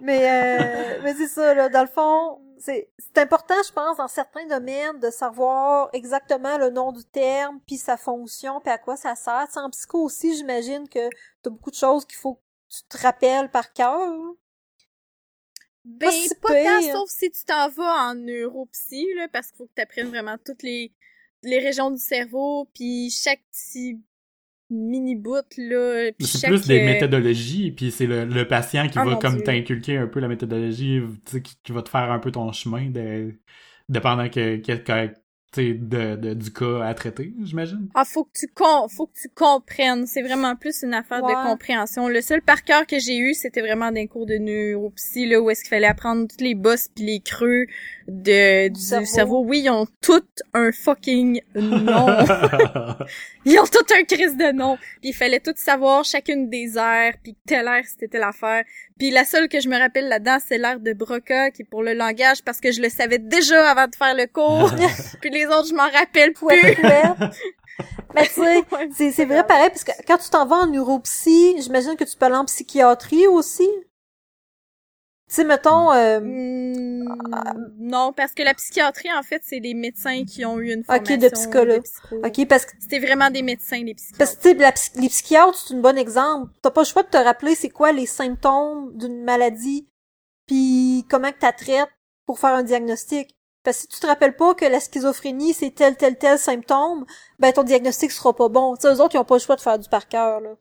Mais, 0.00 0.98
euh, 0.98 1.00
mais 1.02 1.14
c'est 1.14 1.28
ça, 1.28 1.54
là. 1.54 1.68
Dans 1.68 1.82
le 1.82 1.88
fond, 1.88 2.40
c'est, 2.58 2.90
c'est 2.98 3.18
important, 3.18 3.54
je 3.66 3.72
pense, 3.72 3.96
dans 3.98 4.08
certains 4.08 4.46
domaines, 4.46 4.98
de 5.00 5.10
savoir 5.10 5.90
exactement 5.92 6.58
le 6.58 6.70
nom 6.70 6.92
du 6.92 7.04
terme, 7.04 7.60
puis 7.66 7.76
sa 7.76 7.96
fonction, 7.96 8.60
puis 8.60 8.70
à 8.70 8.78
quoi 8.78 8.96
ça 8.96 9.14
sert. 9.14 9.46
Tu 9.46 9.54
sais, 9.54 9.60
en 9.60 9.70
psycho 9.70 10.02
aussi, 10.04 10.36
j'imagine 10.36 10.88
que 10.88 11.08
t'as 11.42 11.50
beaucoup 11.50 11.70
de 11.70 11.76
choses 11.76 12.04
qu'il 12.04 12.18
faut 12.18 12.34
que 12.34 12.40
tu 12.68 12.82
te 12.88 12.98
rappelles 12.98 13.50
par 13.50 13.72
cœur. 13.72 14.12
Ben, 15.84 16.06
Pas 16.06 16.12
si 16.12 16.34
pas 16.36 16.48
tant, 16.62 16.82
sauf 16.92 17.10
si 17.10 17.30
tu 17.30 17.44
t'en 17.44 17.68
vas 17.68 18.10
en 18.10 18.14
neuropsy, 18.14 19.06
là, 19.16 19.28
parce 19.28 19.48
qu'il 19.48 19.56
faut 19.56 19.66
que 19.66 19.72
tu 19.74 19.82
apprennes 19.82 20.08
vraiment 20.08 20.36
toutes 20.38 20.62
les, 20.62 20.92
les 21.42 21.58
régions 21.58 21.90
du 21.90 21.98
cerveau, 21.98 22.68
puis 22.74 23.10
chaque 23.10 23.42
petit 23.50 24.00
mini-bout, 24.72 25.44
là, 25.58 26.10
puis 26.18 26.26
C'est 26.26 26.42
plus 26.44 26.66
des 26.66 26.78
euh, 26.78 26.84
méthodologies, 26.84 27.72
puis 27.72 27.90
c'est 27.90 28.06
le, 28.06 28.24
le 28.24 28.46
patient 28.46 28.88
qui 28.88 28.98
Ah, 28.98 29.04
va 29.04 29.16
comme 29.16 29.42
t'inculquer 29.42 29.96
un 29.96 30.06
peu 30.06 30.20
la 30.20 30.28
méthodologie, 30.28 31.00
tu 31.24 31.32
sais, 31.32 31.42
qui, 31.42 31.56
qui 31.62 31.72
va 31.72 31.82
te 31.82 31.88
faire 31.88 32.12
un 32.12 32.18
peu 32.20 32.30
ton 32.30 32.52
chemin, 32.52 32.90
de, 32.90 33.34
dépendant 33.88 34.28
que, 34.28 34.56
que, 34.58 34.72
que- 34.74 35.14
de, 35.56 36.16
de- 36.16 36.34
du 36.34 36.50
cas 36.50 36.82
à 36.84 36.94
traiter, 36.94 37.32
j'imagine? 37.44 37.88
Ah, 37.94 38.04
faut 38.04 38.24
que 38.24 38.30
tu 38.34 38.46
con... 38.48 38.88
faut 38.88 39.06
que 39.06 39.18
tu 39.20 39.28
comprennes. 39.28 40.06
C'est 40.06 40.22
vraiment 40.22 40.56
plus 40.56 40.82
une 40.82 40.94
affaire 40.94 41.22
Ouais. 41.22 41.32
de 41.34 41.48
compréhension. 41.48 42.08
Le 42.08 42.20
seul 42.22 42.40
par 42.42 42.64
cœur 42.64 42.86
que 42.86 42.98
j'ai 42.98 43.18
eu, 43.18 43.34
c'était 43.34 43.60
vraiment 43.60 43.92
d'un 43.92 44.06
cours 44.06 44.26
de 44.26 44.36
neuropsy, 44.36 45.26
là, 45.26 45.40
où 45.40 45.50
est-ce 45.50 45.60
qu'il 45.62 45.68
fallait 45.70 45.86
apprendre 45.86 46.26
tous 46.26 46.42
les 46.42 46.54
bosses 46.54 46.88
puis 46.94 47.04
les 47.04 47.20
creux 47.20 47.66
de, 48.08 48.68
du, 48.68 48.80
cerveau. 48.80 49.06
cerveau. 49.06 49.44
Oui, 49.46 49.60
ils 49.64 49.70
ont 49.70 49.86
tout 50.00 50.24
un 50.54 50.72
fucking 50.72 51.40
nom. 51.54 52.06
Ils 53.44 53.58
ont 53.58 53.64
tout 53.64 53.84
un 53.98 54.04
crise 54.04 54.36
de 54.36 54.52
nom. 54.52 54.76
Puis 55.00 55.10
il 55.10 55.12
fallait 55.14 55.40
tout 55.40 55.52
savoir 55.56 56.04
chacune 56.04 56.48
des 56.48 56.76
aires, 56.78 57.14
puis 57.22 57.36
telle 57.44 57.66
aire 57.66 57.82
c'était 57.86 58.06
telle 58.06 58.22
affaire. 58.22 58.62
Puis 58.98 59.10
la 59.10 59.24
seule 59.24 59.48
que 59.48 59.58
je 59.60 59.68
me 59.68 59.76
rappelle 59.76 60.06
là-dedans, 60.08 60.38
c'est 60.46 60.58
l'aire 60.58 60.78
de 60.78 60.92
Broca, 60.92 61.50
qui 61.50 61.62
est 61.62 61.64
pour 61.64 61.82
le 61.82 61.92
langage, 61.92 62.42
parce 62.44 62.60
que 62.60 62.70
je 62.70 62.80
le 62.80 62.88
savais 62.88 63.18
déjà 63.18 63.68
avant 63.68 63.88
de 63.88 63.96
faire 63.96 64.14
le 64.14 64.26
cours. 64.26 64.72
puis 65.20 65.30
les 65.30 65.41
autres, 65.46 65.68
je 65.68 65.74
m'en 65.74 65.90
rappelle 65.90 66.32
plus. 66.32 66.74
Mais 68.14 68.26
tu 68.26 68.34
sais, 68.34 68.64
c'est, 68.90 69.12
c'est 69.12 69.24
vrai 69.24 69.44
pareil, 69.46 69.68
parce 69.70 69.84
que 69.84 69.92
quand 70.06 70.18
tu 70.18 70.28
t'en 70.30 70.44
vas 70.46 70.56
en 70.56 70.66
neuropsy, 70.66 71.54
j'imagine 71.62 71.96
que 71.96 72.04
tu 72.04 72.16
peux 72.16 72.26
aller 72.26 72.36
en 72.36 72.44
psychiatrie 72.44 73.26
aussi. 73.26 73.68
Tu 75.28 75.36
sais, 75.36 75.44
mettons, 75.44 75.92
euh, 75.92 76.20
Hmm, 76.20 77.72
non, 77.78 78.12
parce 78.12 78.32
que 78.32 78.42
la 78.42 78.52
psychiatrie, 78.54 79.10
en 79.12 79.22
fait, 79.22 79.40
c'est 79.44 79.60
des 79.60 79.72
médecins 79.72 80.24
qui 80.24 80.44
ont 80.44 80.58
eu 80.58 80.72
une 80.72 80.84
Ok, 80.84 80.84
formation 80.84 81.20
de 81.20 81.28
psychologue. 81.34 81.82
psycho. 81.82 82.16
ok, 82.22 82.46
parce 82.48 82.66
que 82.66 82.72
C'était 82.80 82.98
vraiment 82.98 83.30
des 83.30 83.42
médecins, 83.42 83.82
les 83.82 83.94
Parce 84.18 84.34
psychiatres. 84.34 84.36
que, 84.36 84.42
tu 84.42 84.48
sais, 84.50 84.54
la 84.62 84.72
psy- 84.72 84.90
les 85.00 85.08
psychiatres, 85.08 85.58
c'est 85.58 85.74
un 85.74 85.80
bon 85.80 85.96
exemple. 85.96 86.52
T'as 86.60 86.70
pas 86.70 86.82
le 86.82 86.86
choix 86.86 87.02
de 87.02 87.08
te 87.08 87.16
rappeler 87.16 87.54
c'est 87.54 87.70
quoi 87.70 87.92
les 87.92 88.04
symptômes 88.06 88.94
d'une 88.96 89.24
maladie, 89.24 89.88
puis 90.46 91.06
comment 91.08 91.32
que 91.32 91.38
t'as 91.38 91.52
traites 91.52 91.88
pour 92.26 92.38
faire 92.38 92.50
un 92.54 92.62
diagnostic. 92.62 93.34
Parce 93.64 93.76
que 93.78 93.82
si 93.82 93.88
tu 93.88 94.00
te 94.00 94.06
rappelles 94.06 94.36
pas 94.36 94.54
que 94.54 94.64
la 94.64 94.80
schizophrénie, 94.80 95.54
c'est 95.54 95.70
tel, 95.74 95.96
tel, 95.96 96.16
tel 96.18 96.38
symptôme, 96.38 97.06
ben 97.38 97.52
ton 97.52 97.62
diagnostic 97.62 98.10
sera 98.10 98.34
pas 98.34 98.48
bon. 98.48 98.74
Tu 98.76 98.82
sais, 98.82 98.88
eux 98.94 99.00
autres, 99.00 99.14
ils 99.14 99.18
ont 99.18 99.24
pas 99.24 99.36
le 99.36 99.40
choix 99.40 99.56
de 99.56 99.60
faire 99.60 99.78
du 99.78 99.88
par 99.88 100.08
cœur, 100.08 100.40
là. 100.40 100.56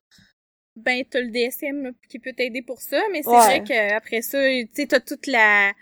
Ben, 0.75 1.03
t'as 1.09 1.19
le 1.19 1.31
DSM 1.31 1.91
qui 2.09 2.19
peut 2.19 2.31
t'aider 2.33 2.61
pour 2.61 2.81
ça, 2.81 3.01
mais 3.11 3.23
c'est 3.23 3.29
Ouais. 3.29 3.37
vrai 3.37 3.63
qu'après 3.63 4.21
ça, 4.21 4.37
tu 4.41 4.69
sais, 4.73 4.87
t'as 4.87 4.99
toute 5.01 5.27
la... 5.27 5.73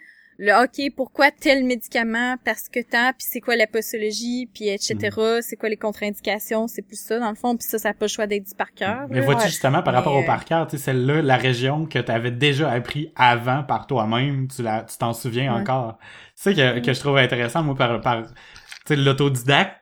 Le 0.41 0.53
OK, 0.63 0.93
pourquoi 0.95 1.31
tel 1.31 1.65
médicament, 1.65 2.35
parce 2.45 2.69
que 2.69 2.79
tant, 2.79 3.09
puis 3.09 3.27
c'est 3.29 3.41
quoi 3.41 3.57
la 3.57 3.67
posologie, 3.67 4.49
puis 4.53 4.69
etc., 4.69 4.95
Mm. 5.17 5.41
c'est 5.41 5.57
quoi 5.57 5.67
les 5.67 5.75
contre-indications, 5.75 6.67
c'est 6.69 6.81
plus 6.81 6.97
ça, 6.97 7.19
dans 7.19 7.27
le 7.29 7.35
fond, 7.35 7.57
puis 7.57 7.67
ça, 7.67 7.77
ça 7.77 7.89
a 7.89 7.93
pas 7.93 8.05
le 8.05 8.09
choix 8.09 8.25
d'être 8.25 8.43
dit 8.43 8.55
par 8.55 8.71
cœur. 8.73 9.07
Mais 9.09 9.19
vois-tu 9.19 9.41
Ouais. 9.41 9.47
justement 9.47 9.83
par 9.83 9.91
Mais, 9.91 9.97
rapport 9.97 10.15
au 10.15 10.21
euh, 10.21 10.25
par 10.25 10.45
cœur, 10.45 10.65
tu 10.67 10.77
sais, 10.77 10.83
celle-là, 10.85 11.21
la 11.21 11.35
région 11.35 11.85
que 11.85 11.99
tu 11.99 12.09
avais 12.09 12.31
déjà 12.31 12.71
appris 12.71 13.11
avant 13.17 13.63
par 13.63 13.85
toi-même, 13.85 14.47
tu 14.47 14.61
la, 14.63 14.83
tu 14.83 14.97
t'en 14.97 15.11
souviens 15.13 15.53
Ouais. 15.53 15.59
encore. 15.59 15.97
C'est 16.35 16.55
ça 16.55 16.73
que, 16.73 16.79
que 16.85 16.93
je 16.93 16.99
trouve 17.01 17.17
intéressant, 17.17 17.61
moi, 17.61 17.75
par, 17.75 17.99
par, 17.99 18.23
tu 18.25 18.31
sais, 18.87 18.95
l'autodidactisme, 18.95 19.75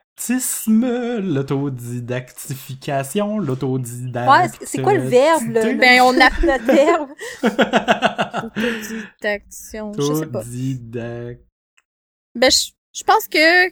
l'autodidactification, 1.20 3.38
l'autodidact. 3.38 4.28
Ouais, 4.30 4.48
c'est- 4.66 4.82
quoi 4.82 4.94
le 4.94 5.02
verbe, 5.02 5.48
là? 5.50 5.72
Ben, 5.74 6.00
on 6.02 6.18
a 6.20 6.28
Le 6.40 6.58
verbe. 6.64 7.10
autodidaction, 8.56 9.92
je 9.94 10.14
sais 10.14 10.26
pas. 10.26 10.40
Autodidact. 10.40 11.40
Ben, 12.34 12.50
je, 12.50 12.70
je 12.94 13.04
pense 13.04 13.28
que 13.28 13.68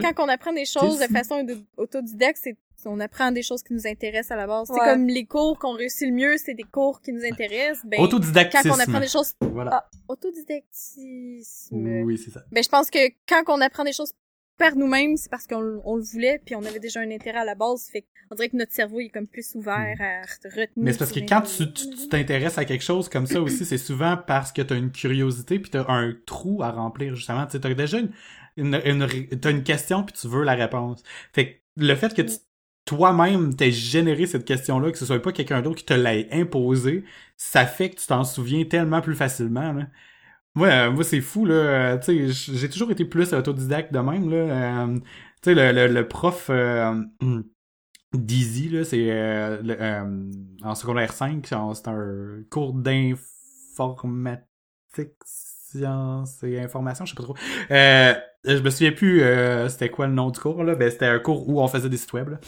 quand 0.00 0.24
on 0.24 0.28
apprend 0.28 0.52
des 0.52 0.64
choses 0.66 0.98
de 1.00 1.06
façon 1.06 1.36
auto- 1.46 1.62
autodidacte, 1.76 2.38
c'est 2.42 2.56
on 2.86 2.98
apprend 2.98 3.30
des 3.30 3.42
choses 3.42 3.62
qui 3.62 3.74
nous 3.74 3.86
intéressent 3.86 4.30
à 4.30 4.36
la 4.36 4.46
base. 4.46 4.68
C'est 4.72 4.80
comme 4.80 5.06
les 5.06 5.26
cours 5.26 5.58
qu'on 5.58 5.74
réussit 5.74 6.08
le 6.08 6.14
mieux, 6.14 6.38
c'est 6.38 6.54
des 6.54 6.62
cours 6.62 7.02
qui 7.02 7.12
nous 7.12 7.26
intéressent. 7.30 7.84
Ben, 7.84 7.98
quand 7.98 8.04
Autodidactisme. 8.04 8.70
on 8.74 8.78
apprend 8.80 9.00
des 9.00 9.08
choses 9.08 9.34
Voilà. 9.52 9.86
autodidactisme. 10.08 11.76
Oui, 12.04 12.16
c'est 12.16 12.30
ça. 12.30 12.40
Ben, 12.50 12.64
je 12.64 12.68
pense 12.70 12.88
que 12.90 13.06
quand 13.28 13.42
on 13.48 13.60
apprend 13.60 13.84
des 13.84 13.92
choses 13.92 14.14
par 14.60 14.76
nous-mêmes, 14.76 15.16
c'est 15.16 15.30
parce 15.30 15.48
qu'on 15.48 15.80
on 15.84 15.96
le 15.96 16.02
voulait, 16.02 16.40
puis 16.44 16.54
on 16.54 16.64
avait 16.64 16.78
déjà 16.78 17.00
un 17.00 17.10
intérêt 17.10 17.38
à 17.40 17.44
la 17.44 17.56
base. 17.56 17.88
Fait 17.90 18.04
on 18.30 18.36
dirait 18.36 18.48
que 18.50 18.56
notre 18.56 18.72
cerveau 18.72 19.00
il 19.00 19.06
est 19.06 19.10
comme 19.10 19.26
plus 19.26 19.56
ouvert 19.56 19.96
à 19.98 20.20
retenir. 20.44 20.68
Mais 20.76 20.92
c'est 20.92 20.98
parce 20.98 21.10
que 21.10 21.18
quand 21.20 21.40
tu 21.42 21.72
tu- 21.72 21.90
tu 21.90 22.08
t'intéresses 22.08 22.58
à 22.58 22.64
quelque 22.64 22.84
chose 22.84 23.08
comme 23.08 23.26
ça 23.26 23.40
aussi, 23.42 23.64
c'est 23.64 23.78
souvent 23.78 24.16
parce 24.16 24.52
que 24.52 24.62
t'as 24.62 24.76
une 24.76 24.92
curiosité 24.92 25.58
puis 25.58 25.70
t'as 25.70 25.84
un 25.88 26.14
trou 26.26 26.62
à 26.62 26.70
remplir 26.70 27.16
justement. 27.16 27.46
Tu 27.46 27.58
t'as 27.58 27.74
déjà 27.74 27.98
une, 27.98 28.10
une, 28.56 28.80
une 28.84 29.26
t'as 29.40 29.50
une 29.50 29.64
question 29.64 30.04
puis 30.04 30.14
tu 30.20 30.28
veux 30.28 30.44
la 30.44 30.54
réponse. 30.54 31.02
Fait 31.32 31.54
que 31.54 31.58
le 31.76 31.94
fait 31.96 32.14
que 32.14 32.22
tu 32.22 32.34
toi-même 32.84 33.54
t'aies 33.54 33.72
généré 33.72 34.26
cette 34.26 34.44
question-là, 34.44 34.90
que 34.90 34.98
ce 34.98 35.06
soit 35.06 35.20
pas 35.22 35.32
quelqu'un 35.32 35.62
d'autre 35.62 35.76
qui 35.76 35.84
te 35.84 35.94
l'ait 35.94 36.28
imposé, 36.32 37.04
ça 37.36 37.66
fait 37.66 37.90
que 37.90 37.96
tu 38.00 38.06
t'en 38.06 38.24
souviens 38.24 38.64
tellement 38.64 39.00
plus 39.00 39.14
facilement. 39.14 39.72
Là. 39.72 39.86
Moi, 40.54 40.68
euh, 40.68 40.90
moi 40.90 41.04
c'est 41.04 41.20
fou 41.20 41.44
là. 41.46 41.54
Euh, 41.54 41.98
tu 41.98 42.32
sais, 42.32 42.54
j'ai 42.56 42.68
toujours 42.68 42.90
été 42.90 43.04
plus 43.04 43.32
autodidacte 43.32 43.92
de 43.92 43.98
même 44.00 44.28
là. 44.30 44.36
Euh, 44.84 44.98
tu 45.42 45.54
sais, 45.54 45.54
le, 45.54 45.72
le, 45.72 45.92
le 45.92 46.08
prof. 46.08 46.46
Euh, 46.50 47.02
Dizzy, 48.12 48.68
là, 48.70 48.84
c'est 48.84 49.08
en 50.64 50.74
secondaire 50.74 51.12
5, 51.12 51.46
c'était 51.74 51.90
un 51.90 52.42
cours 52.50 52.72
d'informatique, 52.74 54.44
sciences 55.24 56.42
et 56.42 56.58
information, 56.60 57.04
je 57.04 57.10
sais 57.10 57.16
pas 57.16 57.22
trop. 57.22 57.36
Euh, 57.70 58.14
je 58.44 58.58
me 58.60 58.70
souviens 58.70 58.90
plus 58.92 59.22
euh, 59.22 59.68
c'était 59.68 59.90
quoi 59.90 60.08
le 60.08 60.12
nom 60.14 60.30
du 60.30 60.40
cours, 60.40 60.64
là. 60.64 60.74
Ben, 60.74 60.90
c'était 60.90 61.06
un 61.06 61.20
cours 61.20 61.48
où 61.48 61.60
on 61.60 61.68
faisait 61.68 61.88
des 61.88 61.96
sites 61.96 62.12
web, 62.12 62.30
là. 62.30 62.40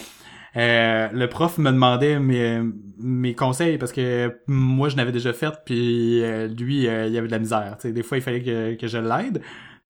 Euh, 0.57 1.09
le 1.13 1.29
prof 1.29 1.57
me 1.57 1.71
demandait 1.71 2.19
mes, 2.19 2.61
mes 2.99 3.35
conseils 3.35 3.79
parce 3.79 3.91
que 3.91 4.37
moi 4.47 4.91
je 4.91 4.97
n'avais 4.97 5.13
déjà 5.13 5.33
fait 5.33 5.55
puis 5.65 6.23
euh, 6.23 6.47
lui 6.47 6.87
euh, 6.87 7.07
il 7.07 7.15
y 7.15 7.17
avait 7.17 7.27
de 7.27 7.33
la 7.33 7.39
misère 7.39 7.77
tu 7.81 7.89
sais 7.89 7.93
des 7.93 8.03
fois 8.03 8.19
il 8.19 8.23
fallait 8.23 8.43
que, 8.43 8.75
que 8.75 8.87
je 8.87 8.99
l'aide 8.99 9.41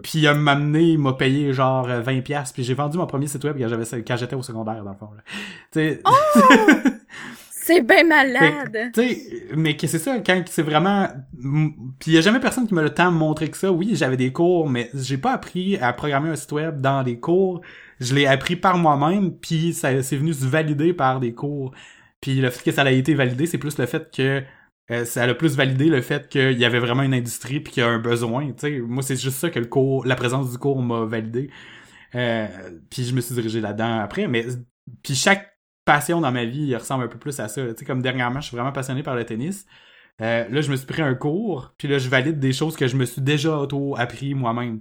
puis 0.05 0.21
il 0.21 0.33
m'a 0.35 0.53
amené 0.53 0.93
il 0.93 1.01
m'a 1.01 1.15
payé 1.15 1.53
genre 1.53 1.89
20 1.89 2.21
pièces 2.21 2.53
puis 2.53 2.63
j'ai 2.63 2.75
vendu 2.75 2.97
mon 2.97 3.07
premier 3.07 3.27
site 3.27 3.43
web 3.43 3.59
quand 3.59 3.67
j'avais 3.67 4.03
quand 4.05 4.17
j'étais 4.17 4.37
au 4.37 4.43
secondaire 4.43 4.85
dans 4.85 4.93
le 4.93 4.97
fond 4.97 5.11
là. 5.17 5.95
oh! 6.05 6.89
C'est 7.65 7.81
bien 7.81 8.03
malade. 8.03 8.91
Tu 8.93 9.03
sais, 9.03 9.47
mais 9.55 9.77
que 9.77 9.87
c'est 9.87 10.01
ça 10.01 10.19
quand 10.19 10.43
c'est 10.47 10.63
vraiment 10.63 11.07
puis 12.01 12.11
il 12.11 12.15
y 12.15 12.19
a 12.19 12.21
jamais 12.21 12.41
personne 12.41 12.67
qui 12.67 12.75
m'a 12.75 12.83
le 12.83 12.93
temps 12.93 13.13
de 13.13 13.17
montrer 13.17 13.49
que 13.49 13.57
ça. 13.57 13.71
Oui, 13.71 13.91
j'avais 13.95 14.17
des 14.17 14.33
cours, 14.33 14.69
mais 14.69 14.91
j'ai 14.95 15.17
pas 15.17 15.33
appris 15.33 15.77
à 15.77 15.93
programmer 15.93 16.31
un 16.31 16.35
site 16.35 16.51
web 16.51 16.81
dans 16.81 17.05
des 17.05 17.21
cours. 17.21 17.61
Je 18.03 18.15
l'ai 18.15 18.27
appris 18.27 18.57
par 18.57 18.79
moi-même, 18.79 19.37
puis 19.39 19.73
ça 19.75 20.03
c'est 20.03 20.17
venu 20.17 20.33
se 20.33 20.45
valider 20.47 20.93
par 20.93 21.21
des 21.21 21.35
cours. 21.35 21.73
Puis 22.21 22.41
le 22.41 22.51
fait 22.51 22.65
que 22.65 22.73
ça 22.73 22.83
a 22.83 22.91
été 22.91 23.15
validé, 23.15 23.47
c'est 23.47 23.59
plus 23.59 23.79
le 23.79 23.87
fait 23.87 24.11
que 24.15 24.43
euh, 24.91 25.05
ça 25.05 25.23
a 25.25 25.35
plus 25.35 25.57
validé 25.57 25.87
le 25.87 26.01
fait 26.03 26.29
qu'il 26.29 26.59
y 26.59 26.65
avait 26.65 26.81
vraiment 26.81 27.03
une 27.03 27.15
industrie 27.15 27.61
puis 27.61 27.73
qu'il 27.73 27.83
y 27.83 27.87
a 27.87 27.89
un 27.89 27.99
besoin. 27.99 28.49
Tu 28.53 28.55
sais, 28.59 28.81
moi 28.81 29.03
c'est 29.03 29.17
juste 29.17 29.39
ça 29.39 29.51
que 29.51 29.59
le 29.59 29.67
cours, 29.67 30.07
la 30.07 30.17
présence 30.17 30.51
du 30.51 30.59
cours 30.59 30.83
m'a 30.83 31.05
validé. 31.05 31.51
Euh, 32.15 32.49
puis 32.91 33.05
je 33.05 33.15
me 33.15 33.21
suis 33.21 33.35
dirigé 33.35 33.61
là-dedans 33.61 34.01
après, 34.01 34.29
mais 34.29 34.47
puis 35.03 35.15
chaque 35.15 35.57
passion 35.85 36.21
dans 36.21 36.33
ma 36.33 36.45
vie 36.45 36.67
il 36.67 36.77
ressemble 36.77 37.05
un 37.05 37.09
peu 37.09 37.19
plus 37.19 37.39
à 37.41 37.49
ça. 37.49 37.67
Tu 37.69 37.79
sais, 37.79 37.85
comme 37.85 38.03
dernièrement, 38.03 38.41
je 38.41 38.49
suis 38.49 38.57
vraiment 38.57 38.73
passionné 38.73 39.03
par 39.03 39.15
le 39.17 39.25
tennis. 39.25 39.67
Euh, 40.21 40.49
là, 40.49 40.61
je 40.61 40.71
me 40.71 40.77
suis 40.77 40.87
pris 40.87 41.03
un 41.03 41.15
cours, 41.15 41.75
puis 41.79 41.89
là, 41.89 41.99
je 41.99 42.09
valide 42.09 42.39
des 42.39 42.53
choses 42.53 42.77
que 42.77 42.87
je 42.87 42.97
me 42.97 43.05
suis 43.05 43.23
déjà 43.23 43.59
auto-appris 43.59 44.35
moi-même. 44.35 44.81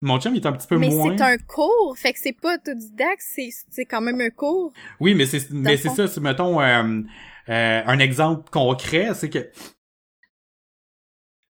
Mon 0.00 0.20
chum, 0.20 0.34
il 0.34 0.42
est 0.42 0.46
un 0.46 0.52
petit 0.52 0.66
peu 0.66 0.76
moins... 0.76 1.10
Mais 1.10 1.16
c'est 1.16 1.24
un 1.24 1.38
cours, 1.38 1.94
fait 1.96 2.12
que 2.12 2.18
c'est 2.18 2.32
pas 2.38 2.56
autodidacte, 2.56 3.22
c'est, 3.24 3.48
c'est 3.70 3.84
quand 3.84 4.00
même 4.00 4.20
un 4.20 4.30
cours. 4.30 4.72
Oui, 4.98 5.14
mais 5.14 5.26
c'est, 5.26 5.50
mais 5.50 5.76
c'est 5.76 5.88
ça, 5.90 6.20
mettons, 6.20 6.60
euh, 6.60 7.00
euh, 7.48 7.82
un 7.86 7.98
exemple 8.00 8.50
concret, 8.50 9.14
c'est 9.14 9.30
que... 9.30 9.48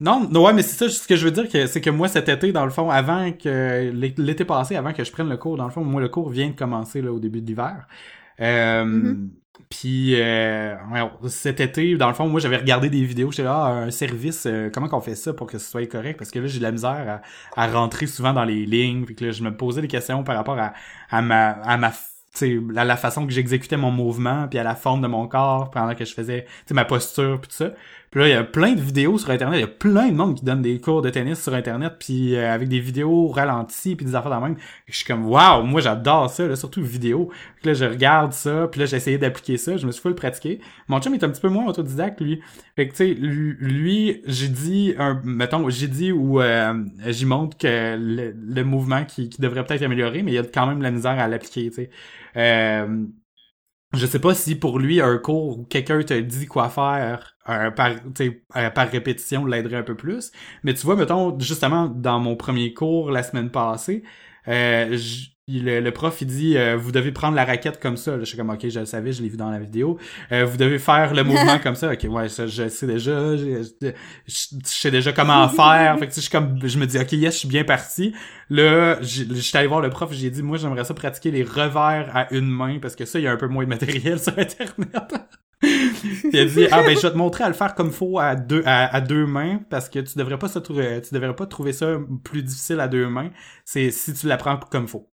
Non, 0.01 0.29
non, 0.29 0.45
ouais, 0.45 0.53
mais 0.53 0.63
c'est 0.63 0.77
ça, 0.77 0.89
ce 0.91 1.07
que 1.07 1.15
je 1.15 1.25
veux 1.25 1.31
dire, 1.31 1.49
que 1.49 1.67
c'est 1.67 1.81
que 1.81 1.91
moi, 1.91 2.09
cet 2.09 2.29
été, 2.29 2.51
dans 2.51 2.65
le 2.65 2.73
fond, 2.73 2.91
avant 2.91 3.31
que, 3.33 3.93
l'été 3.93 4.45
passé, 4.45 4.75
avant 4.75 4.93
que 4.93 5.05
je 5.05 5.13
prenne 5.13 5.29
le 5.29 5.37
cours, 5.37 5.57
dans 5.57 5.67
le 5.67 5.71
fond, 5.71 5.85
moi, 5.85 6.01
le 6.01 6.09
cours 6.09 6.29
vient 6.29 6.49
de 6.49 6.57
commencer, 6.57 7.01
là, 7.01 7.13
au 7.13 7.21
début 7.21 7.41
de 7.41 7.47
l'hiver. 7.47 7.87
Euh, 8.41 8.85
mm-hmm. 8.85 9.29
Puis 9.69 10.21
euh, 10.21 10.77
cet 11.29 11.61
été, 11.61 11.97
dans 11.97 12.09
le 12.09 12.15
fond, 12.15 12.29
moi 12.29 12.41
j'avais 12.41 12.57
regardé 12.57 12.91
des 12.91 13.05
vidéos, 13.05 13.31
j'étais 13.31 13.45
là, 13.45 13.65
ah, 13.65 13.71
un 13.71 13.91
service, 13.91 14.47
euh, 14.47 14.71
comment 14.73 14.89
qu'on 14.89 15.01
fait 15.01 15.15
ça 15.15 15.33
pour 15.35 15.47
que 15.47 15.59
ce 15.59 15.71
soit 15.71 15.87
correct? 15.87 16.19
Parce 16.19 16.31
que 16.31 16.39
là, 16.39 16.47
j'ai 16.47 16.59
de 16.59 16.63
la 16.63 16.73
misère 16.73 17.21
à, 17.57 17.67
rentrer 17.69 18.07
souvent 18.07 18.33
dans 18.33 18.45
les 18.45 18.67
lignes. 18.67 19.05
Puis 19.05 19.15
que 19.15 19.27
là, 19.27 19.31
je 19.31 19.43
me 19.43 19.55
posais 19.55 19.83
des 19.83 19.89
questions 19.89 20.25
par 20.25 20.37
rapport 20.37 20.59
à, 20.59 20.73
à 21.11 21.23
ma 21.23 21.51
à 21.51 21.77
ma 21.77 21.93
à 22.77 22.85
la 22.85 22.97
façon 22.97 23.27
que 23.27 23.33
j'exécutais 23.33 23.77
mon 23.77 23.91
mouvement, 23.91 24.49
puis 24.49 24.59
à 24.59 24.63
la 24.63 24.75
forme 24.75 25.03
de 25.03 25.07
mon 25.07 25.29
corps 25.29 25.71
pendant 25.71 25.95
que 25.95 26.05
je 26.07 26.15
faisais 26.15 26.47
ma 26.71 26.87
posture, 26.87 27.39
puis 27.41 27.51
tout 27.51 27.57
ça. 27.57 27.73
Puis 28.13 28.21
là, 28.21 28.29
il 28.29 28.31
y 28.33 28.35
a 28.35 28.45
plein 28.45 28.75
de 28.75 28.81
vidéos 28.81 29.17
sur 29.17 29.31
Internet. 29.31 29.57
Il 29.57 29.61
y 29.63 29.65
a 29.65 29.69
plein 29.69 30.09
de 30.09 30.15
monde 30.15 30.37
qui 30.39 30.45
donne 30.45 30.61
des 30.61 30.79
cours 30.79 31.01
de 31.01 31.09
tennis 31.09 31.43
sur 31.43 31.55
Internet, 31.55 31.95
puis 31.99 32.37
euh, 32.37 32.53
avec 32.53 32.69
des 32.69 32.79
vidéos 32.79 33.29
ralenties, 33.29 33.97
puis 33.97 34.05
des 34.05 34.15
affaires 34.15 34.31
dans 34.31 34.43
même. 34.43 34.57
Je 34.87 34.95
suis 34.95 35.07
comme, 35.07 35.25
waouh, 35.27 35.63
moi 35.65 35.81
j'adore 35.81 36.29
ça, 36.29 36.47
là, 36.47 36.55
surtout 36.55 36.83
vidéo. 36.83 37.31
Puis 37.57 37.69
là, 37.69 37.73
je 37.73 37.87
regarde 37.87 38.35
ça, 38.35 38.69
puis 38.71 38.81
là, 38.81 38.87
j'ai 38.87 38.99
essayé 38.99 39.17
d'appliquer 39.17 39.57
ça. 39.57 39.79
Je 39.79 39.87
me 39.87 39.93
suis 39.93 40.03
full 40.03 40.15
pratiquer. 40.15 40.61
Mon 40.89 41.01
chum 41.01 41.15
est 41.15 41.25
un 41.25 41.31
petit 41.31 41.41
peu 41.41 41.49
moins 41.49 41.67
autodidacte, 41.67 42.21
lui. 42.21 42.43
Fait 42.77 42.87
que, 42.87 42.93
tu 42.93 42.97
sais, 42.99 43.15
lui, 43.15 44.21
j'ai 44.27 44.49
dit, 44.49 44.95
un, 44.99 45.19
mettons, 45.25 45.71
j'ai 45.71 45.89
dit 45.89 46.13
ou 46.13 46.43
euh, 46.43 46.75
j'y 47.07 47.25
montre 47.25 47.57
que 47.57 47.97
le, 47.99 48.63
mouvement 48.63 49.07
qui, 49.07 49.31
qui 49.31 49.41
devrait 49.41 49.65
peut-être 49.65 49.83
améliorer, 49.83 50.23
mais 50.23 50.33
il 50.33 50.35
y 50.35 50.39
a 50.39 50.43
quand 50.43 50.67
même 50.67 50.83
la 50.83 50.91
misère 50.91 51.19
à 51.19 51.29
l'appliquer, 51.29 51.71
tu 51.71 51.77
sais. 51.77 51.91
Euh, 52.37 53.07
je 53.95 54.07
sais 54.07 54.19
pas 54.19 54.35
si 54.35 54.55
pour 54.55 54.79
lui 54.79 55.01
un 55.01 55.19
cours 55.19 55.59
où 55.59 55.65
quelqu'un 55.65 56.03
te 56.03 56.15
dit 56.19 56.47
quoi 56.47 56.69
faire 56.71 57.37
euh, 57.49 57.71
par 57.71 57.93
euh, 58.21 58.71
par 58.71 58.89
répétition 58.89 59.45
l'aiderait 59.45 59.77
un 59.77 59.83
peu 59.83 59.97
plus. 59.97 60.33
Mais 60.63 60.75
tu 60.75 60.87
vois 60.87 60.97
mettons 60.97 61.39
justement 61.39 61.89
dans 61.89 62.19
mon 62.19 62.37
premier 62.37 62.73
cours 62.73 63.11
la 63.11 63.23
semaine 63.23 63.51
passée 63.51 64.03
euh, 64.49 64.99
le, 65.61 65.91
prof 65.91 66.21
il 66.21 66.27
dit 66.27 66.57
euh, 66.57 66.77
vous 66.77 66.93
devez 66.93 67.13
prendre 67.13 67.35
la 67.35 67.45
raquette 67.45 67.81
comme 67.81 67.97
ça. 67.97 68.19
je 68.19 68.25
suis 68.25 68.37
comme 68.37 68.51
ok 68.51 68.69
je 68.69 68.81
le 68.81 68.87
savais, 68.87 69.13
je 69.13 69.23
l'ai 69.23 69.29
vu 69.29 69.37
dans 69.37 69.51
la 69.51 69.59
vidéo. 69.59 69.99
Euh, 70.31 70.45
vous 70.45 70.57
devez 70.57 70.79
faire 70.79 71.15
le 71.15 71.25
mouvement 71.25 71.59
comme 71.59 71.75
ça. 71.75 71.93
Ok 71.93 72.07
ouais 72.09 72.29
ça, 72.29 72.47
je 72.47 72.69
sais 72.69 72.87
déjà, 72.87 73.37
je, 73.37 73.93
sais 74.65 74.91
déjà 74.91 75.13
comment 75.13 75.49
faire. 75.49 75.99
fait 75.99 76.09
que 76.09 76.15
je 76.15 76.21
suis 76.21 76.31
comme 76.31 76.59
je 76.63 76.79
me 76.79 76.87
dis 76.87 76.99
ok 76.99 77.13
yes 77.13 77.35
je 77.35 77.39
suis 77.41 77.49
bien 77.49 77.65
parti. 77.65 78.15
Là 78.51 78.99
je 79.03 79.35
suis 79.35 79.57
allé 79.57 79.69
voir 79.69 79.81
le 79.81 79.91
prof, 79.91 80.13
j'ai 80.13 80.31
dit 80.31 80.43
moi 80.43 80.57
j'aimerais 80.57 80.85
ça 80.85 80.95
pratiquer 80.95 81.31
les 81.31 81.43
revers 81.43 82.11
à 82.15 82.33
une 82.33 82.49
main 82.49 82.79
parce 82.81 82.97
que 82.97 83.05
ça 83.05 83.19
il 83.19 83.23
y 83.23 83.29
a 83.29 83.33
un 83.33 83.37
peu 83.37 83.49
moins 83.49 83.65
de 83.65 83.69
matériel 83.69 84.19
sur 84.23 84.39
internet. 84.39 85.15
il 86.33 86.39
a 86.39 86.45
dit 86.45 86.67
ah 86.71 86.83
ben 86.83 86.97
je 86.97 87.03
vais 87.03 87.13
te 87.13 87.17
montrer 87.17 87.45
à 87.45 87.49
le 87.49 87.55
faire 87.55 87.75
comme 87.75 87.93
faut 87.93 88.19
à 88.19 88.35
deux 88.35 88.63
à, 88.67 89.01
deux 89.01 89.27
mains 89.27 89.61
parce 89.71 89.89
que 89.89 90.01
tu 90.01 90.19
devrais 90.19 90.39
pas 90.39 90.49
ça 90.49 90.61
tu 90.61 90.73
devrais 90.73 91.37
pas 91.37 91.47
trouver 91.47 91.73
ça 91.73 91.99
plus 92.25 92.43
difficile 92.43 92.81
à 92.81 92.89
deux 92.89 93.09
mains 93.09 93.31
c'est 93.65 93.91
si 93.91 94.13
tu 94.13 94.27
l'apprends 94.27 94.59
comme 94.59 94.89
faut 94.89 95.12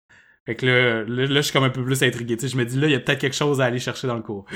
fait 0.45 0.55
que 0.55 0.65
là, 0.65 1.03
là, 1.03 1.25
je 1.27 1.41
suis 1.41 1.53
comme 1.53 1.63
un 1.63 1.69
peu 1.69 1.83
plus 1.83 2.03
intrigué. 2.03 2.35
Tu 2.35 2.41
sais, 2.41 2.47
je 2.49 2.57
me 2.57 2.65
dis 2.65 2.77
là, 2.79 2.87
il 2.87 2.91
y 2.91 2.95
a 2.95 2.99
peut-être 2.99 3.19
quelque 3.19 3.35
chose 3.35 3.61
à 3.61 3.65
aller 3.65 3.79
chercher 3.79 4.07
dans 4.07 4.15
le 4.15 4.21
cours. 4.21 4.45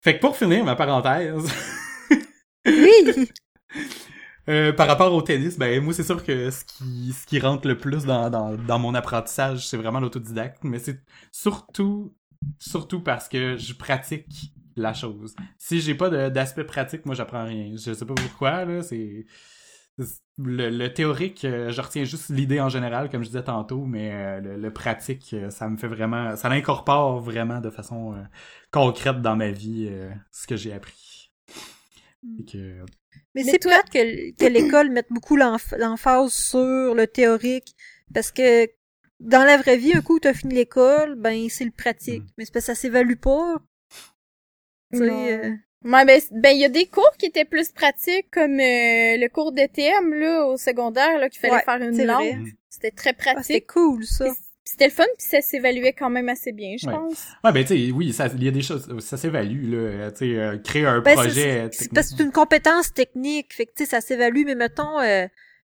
fait 0.00 0.16
que 0.16 0.20
pour 0.20 0.36
finir 0.36 0.64
ma 0.64 0.76
parenthèse. 0.76 1.52
oui. 2.66 3.28
Euh, 4.48 4.72
par 4.72 4.88
rapport 4.88 5.14
au 5.14 5.22
tennis, 5.22 5.56
ben 5.56 5.80
moi 5.80 5.94
c'est 5.94 6.02
sûr 6.02 6.24
que 6.24 6.50
ce 6.50 6.64
qui 6.64 7.12
ce 7.12 7.24
qui 7.26 7.38
rentre 7.38 7.68
le 7.68 7.78
plus 7.78 8.04
dans, 8.04 8.28
dans, 8.28 8.56
dans 8.56 8.78
mon 8.80 8.92
apprentissage, 8.92 9.68
c'est 9.68 9.76
vraiment 9.76 10.00
l'autodidacte, 10.00 10.64
mais 10.64 10.80
c'est 10.80 11.00
surtout 11.30 12.12
surtout 12.58 13.00
parce 13.00 13.28
que 13.28 13.56
je 13.56 13.72
pratique 13.72 14.52
la 14.74 14.94
chose. 14.94 15.36
Si 15.58 15.80
j'ai 15.80 15.94
pas 15.94 16.10
d'aspect 16.28 16.64
pratique, 16.64 17.06
moi 17.06 17.14
j'apprends 17.14 17.44
rien. 17.44 17.70
Je 17.76 17.92
sais 17.92 18.04
pas 18.04 18.14
pourquoi 18.14 18.64
là, 18.64 18.82
c'est 18.82 19.26
le, 20.38 20.88
théorique, 20.88 21.44
euh, 21.44 21.70
je 21.70 21.80
retiens 21.80 22.04
juste 22.04 22.30
l'idée 22.30 22.60
en 22.60 22.68
général, 22.68 23.10
comme 23.10 23.22
je 23.22 23.28
disais 23.28 23.44
tantôt, 23.44 23.84
mais 23.84 24.10
euh, 24.12 24.56
le, 24.56 24.72
pratique, 24.72 25.34
euh, 25.34 25.50
ça 25.50 25.68
me 25.68 25.76
fait 25.76 25.88
vraiment, 25.88 26.36
ça 26.36 26.48
l'incorpore 26.48 27.20
vraiment 27.20 27.60
de 27.60 27.70
façon 27.70 28.14
concrète 28.70 29.20
dans 29.20 29.36
ma 29.36 29.50
vie, 29.50 29.90
ce 30.30 30.46
que 30.46 30.56
j'ai 30.56 30.72
appris. 30.72 31.30
Hmm. 32.22 32.38
Mais, 33.34 33.44
c'est 33.44 33.58
toi 33.58 33.82
que, 33.82 34.32
que 34.32 34.46
l'école 34.46 34.90
mette 34.90 35.08
beaucoup 35.10 35.36
l'emphase 35.36 36.32
sur 36.32 36.94
le 36.94 37.06
théorique, 37.06 37.74
parce 38.14 38.30
que 38.30 38.68
dans 39.20 39.44
la 39.44 39.56
vraie 39.56 39.76
vie, 39.76 39.94
un 39.94 40.00
coup 40.00 40.16
où 40.16 40.20
tu 40.20 40.28
as 40.28 40.34
fini 40.34 40.54
l'école, 40.54 41.14
ben 41.16 41.48
c'est 41.48 41.64
le 41.64 41.70
pratique. 41.70 42.22
Hmm. 42.22 42.32
Mais 42.38 42.44
c'est 42.44 42.52
parce 42.52 42.66
que 42.66 42.74
ça 42.74 42.80
s'évalue 42.80 43.16
pas. 43.16 43.56
Ouais, 45.84 46.04
ben, 46.04 46.20
ben, 46.30 46.50
il 46.50 46.60
y 46.60 46.64
a 46.64 46.68
des 46.68 46.86
cours 46.86 47.12
qui 47.18 47.26
étaient 47.26 47.44
plus 47.44 47.70
pratiques, 47.70 48.30
comme 48.30 48.58
euh, 48.60 49.16
le 49.16 49.28
cours 49.28 49.52
d'ETM, 49.52 50.14
là, 50.14 50.46
au 50.46 50.56
secondaire, 50.56 51.18
là, 51.18 51.28
qu'il 51.28 51.40
fallait 51.40 51.62
faire 51.62 51.80
une 51.80 52.04
langue. 52.04 52.52
C'était 52.68 52.90
très 52.90 53.12
pratique. 53.12 53.38
Ah, 53.38 53.42
c'était 53.42 53.60
cool, 53.62 54.04
ça. 54.04 54.26
C'était 54.64 54.86
le 54.86 54.92
fun, 54.92 55.04
puis 55.18 55.26
ça 55.26 55.40
s'évaluait 55.40 55.92
quand 55.92 56.08
même 56.08 56.28
assez 56.28 56.52
bien, 56.52 56.76
je 56.80 56.86
pense. 56.86 57.26
Ouais, 57.44 57.52
ben, 57.52 57.64
tu 57.64 57.76
sais, 57.76 57.90
oui, 57.90 58.14
il 58.34 58.44
y 58.44 58.48
a 58.48 58.50
des 58.52 58.62
choses, 58.62 58.88
ça 59.00 59.16
s'évalue, 59.16 59.70
là, 59.72 60.10
tu 60.12 60.18
sais, 60.18 60.38
euh, 60.38 60.56
créer 60.58 60.86
un 60.86 61.00
ben, 61.00 61.14
projet... 61.14 61.68
C'est 61.72 61.92
parce 61.92 62.10
que 62.10 62.16
c'est 62.16 62.22
une 62.22 62.32
compétence 62.32 62.92
technique, 62.94 63.52
fait 63.52 63.66
que, 63.66 63.72
tu 63.76 63.84
sais, 63.84 63.90
ça 63.90 64.00
s'évalue, 64.00 64.44
mais 64.46 64.54
mettons, 64.54 65.00
euh, 65.00 65.26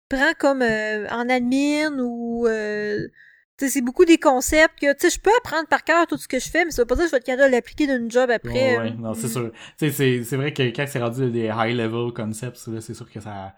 prends 0.10 0.34
comme 0.40 0.64
en 0.64 1.30
admin 1.30 1.98
ou 2.00 2.48
c'est 3.68 3.82
beaucoup 3.82 4.06
des 4.06 4.18
concepts 4.18 4.80
que, 4.80 4.94
tu 4.94 5.10
sais, 5.10 5.16
je 5.16 5.20
peux 5.20 5.32
apprendre 5.38 5.68
par 5.68 5.84
cœur 5.84 6.08
tout 6.08 6.18
ce 6.18 6.28
que 6.28 6.40
je 6.40 6.50
fais, 6.50 6.64
mais 6.66 6.72
ça 6.72 6.84
veut 6.84 6.86
pas 6.86 6.96
dire 6.96 7.04
que 7.06 7.10
je 7.10 7.12
vais 7.12 7.18
être 7.18 7.26
capable 7.26 7.50
de 7.50 7.56
l'appliquer 7.56 7.88
dans 7.88 7.98
une 7.98 8.10
job 8.10 8.30
après. 8.30 8.78
Ouais, 8.78 8.92
non, 8.92 9.14
c'est 9.14 9.28
sûr. 9.28 9.52
Tu 9.78 9.92
sais, 9.92 10.24
c'est 10.24 10.38
vrai 10.38 10.54
que 10.54 10.64
quand 10.64 10.86
c'est 10.88 11.02
rendu 11.02 11.30
des 11.32 11.52
high-level 11.54 12.14
concepts, 12.14 12.58
c'est 12.58 12.94
sûr 12.94 13.12
que 13.12 13.20
ça, 13.20 13.56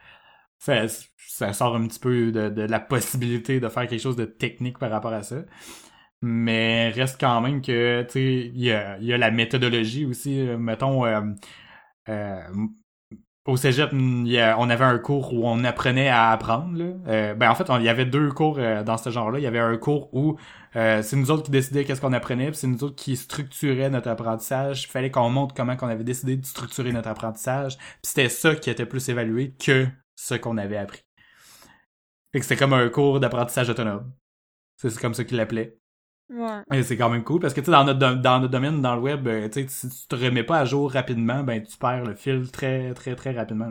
ça, 0.58 0.88
ça 1.28 1.54
sort 1.54 1.76
un 1.76 1.88
petit 1.88 2.00
peu 2.00 2.32
de, 2.32 2.50
de 2.50 2.62
la 2.62 2.80
possibilité 2.80 3.60
de 3.60 3.70
faire 3.70 3.88
quelque 3.88 4.02
chose 4.02 4.16
de 4.16 4.26
technique 4.26 4.80
par 4.80 4.90
rapport 4.90 5.14
à 5.14 5.24
ça. 5.24 5.38
Mais 6.22 6.90
reste 6.90 7.20
quand 7.20 7.42
même 7.42 7.62
que, 7.62 8.04
tu 8.04 8.12
sais, 8.12 8.52
il 8.54 8.64
y 8.64 8.72
a, 8.72 8.98
y 9.00 9.12
a 9.12 9.18
la 9.18 9.32
méthodologie 9.32 10.06
aussi. 10.06 10.42
Mettons, 10.58 11.06
euh, 11.06 11.22
euh, 12.10 12.42
au 13.46 13.58
cégep, 13.58 13.92
on 13.94 14.70
avait 14.70 14.86
un 14.86 15.00
cours 15.00 15.34
où 15.34 15.48
on 15.48 15.64
apprenait 15.64 16.10
à 16.10 16.30
apprendre. 16.30 16.78
Là. 16.78 16.94
Euh, 17.08 17.34
ben 17.34 17.50
en 17.50 17.56
fait, 17.56 17.66
il 17.80 17.84
y 17.84 17.90
avait 17.90 18.06
deux 18.06 18.32
cours 18.32 18.58
euh, 18.60 18.84
dans 18.84 18.98
ce 18.98 19.10
genre-là. 19.10 19.40
Il 19.40 19.42
y 19.42 19.48
avait 19.48 19.60
un 19.60 19.78
cours 19.78 20.14
où 20.14 20.38
euh, 20.76 21.02
c'est 21.02 21.16
nous 21.16 21.32
autres 21.32 21.44
qui 21.44 21.52
décidions 21.52 21.84
qu'est-ce 21.84 22.02
qu'on 22.02 22.14
apprenait, 22.14 22.52
puis 22.52 22.58
c'est 22.58 22.68
nous 22.68 22.84
autres 22.84 22.96
qui 22.96 23.18
structuraient 23.18 23.90
notre 23.90 24.10
apprentissage. 24.10 24.84
Il 24.84 24.88
fallait 24.88 25.10
qu'on 25.10 25.30
montre 25.30 25.56
comment 25.56 25.76
qu'on 25.76 25.88
avait 25.88 26.04
décidé 26.04 26.38
de 26.38 26.46
structurer 26.46 26.92
notre 26.92 27.10
apprentissage. 27.10 27.78
Puis 27.78 28.00
c'était 28.04 28.30
ça 28.30 28.56
qui 28.56 28.70
était 28.70 28.86
plus 28.86 29.10
évalué 29.10 29.56
que 29.56 29.88
ce 30.16 30.36
qu'on 30.36 30.58
avait 30.58 30.78
appris. 30.78 31.02
Fait 32.32 32.40
que 32.40 32.46
c'était 32.46 32.58
comme 32.58 32.74
un 32.74 32.90
cours 32.90 33.20
d'apprentissage 33.20 33.70
autonome. 33.70 34.14
C'est 34.78 34.96
comme 35.00 35.16
ça 35.16 35.24
qu'il 35.24 35.38
l'appelait. 35.38 35.81
Ouais. 36.32 36.84
C'est 36.84 36.96
quand 36.96 37.10
même 37.10 37.24
cool 37.24 37.42
parce 37.42 37.54
que 37.54 37.60
tu 37.60 37.66
sais 37.66 37.72
dans 37.72 37.84
notre 37.84 38.00
dans 38.00 38.40
notre 38.40 38.52
domaine 38.52 38.82
dans 38.82 38.96
le 38.96 39.02
web 39.02 39.28
euh, 39.28 39.50
tu 39.50 39.64
sais 39.64 39.68
si 39.68 39.90
tu 39.90 40.08
te 40.08 40.16
remets 40.16 40.44
pas 40.44 40.60
à 40.60 40.66
jour 40.66 40.90
rapidement 40.90 41.44
ben 41.44 41.62
tu 41.62 41.78
perds 41.78 42.06
le 42.06 42.16
fil 42.16 42.50
très 42.52 42.94
très 42.94 43.16
très 43.16 43.32
rapidement. 43.32 43.70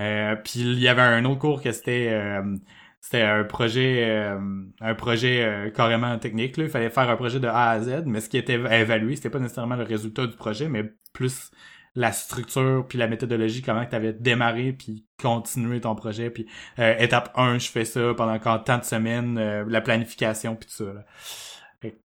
Euh, 0.00 0.34
puis 0.34 0.60
il 0.60 0.80
y 0.80 0.88
avait 0.88 1.02
un 1.02 1.24
autre 1.24 1.38
cours 1.38 1.62
que 1.62 1.70
c'était 1.70 2.08
euh, 2.10 2.56
c'était 3.00 3.22
un 3.22 3.44
projet 3.44 4.02
euh, 4.08 4.38
un 4.80 4.94
projet 4.94 5.44
euh, 5.44 5.70
carrément 5.70 6.18
technique 6.18 6.56
là 6.56 6.64
il 6.64 6.70
fallait 6.70 6.90
faire 6.90 7.08
un 7.10 7.16
projet 7.16 7.38
de 7.38 7.46
A 7.46 7.70
à 7.70 7.80
Z 7.80 8.02
mais 8.06 8.20
ce 8.20 8.28
qui 8.28 8.38
était 8.38 8.54
évalué 8.54 9.14
c'était 9.14 9.30
pas 9.30 9.38
nécessairement 9.38 9.76
le 9.76 9.84
résultat 9.84 10.26
du 10.26 10.34
projet 10.34 10.68
mais 10.68 10.90
plus 11.12 11.52
la 11.94 12.10
structure 12.10 12.86
puis 12.88 12.98
la 12.98 13.06
méthodologie 13.06 13.62
comment 13.62 13.84
tu 13.86 13.94
avais 13.94 14.14
démarré 14.14 14.72
puis 14.72 15.04
continué 15.22 15.80
ton 15.80 15.94
projet 15.94 16.30
puis 16.30 16.46
euh, 16.80 16.96
étape 16.98 17.30
1 17.36 17.58
je 17.58 17.68
fais 17.68 17.84
ça 17.84 18.14
pendant 18.16 18.38
quand 18.40 18.58
tant 18.60 18.78
de 18.78 18.84
semaines 18.84 19.38
la 19.68 19.80
planification 19.80 20.56
puis 20.56 20.68
tout 20.68 20.84
ça 20.84 20.92
là. 20.92 21.04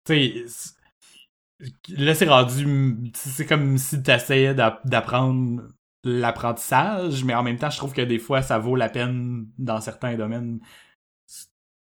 Tu 0.05 0.47
sais 0.47 0.75
là 1.89 2.15
c'est 2.15 2.27
rendu 2.27 3.11
c'est 3.13 3.45
comme 3.45 3.77
si 3.77 4.01
tu 4.01 4.11
essayais 4.11 4.53
d'apprendre 4.53 5.63
l'apprentissage 6.03 7.23
mais 7.23 7.33
en 7.33 7.43
même 7.43 7.57
temps 7.57 7.69
je 7.69 7.77
trouve 7.77 7.93
que 7.93 8.01
des 8.01 8.19
fois 8.19 8.41
ça 8.41 8.59
vaut 8.59 8.75
la 8.75 8.89
peine 8.89 9.47
dans 9.57 9.81
certains 9.81 10.15
domaines 10.15 10.59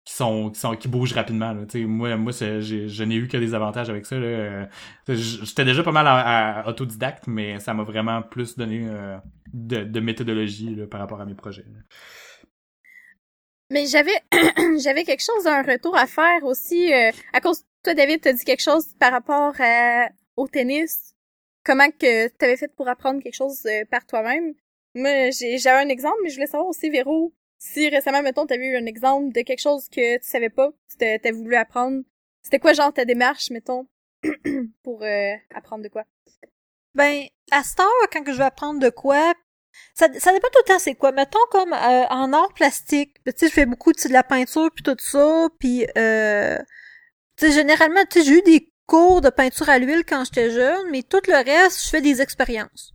qui 0.04 0.14
sont 0.14 0.50
qui 0.50 0.60
sont 0.60 0.76
qui 0.76 0.86
bougent 0.86 1.14
rapidement 1.14 1.52
là. 1.52 1.64
Moi 1.86 2.16
moi 2.16 2.32
je 2.32 3.04
n'ai 3.04 3.16
eu 3.16 3.26
que 3.26 3.36
des 3.36 3.54
avantages 3.54 3.90
avec 3.90 4.06
ça. 4.06 4.14
Euh, 4.14 4.64
j'étais 5.08 5.64
déjà 5.64 5.82
pas 5.82 5.90
mal 5.90 6.06
à, 6.06 6.68
autodidacte 6.68 7.26
mais 7.26 7.58
ça 7.58 7.74
m'a 7.74 7.82
vraiment 7.82 8.22
plus 8.22 8.56
donné 8.56 8.86
euh, 8.88 9.16
de, 9.52 10.00
méthodologie 10.00 10.76
là, 10.76 10.86
par 10.86 11.00
rapport 11.00 11.20
à 11.20 11.24
mes 11.24 11.34
projets. 11.34 11.64
Mais 13.70 13.86
j'avais 13.86 14.22
j'avais 14.78 15.02
quelque 15.02 15.24
chose 15.24 15.42
d'un 15.44 15.62
retour 15.62 15.96
à 15.96 16.06
faire 16.06 16.44
aussi 16.44 16.92
euh, 16.92 17.10
à 17.32 17.40
cause 17.40 17.64
toi 17.86 17.94
David 17.94 18.20
t'as 18.20 18.32
dit 18.32 18.44
quelque 18.44 18.62
chose 18.62 18.88
par 18.98 19.12
rapport 19.12 19.54
à- 19.60 20.08
au 20.36 20.48
tennis. 20.48 21.14
Comment 21.64 21.88
que 21.90 22.26
t'avais 22.28 22.56
fait 22.56 22.66
pour 22.74 22.88
apprendre 22.88 23.22
quelque 23.22 23.36
chose 23.36 23.64
euh, 23.66 23.84
par 23.88 24.04
toi-même? 24.06 24.54
Moi 24.96 25.30
j'ai 25.30 25.56
j'avais 25.58 25.84
un 25.84 25.88
exemple 25.88 26.16
mais 26.24 26.30
je 26.30 26.34
voulais 26.34 26.48
savoir 26.48 26.68
aussi 26.68 26.90
Véro 26.90 27.32
si 27.58 27.88
récemment 27.88 28.22
mettons 28.22 28.44
t'avais 28.44 28.66
eu 28.66 28.76
un 28.76 28.86
exemple 28.86 29.32
de 29.32 29.40
quelque 29.42 29.60
chose 29.60 29.88
que 29.88 30.16
tu 30.16 30.26
savais 30.26 30.50
pas 30.50 30.72
tu 30.90 30.96
t'as 30.96 31.30
voulu 31.32 31.54
apprendre. 31.54 32.02
C'était 32.42 32.58
quoi 32.58 32.72
genre 32.72 32.92
ta 32.92 33.04
démarche 33.04 33.50
mettons 33.50 33.86
pour 34.82 35.04
euh, 35.04 35.34
apprendre 35.54 35.84
de 35.84 35.88
quoi? 35.88 36.02
Ben, 36.96 37.26
à 37.52 37.62
cette 37.62 37.78
heure, 37.78 38.08
quand 38.12 38.24
je 38.26 38.32
vais 38.32 38.44
apprendre 38.44 38.80
de 38.80 38.88
quoi, 38.88 39.32
ça, 39.94 40.08
ça 40.18 40.32
dépend 40.32 40.48
tout 40.48 40.60
le 40.66 40.72
temps 40.72 40.78
c'est 40.80 40.96
quoi. 40.96 41.12
Mettons 41.12 41.38
comme 41.52 41.72
euh, 41.72 42.06
en 42.08 42.32
art 42.32 42.52
plastique, 42.54 43.14
tu 43.24 43.32
sais, 43.36 43.46
je 43.46 43.52
fais 43.52 43.66
beaucoup 43.66 43.92
de 43.92 44.12
la 44.12 44.24
peinture 44.24 44.70
puis 44.74 44.82
tout 44.82 44.96
ça, 44.98 45.48
puis 45.60 45.86
euh, 45.96 46.58
sais, 47.36 47.52
généralement, 47.52 48.04
tu 48.10 48.20
sais, 48.20 48.24
j'ai 48.24 48.38
eu 48.38 48.42
des 48.42 48.72
cours 48.86 49.20
de 49.20 49.30
peinture 49.30 49.68
à 49.68 49.78
l'huile 49.78 50.04
quand 50.06 50.24
j'étais 50.24 50.50
jeune, 50.50 50.90
mais 50.90 51.02
tout 51.02 51.20
le 51.26 51.44
reste, 51.44 51.84
je 51.84 51.88
fais 51.90 52.00
des 52.00 52.22
expériences. 52.22 52.94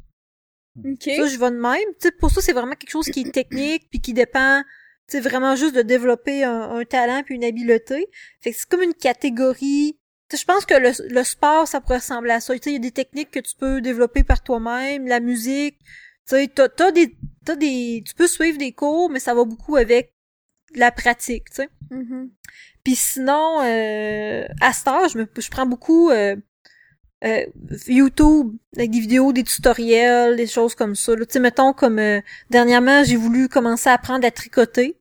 ok 0.77 1.03
Ça, 1.03 1.27
je 1.27 1.37
vais 1.37 1.51
de 1.51 1.57
même. 1.57 1.79
Tu 1.99 2.07
sais, 2.07 2.11
pour 2.11 2.31
ça, 2.31 2.41
c'est 2.41 2.53
vraiment 2.53 2.75
quelque 2.75 2.91
chose 2.91 3.07
qui 3.07 3.21
est 3.21 3.31
technique 3.31 3.89
puis 3.89 3.99
qui 3.99 4.13
dépend, 4.13 4.63
sais, 5.11 5.19
vraiment 5.19 5.55
juste 5.55 5.75
de 5.75 5.81
développer 5.81 6.43
un, 6.43 6.71
un 6.77 6.85
talent 6.85 7.23
puis 7.23 7.35
une 7.35 7.43
habileté. 7.43 8.07
Fait 8.39 8.51
que 8.51 8.57
c'est 8.57 8.69
comme 8.69 8.81
une 8.81 8.93
catégorie. 8.93 9.97
Je 10.33 10.45
pense 10.45 10.65
que 10.65 10.75
le, 10.75 10.91
le 11.13 11.23
sport, 11.23 11.67
ça 11.67 11.81
pourrait 11.81 11.97
ressembler 11.97 12.31
à 12.31 12.39
ça. 12.39 12.53
Tu 12.53 12.61
sais, 12.63 12.69
il 12.71 12.73
y 12.73 12.77
a 12.77 12.79
des 12.79 12.91
techniques 12.91 13.31
que 13.31 13.39
tu 13.39 13.53
peux 13.55 13.81
développer 13.81 14.23
par 14.23 14.41
toi-même, 14.41 15.05
la 15.07 15.19
musique. 15.19 15.77
Tu 16.27 16.35
sais, 16.35 16.47
t'as 16.47 16.91
des, 16.91 17.17
t'as 17.45 17.55
des, 17.55 18.03
tu 18.07 18.15
peux 18.15 18.27
suivre 18.27 18.57
des 18.57 18.71
cours, 18.71 19.09
mais 19.09 19.19
ça 19.19 19.33
va 19.33 19.43
beaucoup 19.43 19.75
avec 19.75 20.13
la 20.75 20.91
pratique, 20.91 21.49
tu 21.49 21.57
sais. 21.57 21.69
Mhm. 21.89 22.29
Puis 22.83 22.95
sinon, 22.95 23.61
euh, 23.61 24.45
à 24.59 24.73
cette 24.73 24.87
heure, 24.87 25.07
je, 25.09 25.19
me, 25.19 25.27
je 25.37 25.49
prends 25.49 25.65
beaucoup 25.65 26.09
euh, 26.09 26.35
euh, 27.23 27.45
YouTube 27.87 28.55
avec 28.75 28.89
des 28.89 28.99
vidéos, 28.99 29.31
des 29.31 29.43
tutoriels, 29.43 30.35
des 30.35 30.47
choses 30.47 30.73
comme 30.73 30.95
ça. 30.95 31.15
Tu 31.15 31.23
sais, 31.29 31.39
mettons 31.39 31.73
comme 31.73 31.99
euh, 31.99 32.19
dernièrement, 32.49 33.03
j'ai 33.03 33.15
voulu 33.15 33.47
commencer 33.47 33.89
à 33.89 33.93
apprendre 33.93 34.25
à 34.25 34.31
tricoter. 34.31 34.97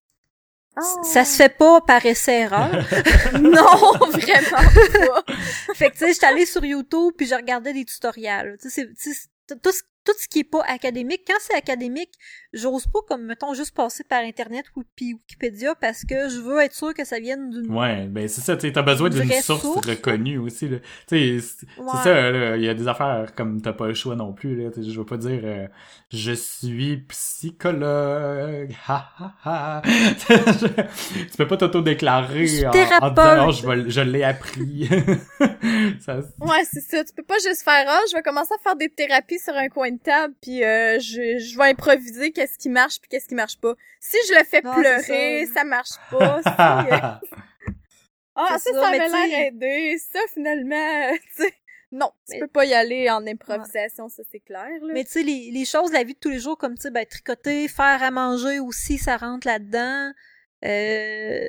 Oh. 0.76 1.02
Ça 1.02 1.24
se 1.24 1.36
fait 1.36 1.56
pas 1.56 1.80
par 1.80 2.04
essai-erreur. 2.04 2.70
non 3.40 3.92
vraiment 4.10 4.50
pas 4.50 5.24
fait 5.74 5.90
que 5.90 5.94
tu 5.94 5.98
sais, 6.00 6.12
j'étais 6.12 6.26
allée 6.26 6.46
sur 6.46 6.64
YouTube 6.64 7.14
puis 7.16 7.26
je 7.26 7.34
regardais 7.34 7.72
des 7.72 7.84
tutoriels. 7.84 8.58
Tu 8.60 8.68
sais, 8.70 8.86
tout 9.62 9.72
ce 9.72 9.82
tout 10.04 10.12
ce 10.18 10.28
qui 10.28 10.40
est 10.40 10.44
pas 10.44 10.62
académique, 10.62 11.22
quand 11.26 11.38
c'est 11.40 11.54
académique, 11.54 12.12
j'ose 12.52 12.86
pas 12.86 13.00
comme 13.08 13.24
mettons 13.26 13.54
juste 13.54 13.74
passer 13.74 14.02
par 14.04 14.22
internet 14.22 14.64
ou 14.76 14.82
puis 14.96 15.14
Wikipédia 15.14 15.74
parce 15.74 16.04
que 16.04 16.28
je 16.28 16.40
veux 16.40 16.60
être 16.60 16.74
sûr 16.74 16.92
que 16.94 17.04
ça 17.04 17.18
vienne 17.20 17.50
d'une 17.50 17.72
Ouais, 17.74 18.06
ben 18.08 18.26
c'est 18.28 18.40
ça, 18.40 18.56
tu 18.56 18.66
sais, 18.66 18.72
t'as 18.72 18.82
besoin 18.82 19.08
d'une 19.08 19.30
source 19.32 19.62
source. 19.62 19.86
reconnue 19.86 20.38
aussi. 20.38 20.68
Tu 20.68 20.78
sais, 21.08 21.38
c'est 21.40 21.80
Ouais. 21.80 21.88
ça, 22.02 22.30
là, 22.30 22.56
il 22.56 22.64
y 22.64 22.68
a 22.68 22.74
des 22.74 22.88
affaires 22.88 23.34
comme 23.36 23.60
t'as 23.62 23.72
pas 23.72 23.86
le 23.86 23.94
choix 23.94 24.16
non 24.16 24.32
plus, 24.32 24.56
là. 24.56 24.70
Je 24.76 24.98
veux 24.98 25.06
pas 25.06 25.16
dire 25.16 25.40
euh, 25.44 25.66
je 26.12 26.32
suis 26.32 26.96
psychologue, 27.08 28.74
ha 28.88 29.10
ha 29.18 29.34
ha. 29.44 29.82
tu 30.28 31.36
peux 31.36 31.46
pas 31.46 31.56
t'auto-déclarer 31.56 32.46
Je 32.46 32.54
suis 32.56 32.66
en, 32.66 32.70
en 32.70 32.72
disant 32.72 32.88
thérapeute. 32.88 33.36
non, 33.38 33.50
je, 33.50 33.66
vais- 33.66 33.90
je 33.90 34.00
l'ai 34.00 34.22
appris. 34.24 34.88
ça, 36.00 36.16
Ouais, 36.40 36.64
c'est 36.70 36.80
ça. 36.80 37.04
Tu 37.04 37.12
peux 37.14 37.22
pas 37.22 37.38
juste 37.42 37.62
faire 37.62 37.84
ah, 37.88 38.00
je 38.10 38.16
vais 38.16 38.22
commencer 38.22 38.52
à 38.58 38.62
faire 38.62 38.76
des 38.76 38.88
thérapies 38.88 39.38
sur 39.38 39.54
un 39.54 39.68
coin 39.68 39.90
de 39.90 39.98
table 39.98 40.34
puis 40.42 40.62
euh, 40.64 40.98
je, 40.98 41.38
je 41.38 41.56
vais 41.58 41.70
improviser 41.70 42.32
qu'est-ce 42.40 42.56
qui 42.58 42.70
marche 42.70 42.98
puis 43.00 43.08
qu'est-ce 43.10 43.28
qui 43.28 43.34
marche 43.34 43.58
pas. 43.60 43.74
Si 44.00 44.16
je 44.28 44.34
le 44.38 44.44
fais 44.44 44.62
Non, 44.62 44.72
pleurer, 44.74 45.46
ça. 45.46 45.64
marche 45.64 45.90
pas. 46.10 46.40
Si, 48.32 48.42
euh, 48.42 48.46
ah, 48.48 48.58
ça, 48.58 48.72
ça, 48.72 48.72
ça 48.72 48.90
m'a 48.90 49.26
l'air 49.26 49.46
aidé. 49.48 49.98
Ça, 49.98 50.20
finalement, 50.32 51.10
tu 51.36 51.42
sais, 51.42 51.52
non, 51.92 52.10
tu 52.26 52.32
Mais- 52.34 52.38
peux 52.40 52.46
pas 52.48 52.64
y 52.64 52.72
aller 52.72 53.10
en 53.10 53.26
improvisation, 53.26 54.08
ça 54.08 54.22
c'est 54.30 54.40
clair. 54.40 54.68
Là. 54.80 54.92
Mais 54.94 55.04
tu 55.04 55.10
sais, 55.10 55.22
les, 55.22 55.50
les 55.52 55.64
choses 55.66 55.90
de 55.90 55.94
la 55.96 56.04
vie 56.04 56.14
de 56.14 56.18
tous 56.18 56.30
les 56.30 56.38
jours, 56.38 56.56
comme 56.56 56.76
tu 56.76 56.82
sais, 56.82 56.90
ben, 56.90 57.04
tricoter, 57.04 57.68
faire 57.68 58.02
à 58.02 58.10
manger 58.10 58.58
aussi, 58.60 58.96
ça 58.96 59.16
rentre 59.18 59.46
là-dedans. 59.46 60.12
Euh, 60.64 61.48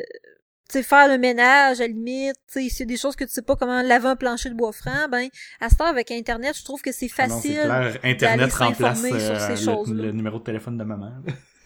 sais, 0.72 0.84
faire 0.84 1.07
le 1.07 1.17
ménage, 1.17 1.80
à 1.80 1.84
la 1.84 1.88
limite, 1.88 2.36
tu 2.51 2.61
sais, 2.63 2.69
s'il 2.69 2.80
y 2.82 2.84
a 2.84 2.86
des 2.86 2.97
choses 2.97 3.15
que 3.15 3.24
tu 3.24 3.32
sais 3.32 3.41
pas 3.41 3.55
comment 3.55 3.82
laver 3.82 4.07
un 4.07 4.15
plancher 4.15 4.49
de 4.49 4.55
bois 4.55 4.72
franc, 4.72 5.07
ben, 5.09 5.28
à 5.59 5.69
cette 5.69 5.82
heure, 5.82 5.88
avec 5.88 6.11
Internet, 6.11 6.57
je 6.57 6.63
trouve 6.63 6.82
que 6.82 6.91
c'est 6.91 7.09
Ah 7.17 7.28
non, 7.28 7.39
c'est 7.41 7.49
facile. 7.55 7.63
clair, 7.63 7.97
Internet 8.03 8.53
remplace 8.53 9.01
sur 9.05 9.13
euh, 9.13 9.39
ces 9.39 9.65
le, 9.65 9.72
choses-là. 9.72 10.03
le 10.03 10.11
numéro 10.11 10.39
de 10.39 10.43
téléphone 10.43 10.78
de 10.78 10.84
maman. 10.84 11.11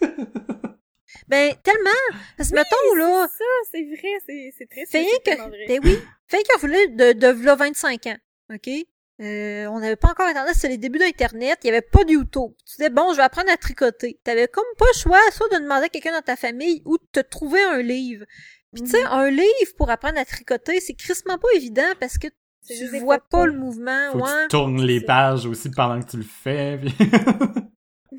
ben, 1.28 1.54
tellement! 1.62 1.90
Parce 2.36 2.50
que, 2.50 2.54
mettons, 2.54 2.94
là, 2.96 3.26
Ça, 3.28 3.44
c'est 3.72 3.84
vrai, 3.84 4.18
c'est 4.26 4.54
c'est 4.56 4.66
triste. 4.66 4.92
Fait 4.92 5.06
c'est 5.24 5.36
que, 5.36 5.68
ben 5.68 5.80
oui, 5.84 5.98
fait 6.26 6.42
qu'on 6.48 6.58
voulait 6.58 6.88
de, 6.88 7.12
de 7.12 7.28
v'là 7.28 7.54
25 7.56 8.06
ans, 8.06 8.16
ok? 8.54 8.68
Euh, 9.18 9.64
on 9.68 9.80
n'avait 9.80 9.96
pas 9.96 10.10
encore 10.10 10.26
Internet, 10.26 10.54
c'était 10.54 10.68
les 10.68 10.76
débuts 10.76 10.98
d'Internet, 10.98 11.58
il 11.62 11.68
y 11.68 11.70
avait 11.70 11.80
pas 11.80 12.04
de 12.04 12.10
YouTube. 12.12 12.50
Tu 12.66 12.76
disais, 12.76 12.90
bon, 12.90 13.12
je 13.12 13.16
vais 13.16 13.22
apprendre 13.22 13.50
à 13.50 13.56
tricoter. 13.56 14.20
T'avais 14.22 14.46
comme 14.46 14.64
pas 14.76 14.84
le 14.92 14.98
choix, 14.98 15.20
soit 15.32 15.48
de 15.48 15.62
demander 15.62 15.86
à 15.86 15.88
quelqu'un 15.88 16.12
dans 16.12 16.20
ta 16.22 16.36
famille 16.36 16.82
ou 16.84 16.98
de 16.98 17.04
te 17.12 17.20
trouver 17.20 17.62
un 17.62 17.80
livre. 17.80 18.26
Puis 18.76 18.84
tu 18.84 18.90
sais, 18.90 19.02
Mhm. 19.02 19.10
un 19.10 19.30
livre 19.30 19.72
pour 19.76 19.90
apprendre 19.90 20.18
à 20.18 20.24
tricoter, 20.24 20.80
c'est 20.80 20.94
crissement 20.94 21.38
pas 21.38 21.48
évident 21.54 21.92
parce 21.98 22.18
que 22.18 22.28
tu 22.66 22.98
vois 23.00 23.18
pas 23.20 23.46
le 23.46 23.52
mouvement, 23.52 24.10
Faut 24.12 24.18
que 24.18 24.24
ouais. 24.24 24.42
tu 24.42 24.48
tournes 24.48 24.82
les 24.82 25.00
pages 25.00 25.46
aussi 25.46 25.70
pendant 25.70 26.00
que 26.02 26.10
tu 26.10 26.16
le 26.18 26.24
fais. 26.24 26.78
puis- 26.78 26.94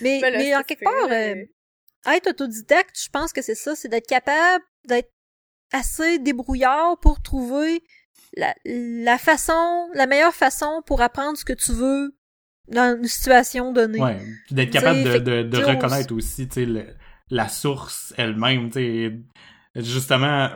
Mais, 0.00 0.20
Ben 0.20 0.32
là, 0.32 0.38
mais 0.38 0.56
en 0.56 0.62
quelque 0.62 0.78
fait, 0.80 0.84
part, 0.84 1.10
euh, 1.10 2.14
être 2.14 2.28
autodidacte, 2.30 2.98
je 3.02 3.08
pense 3.10 3.32
que 3.32 3.42
c'est 3.42 3.54
ça, 3.54 3.74
c'est 3.74 3.88
d'être 3.88 4.06
capable 4.06 4.64
d'être 4.86 5.10
assez 5.72 6.18
débrouillard 6.18 6.98
pour 7.00 7.22
trouver 7.22 7.82
la, 8.36 8.54
la 8.64 9.18
façon, 9.18 9.88
la 9.94 10.06
meilleure 10.06 10.34
façon 10.34 10.82
pour 10.86 11.00
apprendre 11.02 11.38
ce 11.38 11.44
que 11.44 11.52
tu 11.52 11.72
veux 11.72 12.16
dans 12.68 12.96
une 12.96 13.06
situation 13.08 13.72
donnée. 13.72 14.00
Ouais, 14.00 14.18
d'être 14.50 14.70
capable 14.70 15.02
de, 15.04 15.18
de, 15.18 15.42
de 15.42 15.58
reconnaître 15.58 16.14
aussi, 16.14 16.48
tu 16.48 16.54
sais, 16.54 16.66
le- 16.66 16.86
la 17.30 17.48
source 17.48 18.14
elle-même, 18.16 18.70
tu 18.70 19.24
justement, 19.76 20.50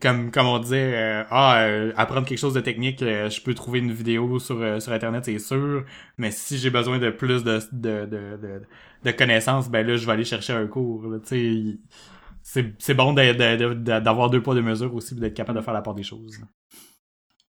comme 0.00 0.30
comme 0.30 0.46
on 0.46 0.58
disait, 0.58 0.94
euh, 0.94 1.24
ah, 1.30 1.62
euh, 1.62 1.92
apprendre 1.96 2.26
quelque 2.26 2.38
chose 2.38 2.54
de 2.54 2.60
technique, 2.60 3.02
euh, 3.02 3.30
je 3.30 3.40
peux 3.42 3.54
trouver 3.54 3.80
une 3.80 3.92
vidéo 3.92 4.38
sur 4.38 4.60
euh, 4.60 4.80
sur 4.80 4.92
internet, 4.92 5.24
c'est 5.24 5.38
sûr, 5.38 5.84
mais 6.18 6.30
si 6.30 6.58
j'ai 6.58 6.70
besoin 6.70 6.98
de 6.98 7.10
plus 7.10 7.44
de 7.44 7.60
de 7.72 8.06
de 8.06 8.62
de, 9.04 9.10
connaissances, 9.12 9.70
ben 9.70 9.86
là, 9.86 9.96
je 9.96 10.06
vais 10.06 10.12
aller 10.12 10.24
chercher 10.24 10.52
un 10.52 10.66
cours. 10.66 11.06
C'est 12.42 12.94
bon 12.94 13.12
d'avoir 13.14 14.30
deux 14.30 14.42
poids 14.42 14.54
deux 14.54 14.62
mesures 14.62 14.94
aussi, 14.94 15.14
d'être 15.14 15.34
capable 15.34 15.58
de 15.58 15.64
faire 15.64 15.74
la 15.74 15.82
part 15.82 15.94
des 15.94 16.02
choses. 16.02 16.40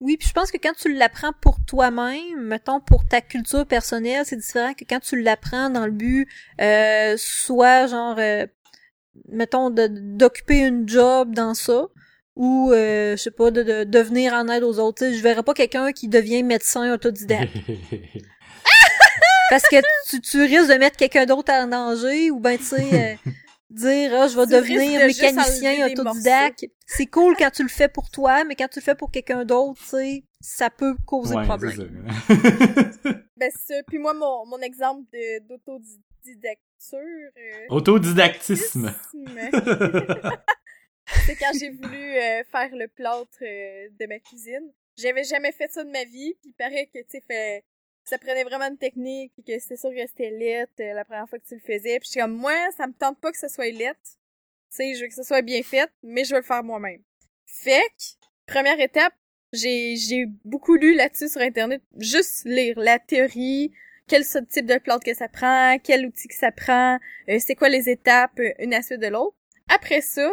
Oui, 0.01 0.15
puis 0.15 0.27
je 0.27 0.33
pense 0.33 0.49
que 0.51 0.57
quand 0.57 0.73
tu 0.73 0.93
l'apprends 0.93 1.33
pour 1.41 1.57
toi-même, 1.65 2.41
mettons 2.41 2.79
pour 2.79 3.05
ta 3.05 3.19
culture 3.19 3.65
personnelle, 3.65 4.25
c'est 4.25 4.37
différent 4.37 4.73
que 4.73 4.85
quand 4.89 5.01
tu 5.01 5.21
l'apprends 5.21 5.69
dans 5.69 5.85
le 5.85 5.91
but 5.91 6.27
euh, 6.61 7.15
soit 7.17 7.87
genre 7.87 8.15
euh, 8.17 8.45
mettons 9.27 9.69
d'occuper 9.69 10.59
une 10.59 10.87
job 10.87 11.33
dans 11.35 11.53
ça 11.53 11.87
ou 12.37 12.71
euh, 12.71 13.17
je 13.17 13.21
sais 13.21 13.31
pas 13.31 13.51
de, 13.51 13.63
de, 13.63 13.83
de 13.83 13.99
venir 13.99 14.33
en 14.33 14.47
aide 14.47 14.63
aux 14.63 14.79
autres. 14.79 14.99
Tu 15.03 15.11
sais, 15.11 15.17
je 15.17 15.21
verrais 15.21 15.43
pas 15.43 15.53
quelqu'un 15.53 15.91
qui 15.91 16.07
devient 16.07 16.43
médecin 16.43 16.93
autodidacte 16.93 17.51
parce 19.49 19.63
que 19.63 19.75
tu, 20.09 20.21
tu 20.21 20.41
risques 20.43 20.69
de 20.71 20.77
mettre 20.77 20.95
quelqu'un 20.95 21.25
d'autre 21.25 21.51
en 21.51 21.67
danger 21.67 22.31
ou 22.31 22.39
ben 22.39 22.57
tu 22.57 22.63
sais 22.63 23.17
euh, 23.25 23.31
dire 23.69 24.11
ah, 24.15 24.27
je 24.27 24.35
vais 24.35 24.45
devenir 24.47 25.05
mécanicien 25.05 25.87
autodidacte. 25.87 26.65
C'est 26.85 27.05
cool 27.05 27.35
quand 27.37 27.51
tu 27.51 27.63
le 27.63 27.69
fais 27.69 27.87
pour 27.87 28.09
toi, 28.09 28.43
mais 28.43 28.55
quand 28.55 28.67
tu 28.67 28.79
le 28.79 28.83
fais 28.83 28.95
pour 28.95 29.11
quelqu'un 29.11 29.45
d'autre, 29.45 29.79
tu 29.81 29.87
sais, 29.89 30.23
ça 30.41 30.69
peut 30.69 30.95
causer 31.05 31.35
Ouais, 31.35 31.43
problème. 31.45 32.07
Ben, 33.37 33.49
c'est 33.55 33.75
ça. 33.75 33.83
Puis 33.87 33.99
moi, 33.99 34.13
mon, 34.13 34.45
mon 34.47 34.59
exemple 34.59 35.03
de- 35.13 35.39
d'autodidacture... 35.47 37.31
euh, 37.37 37.65
Autodidactisme. 37.69 38.93
c'est 41.25 41.35
quand 41.35 41.51
j'ai 41.57 41.69
voulu 41.69 41.97
euh, 42.17 42.43
faire 42.51 42.69
le 42.73 42.87
plâtre 42.87 43.37
euh, 43.41 43.87
de 43.99 44.05
ma 44.07 44.19
cuisine. 44.19 44.71
J'avais 44.97 45.23
jamais 45.23 45.51
fait 45.53 45.71
ça 45.71 45.83
de 45.83 45.89
ma 45.89 46.03
vie, 46.03 46.33
puis 46.41 46.49
il 46.49 46.53
paraît 46.53 46.87
que, 46.93 46.99
tu 46.99 47.05
sais, 47.09 47.23
fait- 47.27 47.63
ça 48.03 48.17
prenait 48.17 48.43
vraiment 48.43 48.67
une 48.67 48.77
technique, 48.77 49.31
puis 49.33 49.43
que 49.43 49.59
c'est 49.59 49.77
sûr 49.77 49.91
que 49.91 50.07
c'était 50.07 50.31
lettre 50.31 50.73
euh, 50.79 50.93
la 50.93 51.05
première 51.05 51.29
fois 51.29 51.39
que 51.39 51.47
tu 51.47 51.55
le 51.55 51.61
faisais. 51.61 51.99
Puis 51.99 52.09
j'étais 52.09 52.21
comme, 52.21 52.35
moi, 52.35 52.53
ça 52.75 52.87
me 52.87 52.93
tente 52.93 53.19
pas 53.19 53.31
que 53.31 53.37
ce 53.37 53.47
soit 53.47 53.69
lettre. 53.69 53.99
Tu 54.71 54.77
sais, 54.77 54.93
je 54.95 55.01
veux 55.01 55.07
que 55.07 55.13
ce 55.13 55.23
soit 55.23 55.41
bien 55.41 55.61
fait, 55.63 55.89
mais 56.03 56.23
je 56.23 56.33
veux 56.33 56.39
le 56.39 56.45
faire 56.45 56.63
moi-même. 56.63 57.01
Fait 57.45 57.81
que, 57.97 58.25
première 58.51 58.79
étape, 58.79 59.13
j'ai 59.51 59.95
j'ai 59.95 60.25
beaucoup 60.45 60.75
lu 60.75 60.93
là-dessus 60.93 61.29
sur 61.29 61.41
Internet, 61.41 61.81
juste 61.97 62.45
lire 62.45 62.79
la 62.79 62.99
théorie, 62.99 63.71
quel 64.07 64.23
type 64.25 64.65
de 64.65 64.77
plâtre 64.77 65.03
que 65.03 65.13
ça 65.13 65.27
prend, 65.27 65.77
quel 65.83 66.05
outil 66.05 66.27
que 66.27 66.35
ça 66.35 66.51
prend, 66.51 66.99
euh, 67.29 67.39
c'est 67.39 67.55
quoi 67.55 67.69
les 67.69 67.89
étapes, 67.89 68.39
euh, 68.39 68.53
une 68.59 68.73
à 68.73 68.81
suite 68.81 68.99
de 68.99 69.07
l'autre. 69.07 69.35
Après 69.67 70.01
ça, 70.01 70.29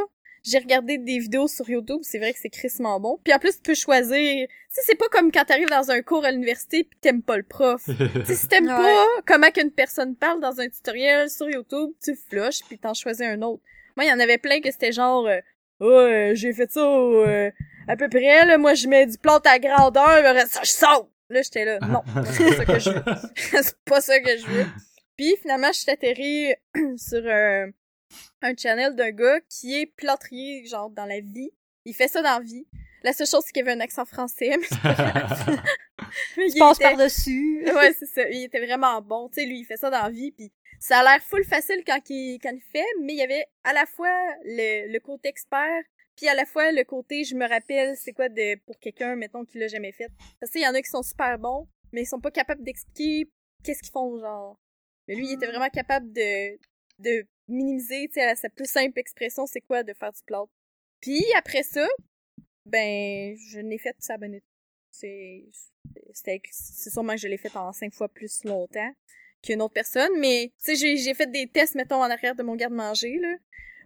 j'ai 0.47 0.59
regardé 0.59 0.99
des 0.99 1.19
vidéos 1.19 1.49
sur 1.49 1.69
YouTube, 1.69 2.01
c'est 2.03 2.19
vrai 2.19 2.33
que 2.33 2.39
c'est 2.41 2.49
crissement 2.51 3.01
bon. 3.01 3.19
Puis 3.25 3.35
en 3.35 3.39
plus, 3.39 3.57
tu 3.57 3.63
peux 3.63 3.75
choisir... 3.75 4.47
Tu 4.49 4.55
sais, 4.69 4.81
c'est 4.85 4.95
pas 4.95 5.09
comme 5.11 5.33
quand 5.33 5.45
t'arrives 5.45 5.69
dans 5.69 5.91
un 5.91 6.03
cours 6.03 6.25
à 6.25 6.31
l'université 6.31 6.85
pis 6.85 6.97
t'aimes 7.01 7.23
pas 7.23 7.37
le 7.37 7.43
prof. 7.43 7.83
tu 7.87 8.25
sais, 8.25 8.35
si 8.35 8.49
t'aimes 8.49 8.67
Ouais. 8.67 8.73
pas 8.73 9.07
comment 9.27 9.51
qu'une 9.51 9.71
personne 9.71 10.15
parle 10.17 10.41
dans 10.41 10.61
un 10.61 10.69
tutoriel 10.69 11.29
sur 11.31 11.49
YouTube, 11.51 11.91
tu 12.03 12.15
flushes 12.29 12.61
puis 12.69 12.79
t'en 12.79 12.95
choisis 12.95 13.27
un 13.27 13.43
autre. 13.43 13.63
Moi, 13.97 14.05
il 14.05 14.09
y 14.09 14.13
en 14.13 14.21
avait 14.21 14.39
plein 14.39 14.61
que 14.61 14.71
c'était 14.71 14.93
genre... 14.93 15.27
euh, 15.27 15.41
oh, 15.81 15.85
euh, 15.91 16.35
j'ai 16.35 16.53
fait 16.53 16.71
ça 16.71 16.81
euh, 16.81 17.51
à 17.89 17.97
peu 17.97 18.09
près, 18.09 18.45
là. 18.47 18.59
Moi, 18.59 18.75
je 18.75 18.87
mets 18.89 19.07
du 19.07 19.19
plâtre 19.19 19.51
à 19.51 19.59
grandeur, 19.59 20.23
le 20.23 20.31
reste, 20.31 20.53
ça, 20.53 20.61
je 20.63 20.71
saute! 20.71 21.09
Là, 21.29 21.43
j'étais 21.43 21.65
là. 21.65 21.79
Non, 21.81 22.03
c'est 22.25 22.45
pas 22.45 22.53
ça 22.55 22.65
que 22.65 22.79
je 22.79 22.91
veux. 22.91 23.03
c'est 23.63 23.79
pas 23.85 24.01
ça 24.01 24.21
que 24.21 24.37
je 24.39 24.47
veux. 24.47 24.67
Puis 25.17 25.35
finalement, 25.43 25.73
je 25.73 25.79
suis 25.81 25.91
atterrie 25.91 26.55
sur 26.97 27.27
un, 27.27 27.71
un 28.43 28.55
channel 28.57 28.95
d'un 28.95 29.11
gars 29.11 29.41
qui 29.49 29.75
est 29.81 29.87
plâtrier, 29.87 30.65
genre, 30.67 30.91
dans 30.91 31.07
la 31.07 31.21
vie. 31.21 31.51
Il 31.85 31.95
fait 31.95 32.09
ça 32.09 32.23
dans 32.23 32.39
la 32.39 32.45
vie. 32.45 32.67
La 33.03 33.13
seule 33.13 33.27
chose, 33.27 33.43
c'est 33.47 33.53
qu'il 33.53 33.63
avait 33.63 33.73
un 33.73 33.81
accent 33.81 34.05
français, 34.05 34.57
mais 34.59 34.67
il 36.37 36.57
était- 36.57 36.83
par-dessus. 36.83 37.65
Ouais, 37.75 37.93
c'est 37.99 38.07
ça. 38.07 38.29
Il 38.29 38.45
était 38.45 38.65
vraiment 38.65 39.01
bon. 39.01 39.29
Tu 39.29 39.41
sais, 39.41 39.47
lui, 39.47 39.61
il 39.61 39.65
fait 39.65 39.77
ça 39.77 39.91
dans 39.91 40.03
la 40.03 40.11
vie, 40.11 40.33
puis 40.33 40.53
ça 40.81 40.99
a 40.99 41.03
l'air 41.03 41.23
full 41.23 41.45
facile 41.45 41.83
quand 41.87 42.01
il, 42.11 42.39
quand 42.43 42.53
il 42.53 42.63
fait, 42.73 42.85
mais 43.03 43.15
il 43.15 43.19
y 43.19 43.23
avait 43.23 43.47
à 43.65 43.73
la 43.73 43.87
fois 43.87 44.13
le, 44.45 44.93
le 44.93 45.01
côté 45.01 45.29
expert, 45.29 45.83
puis 46.17 46.29
à 46.29 46.35
la 46.35 46.45
fois 46.47 46.73
le 46.73 46.85
côté, 46.85 47.25
je 47.25 47.35
me 47.35 47.49
rappelle, 47.49 47.97
c'est 47.97 48.13
quoi 48.13 48.29
de 48.29 48.57
pour 48.65 48.79
quelqu'un, 48.79 49.17
mettons, 49.17 49.45
qui 49.45 49.59
l'a 49.59 49.69
jamais 49.69 49.93
fait. 49.93 50.09
Parce 50.41 50.51
qu'il 50.53 50.63
y 50.63 50.67
en 50.67 50.75
a 50.75 50.83
qui 50.83 50.91
sont 50.91 51.03
super 51.03 51.39
bons, 51.39 51.69
mais 51.93 52.03
ils 52.03 52.07
sont 52.07 52.21
pas 52.21 52.31
capables 52.31 52.63
d'expliquer 52.65 53.31
qu'est-ce 53.63 53.83
qu'ils 53.83 53.93
font, 53.93 54.19
genre. 54.19 54.59
Mais 55.09 55.15
lui, 55.15 55.27
il 55.29 55.35
était 55.35 55.47
vraiment 55.47 55.69
capable 55.69 56.13
de, 56.13 56.59
de 56.99 57.27
minimiser, 57.49 58.09
tu 58.09 58.15
sais, 58.15 58.23
à 58.23 58.35
sa 58.37 58.49
plus 58.49 58.69
simple 58.71 58.99
expression, 58.99 59.47
c'est 59.47 59.61
quoi 59.61 59.83
de 59.83 59.93
faire 59.93 60.13
du 60.13 60.23
plâtre. 60.27 60.51
Puis 61.01 61.25
après 61.37 61.63
ça, 61.63 61.87
ben, 62.65 63.37
je 63.51 63.61
n'ai 63.61 63.79
fait 63.79 63.95
sa 63.99 64.17
bonne 64.17 64.41
c'est 64.91 65.45
c'est 66.51 66.91
sûrement 66.91 67.13
que 67.15 67.21
je 67.21 67.29
l'ai 67.29 67.37
fait 67.37 67.55
en 67.57 67.73
cinq 67.73 67.93
fois 67.93 68.09
plus 68.09 68.43
longtemps 68.45 68.93
qu'une 69.43 69.61
autre 69.61 69.75
personne 69.75 70.11
mais 70.19 70.53
tu 70.59 70.65
sais 70.65 70.77
j'ai 70.77 70.97
j'ai 70.97 71.13
fait 71.15 71.31
des 71.31 71.47
tests 71.47 71.75
mettons 71.75 71.97
en 72.03 72.11
arrière 72.11 72.35
de 72.35 72.43
mon 72.43 72.57
garde-manger 72.57 73.19
là 73.19 73.37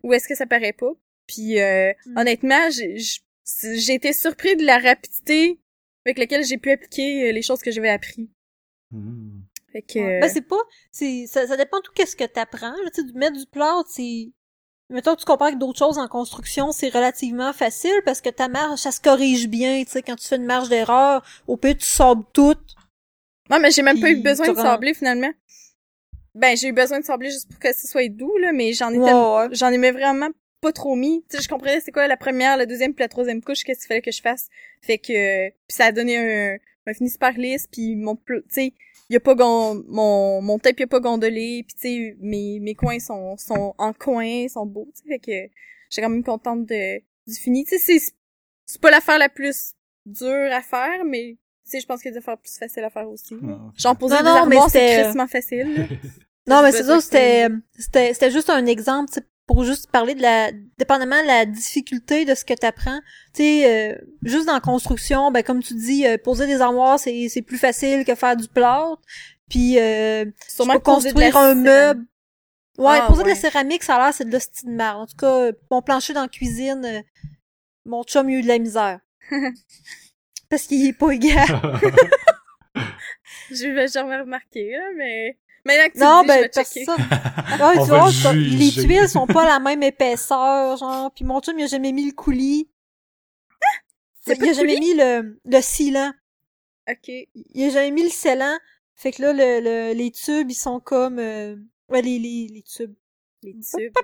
où 0.05 0.13
est-ce 0.15 0.29
que 0.29 0.37
ça 0.37 0.47
paraît 0.47 0.73
pas 0.73 0.93
puis 1.27 1.59
euh, 1.61 1.93
Mm. 2.07 2.19
honnêtement 2.19 2.71
j'ai 2.71 2.97
j'ai- 2.99 3.79
j'ai 3.79 3.95
été 3.95 4.13
surpris 4.13 4.55
de 4.57 4.65
la 4.65 4.79
rapidité 4.79 5.59
avec 6.07 6.19
laquelle 6.19 6.45
j'ai 6.45 6.59
pu 6.59 6.71
appliquer 6.71 7.29
euh, 7.29 7.33
les 7.33 7.43
choses 7.43 7.61
que 7.61 7.73
j'avais 7.73 7.91
appris 7.91 8.31
Hmm. 8.93 9.40
Fait 9.73 9.83
que 9.83 10.21
Ben, 10.21 10.29
c'est 10.29 10.41
pas, 10.43 10.61
c'est, 10.91 11.27
ça, 11.27 11.47
ça 11.47 11.57
dépend 11.57 11.79
de 11.79 11.83
tout 11.83 11.93
qu'est-ce 11.95 12.17
que 12.17 12.25
t'apprends, 12.25 12.71
là, 12.73 12.91
tu 12.95 13.03
mettre 13.15 13.37
du 13.39 13.47
plâtre, 13.47 13.89
c'est, 13.89 14.29
mettons 14.89 15.15
que 15.15 15.21
tu 15.21 15.27
compares 15.27 15.49
avec 15.49 15.59
d'autres 15.59 15.79
choses 15.79 15.99
en 15.99 16.09
construction, 16.09 16.73
c'est 16.73 16.89
relativement 16.89 17.53
facile 17.53 18.01
parce 18.05 18.21
que 18.21 18.31
ta 18.31 18.49
marge, 18.49 18.81
ça 18.81 18.91
se 18.93 19.01
corrige 19.01 19.49
bien, 19.49 19.83
tu 19.85 19.91
sais, 19.93 20.03
quand 20.03 20.17
tu 20.17 20.27
fais 20.27 20.37
une 20.37 20.47
marge 20.47 20.69
d'erreur, 20.69 21.25
au 21.47 21.57
pire, 21.57 21.77
tu 21.77 21.87
sables 21.87 22.25
tout. 22.33 22.57
non 23.49 23.59
mais 23.61 23.71
j'ai 23.71 23.83
même 23.83 24.01
pas 24.01 24.11
eu 24.11 24.17
besoin 24.23 24.49
de 24.53 24.57
sabler 24.57 24.95
finalement 24.95 25.33
ben 26.35 26.57
j'ai 26.57 26.69
eu 26.69 26.73
besoin 26.73 27.01
de 27.01 27.05
sabler 27.05 27.31
juste 27.31 27.49
pour 27.51 27.59
que 27.59 27.73
ce 27.73 27.89
soit 27.89 28.09
doux 28.09 28.37
là 28.39 28.53
mais 28.53 28.73
j'en 28.73 28.93
Ouais, 28.93 29.13
ouais. 29.13 29.49
j'en 29.53 29.69
aimais 29.69 29.91
vraiment 29.91 30.29
pas 30.61 30.73
trop 30.73 30.95
mis. 30.95 31.25
Tu 31.29 31.37
sais, 31.37 31.43
je 31.43 31.49
comprenais 31.49 31.81
c'est 31.81 31.91
quoi 31.91 32.07
la 32.07 32.17
première, 32.19 32.57
la 32.57 32.67
deuxième 32.67 32.93
puis 32.95 33.03
la 33.03 33.09
troisième 33.09 33.43
couche, 33.43 33.65
qu'est-ce 33.65 33.81
qu'il 33.81 33.89
fallait 33.89 34.03
que 34.03 34.13
je 34.13 34.21
fasse. 34.21 34.47
Fait 34.83 34.99
que 34.99 35.49
puis 35.49 35.57
ça 35.69 35.87
a 35.87 35.93
donné 35.93 36.19
un, 36.19 36.59
un 36.87 36.95
fini 36.95 37.11
super 37.11 37.33
lisse 37.33 37.67
puis 37.67 37.97
mon 37.97 38.15
tu 38.17 38.43
sais, 38.49 38.75
y 39.11 39.17
a 39.17 39.21
pas 39.21 39.35
gon- 39.35 39.83
mon 39.89 40.41
mon 40.41 40.59
tape 40.59 40.79
il 40.81 40.85
a 40.85 40.87
pas 40.87 41.01
gondolé 41.01 41.65
puis 41.67 41.75
tu 41.75 41.81
sais 41.83 42.17
mes 42.21 42.61
mes 42.61 42.75
coins 42.75 42.99
sont 42.99 43.37
sont 43.37 43.75
en 43.79 43.93
coin, 43.93 44.47
sont 44.49 44.67
beaux, 44.67 44.89
tu 44.95 45.03
sais, 45.03 45.09
fait 45.09 45.19
que 45.19 45.53
j'ai 45.91 46.01
quand 46.03 46.09
même 46.09 46.25
contente 46.25 46.65
de 46.67 46.99
du 47.27 47.35
fini. 47.35 47.65
Tu 47.65 47.79
sais 47.79 47.99
c'est 47.99 48.13
c'est 48.67 48.81
pas 48.81 48.91
l'affaire 48.91 49.19
la 49.19 49.29
plus 49.29 49.73
dure 50.07 50.53
à 50.53 50.63
faire 50.63 51.05
mais 51.05 51.37
tu 51.65 51.71
sais 51.71 51.81
je 51.81 51.87
pense 51.87 52.01
qu'il 52.03 52.11
y 52.11 52.13
a 52.13 52.19
des 52.19 52.19
affaires 52.19 52.39
plus 52.39 52.57
faciles 52.59 52.85
à 52.85 52.91
faire 52.91 53.09
aussi. 53.09 53.37
Ah, 53.45 53.59
Genre 53.77 53.97
poser 53.97 54.15
Non, 54.17 54.23
des 54.23 54.29
armoires, 54.29 54.71
c'est 54.71 54.79
c'était- 54.89 55.03
crissement 55.03 55.27
facile. 55.27 55.89
Non, 56.47 56.63
mais 56.63 56.73
c'est 56.73 56.83
ça, 56.85 57.01
c'était, 57.01 57.47
c'était, 57.79 58.13
c'était 58.15 58.31
juste 58.31 58.51
un 58.51 58.65
exemple, 58.67 59.13
tu 59.13 59.21
sais, 59.21 59.27
pour 59.51 59.65
juste 59.65 59.91
parler 59.91 60.15
de 60.15 60.23
la, 60.23 60.53
dépendamment 60.79 61.21
de 61.23 61.27
la 61.27 61.45
difficulté 61.45 62.25
de 62.25 62.37
ce 62.37 62.45
que 62.45 62.55
t'apprends. 62.55 63.01
Tu 63.35 63.43
sais, 63.43 63.91
euh, 63.91 63.99
juste 64.23 64.47
dans 64.47 64.53
la 64.53 64.61
construction, 64.61 65.33
ben, 65.33 65.43
comme 65.43 65.61
tu 65.61 65.75
dis, 65.75 66.07
euh, 66.07 66.19
poser 66.19 66.47
des 66.47 66.61
armoires, 66.61 67.01
c'est, 67.01 67.29
c'est 67.29 67.43
plus 67.43 67.59
facile 67.59 68.05
que 68.05 68.15
faire 68.15 68.37
du 68.37 68.47
plâtre. 68.47 69.03
Puis, 69.49 69.77
euh, 69.81 70.25
Sûrement 70.47 70.75
tu 70.75 70.83
construire 70.83 71.37
un 71.37 71.57
meuble. 71.57 72.07
Ouais, 72.79 72.99
Ah, 73.01 73.07
poser 73.09 73.25
de 73.25 73.29
la 73.29 73.35
ouais. 73.35 73.41
céramique, 73.41 73.83
ça 73.83 73.97
a 73.97 74.05
l'air, 74.05 74.15
c'est 74.15 74.25
de 74.25 74.31
l'hostie 74.31 74.67
de 74.67 74.71
marde. 74.71 75.01
En 75.01 75.07
tout 75.07 75.17
cas, 75.17 75.51
mon 75.69 75.83
plancher 75.83 76.13
dans 76.13 76.23
la 76.23 76.29
cuisine, 76.29 76.85
euh, 76.85 77.01
mon 77.85 78.05
chum, 78.05 78.31
il 78.31 78.37
a 78.37 78.39
eu 78.39 78.43
de 78.43 78.49
la 78.49 78.59
misère. 78.61 79.01
Parce 80.49 80.69
qu'il 80.69 80.87
est 80.87 80.93
pas 80.93 81.11
égal. 81.11 81.45
Je 83.51 83.67
vais 83.67 83.89
jamais 83.89 84.21
remarqué 84.21 84.71
là 84.71 84.91
mais 84.97 85.40
maintenant 85.65 85.89
que 85.89 85.93
tu 85.93 85.99
Non, 86.01 86.23
dis, 86.23 86.29
je 86.29 86.29
ben, 86.29 86.41
vais 86.43 86.49
parce 86.55 86.69
checker. 86.73 86.87
que 86.87 86.93
ça. 86.93 86.97
Ouais, 87.71 87.79
On 87.79 87.85
tu 87.85 87.89
vois, 87.91 88.07
le 88.07 88.13
ça- 88.13 88.33
les 88.33 88.71
tuiles 88.71 89.09
sont 89.09 89.27
pas 89.27 89.45
la 89.45 89.59
même 89.59 89.83
épaisseur, 89.83 90.77
genre. 90.77 91.11
Puis 91.15 91.25
mon 91.25 91.41
chum, 91.41 91.59
il 91.59 91.65
a 91.65 91.67
jamais 91.67 91.93
mis 91.93 92.07
le 92.07 92.13
coulis. 92.13 92.69
C'est 94.23 94.39
pas 94.39 94.45
il 94.47 94.51
a 94.51 94.53
jamais 94.53 94.75
coulis? 94.77 94.81
mis 94.93 94.95
le, 94.97 95.41
le 95.45 95.61
sealant. 95.61 96.13
Ok. 96.89 97.09
Il 97.09 97.65
a 97.65 97.71
jamais 97.71 97.91
mis 97.91 98.05
le 98.05 98.09
scellant. 98.11 98.57
Fait 98.95 99.13
que 99.13 99.23
là, 99.23 99.33
le, 99.33 99.61
le- 99.61 99.95
les 99.95 100.11
tubes, 100.11 100.51
ils 100.51 100.55
sont 100.55 100.79
comme... 100.81 101.19
euh, 101.19 101.57
Ouais, 101.89 102.03
les, 102.03 102.19
les, 102.19 102.49
les 102.53 102.63
tubes. 102.63 102.95
Les 103.43 103.55
tubes. 103.61 103.95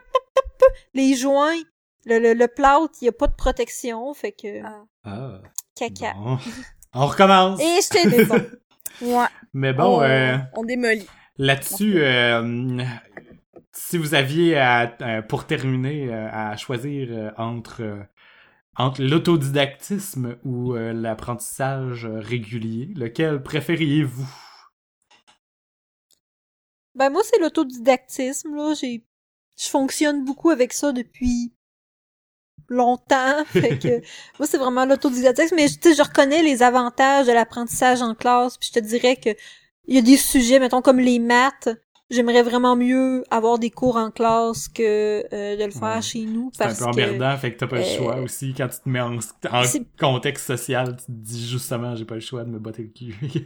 Les 0.95 1.15
joints. 1.15 1.61
Le, 2.07 2.19
le, 2.19 2.33
le 2.35 2.49
plâtre, 2.49 2.95
il 3.03 3.05
y 3.07 3.09
a 3.09 3.13
pas 3.13 3.27
de 3.27 3.35
protection. 3.35 4.13
Fait 4.15 4.33
que... 4.33 4.63
Ah. 4.65 4.85
Ah, 5.05 5.41
Caca. 5.75 6.15
bon. 6.15 6.39
On 6.95 7.07
recommence. 7.07 7.61
Et 7.61 7.81
je 7.83 7.89
t'ai 7.89 8.09
dit 8.09 8.25
bon. 8.25 8.41
Ouais. 9.03 9.27
Mais 9.53 9.75
bon, 9.75 9.99
on, 9.99 10.03
euh, 10.03 10.39
on 10.55 10.65
démolit. 10.65 11.07
Là-dessus, 11.39 12.03
euh, 12.03 12.83
si 13.73 13.99
vous 13.99 14.15
aviez 14.15 14.57
à, 14.59 14.97
euh, 15.01 15.23
pour 15.23 15.47
terminer 15.47 16.13
euh, 16.13 16.29
à 16.31 16.57
choisir 16.57 17.33
entre 17.37 18.07
entre 18.79 19.03
l'autodidactisme 19.03 20.37
ou 20.45 20.75
l'apprentissage 20.75 22.05
régulier, 22.05 22.93
lequel 22.95 23.43
préfériez-vous? 23.43 24.29
Ben 26.95 27.09
moi, 27.09 27.23
c'est 27.25 27.41
l'autodidactisme, 27.41 28.55
là. 28.55 28.75
J'ai... 28.75 29.07
Je 29.59 29.69
fonctionne 29.69 30.27
beaucoup 30.27 30.51
avec 30.51 30.75
ça 30.75 30.93
depuis 30.93 31.55
longtemps. 32.69 33.45
Fait 33.47 33.79
que 33.79 34.01
moi, 34.39 34.47
c'est 34.47 34.59
vraiment 34.59 34.85
l'autodidactisme. 34.85 35.57
Mais 35.57 35.69
tu 35.69 35.79
sais, 35.81 35.95
je 35.95 36.03
reconnais 36.03 36.43
les 36.43 36.63
avantages 36.63 37.27
de 37.27 37.33
l'apprentissage 37.33 38.03
en 38.03 38.15
classe. 38.15 38.59
Puis 38.59 38.71
je 38.75 38.81
te 38.81 38.85
dirais 38.85 39.17
que 39.17 39.31
il 39.87 39.95
y 39.95 39.99
a 39.99 40.03
des 40.03 40.17
sujets, 40.17 40.59
mettons, 40.59 40.83
comme 40.83 40.99
les 41.01 41.19
maths. 41.19 41.69
J'aimerais 42.09 42.45
vraiment 42.45 42.77
mieux 42.77 43.25
avoir 43.33 43.59
des 43.59 43.71
cours 43.71 43.97
en 43.97 44.13
classe 44.13 44.69
que 44.69 45.25
euh, 45.35 45.57
de 45.57 45.65
le 45.65 45.73
faire 45.73 45.97
Ouais. 45.97 46.03
chez 46.03 46.21
nous. 46.21 46.53
C'est 46.55 46.63
un 46.63 46.69
peu 46.69 46.75
que 46.75 46.85
emmerdant, 46.85 47.37
fait 47.37 47.53
que 47.53 47.59
t'as 47.59 47.67
pas 47.67 47.79
le 47.79 47.83
euh, 47.83 47.97
choix 47.97 48.17
aussi. 48.21 48.55
Quand 48.57 48.69
tu 48.69 48.79
te 48.79 48.89
mets 48.89 49.01
en, 49.01 49.19
contexte 49.99 50.47
social, 50.47 50.97
tu 50.97 51.07
te 51.07 51.11
dis 51.11 51.49
justement, 51.49 51.97
j'ai 51.97 52.05
pas 52.05 52.15
le 52.15 52.21
choix 52.21 52.45
de 52.45 52.51
me 52.51 52.61
botter 52.61 52.83
le 52.83 52.89
cul. 52.91 53.17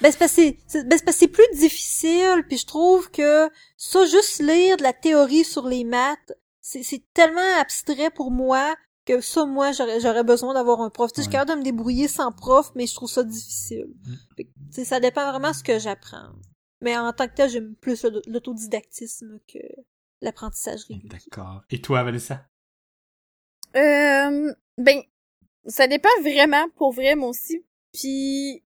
Ben, 0.00 0.10
c'est 0.10 0.18
parce 0.18 0.32
que 0.34 0.40
c'est- 0.42 0.58
c'est 0.66 0.88
ben, 0.88 0.96
c'est 0.96 1.04
parce 1.04 1.16
que 1.16 1.20
c'est 1.20 1.28
plus 1.28 1.44
difficile, 1.58 2.44
puis 2.48 2.56
je 2.56 2.64
trouve 2.66 3.10
que 3.10 3.50
ça, 3.76 4.06
juste 4.06 4.40
lire 4.42 4.78
de 4.78 4.82
la 4.82 4.94
théorie 4.94 5.44
sur 5.44 5.68
les 5.68 5.84
maths, 5.84 6.32
c'est 6.62 7.02
tellement 7.12 7.40
abstrait 7.60 8.10
pour 8.10 8.30
moi 8.30 8.74
que 9.04 9.20
ça, 9.20 9.44
moi, 9.46 9.72
j'aurais 9.72 10.00
j'aurais 10.00 10.24
besoin 10.24 10.54
d'avoir 10.54 10.80
un 10.80 10.90
prof. 10.90 11.12
Tu 11.12 11.16
sais, 11.16 11.22
Je 11.22 11.30
suis 11.30 11.36
Ouais. 11.36 11.44
capable 11.44 11.62
de 11.62 11.68
me 11.68 11.72
débrouiller 11.72 12.08
sans 12.08 12.32
prof, 12.32 12.70
mais 12.74 12.86
je 12.86 12.94
trouve 12.94 13.10
ça 13.10 13.22
difficile. 13.24 13.86
Mm. 14.06 14.14
Fait 14.36 14.44
que, 14.44 14.48
tu 14.50 14.72
sais, 14.72 14.84
ça 14.84 15.00
dépend 15.00 15.28
vraiment 15.30 15.50
de 15.50 15.56
ce 15.56 15.62
que 15.64 15.78
j'apprends. 15.78 16.32
Mais 16.80 16.96
en 16.96 17.12
tant 17.12 17.28
que 17.28 17.34
tel, 17.34 17.48
j'aime 17.50 17.74
plus 17.76 18.02
l'auto- 18.02 18.22
l'autodidactisme 18.28 19.38
que 19.52 19.58
l'apprentissage 20.20 20.84
régulier. 20.88 21.08
D'accord. 21.08 21.62
Et 21.70 21.80
toi, 21.80 22.02
Vanessa? 22.02 22.46
Euh, 23.76 24.52
ben, 24.78 25.00
ça 25.66 25.86
dépend 25.86 26.08
vraiment, 26.22 26.68
pour 26.76 26.92
vrai, 26.92 27.14
moi 27.14 27.28
aussi. 27.30 27.64
Puis, 27.92 28.62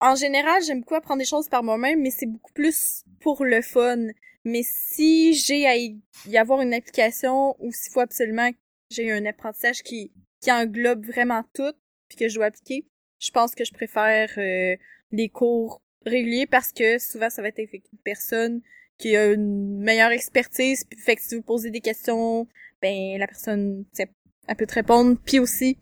en 0.00 0.14
général, 0.14 0.62
j'aime 0.62 0.80
beaucoup 0.80 0.94
apprendre 0.94 1.20
des 1.20 1.24
choses 1.24 1.48
par 1.48 1.62
moi-même, 1.62 2.00
mais 2.02 2.10
c'est 2.10 2.26
beaucoup 2.26 2.52
plus 2.52 3.04
pour 3.20 3.44
le 3.44 3.62
fun. 3.62 4.08
Mais 4.44 4.62
si 4.64 5.34
j'ai 5.34 5.66
à 5.66 5.76
y 5.76 6.36
avoir 6.36 6.60
une 6.60 6.74
application 6.74 7.54
ou 7.60 7.70
s'il 7.72 7.92
faut 7.92 8.00
absolument 8.00 8.50
j'ai 8.92 9.10
un 9.10 9.24
apprentissage 9.26 9.82
qui, 9.82 10.12
qui 10.40 10.52
englobe 10.52 11.04
vraiment 11.06 11.44
tout, 11.54 11.72
puis 12.08 12.18
que 12.18 12.28
je 12.28 12.34
dois 12.36 12.46
appliquer, 12.46 12.86
je 13.18 13.30
pense 13.30 13.54
que 13.54 13.64
je 13.64 13.72
préfère 13.72 14.30
euh, 14.38 14.76
les 15.12 15.28
cours 15.28 15.82
réguliers 16.04 16.46
parce 16.46 16.72
que 16.72 16.98
souvent 16.98 17.30
ça 17.30 17.42
va 17.42 17.48
être 17.48 17.60
avec 17.60 17.84
une 17.92 17.98
personne 18.04 18.60
qui 18.98 19.16
a 19.16 19.32
une 19.32 19.78
meilleure 19.78 20.10
expertise, 20.10 20.84
puis 20.84 20.98
fait 20.98 21.16
que 21.16 21.22
si 21.22 21.28
tu 21.28 21.36
veux 21.36 21.42
poser 21.42 21.70
des 21.70 21.80
questions, 21.80 22.46
ben 22.80 23.18
la 23.18 23.26
personne, 23.26 23.84
elle 23.98 24.56
peut 24.56 24.66
te 24.66 24.74
répondre. 24.74 25.16
Puis 25.24 25.38
aussi, 25.38 25.78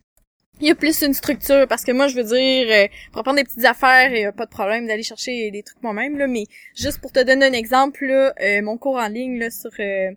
il 0.61 0.69
y 0.69 0.71
a 0.71 0.75
plus 0.75 1.03
une 1.03 1.15
structure 1.15 1.67
parce 1.69 1.85
que 1.85 1.93
moi 1.93 2.09
je 2.09 2.17
veux 2.17 2.25
dire 2.25 2.67
euh, 2.71 2.87
pour 3.13 3.21
apprendre 3.21 3.39
des 3.39 3.45
petites 3.45 3.65
affaires 3.65 4.13
il 4.13 4.21
y 4.21 4.25
a 4.25 4.33
pas 4.33 4.45
de 4.45 4.51
problème 4.51 4.87
d'aller 4.87 5.03
chercher 5.03 5.51
des 5.51 5.63
trucs 5.63 5.83
moi-même 5.83 6.19
là 6.19 6.27
mais 6.27 6.45
juste 6.75 7.01
pour 7.01 7.13
te 7.13 7.21
donner 7.21 7.47
un 7.47 7.53
exemple 7.53 8.05
là, 8.07 8.35
euh, 8.43 8.61
mon 8.61 8.77
cours 8.77 8.97
en 8.97 9.09
ligne 9.09 9.39
là 9.39 9.51
sur 9.51 9.71
euh, 9.81 10.11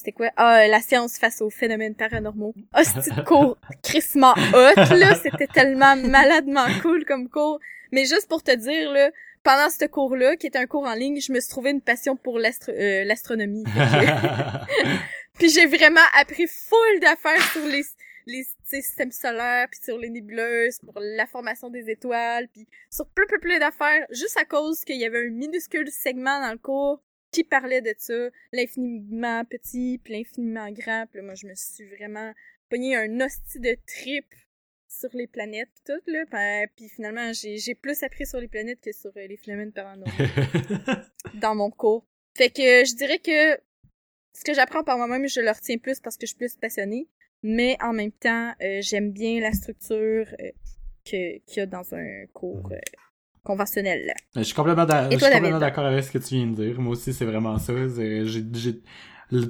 c'était 0.00 0.12
quoi? 0.12 0.30
Ah 0.36 0.66
la 0.66 0.80
science 0.80 1.18
face 1.18 1.42
aux 1.42 1.50
phénomènes 1.50 1.94
paranormaux. 1.94 2.54
Ah 2.72 2.84
c'était 2.84 3.22
cours 3.24 3.58
crissement 3.82 4.32
hot 4.32 4.94
là 4.94 5.14
c'était 5.14 5.46
tellement 5.46 5.94
maladement 5.96 6.66
cool 6.82 7.04
comme 7.04 7.28
cours. 7.28 7.60
Mais 7.92 8.06
juste 8.06 8.28
pour 8.28 8.42
te 8.42 8.54
dire 8.54 8.90
là 8.92 9.10
pendant 9.42 9.68
ce 9.68 9.84
cours 9.84 10.16
là 10.16 10.36
qui 10.36 10.46
était 10.46 10.58
un 10.58 10.66
cours 10.66 10.84
en 10.84 10.94
ligne 10.94 11.20
je 11.20 11.32
me 11.32 11.40
suis 11.40 11.50
trouvé 11.50 11.70
une 11.70 11.82
passion 11.82 12.16
pour 12.16 12.38
l'astronomie. 12.38 13.64
Puis 15.38 15.50
j'ai 15.50 15.66
vraiment 15.66 16.00
appris 16.18 16.46
full 16.46 17.00
d'affaires 17.00 17.42
sur 17.52 17.66
les 17.66 17.84
les 18.26 18.46
systèmes 18.64 19.10
solaires, 19.10 19.66
puis 19.70 19.80
sur 19.82 19.98
les 19.98 20.10
nébuleuses, 20.10 20.78
pour 20.78 21.00
la 21.00 21.26
formation 21.26 21.68
des 21.68 21.90
étoiles, 21.90 22.48
puis 22.48 22.66
sur 22.90 23.06
plein, 23.06 23.26
plein, 23.26 23.38
plein 23.38 23.58
d'affaires, 23.58 24.06
juste 24.10 24.36
à 24.36 24.44
cause 24.44 24.84
qu'il 24.84 24.98
y 24.98 25.04
avait 25.04 25.26
un 25.26 25.30
minuscule 25.30 25.90
segment 25.90 26.40
dans 26.40 26.52
le 26.52 26.58
cours 26.58 27.02
qui 27.30 27.44
parlait 27.44 27.80
de 27.80 27.94
ça, 27.98 28.28
l'infiniment 28.52 29.44
petit, 29.44 30.00
puis 30.02 30.14
l'infiniment 30.14 30.70
grand, 30.70 31.06
puis 31.10 31.22
moi, 31.22 31.34
je 31.34 31.46
me 31.46 31.54
suis 31.54 31.88
vraiment 31.96 32.32
pogné 32.68 32.96
un 32.96 33.20
hostie 33.20 33.60
de 33.60 33.76
trip 33.86 34.26
sur 34.88 35.10
les 35.14 35.26
planètes 35.26 35.68
pis 35.74 35.92
tout 35.92 36.10
là. 36.10 36.66
Puis 36.76 36.88
finalement 36.88 37.32
j'ai 37.32 37.74
plus 37.76 38.02
appris 38.02 38.26
sur 38.26 38.40
les 38.40 38.48
planètes 38.48 38.80
que 38.80 38.92
sur 38.92 39.12
euh, 39.16 39.26
les 39.26 39.36
phénomènes 39.36 39.72
paranormaux. 39.72 40.12
Dans 41.34 41.54
mon 41.54 41.70
cours. 41.70 42.04
Fait 42.36 42.50
que 42.50 42.84
je 42.84 42.96
dirais 42.96 43.20
que 43.20 43.56
ce 44.32 44.44
que 44.44 44.52
j'apprends 44.52 44.82
par 44.82 44.98
moi-même 44.98 45.28
je 45.28 45.40
le 45.40 45.50
retiens 45.50 45.78
plus 45.78 46.00
parce 46.00 46.16
que 46.16 46.26
je 46.26 46.30
suis 46.30 46.38
plus 46.38 46.56
passionnée. 46.56 47.08
Mais 47.42 47.76
en 47.80 47.92
même 47.92 48.12
temps, 48.12 48.52
euh, 48.62 48.80
j'aime 48.82 49.12
bien 49.12 49.40
la 49.40 49.52
structure 49.52 50.26
euh, 50.40 50.50
qu'il 51.04 51.40
y 51.56 51.60
a 51.60 51.66
dans 51.66 51.94
un 51.94 52.26
cours 52.32 52.70
euh, 52.72 52.78
conventionnel. 53.42 54.12
Je 54.36 54.42
suis 54.42 54.54
complètement 54.54 54.84
d'accord 54.84 55.86
avec 55.86 56.04
ce 56.04 56.10
que 56.10 56.18
tu 56.18 56.34
viens 56.34 56.46
de 56.46 56.54
dire. 56.54 56.80
Moi 56.80 56.92
aussi, 56.92 57.12
c'est 57.12 57.24
vraiment 57.24 57.58
ça. 57.58 57.72
J'ai 57.94 58.80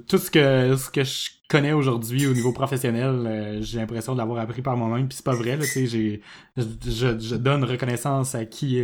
tout 0.07 0.18
ce 0.18 0.30
que 0.30 0.76
ce 0.76 0.91
que 0.91 1.05
je 1.05 1.30
connais 1.49 1.72
aujourd'hui 1.72 2.26
au 2.26 2.34
niveau 2.34 2.53
professionnel, 2.53 3.59
j'ai 3.62 3.78
l'impression 3.78 4.12
de 4.12 4.18
l'avoir 4.18 4.41
appris 4.41 4.62
par 4.62 4.76
moi-même. 4.76 5.09
Puis 5.09 5.16
c'est 5.16 5.24
pas 5.24 5.34
vrai, 5.34 5.57
là. 5.57 5.64
J'ai 5.74 6.20
je, 6.57 7.18
je, 7.18 7.34
donne 7.34 7.64
reconnaissance 7.64 8.34
à 8.34 8.45
qui 8.45 8.82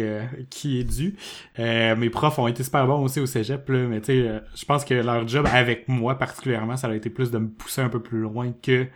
qui 0.50 0.80
est 0.80 0.84
dû. 0.84 1.16
mes 1.58 2.10
profs 2.10 2.38
ont 2.38 2.48
été 2.48 2.64
super 2.64 2.86
bons 2.86 3.02
aussi 3.02 3.20
au 3.20 3.26
cégep, 3.26 3.68
là, 3.68 3.86
mais 3.86 4.00
tu 4.00 4.06
sais, 4.06 4.42
je 4.54 4.64
pense 4.64 4.84
que 4.84 4.94
leur 4.94 5.28
job 5.28 5.46
avec 5.52 5.86
moi 5.88 6.18
particulièrement, 6.18 6.76
ça 6.76 6.88
a 6.88 6.94
été 6.94 7.10
plus 7.10 7.30
de 7.30 7.38
me 7.38 7.48
pousser 7.48 7.82
un 7.82 7.88
peu 7.90 8.02
plus 8.02 8.20
loin 8.20 8.52
que 8.52 8.88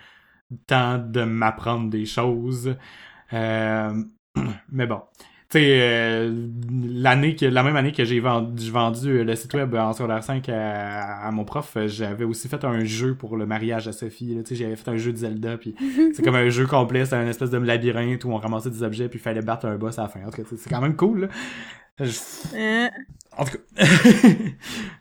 tant 0.66 0.98
de 0.98 1.22
m'apprendre 1.22 1.90
des 1.90 2.06
choses. 2.06 2.76
Euh, 3.32 4.02
mais 4.70 4.86
bon. 4.86 5.00
Tu 5.50 5.58
sais, 5.58 5.80
euh, 5.80 6.32
l'année 6.70 7.34
que, 7.34 7.44
la 7.44 7.64
même 7.64 7.74
année 7.74 7.90
que 7.90 8.04
j'ai 8.04 8.20
vendu, 8.20 8.70
vendu 8.70 9.24
le 9.24 9.34
site 9.34 9.52
web 9.54 9.74
en 9.74 9.92
secondaire 9.92 10.22
5 10.22 10.48
à, 10.48 11.28
mon 11.32 11.44
prof, 11.44 11.76
j'avais 11.86 12.22
aussi 12.22 12.46
fait 12.46 12.64
un 12.64 12.84
jeu 12.84 13.16
pour 13.16 13.36
le 13.36 13.46
mariage 13.46 13.88
à 13.88 13.92
Sophie. 13.92 14.36
Tu 14.44 14.46
sais, 14.46 14.54
j'avais 14.54 14.76
fait 14.76 14.88
un 14.88 14.96
jeu 14.96 15.10
de 15.10 15.16
Zelda, 15.16 15.58
puis 15.58 15.74
c'est 16.14 16.22
comme 16.22 16.36
un 16.36 16.50
jeu 16.50 16.68
complet, 16.68 17.04
c'est 17.04 17.16
un 17.16 17.26
espèce 17.26 17.50
de 17.50 17.58
labyrinthe 17.58 18.24
où 18.24 18.30
on 18.30 18.36
ramassait 18.36 18.70
des 18.70 18.84
objets, 18.84 19.08
puis 19.08 19.18
il 19.18 19.22
fallait 19.22 19.42
battre 19.42 19.66
un 19.66 19.74
boss 19.74 19.98
à 19.98 20.02
la 20.02 20.08
fin. 20.08 20.20
En 20.20 20.30
tout 20.30 20.40
cas, 20.40 20.48
c'est 20.56 20.70
quand 20.70 20.80
même 20.80 20.94
cool. 20.94 21.22
Là. 21.22 21.28
Euh. 22.54 22.88
En 23.40 23.44
tout 23.44 23.52
cas. 23.52 23.84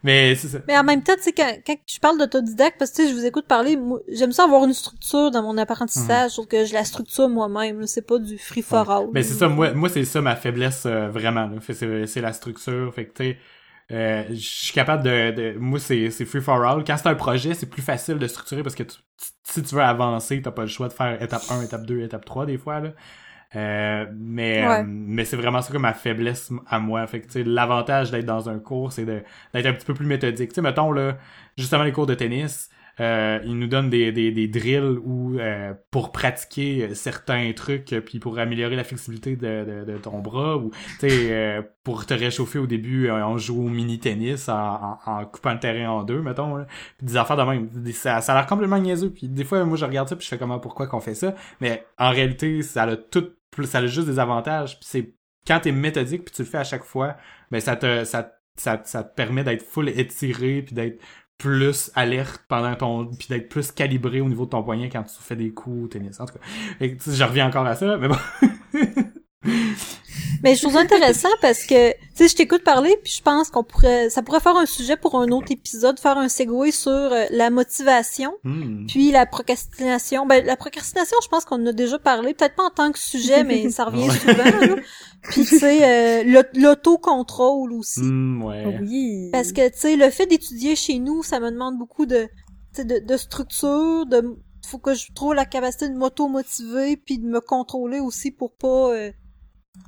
mais 0.03 0.33
c'est 0.35 0.47
ça. 0.47 0.59
Mais 0.67 0.77
en 0.77 0.83
même 0.83 1.03
temps, 1.03 1.15
tu 1.17 1.23
sais, 1.23 1.33
quand, 1.33 1.53
quand 1.67 1.75
je 1.85 1.99
parle 1.99 2.17
d'autodidacte, 2.17 2.79
parce 2.79 2.91
que 2.91 3.01
tu 3.01 3.09
je 3.09 3.13
vous 3.13 3.25
écoute 3.25 3.45
parler, 3.47 3.77
j'aime 4.07 4.31
ça 4.31 4.45
avoir 4.45 4.63
une 4.63 4.73
structure 4.73 5.29
dans 5.29 5.43
mon 5.43 5.57
apprentissage, 5.57 6.31
sauf 6.31 6.47
que 6.47 6.63
je 6.63 6.73
la 6.73 6.85
structure 6.85 7.27
moi-même, 7.27 7.85
c'est 7.85 8.07
pas 8.07 8.17
du 8.17 8.37
free 8.37 8.61
for 8.61 8.89
all. 8.89 9.07
Mais 9.13 9.23
c'est 9.23 9.33
ça, 9.33 9.49
moi, 9.49 9.73
moi 9.73 9.89
c'est 9.89 10.05
ça 10.05 10.21
ma 10.21 10.37
faiblesse 10.37 10.83
euh, 10.85 11.09
vraiment, 11.09 11.49
c'est 11.61 12.21
la 12.21 12.31
structure, 12.31 12.93
fait 12.93 13.07
que 13.07 13.13
tu 13.13 13.23
sais, 13.23 13.37
euh, 13.91 14.23
je 14.29 14.35
suis 14.35 14.73
capable 14.73 15.03
de, 15.03 15.31
de 15.31 15.57
moi 15.57 15.79
c'est 15.79 16.11
c'est 16.11 16.25
free 16.25 16.41
for 16.41 16.63
all 16.63 16.83
quand 16.83 16.95
c'est 16.95 17.07
un 17.09 17.15
projet 17.15 17.55
c'est 17.55 17.65
plus 17.65 17.81
facile 17.81 18.19
de 18.19 18.27
structurer 18.27 18.61
parce 18.61 18.75
que 18.75 18.83
si 19.43 19.63
tu 19.63 19.73
veux 19.73 19.81
avancer 19.81 20.43
t'as 20.43 20.51
pas 20.51 20.61
le 20.61 20.67
choix 20.67 20.89
de 20.89 20.93
faire 20.93 21.19
étape 21.19 21.41
1 21.49 21.63
étape 21.63 21.87
2 21.87 22.01
étape 22.01 22.23
3 22.23 22.45
des 22.45 22.59
fois 22.59 22.81
là 22.81 22.91
euh, 23.55 24.05
mais 24.15 24.63
euh, 24.63 24.83
mais 24.85 25.25
c'est 25.25 25.37
vraiment 25.37 25.61
ça 25.61 25.73
comme 25.73 25.81
ma 25.81 25.93
faiblesse 25.93 26.51
à 26.67 26.79
moi. 26.79 27.05
Fait 27.07 27.21
que 27.21 27.39
l'avantage 27.39 28.11
d'être 28.11 28.25
dans 28.25 28.47
un 28.49 28.59
cours, 28.59 28.91
c'est 28.91 29.05
d'être 29.05 29.65
un 29.65 29.73
petit 29.73 29.85
peu 29.85 29.93
plus 29.93 30.05
méthodique. 30.05 30.49
Tu 30.49 30.55
sais, 30.55 30.61
mettons 30.61 30.91
là, 30.91 31.17
justement 31.57 31.83
les 31.83 31.91
cours 31.91 32.05
de 32.05 32.13
tennis, 32.13 32.69
euh, 32.99 33.39
ils 33.45 33.57
nous 33.57 33.67
donnent 33.67 33.89
des, 33.89 34.11
des, 34.11 34.31
des 34.31 34.47
drills 34.47 34.99
ou 35.03 35.39
euh, 35.39 35.73
pour 35.89 36.11
pratiquer 36.11 36.93
certains 36.93 37.51
trucs 37.53 37.95
puis 38.05 38.19
pour 38.19 38.37
améliorer 38.37 38.75
la 38.75 38.83
flexibilité 38.83 39.37
de, 39.37 39.85
de, 39.87 39.97
ton 39.97 40.19
bras 40.19 40.57
ou 40.57 40.71
tu 40.99 41.09
sais 41.09 41.61
pour 41.85 42.05
te 42.05 42.13
réchauffer 42.13 42.59
au 42.59 42.67
début 42.67 43.09
on 43.09 43.37
joue 43.37 43.63
au 43.63 43.69
mini 43.69 43.99
tennis 43.99 44.49
en, 44.49 44.97
en, 45.05 45.23
coupant 45.23 45.53
le 45.53 45.59
terrain 45.59 45.89
en 45.89 46.03
deux 46.03 46.21
mettons 46.21 46.57
là. 46.57 46.67
des 47.01 47.15
affaires 47.15 47.37
de 47.37 47.43
même 47.43 47.69
ça, 47.93 48.19
ça 48.19 48.33
a 48.33 48.35
l'air 48.35 48.47
complètement 48.47 48.79
niaiseux 48.79 49.11
puis 49.11 49.29
des 49.29 49.45
fois 49.45 49.63
moi 49.63 49.77
je 49.77 49.85
regarde 49.85 50.09
ça 50.09 50.17
puis 50.17 50.25
je 50.25 50.29
fais 50.29 50.37
comment 50.37 50.59
pourquoi 50.59 50.87
qu'on 50.87 50.99
fait 50.99 51.15
ça? 51.15 51.35
Mais 51.61 51.85
en 51.97 52.09
réalité 52.09 52.61
ça 52.63 52.83
a 52.83 52.97
tout 52.97 53.29
ça 53.63 53.79
a 53.79 53.87
juste 53.87 54.07
des 54.07 54.19
avantages. 54.19 54.79
Puis 54.79 54.87
c'est 54.89 55.13
quand 55.47 55.59
t'es 55.59 55.71
méthodique 55.71 56.25
puis 56.25 56.33
tu 56.33 56.43
le 56.43 56.47
fais 56.47 56.59
à 56.59 56.63
chaque 56.63 56.83
fois, 56.83 57.17
ben 57.51 57.59
ça 57.59 57.75
te 57.75 58.03
ça 58.03 58.31
ça, 58.57 58.81
ça 58.83 59.03
te 59.03 59.15
permet 59.15 59.43
d'être 59.43 59.63
full 59.63 59.89
étiré 59.89 60.61
puis 60.61 60.75
d'être 60.75 61.01
plus 61.37 61.91
alerte 61.95 62.43
pendant 62.49 62.75
ton 62.75 63.05
puis 63.05 63.27
d'être 63.29 63.49
plus 63.49 63.71
calibré 63.71 64.19
au 64.21 64.27
niveau 64.27 64.45
de 64.45 64.49
ton 64.51 64.63
poignet 64.63 64.89
quand 64.89 65.03
tu 65.03 65.15
fais 65.21 65.37
des 65.37 65.51
coups 65.53 65.85
au 65.85 65.87
tennis 65.87 66.19
en 66.19 66.25
tout 66.25 66.33
cas 66.33 66.39
je 66.81 67.23
reviens 67.23 67.47
encore 67.47 67.65
à 67.65 67.75
ça 67.75 67.97
mais 67.97 68.09
bon 68.09 68.17
Mais 70.43 70.55
je 70.55 70.61
trouve 70.61 70.73
ça 70.73 70.79
intéressant 70.79 71.29
parce 71.41 71.63
que, 71.63 71.91
tu 71.91 71.97
sais, 72.15 72.27
je 72.27 72.35
t'écoute 72.35 72.63
parler 72.63 72.97
puis 73.03 73.13
je 73.17 73.21
pense 73.21 73.49
qu'on 73.49 73.63
pourrait, 73.63 74.09
ça 74.09 74.21
pourrait 74.21 74.39
faire 74.39 74.55
un 74.55 74.65
sujet 74.65 74.97
pour 74.97 75.19
un 75.19 75.29
autre 75.29 75.51
épisode, 75.51 75.99
faire 75.99 76.17
un 76.17 76.29
segue 76.29 76.71
sur 76.71 76.91
euh, 76.91 77.25
la 77.31 77.49
motivation, 77.49 78.33
hmm. 78.43 78.85
puis 78.87 79.11
la 79.11 79.25
procrastination. 79.25 80.25
Ben, 80.25 80.45
la 80.45 80.55
procrastination, 80.55 81.17
je 81.23 81.27
pense 81.27 81.45
qu'on 81.45 81.61
en 81.63 81.67
a 81.67 81.73
déjà 81.73 81.99
parlé, 81.99 82.33
peut-être 82.33 82.55
pas 82.55 82.63
en 82.63 82.69
tant 82.69 82.91
que 82.91 82.99
sujet, 82.99 83.43
mais 83.43 83.69
ça 83.69 83.85
revient 83.85 84.09
souvent. 84.11 84.43
Là. 84.43 84.75
Puis 85.23 85.45
tu 85.45 85.59
sais, 85.59 86.23
euh, 86.23 86.43
l'autocontrôle 86.53 87.73
aussi. 87.73 88.01
Hmm, 88.01 88.43
ouais. 88.43 88.79
Oui. 88.81 89.29
Parce 89.31 89.51
que, 89.51 89.67
tu 89.69 89.77
sais, 89.77 89.95
le 89.95 90.09
fait 90.09 90.25
d'étudier 90.25 90.75
chez 90.75 90.99
nous, 90.99 91.23
ça 91.23 91.39
me 91.39 91.51
demande 91.51 91.77
beaucoup 91.77 92.05
de, 92.05 92.27
de, 92.77 92.99
de 92.99 93.17
structure, 93.17 94.05
de 94.05 94.37
faut 94.69 94.77
que 94.77 94.93
je 94.93 95.11
trouve 95.13 95.33
la 95.33 95.45
capacité 95.45 95.89
de 95.89 95.95
m'auto-motiver 95.95 96.95
puis 96.95 97.17
de 97.17 97.25
me 97.25 97.41
contrôler 97.41 97.99
aussi 97.99 98.31
pour 98.31 98.53
pas 98.53 98.93
euh, 98.93 99.11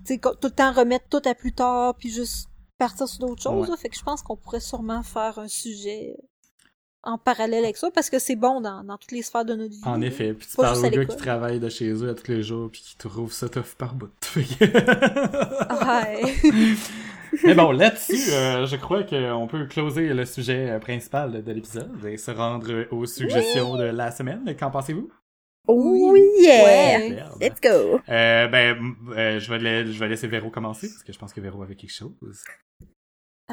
tout 0.08 0.20
le 0.44 0.50
temps 0.50 0.72
remettre 0.72 1.06
tout 1.10 1.22
à 1.26 1.36
plus 1.36 1.54
tard, 1.54 1.96
puis 1.96 2.10
juste 2.10 2.50
partir 2.78 3.08
sur 3.08 3.20
d'autres 3.20 3.42
choses. 3.42 3.74
Fait 3.78 3.90
que 3.90 3.98
je 3.98 4.04
pense 4.04 4.22
qu'on 4.22 4.36
pourrait 4.36 4.60
sûrement 4.60 5.04
faire 5.04 5.38
un 5.40 5.48
sujet 5.48 6.16
euh, 6.18 6.24
en 7.04 7.18
parallèle 7.18 7.64
avec 7.64 7.78
ça, 7.78 7.92
parce 7.92 8.10
que 8.10 8.20
c'est 8.20 8.36
bon 8.36 8.62
dans, 8.62 8.84
dans 8.84 8.98
toutes 8.98 9.12
les 9.12 9.22
sphères 9.22 9.46
de 9.46 9.54
notre 9.54 9.74
vie. 9.74 9.82
En 9.86 10.02
effet, 10.02 10.34
puis 10.34 10.48
tu 10.48 10.58
parles 10.58 10.78
aux 10.78 10.90
gars 10.90 11.06
qui 11.06 11.18
travaillent 11.18 11.60
de 11.60 11.70
chez 11.70 11.92
eux 11.92 12.10
à 12.10 12.14
tous 12.14 12.32
les 12.32 12.44
jours, 12.44 12.70
puis 12.72 12.82
qui 12.82 12.98
trouvent 12.98 13.34
ça 13.34 13.50
tough 13.50 13.76
par 13.78 13.94
bout. 13.94 14.12
ouais. 14.36 14.46
Mais 17.44 17.54
bon, 17.54 17.72
là-dessus, 17.72 18.32
euh, 18.34 18.66
je 18.66 18.76
crois 18.76 19.04
qu'on 19.04 19.48
peut 19.48 19.66
closer 19.66 20.14
le 20.14 20.26
sujet 20.26 20.78
principal 20.82 21.44
de, 21.44 21.52
l'épisode 21.52 21.90
et 22.06 22.18
se 22.18 22.32
rendre 22.32 22.88
aux 22.92 23.06
suggestions 23.06 23.78
de 23.78 23.86
la 23.86 24.12
semaine. 24.12 24.54
Qu'en 24.60 24.70
pensez-vous? 24.70 25.10
Oh 25.68 26.16
yeah! 26.40 27.30
Let's 27.40 27.62
go! 27.62 28.00
Euh, 28.10 28.48
ben, 28.48 28.96
euh, 29.16 29.40
je, 29.40 29.54
vais 29.54 29.86
je 29.86 30.00
vais 30.00 30.08
laisser 30.08 30.28
Véro 30.28 30.50
commencer, 30.50 30.88
parce 30.90 31.04
que 31.04 31.14
je 31.14 31.20
pense 31.20 31.34
que 31.34 31.42
Véro 31.42 31.62
avait 31.62 31.76
quelque 31.76 31.94
chose. 31.94 32.44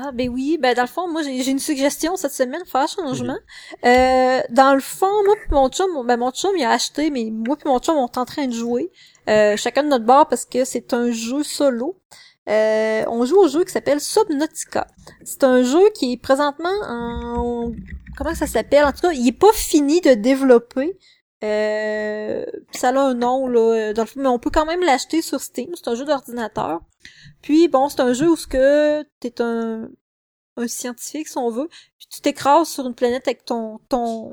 Ah 0.00 0.12
ben 0.12 0.28
oui, 0.28 0.58
ben 0.60 0.74
dans 0.74 0.82
le 0.82 0.88
fond, 0.88 1.08
moi 1.10 1.22
j'ai 1.22 1.50
une 1.50 1.58
suggestion 1.58 2.14
cette 2.14 2.32
semaine, 2.32 2.64
faire 2.66 2.86
changement. 2.86 3.38
Euh, 3.84 4.40
dans 4.50 4.74
le 4.74 4.80
fond, 4.80 5.24
moi 5.24 5.34
puis 5.40 5.50
mon 5.50 5.68
chum, 5.70 6.06
ben 6.06 6.16
mon 6.16 6.30
chum 6.30 6.52
il 6.56 6.62
a 6.64 6.70
acheté, 6.70 7.10
mais 7.10 7.30
moi 7.32 7.56
puis 7.56 7.68
mon 7.68 7.80
chum 7.80 7.96
on 7.96 8.06
est 8.06 8.16
en 8.16 8.24
train 8.24 8.46
de 8.46 8.52
jouer. 8.52 8.92
Euh, 9.28 9.56
chacun 9.56 9.82
de 9.82 9.88
notre 9.88 10.04
bord 10.04 10.28
parce 10.28 10.44
que 10.44 10.64
c'est 10.64 10.94
un 10.94 11.10
jeu 11.10 11.42
solo. 11.42 12.00
Euh, 12.48 13.04
on 13.08 13.24
joue 13.24 13.38
au 13.38 13.48
jeu 13.48 13.64
qui 13.64 13.72
s'appelle 13.72 14.00
Subnautica. 14.00 14.86
C'est 15.24 15.42
un 15.42 15.64
jeu 15.64 15.90
qui 15.94 16.12
est 16.12 16.16
présentement 16.16 16.68
en 16.86 17.72
comment 18.16 18.34
ça 18.36 18.46
s'appelle? 18.46 18.84
En 18.84 18.92
tout 18.92 19.00
cas, 19.00 19.12
il 19.12 19.26
est 19.26 19.32
pas 19.32 19.52
fini 19.52 20.00
de 20.00 20.14
développer. 20.14 20.96
Euh, 21.44 22.44
ça 22.72 22.88
a 22.88 22.98
un 22.98 23.14
nom 23.14 23.46
là, 23.46 23.60
euh, 23.60 23.92
dans 23.92 24.02
le 24.02 24.22
mais 24.22 24.28
on 24.28 24.40
peut 24.40 24.50
quand 24.50 24.66
même 24.66 24.80
l'acheter 24.80 25.22
sur 25.22 25.40
Steam. 25.40 25.70
C'est 25.74 25.88
un 25.88 25.94
jeu 25.94 26.04
d'ordinateur. 26.04 26.80
Puis 27.42 27.68
bon, 27.68 27.88
c'est 27.88 28.00
un 28.00 28.12
jeu 28.12 28.28
où 28.30 28.36
ce 28.36 28.46
que 28.46 29.04
t'es 29.20 29.40
un 29.40 29.88
un 30.56 30.66
scientifique 30.66 31.28
si 31.28 31.38
on 31.38 31.50
veut, 31.50 31.68
puis 31.68 32.08
tu 32.10 32.20
t'écrases 32.20 32.68
sur 32.68 32.86
une 32.86 32.94
planète 32.94 33.28
avec 33.28 33.44
ton 33.44 33.78
ton 33.88 34.32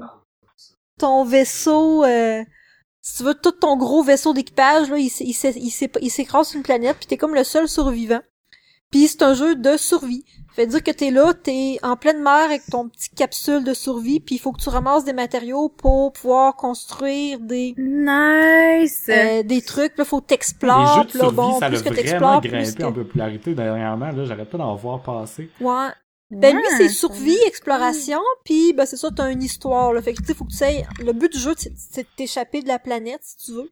ton 0.97 1.23
vaisseau. 1.23 2.03
Euh, 2.03 2.43
si 3.01 3.17
tu 3.17 3.23
veux 3.23 3.35
tout 3.35 3.51
ton 3.51 3.77
gros 3.77 4.01
vaisseau 4.01 4.33
d'équipage 4.33 4.89
là, 4.89 4.97
il 4.97 5.11
il 5.19 6.11
s'écrase 6.11 6.49
sur 6.49 6.57
une 6.57 6.63
planète, 6.63 6.97
puis 6.97 7.05
t'es 7.05 7.17
comme 7.17 7.35
le 7.35 7.43
seul 7.43 7.69
survivant. 7.69 8.21
Puis 8.89 9.07
c'est 9.07 9.21
un 9.21 9.35
jeu 9.35 9.55
de 9.55 9.77
survie. 9.77 10.25
Fait 10.55 10.67
dire 10.67 10.81
que 10.81 10.91
t'es 10.91 11.11
là, 11.11 11.33
t'es 11.33 11.79
en 11.83 11.97
pleine 11.97 12.23
mer 12.23 12.45
avec 12.45 12.61
ton 12.71 12.87
petit 12.87 13.09
capsule 13.09 13.65
de 13.65 13.73
survie, 13.73 14.21
puis 14.21 14.35
il 14.35 14.37
faut 14.37 14.53
que 14.53 14.61
tu 14.61 14.69
ramasses 14.69 15.03
des 15.03 15.11
matériaux 15.11 15.67
pour 15.67 16.13
pouvoir 16.13 16.55
construire 16.55 17.41
des 17.41 17.75
nice 17.77 19.09
euh, 19.09 19.43
des 19.43 19.61
trucs. 19.61 19.97
Là, 19.97 20.05
faut 20.05 20.21
t'explorer. 20.21 20.95
Les 20.95 21.01
jeux 21.01 21.07
de 21.07 21.17
survie, 21.17 21.35
bon, 21.35 21.59
ça 21.59 21.65
a 21.65 21.69
vraiment 21.69 22.39
grimpé 22.39 22.83
en 22.85 22.93
popularité 22.93 23.53
dernièrement. 23.53 24.11
Là, 24.11 24.23
j'arrête 24.23 24.49
pas 24.49 24.57
d'en 24.57 24.73
voir 24.75 25.03
passer. 25.03 25.49
Ouais. 25.59 25.89
Ben 26.31 26.55
lui 26.55 26.63
c'est 26.77 26.89
survie, 26.89 27.37
exploration, 27.45 28.19
puis 28.45 28.73
ben 28.73 28.85
c'est 28.87 28.97
ça 28.97 29.09
t'as 29.15 29.31
une 29.31 29.43
histoire 29.43 29.93
là. 29.93 30.01
Fait 30.01 30.13
que 30.13 30.23
tu 30.23 30.33
faut 30.33 30.45
que 30.45 30.51
tu 30.51 30.57
sais 30.57 30.83
le 30.99 31.13
but 31.13 31.31
du 31.31 31.37
jeu 31.37 31.53
c'est 31.57 32.01
de 32.01 32.07
t'échapper 32.15 32.63
de 32.63 32.67
la 32.67 32.79
planète 32.79 33.19
si 33.21 33.37
tu 33.45 33.51
veux. 33.51 33.69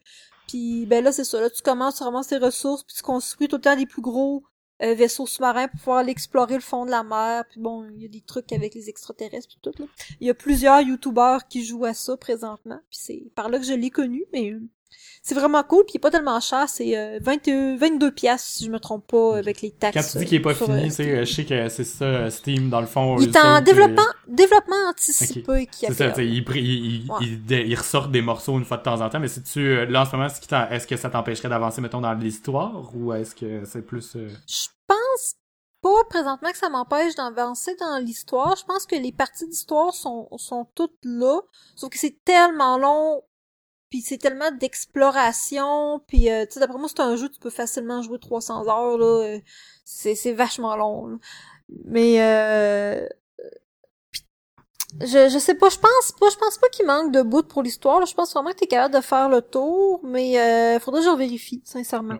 Puis 0.48 0.86
ben 0.86 1.04
là 1.04 1.12
c'est 1.12 1.24
ça 1.24 1.42
là 1.42 1.50
tu 1.50 1.64
commences 1.64 1.96
tu 1.96 2.04
ramasses 2.04 2.28
tes 2.28 2.38
ressources 2.38 2.84
puis 2.84 2.96
tu 2.96 3.02
construis 3.02 3.48
tout 3.48 3.56
le 3.56 3.62
temps 3.62 3.76
des 3.76 3.88
plus 3.88 4.04
gros 4.04 4.44
euh, 4.84 4.94
vaisseau 4.94 5.26
sous-marin 5.26 5.68
pour 5.68 5.80
pouvoir 5.80 6.08
explorer 6.08 6.56
le 6.56 6.62
fond 6.62 6.86
de 6.86 6.92
la 6.92 7.04
mer. 7.04 7.46
Puis 7.50 7.60
bon, 7.60 7.88
il 7.96 8.02
y 8.02 8.06
a 8.06 8.10
des 8.10 8.22
trucs 8.22 8.52
avec 8.52 8.76
les 8.76 8.90
extraterrestres 8.90 9.48
puis 9.48 9.60
tout. 9.62 9.82
Là. 9.82 9.86
Il 10.20 10.28
y 10.28 10.30
a 10.30 10.34
plusieurs 10.34 10.82
youtubeurs 10.82 11.48
qui 11.48 11.64
jouent 11.64 11.86
à 11.86 11.94
ça 11.94 12.18
présentement. 12.18 12.80
Puis 12.90 13.00
c'est 13.02 13.24
par 13.36 13.50
là 13.50 13.60
que 13.60 13.66
je 13.66 13.74
l'ai 13.74 13.90
connu, 13.90 14.26
mais 14.34 14.54
c'est 15.26 15.36
vraiment 15.36 15.64
cool, 15.64 15.86
puis 15.86 15.94
il 15.94 15.98
est 15.98 16.00
pas 16.02 16.12
tellement 16.12 16.39
cher, 16.41 16.68
c'est 16.68 16.98
euh, 16.98 17.18
22 17.22 18.12
pièces 18.12 18.44
si 18.44 18.66
je 18.66 18.70
me 18.70 18.78
trompe 18.78 19.08
pas 19.08 19.38
avec 19.38 19.62
les 19.62 19.72
taxes. 19.72 19.96
Quand 19.96 20.12
tu 20.12 20.18
dis 20.18 20.26
qu'il 20.26 20.38
est 20.38 20.41
pas 20.41 20.54
fini, 20.54 20.91
c'est 20.91 21.10
euh, 21.10 21.26
je 21.26 21.34
sais 21.34 21.46
que 21.46 21.70
c'est 21.70 21.86
ça 21.86 22.04
euh, 22.04 22.30
Steam 22.30 22.70
dans 22.70 22.82
le 22.82 22.88
fond. 22.88 23.18
Il 23.20 23.30
est 23.30 23.38
en 23.38 23.62
développement 23.62 24.02
développement 24.28 24.76
anticipé 24.89 25.68
qui 25.68 25.86
a 25.86 25.94
C'est 25.94 26.14
ça, 26.14 26.22
il, 26.22 26.44
il, 26.56 27.08
il, 27.22 27.52
il, 27.52 27.76
ressort 27.76 28.10
des 28.10 28.22
morceaux 28.22 28.58
une 28.58 28.66
fois 28.66 28.78
de 28.78 28.84
temps 28.84 29.00
en 29.00 29.10
temps, 29.10 29.22
mais 29.22 29.30
si 29.30 29.41
tu 29.44 29.86
là 29.86 30.02
en 30.02 30.06
ce 30.06 30.12
moment 30.12 30.28
est-ce 30.28 30.88
que 30.88 30.98
ça 30.98 31.10
t'empêcherait 31.10 31.50
d'avancer 31.50 31.80
mettons 31.80 32.02
dans 32.02 32.14
l'histoire 32.14 32.91
ou 32.94 33.14
est-ce 33.14 33.34
que 33.34 33.64
c'est 33.66 33.86
plus 33.86 34.14
Je 34.16 34.68
pense 34.88 35.36
pas 35.82 36.04
présentement 36.10 36.52
que 36.52 36.58
ça 36.58 36.70
m'empêche 36.70 37.16
d'avancer 37.16 37.76
dans 37.76 37.98
l'histoire. 37.98 38.56
Je 38.56 38.66
pense 38.66 38.86
que 38.86 38.96
les 38.96 39.12
parties 39.12 39.48
d'histoire 39.48 39.94
sont, 39.94 40.28
sont 40.38 40.66
toutes 40.76 40.98
là. 41.04 41.41
Sauf 41.76 41.89
que 41.89 42.00
c'est 42.00 42.24
tellement 42.24 42.78
long 42.78 43.22
puis 43.94 44.02
c'est 44.02 44.18
tellement 44.18 44.50
d'exploration 44.50 46.00
puis 46.08 46.28
euh, 46.28 46.48
tu 46.48 46.54
sais 46.54 46.60
d'après 46.60 46.80
moi 46.80 46.88
c'est 46.89 47.00
un 47.00 47.16
jeu 47.16 47.30
tu 47.30 47.39
peux 47.39 47.52
facilement 47.52 48.02
jouer 48.02 48.18
300 48.18 48.68
heures 48.68 48.98
là 48.98 49.06
euh, 49.06 49.39
c'est 49.86 50.16
c'est 50.16 50.34
vachement 50.34 50.76
long 50.76 51.20
mais 51.86 52.20
euh, 52.20 53.08
je 55.00 55.30
je 55.30 55.38
sais 55.38 55.54
pas 55.54 55.70
je 55.70 55.78
pense 55.78 56.12
pas 56.20 56.28
je 56.32 56.38
pense 56.38 56.58
pas 56.58 56.70
qu'il 56.70 56.88
manque 56.88 57.12
de 57.12 57.22
bout 57.22 57.48
pour 57.48 57.62
l'histoire 57.62 58.04
je 58.04 58.16
pense 58.16 58.34
vraiment 58.34 58.50
que 58.50 58.56
t'es 58.56 58.66
capable 58.66 58.96
de 58.96 59.02
faire 59.02 59.30
le 59.30 59.44
tour 59.44 60.00
mais 60.04 60.39
euh, 60.39 60.80
faudrait 60.80 61.02
que 61.02 61.12
je 61.12 61.16
vérifie 61.16 61.62
sincèrement 61.64 62.18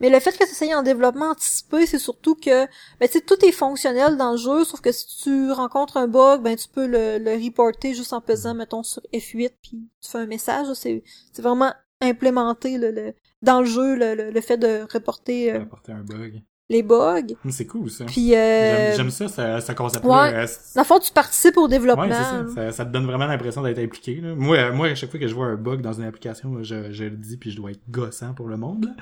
mais 0.00 0.10
le 0.10 0.18
fait 0.18 0.36
que 0.36 0.46
ça 0.46 0.54
soit 0.54 0.74
en 0.74 0.82
développement 0.82 1.30
anticipé, 1.30 1.86
c'est 1.86 1.98
surtout 1.98 2.34
que 2.34 2.66
ben, 2.98 3.08
tu 3.10 3.20
tout 3.22 3.44
est 3.44 3.52
fonctionnel 3.52 4.16
dans 4.16 4.32
le 4.32 4.38
jeu, 4.38 4.64
sauf 4.64 4.80
que 4.80 4.92
si 4.92 5.06
tu 5.22 5.52
rencontres 5.52 5.96
un 5.96 6.08
bug, 6.08 6.42
ben 6.42 6.56
tu 6.56 6.68
peux 6.68 6.86
le, 6.86 7.18
le 7.18 7.32
reporter 7.44 7.94
juste 7.94 8.12
en 8.12 8.20
pesant, 8.20 8.54
mettons, 8.54 8.82
sur 8.82 9.02
F8, 9.12 9.52
puis 9.62 9.88
tu 10.00 10.10
fais 10.10 10.18
un 10.18 10.26
message. 10.26 10.66
C'est 10.74 11.02
vraiment 11.38 11.72
implémenté 12.00 12.78
le, 12.78 13.14
dans 13.42 13.60
le 13.60 13.66
jeu 13.66 13.94
le, 13.94 14.30
le, 14.30 14.40
fait 14.40 14.56
de 14.56 14.86
reporter, 14.92 15.52
euh, 15.52 15.58
reporter 15.60 15.92
un 15.92 16.02
bug 16.02 16.42
les 16.70 16.84
bugs. 16.84 17.34
C'est 17.50 17.66
cool, 17.66 17.90
ça. 17.90 18.04
Puis, 18.04 18.34
euh... 18.34 18.94
J'aime 18.96 19.10
ça, 19.10 19.26
ça, 19.26 19.60
ça 19.60 19.72
ouais. 19.82 20.46
Dans 20.76 20.80
le 20.80 20.84
fond, 20.84 20.98
tu 21.00 21.12
participes 21.12 21.56
au 21.56 21.66
développement. 21.66 22.04
Ouais, 22.04 22.54
ça. 22.54 22.70
ça. 22.70 22.84
te 22.84 22.92
donne 22.92 23.06
vraiment 23.06 23.26
l'impression 23.26 23.60
d'être 23.62 23.80
impliqué. 23.80 24.20
Là. 24.20 24.36
Moi, 24.36 24.70
moi, 24.70 24.86
à 24.86 24.94
chaque 24.94 25.10
fois 25.10 25.18
que 25.18 25.26
je 25.26 25.34
vois 25.34 25.46
un 25.46 25.56
bug 25.56 25.80
dans 25.80 25.92
une 25.92 26.04
application, 26.04 26.62
je, 26.62 26.92
je 26.92 27.04
le 27.04 27.16
dis, 27.16 27.36
puis 27.36 27.50
je 27.50 27.56
dois 27.56 27.72
être 27.72 27.82
gossant 27.90 28.34
pour 28.34 28.46
le 28.46 28.56
monde. 28.56 28.84
Là. 28.84 28.92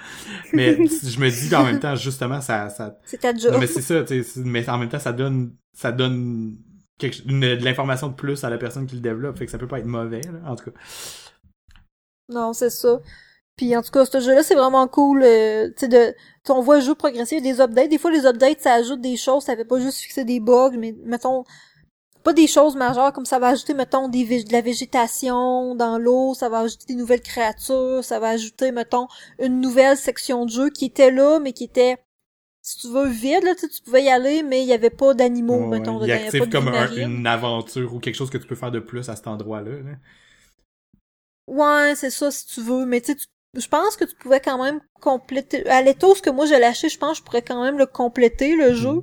Mais 0.54 0.76
je 0.86 1.20
me 1.20 1.28
dis 1.28 1.50
qu'en 1.50 1.64
même 1.64 1.78
temps, 1.78 1.94
justement, 1.94 2.40
ça... 2.40 2.70
ça... 2.70 2.98
C'est 3.04 3.18
ta 3.18 3.34
job. 3.34 3.52
Non, 3.52 3.58
mais 3.58 3.66
c'est 3.66 3.82
ça, 3.82 4.02
mais 4.36 4.68
en 4.68 4.78
même 4.78 4.88
temps, 4.88 4.98
ça 4.98 5.12
donne... 5.12 5.52
Ça 5.74 5.92
donne 5.92 6.56
quelque... 6.96 7.18
une, 7.28 7.40
de 7.40 7.64
l'information 7.64 8.08
de 8.08 8.14
plus 8.14 8.42
à 8.44 8.50
la 8.50 8.56
personne 8.56 8.86
qui 8.86 8.94
le 8.94 9.02
développe, 9.02 9.36
fait 9.36 9.44
que 9.44 9.50
ça 9.50 9.58
peut 9.58 9.68
pas 9.68 9.78
être 9.78 9.86
mauvais, 9.86 10.22
là, 10.22 10.50
en 10.50 10.56
tout 10.56 10.70
cas. 10.70 10.76
Non, 12.30 12.54
c'est 12.54 12.70
ça. 12.70 12.98
Puis 13.58 13.76
en 13.76 13.82
tout 13.82 13.90
cas, 13.90 14.06
ce 14.06 14.20
jeu-là, 14.20 14.42
c'est 14.44 14.54
vraiment 14.54 14.86
cool. 14.86 15.22
Euh, 15.24 15.68
tu 15.76 15.80
sais, 15.80 15.88
de, 15.88 16.14
on 16.48 16.62
voit 16.62 16.76
le 16.76 16.84
jeu 16.84 16.94
progresser, 16.94 17.40
des 17.40 17.60
updates. 17.60 17.90
Des 17.90 17.98
fois, 17.98 18.12
les 18.12 18.24
updates, 18.24 18.60
ça 18.60 18.74
ajoute 18.74 19.00
des 19.00 19.16
choses. 19.16 19.42
Ça 19.44 19.56
fait 19.56 19.64
pas 19.64 19.80
juste 19.80 19.98
fixer 19.98 20.24
des 20.24 20.38
bugs, 20.38 20.76
mais 20.78 20.94
mettons, 21.04 21.44
pas 22.22 22.32
des 22.32 22.46
choses 22.46 22.76
majeures 22.76 23.12
comme 23.12 23.26
ça 23.26 23.40
va 23.40 23.48
ajouter, 23.48 23.74
mettons, 23.74 24.08
des 24.08 24.44
de 24.44 24.52
la 24.52 24.60
végétation 24.60 25.74
dans 25.74 25.98
l'eau, 25.98 26.34
ça 26.34 26.48
va 26.48 26.60
ajouter 26.60 26.86
des 26.86 26.94
nouvelles 26.94 27.20
créatures, 27.20 28.04
ça 28.04 28.20
va 28.20 28.28
ajouter, 28.28 28.70
mettons, 28.70 29.08
une 29.40 29.60
nouvelle 29.60 29.96
section 29.96 30.44
de 30.44 30.50
jeu 30.50 30.70
qui 30.70 30.84
était 30.84 31.10
là, 31.10 31.40
mais 31.40 31.52
qui 31.52 31.64
était 31.64 31.96
si 32.60 32.78
tu 32.78 32.88
veux 32.88 33.08
vide 33.08 33.44
là 33.44 33.54
tu 33.54 33.66
pouvais 33.82 34.04
y 34.04 34.10
aller 34.10 34.42
mais 34.42 34.62
il 34.62 34.68
y 34.68 34.74
avait 34.74 34.90
pas 34.90 35.14
d'animaux 35.14 35.66
mettons 35.68 36.04
il 36.04 36.12
active 36.12 36.50
comme 36.50 36.68
une 36.68 37.26
aventure 37.26 37.94
ou 37.94 37.98
quelque 37.98 38.16
chose 38.16 38.28
que 38.28 38.36
tu 38.36 38.46
peux 38.46 38.56
faire 38.56 38.72
de 38.72 38.80
plus 38.80 39.08
à 39.08 39.16
cet 39.16 39.26
endroit 39.26 39.62
là, 39.62 39.70
ouais 41.46 41.94
c'est 41.94 42.10
ça 42.10 42.30
si 42.30 42.46
tu 42.46 42.60
veux 42.60 42.84
mais 42.84 43.00
tu 43.00 43.12
sais 43.12 43.26
je 43.54 43.68
pense 43.68 43.96
que 43.96 44.04
tu 44.04 44.14
pouvais 44.16 44.40
quand 44.40 44.62
même 44.62 44.80
compléter. 45.00 45.68
À 45.68 45.82
l'étos 45.82 46.14
que 46.14 46.30
moi 46.30 46.46
j'ai 46.46 46.58
lâché, 46.58 46.88
je 46.88 46.98
pense 46.98 47.12
que 47.12 47.18
je 47.18 47.22
pourrais 47.24 47.42
quand 47.42 47.62
même 47.62 47.78
le 47.78 47.86
compléter, 47.86 48.56
le 48.56 48.74
jeu. 48.74 48.92
Mm. 48.92 49.02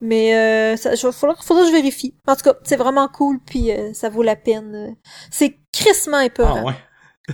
Mais 0.00 0.34
euh, 0.34 0.76
ça, 0.76 0.96
faudra, 1.12 1.34
faudra 1.40 1.62
que 1.62 1.68
je 1.68 1.72
vérifie. 1.72 2.14
En 2.26 2.36
tout 2.36 2.42
cas, 2.42 2.54
c'est 2.64 2.76
vraiment 2.76 3.08
cool, 3.08 3.38
puis 3.40 3.72
euh, 3.72 3.94
ça 3.94 4.10
vaut 4.10 4.22
la 4.22 4.36
peine. 4.36 4.96
C'est 5.30 5.58
crissement 5.72 6.20
épeurant. 6.20 6.60
Ah 6.60 6.64
ouais. 6.64 6.74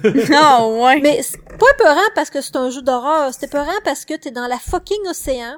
Ah 0.32 0.68
ouais. 0.68 1.00
Mais 1.00 1.20
c'est 1.22 1.42
pas 1.42 1.66
épeurant 1.74 2.08
parce 2.14 2.30
que 2.30 2.40
c'est 2.40 2.54
un 2.56 2.70
jeu 2.70 2.82
d'horreur. 2.82 3.34
C'est 3.34 3.46
épeurant 3.46 3.80
parce 3.82 4.04
que 4.04 4.14
t'es 4.14 4.30
dans 4.30 4.46
la 4.46 4.58
fucking 4.58 5.04
océan. 5.08 5.56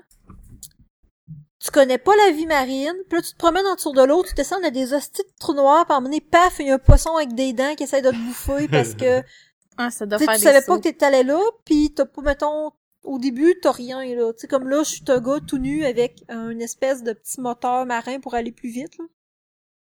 Tu 1.63 1.71
connais 1.71 1.99
pas 1.99 2.17
la 2.17 2.33
vie 2.33 2.47
marine. 2.47 2.95
Puis 3.11 3.19
là, 3.19 3.23
tu 3.23 3.33
te 3.33 3.37
promènes 3.37 3.67
en 3.67 3.75
dessous 3.75 3.93
de 3.93 4.03
l'eau, 4.03 4.25
tu 4.27 4.35
descends 4.35 4.61
dans 4.61 4.71
des 4.71 4.95
hosties 4.95 5.23
de 5.23 5.33
trous 5.39 5.55
noirs, 5.55 5.87
puis 5.87 5.97
à 5.97 6.21
paf, 6.31 6.57
il 6.61 6.69
y 6.69 6.71
a 6.71 6.75
un 6.75 6.79
poisson 6.79 7.15
avec 7.15 7.35
des 7.35 7.53
dents 7.53 7.75
qui 7.77 7.85
essaie 7.85 8.03
de 8.03 8.11
te 8.11 8.17
bouffer 8.17 8.69
parce 8.69 8.95
que 8.95 9.23
ah, 9.79 9.91
ça 9.91 10.07
doit 10.07 10.19
faire 10.19 10.35
tu 10.35 10.41
savais 10.41 10.63
pas 10.63 10.77
que 10.77 10.83
t'étais 10.83 11.07
allé 11.07 11.23
là, 11.23 11.41
puis 11.65 11.93
t'as 11.95 12.05
pas, 12.05 12.23
mettons, 12.23 12.73
au 13.05 13.19
début, 13.19 13.55
t'as 13.61 13.73
rien, 13.73 14.05
là. 14.15 14.33
Tu 14.33 14.41
sais, 14.41 14.47
comme 14.47 14.69
là, 14.69 14.83
je 14.85 14.91
suis 14.91 15.05
un 15.09 15.21
gars 15.21 15.39
tout 15.47 15.59
nu 15.59 15.85
avec 15.85 16.25
une 16.29 16.63
espèce 16.63 17.03
de 17.03 17.13
petit 17.13 17.41
moteur 17.41 17.87
marin 17.87 18.21
pour 18.21 18.35
aller 18.35 18.53
plus 18.53 18.71
vite, 18.71 18.99
là. 18.99 19.05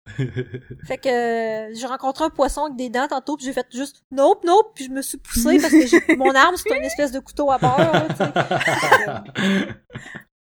fait 0.87 0.99
que 0.99 1.09
euh, 1.09 1.75
j'ai 1.75 1.87
rencontré 1.87 2.25
un 2.25 2.31
poisson 2.31 2.65
avec 2.65 2.77
des 2.77 2.89
dents 2.89 3.09
tantôt 3.09 3.37
puis 3.37 3.45
j'ai 3.45 3.53
fait 3.53 3.67
juste 3.71 4.05
nope 4.11 4.43
nope 4.45 4.73
puis 4.75 4.87
je 4.87 4.91
me 4.91 5.03
suis 5.03 5.19
poussé 5.19 5.59
parce 5.61 5.73
que 5.73 6.17
mon 6.17 6.35
arme 6.35 6.55
c'est 6.57 6.75
une 6.75 6.85
espèce 6.85 7.13
de 7.13 7.19
couteau 7.19 7.51
à 7.51 7.59
beurre 7.59 8.09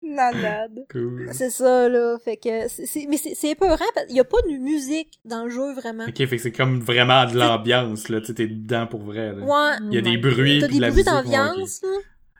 Malade. 0.06 0.86
Cool. 0.92 1.30
C'est 1.34 1.50
ça, 1.50 1.90
là. 1.90 2.18
Fait 2.24 2.38
que, 2.38 2.68
c'est, 2.68 3.08
mais 3.10 3.18
c'est, 3.18 3.50
épeurant 3.50 3.86
parce 3.94 4.08
qu'il 4.08 4.16
y 4.16 4.20
a 4.20 4.24
pas 4.24 4.42
de 4.42 4.58
musique 4.58 5.20
dans 5.26 5.46
le 5.46 5.50
jeu, 5.50 5.74
vraiment. 5.74 6.06
Ok, 6.06 6.18
fait 6.18 6.28
que 6.28 6.38
c'est 6.38 6.52
comme 6.52 6.80
vraiment 6.80 7.26
de 7.26 7.38
l'ambiance, 7.38 8.10
là. 8.10 8.22
Tu 8.22 8.34
t'es 8.34 8.48
dedans 8.48 8.88
pour 8.88 9.02
vrai, 9.02 9.34
là. 9.34 9.44
Ouais. 9.44 9.78
Il 9.90 9.96
y 9.96 9.98
a 9.98 10.02
des 10.02 10.18
bruits 10.18 10.60
T'as 10.60 10.68
des 10.68 10.80
bruits 10.80 11.04
d'ambiance, 11.04 11.82
là. 11.84 11.90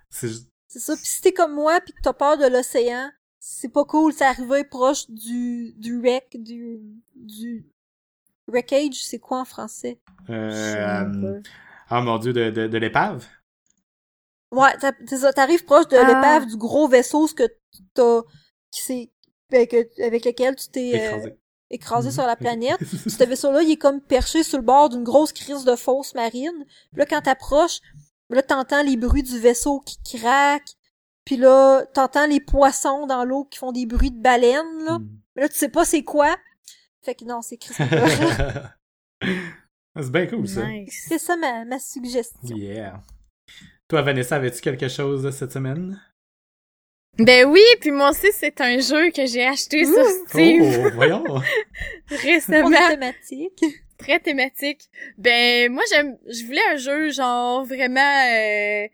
C'est 0.10 0.30
C'est 0.68 0.80
ça. 0.80 0.96
Pis 0.96 1.06
si 1.06 1.22
t'es 1.22 1.34
comme 1.34 1.54
moi 1.54 1.80
pis 1.82 1.94
que 1.94 2.02
t'as 2.02 2.14
peur 2.14 2.38
de 2.38 2.48
l'océan, 2.48 3.10
c'est 3.40 3.72
pas 3.72 3.86
cool. 3.86 4.14
C'est 4.14 4.26
arrivé 4.26 4.64
proche 4.64 5.10
du, 5.10 5.74
du 5.78 6.00
wreck, 6.00 6.38
du, 6.40 6.80
du, 7.16 7.66
wreckage, 8.48 9.04
c'est 9.04 9.20
quoi 9.20 9.42
en 9.42 9.46
français? 9.46 10.00
Euh, 10.30 11.42
ah 11.90 12.02
mon 12.02 12.18
dieu, 12.18 12.34
de, 12.34 12.50
de, 12.50 12.68
de 12.68 12.78
l'épave? 12.78 13.26
Ouais, 14.52 14.72
t'arrives 15.36 15.66
proche 15.66 15.88
de 15.88 15.98
ah. 15.98 16.08
l'épave 16.08 16.46
du 16.46 16.58
gros 16.58 16.88
vaisseau, 16.88 17.28
ce 17.28 17.34
que 17.34 17.44
t'as, 17.94 18.22
qui 18.72 18.82
c'est, 18.82 19.12
avec, 19.52 19.76
avec 20.02 20.26
lequel 20.26 20.56
tu 20.56 20.70
t'es 20.70 20.90
écrasé, 20.90 21.28
euh, 21.28 21.36
écrasé 21.70 22.12
sur 22.12 22.26
la 22.26 22.36
planète. 22.36 22.80
ce 23.08 23.24
vaisseau-là, 23.24 23.64
il 23.64 23.72
est 23.72 23.78
comme 23.78 24.02
perché 24.02 24.44
sur 24.44 24.58
le 24.58 24.64
bord 24.64 24.90
d'une 24.90 25.04
grosse 25.04 25.34
crise 25.34 25.66
de 25.66 25.76
fosse 25.76 26.14
marine. 26.14 26.66
Puis 26.92 27.00
là, 27.00 27.06
quand 27.06 27.22
t'approches, 27.22 27.80
là, 28.30 28.42
t'entends 28.42 28.84
les 28.84 28.98
bruits 28.98 29.24
du 29.24 29.40
vaisseau 29.40 29.82
qui 29.82 29.98
craquent. 30.18 30.76
Puis 31.26 31.38
là, 31.38 31.86
t'entends 31.94 32.28
les 32.28 32.40
poissons 32.40 33.08
dans 33.08 33.26
l'eau 33.26 33.46
qui 33.46 33.58
font 33.58 33.72
des 33.72 33.88
bruits 33.88 34.12
de 34.12 34.22
baleines, 34.22 34.84
là. 34.86 35.00
Mm. 35.00 35.10
Mais 35.36 35.42
là, 35.42 35.50
tu 35.50 35.56
sais 35.56 35.70
pas 35.70 35.84
c'est 35.86 36.04
quoi. 36.04 36.36
Fait 37.02 37.16
que 37.16 37.26
non, 37.26 37.42
c'est 37.42 37.58
C'est 39.98 40.12
bien 40.12 40.28
cool, 40.28 40.48
ça. 40.48 40.62
C'est 40.90 41.18
ça 41.18 41.36
ma, 41.38 41.66
ma 41.66 41.80
suggestion. 41.80 42.56
Yeah. 42.56 43.02
Toi, 43.88 44.02
Vanessa, 44.02 44.36
avais-tu 44.38 44.62
quelque 44.62 44.88
chose 44.88 45.30
cette 45.36 45.52
semaine? 45.52 46.02
Ben 47.18 47.46
oui, 47.46 47.62
puis 47.80 47.92
moi 47.92 48.10
aussi, 48.10 48.28
c'est 48.34 48.60
un 48.60 48.80
jeu 48.80 49.10
que 49.12 49.26
j'ai 49.26 49.46
acheté 49.46 49.86
sur 49.86 49.94
Oh, 49.98 50.26
Steam 50.28 50.90
voyons. 50.96 51.24
On 51.30 51.42
récemment. 52.24 52.72
est 52.72 52.90
thématique. 52.90 53.64
Très 53.98 54.20
thématique. 54.20 54.82
Ben, 55.18 55.72
moi, 55.72 55.84
j'aime, 55.90 56.18
je 56.28 56.44
voulais 56.46 56.66
un 56.72 56.76
jeu, 56.78 57.12
genre, 57.12 57.64
vraiment, 57.64 58.02
euh, 58.02 58.88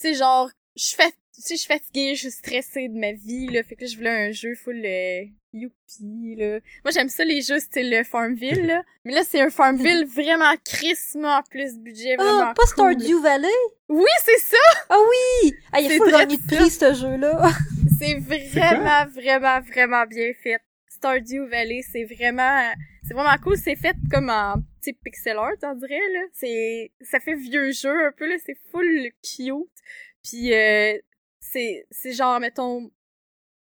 tu 0.00 0.08
sais, 0.08 0.14
genre, 0.14 0.50
je 0.76 0.94
fais, 0.96 1.10
tu 1.10 1.42
sais, 1.42 1.54
je 1.54 1.60
suis 1.60 1.68
fatiguée, 1.68 2.14
je 2.16 2.20
suis 2.22 2.30
stressée 2.32 2.88
de 2.88 2.98
ma 2.98 3.12
vie, 3.12 3.46
là, 3.46 3.62
fait 3.62 3.76
que 3.76 3.82
là, 3.84 3.86
je 3.90 3.96
voulais 3.96 4.28
un 4.28 4.32
jeu 4.32 4.54
full, 4.56 4.82
euh, 4.84 5.22
youpi, 5.52 6.36
là. 6.36 6.60
Moi, 6.84 6.92
j'aime 6.92 7.08
ça, 7.08 7.24
les 7.24 7.42
jeux 7.42 7.58
style 7.58 8.02
Farmville, 8.04 8.66
là. 8.66 8.82
Mais 9.04 9.12
là, 9.12 9.22
c'est 9.24 9.40
un 9.40 9.50
Farmville 9.50 10.06
vraiment 10.06 10.54
crissement 10.64 11.42
plus 11.50 11.76
budget, 11.78 12.16
vraiment 12.16 12.48
Ah, 12.50 12.54
pas 12.54 12.62
cool. 12.74 12.92
Stardew 12.94 13.20
Valley? 13.22 13.48
Oui, 13.88 14.10
c'est 14.24 14.40
ça! 14.40 14.80
Ah 14.88 14.98
oui! 14.98 15.54
Ah, 15.72 15.80
il 15.80 15.90
faut 15.92 16.04
vrai 16.04 16.26
gagner 16.26 16.36
de 16.36 16.46
prix, 16.46 16.70
ce 16.70 16.94
jeu-là. 16.94 17.50
C'est 17.98 18.14
vraiment, 18.14 19.06
vraiment, 19.12 19.60
vraiment 19.60 20.06
bien 20.06 20.32
fait. 20.40 20.60
Stardew 20.88 21.48
Valley, 21.48 21.80
c'est 21.82 22.04
vraiment, 22.04 22.72
c'est 23.02 23.14
vraiment 23.14 23.36
cool. 23.42 23.56
C'est 23.56 23.74
fait 23.74 23.96
comme 24.10 24.30
en 24.30 24.54
petit 24.80 24.92
pixel 24.92 25.36
art, 25.36 25.54
on 25.62 25.74
dirait, 25.74 26.08
là. 26.12 26.20
C'est, 26.32 26.92
ça 27.00 27.18
fait 27.18 27.34
vieux 27.34 27.72
jeu 27.72 28.06
un 28.06 28.12
peu, 28.12 28.28
là. 28.28 28.36
C'est 28.44 28.56
full 28.70 29.10
cute. 29.22 29.66
Puis, 30.22 30.54
euh, 30.54 30.96
c'est, 31.40 31.86
c'est 31.90 32.12
genre, 32.12 32.38
mettons, 32.38 32.88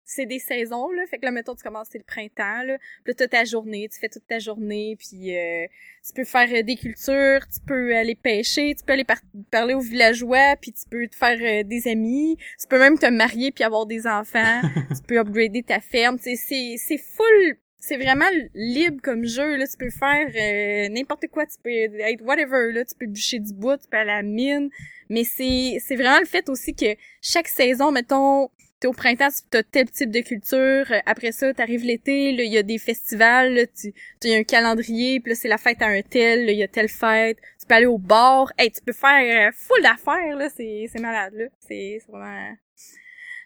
c'est 0.08 0.24
des 0.24 0.38
saisons, 0.38 0.90
là. 0.90 1.02
Fait 1.06 1.18
que 1.18 1.26
là, 1.26 1.30
mettons, 1.30 1.54
tu 1.54 1.62
commences, 1.62 1.88
c'est 1.90 1.98
le 1.98 2.04
printemps, 2.04 2.62
là. 2.64 2.78
Puis 3.04 3.14
t'as 3.14 3.28
ta 3.28 3.44
journée, 3.44 3.88
tu 3.92 4.00
fais 4.00 4.08
toute 4.08 4.26
ta 4.26 4.38
journée, 4.38 4.96
puis 4.98 5.36
euh, 5.36 5.66
tu 6.04 6.14
peux 6.14 6.24
faire 6.24 6.48
euh, 6.50 6.62
des 6.62 6.76
cultures, 6.76 7.46
tu 7.46 7.60
peux 7.66 7.94
aller 7.94 8.14
pêcher, 8.14 8.74
tu 8.74 8.84
peux 8.84 8.94
aller 8.94 9.04
par- 9.04 9.20
parler 9.50 9.74
aux 9.74 9.80
villageois, 9.80 10.56
puis 10.60 10.72
tu 10.72 10.88
peux 10.90 11.06
te 11.06 11.14
faire 11.14 11.38
euh, 11.40 11.62
des 11.62 11.86
amis, 11.88 12.38
tu 12.58 12.66
peux 12.66 12.78
même 12.78 12.98
te 12.98 13.06
marier 13.06 13.52
puis 13.52 13.64
avoir 13.64 13.84
des 13.84 14.06
enfants, 14.06 14.62
tu 14.88 15.02
peux 15.06 15.18
upgrader 15.18 15.62
ta 15.62 15.80
ferme, 15.80 16.16
c'est 16.18 16.36
c'est 16.36 16.98
full 16.98 17.58
c'est 17.80 17.96
vraiment 17.96 18.28
libre 18.54 19.00
comme 19.02 19.24
jeu 19.24 19.56
là, 19.56 19.66
tu 19.66 19.76
peux 19.76 19.90
faire 19.90 20.28
euh, 20.34 20.88
n'importe 20.88 21.26
quoi, 21.28 21.46
tu 21.46 21.56
peux 21.62 21.70
être 21.70 22.22
whatever 22.24 22.72
là, 22.72 22.84
tu 22.84 22.94
peux 22.98 23.06
bûcher 23.06 23.38
du 23.38 23.52
bois, 23.52 23.78
tu 23.78 23.86
peux 23.88 23.98
aller 23.98 24.10
à 24.10 24.16
la 24.16 24.22
mine, 24.22 24.70
mais 25.10 25.24
c'est 25.24 25.78
c'est 25.80 25.96
vraiment 25.96 26.18
le 26.18 26.26
fait 26.26 26.48
aussi 26.48 26.74
que 26.74 26.96
chaque 27.20 27.48
saison 27.48 27.92
mettons 27.92 28.50
au 28.86 28.92
printemps, 28.92 29.28
tu 29.50 29.58
as 29.58 29.62
tel 29.62 29.90
type 29.90 30.10
de 30.10 30.20
culture. 30.20 30.86
euh, 30.92 31.00
Après 31.06 31.32
ça, 31.32 31.52
t'arrives 31.52 31.84
l'été, 31.84 32.32
là, 32.32 32.44
il 32.44 32.52
y 32.52 32.58
a 32.58 32.62
des 32.62 32.78
festivals, 32.78 33.54
là, 33.54 33.66
tu, 33.66 33.92
tu 34.20 34.30
as 34.30 34.36
un 34.36 34.44
calendrier, 34.44 35.20
puis 35.20 35.32
là, 35.32 35.36
c'est 35.36 35.48
la 35.48 35.58
fête 35.58 35.82
à 35.82 35.88
un 35.88 36.02
tel, 36.02 36.46
là, 36.46 36.52
il 36.52 36.58
y 36.58 36.62
a 36.62 36.68
telle 36.68 36.88
fête. 36.88 37.38
Tu 37.60 37.66
peux 37.66 37.74
aller 37.74 37.86
au 37.86 37.98
bar. 37.98 38.52
Hey, 38.56 38.70
tu 38.70 38.80
peux 38.80 38.92
faire 38.92 39.48
euh, 39.48 39.52
full 39.52 39.82
d'affaires, 39.82 40.36
là. 40.36 40.48
C'est, 40.50 40.86
c'est 40.92 41.00
malade, 41.00 41.34
là. 41.34 41.46
C'est, 41.60 41.98
c'est 42.00 42.12
vraiment... 42.12 42.54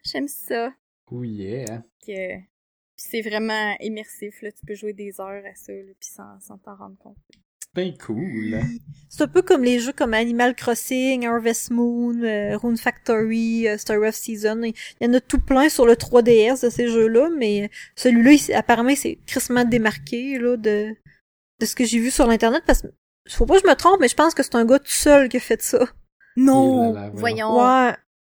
J'aime 0.05 0.29
ça. 0.29 0.75
Oh 1.11 1.25
yeah. 1.25 1.83
Que... 2.07 2.37
Puis 2.95 3.07
c'est 3.11 3.23
vraiment 3.23 3.75
immersif, 3.81 4.43
là. 4.43 4.53
Tu 4.53 4.67
peux 4.67 4.75
jouer 4.75 4.93
des 4.93 5.21
heures 5.21 5.45
à 5.45 5.55
ça, 5.55 5.73
là, 5.73 5.93
puis 5.99 6.09
sans, 6.11 6.39
sans 6.41 6.59
t'en 6.59 6.77
rendre 6.77 6.99
compte. 6.99 7.17
Ben 7.75 7.95
cool. 7.97 8.61
C'est 9.09 9.23
un 9.23 9.29
peu 9.29 9.41
comme 9.43 9.63
les 9.65 9.79
jeux 9.79 9.93
comme 9.93 10.13
Animal 10.15 10.55
Crossing, 10.55 11.27
Harvest 11.27 11.71
Moon, 11.71 12.23
euh, 12.23 12.57
Rune 12.57 12.77
Factory, 12.77 13.67
euh, 13.69 13.79
Star 13.79 14.01
of 14.03 14.15
Season. 14.15 14.61
Il 14.63 14.75
y 15.01 15.07
en 15.07 15.15
a 15.15 15.21
tout 15.21 15.39
plein 15.41 15.69
sur 15.71 15.87
le 15.87 15.97
3DS 15.97 16.65
de 16.65 16.71
ces 16.71 16.89
jeux-là, 16.89 17.31
mais 17.37 17.71
celui-là, 17.97 18.33
il- 18.33 18.53
apparemment, 18.55 18.91
il 18.91 18.97
s'est 18.97 19.19
crissement 19.27 19.65
démarqué 19.65 20.39
là, 20.39 20.57
de, 20.57 20.95
de 21.61 21.67
ce 21.67 21.75
que 21.75 21.85
j'ai 21.85 21.99
vu 21.99 22.11
sur 22.11 22.27
l'Internet. 22.27 22.63
Parce 22.67 22.83
que, 22.83 22.89
faut 23.31 23.47
pas 23.47 23.55
que 23.59 23.63
je 23.67 23.71
me 23.71 23.75
trompe, 23.77 24.01
mais 24.01 24.09
je 24.09 24.17
pense 24.17 24.35
que 24.35 24.43
c'est 24.43 24.55
un 24.55 24.65
gars 24.67 24.79
tout 24.79 24.87
seul 24.91 25.29
qui 25.31 25.39
a 25.39 25.41
fait 25.41 25.63
ça. 25.63 25.87
Non! 26.37 26.91
Et 26.91 26.95
là 26.95 27.01
là, 27.05 27.11
Voyons. 27.15 27.57
Ouais. 27.59 27.93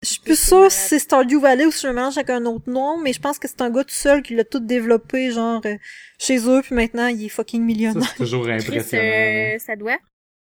Je 0.05 0.11
suis 0.13 0.21
plus 0.21 0.35
c'est 0.35 0.47
sûre 0.47 0.71
si 0.71 0.79
c'est 0.89 0.99
Stardew 0.99 1.39
Valley 1.39 1.65
ou 1.65 1.71
si 1.71 1.81
je 1.81 1.87
me 1.87 1.93
mélange 1.93 2.17
avec 2.17 2.29
un 2.29 2.45
autre 2.45 2.69
nom, 2.69 2.97
mais 2.97 3.11
je 3.13 3.19
pense 3.19 3.39
que 3.39 3.47
c'est 3.47 3.61
un 3.61 3.69
gars 3.69 3.83
tout 3.83 3.93
seul 3.93 4.21
qui 4.21 4.35
l'a 4.35 4.43
tout 4.43 4.59
développé, 4.59 5.31
genre, 5.31 5.61
euh, 5.65 5.75
chez 6.19 6.37
eux, 6.47 6.61
puis 6.61 6.75
maintenant, 6.75 7.07
il 7.07 7.25
est 7.25 7.29
fucking 7.29 7.61
Ça, 7.61 7.65
millionnaire. 7.65 8.07
c'est 8.09 8.17
toujours 8.23 8.43
Chris, 8.45 8.53
impressionnant. 8.53 9.03
euh, 9.03 9.53
là. 9.53 9.59
ça 9.59 9.75
doit. 9.75 9.97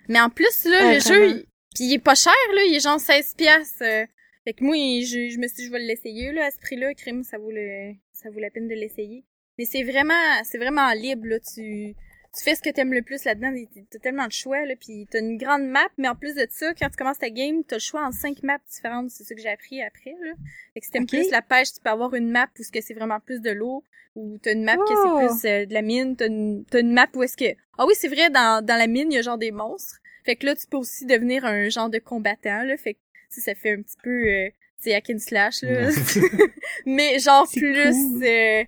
Mais 0.09 0.19
en 0.19 0.29
plus, 0.29 0.65
là, 0.65 0.71
Ouais, 0.85 0.95
le 0.95 0.99
vraiment. 0.99 1.15
jeu, 1.15 1.27
il... 1.29 1.45
Puis 1.75 1.85
il 1.85 1.93
est 1.93 1.99
pas 2.03 2.15
cher, 2.15 2.33
là. 2.55 2.61
Il 2.67 2.75
est 2.75 2.79
genre 2.81 2.99
16 2.99 3.33
piastres. 3.37 3.81
euh. 3.81 4.05
Fait 4.43 4.53
que 4.53 4.63
moi, 4.63 4.75
je, 4.75 5.29
je 5.33 5.37
me 5.39 5.47
suis 5.47 5.55
dit, 5.55 5.65
je 5.67 5.71
vais 5.71 5.79
l'essayer, 5.79 6.31
là, 6.33 6.45
à 6.47 6.51
ce 6.51 6.57
prix-là. 6.57 6.93
Crime, 6.93 7.23
ça 7.23 7.37
vaut 7.37 7.49
le, 7.51 7.93
ça 8.11 8.29
vaut 8.29 8.39
la 8.39 8.49
peine 8.51 8.67
de 8.67 8.75
l'essayer. 8.75 9.23
Mais 9.57 9.65
c'est 9.65 9.83
vraiment, 9.83 10.13
c'est 10.43 10.57
vraiment 10.57 10.91
libre, 10.93 11.25
là. 11.25 11.39
Tu, 11.39 11.95
tu 12.35 12.43
fais 12.43 12.55
ce 12.55 12.61
que 12.61 12.69
t'aimes 12.69 12.93
le 12.93 13.03
plus 13.03 13.23
là-dedans. 13.25 13.53
T'as 13.91 13.99
tellement 13.99 14.25
de 14.25 14.31
choix, 14.31 14.65
là. 14.65 14.73
Puis 14.79 15.07
t'as 15.09 15.19
une 15.19 15.37
grande 15.37 15.67
map, 15.67 15.87
mais 15.97 16.07
en 16.07 16.15
plus 16.15 16.33
de 16.33 16.47
ça, 16.49 16.73
quand 16.73 16.89
tu 16.89 16.95
commences 16.95 17.19
ta 17.19 17.29
game, 17.29 17.63
t'as 17.63 17.75
le 17.75 17.81
choix 17.81 18.05
en 18.05 18.11
cinq 18.11 18.41
maps 18.41 18.59
différentes. 18.67 19.11
C'est 19.11 19.23
ça 19.23 19.35
que 19.35 19.41
j'ai 19.41 19.49
appris 19.49 19.81
après, 19.83 20.15
là. 20.19 20.31
Fait 20.73 20.79
que 20.79 20.85
si 20.85 20.91
t'aimes 20.91 21.05
plus 21.05 21.29
la 21.29 21.43
pêche, 21.43 21.73
tu 21.73 21.79
peux 21.79 21.91
avoir 21.91 22.15
une 22.15 22.31
map 22.31 22.47
où 22.59 22.63
ce 22.63 22.71
que 22.71 22.81
c'est 22.81 22.95
vraiment 22.95 23.19
plus 23.19 23.39
de 23.39 23.51
l'eau. 23.51 23.83
Ou 24.15 24.37
t'as 24.39 24.53
une 24.53 24.63
map 24.63 24.77
que 24.77 24.83
c'est 24.87 25.27
plus 25.27 25.49
euh, 25.49 25.65
de 25.65 25.73
la 25.73 25.81
mine. 25.81 26.15
T'as 26.15 26.27
une, 26.27 26.65
t'as 26.65 26.79
une 26.81 26.93
map 26.93 27.07
où 27.15 27.23
est-ce 27.23 27.37
que... 27.37 27.55
Ah 27.77 27.85
oui, 27.87 27.93
c'est 27.95 28.07
vrai, 28.07 28.29
dans, 28.29 28.63
dans 28.63 28.77
la 28.77 28.87
mine, 28.87 29.11
il 29.11 29.15
y 29.15 29.17
a 29.17 29.21
genre 29.21 29.37
des 29.37 29.51
monstres. 29.51 29.99
Fait 30.25 30.35
que 30.35 30.45
là, 30.45 30.55
tu 30.55 30.65
peux 30.67 30.77
aussi 30.77 31.05
devenir 31.05 31.45
un 31.45 31.69
genre 31.69 31.89
de 31.89 31.99
combattant, 31.99 32.63
là. 32.63 32.77
Fait 32.77 32.93
que, 32.95 32.99
ça 33.29 33.53
fait 33.55 33.73
un 33.73 33.81
petit 33.81 33.97
peu, 34.03 34.27
euh, 34.27 34.49
c'est 34.79 34.93
hack 34.93 35.09
and 35.09 35.19
slash, 35.19 35.63
là. 35.63 35.89
mais 36.85 37.19
genre 37.19 37.47
plus, 37.51 37.93
cool. 37.93 38.23
euh, 38.23 38.63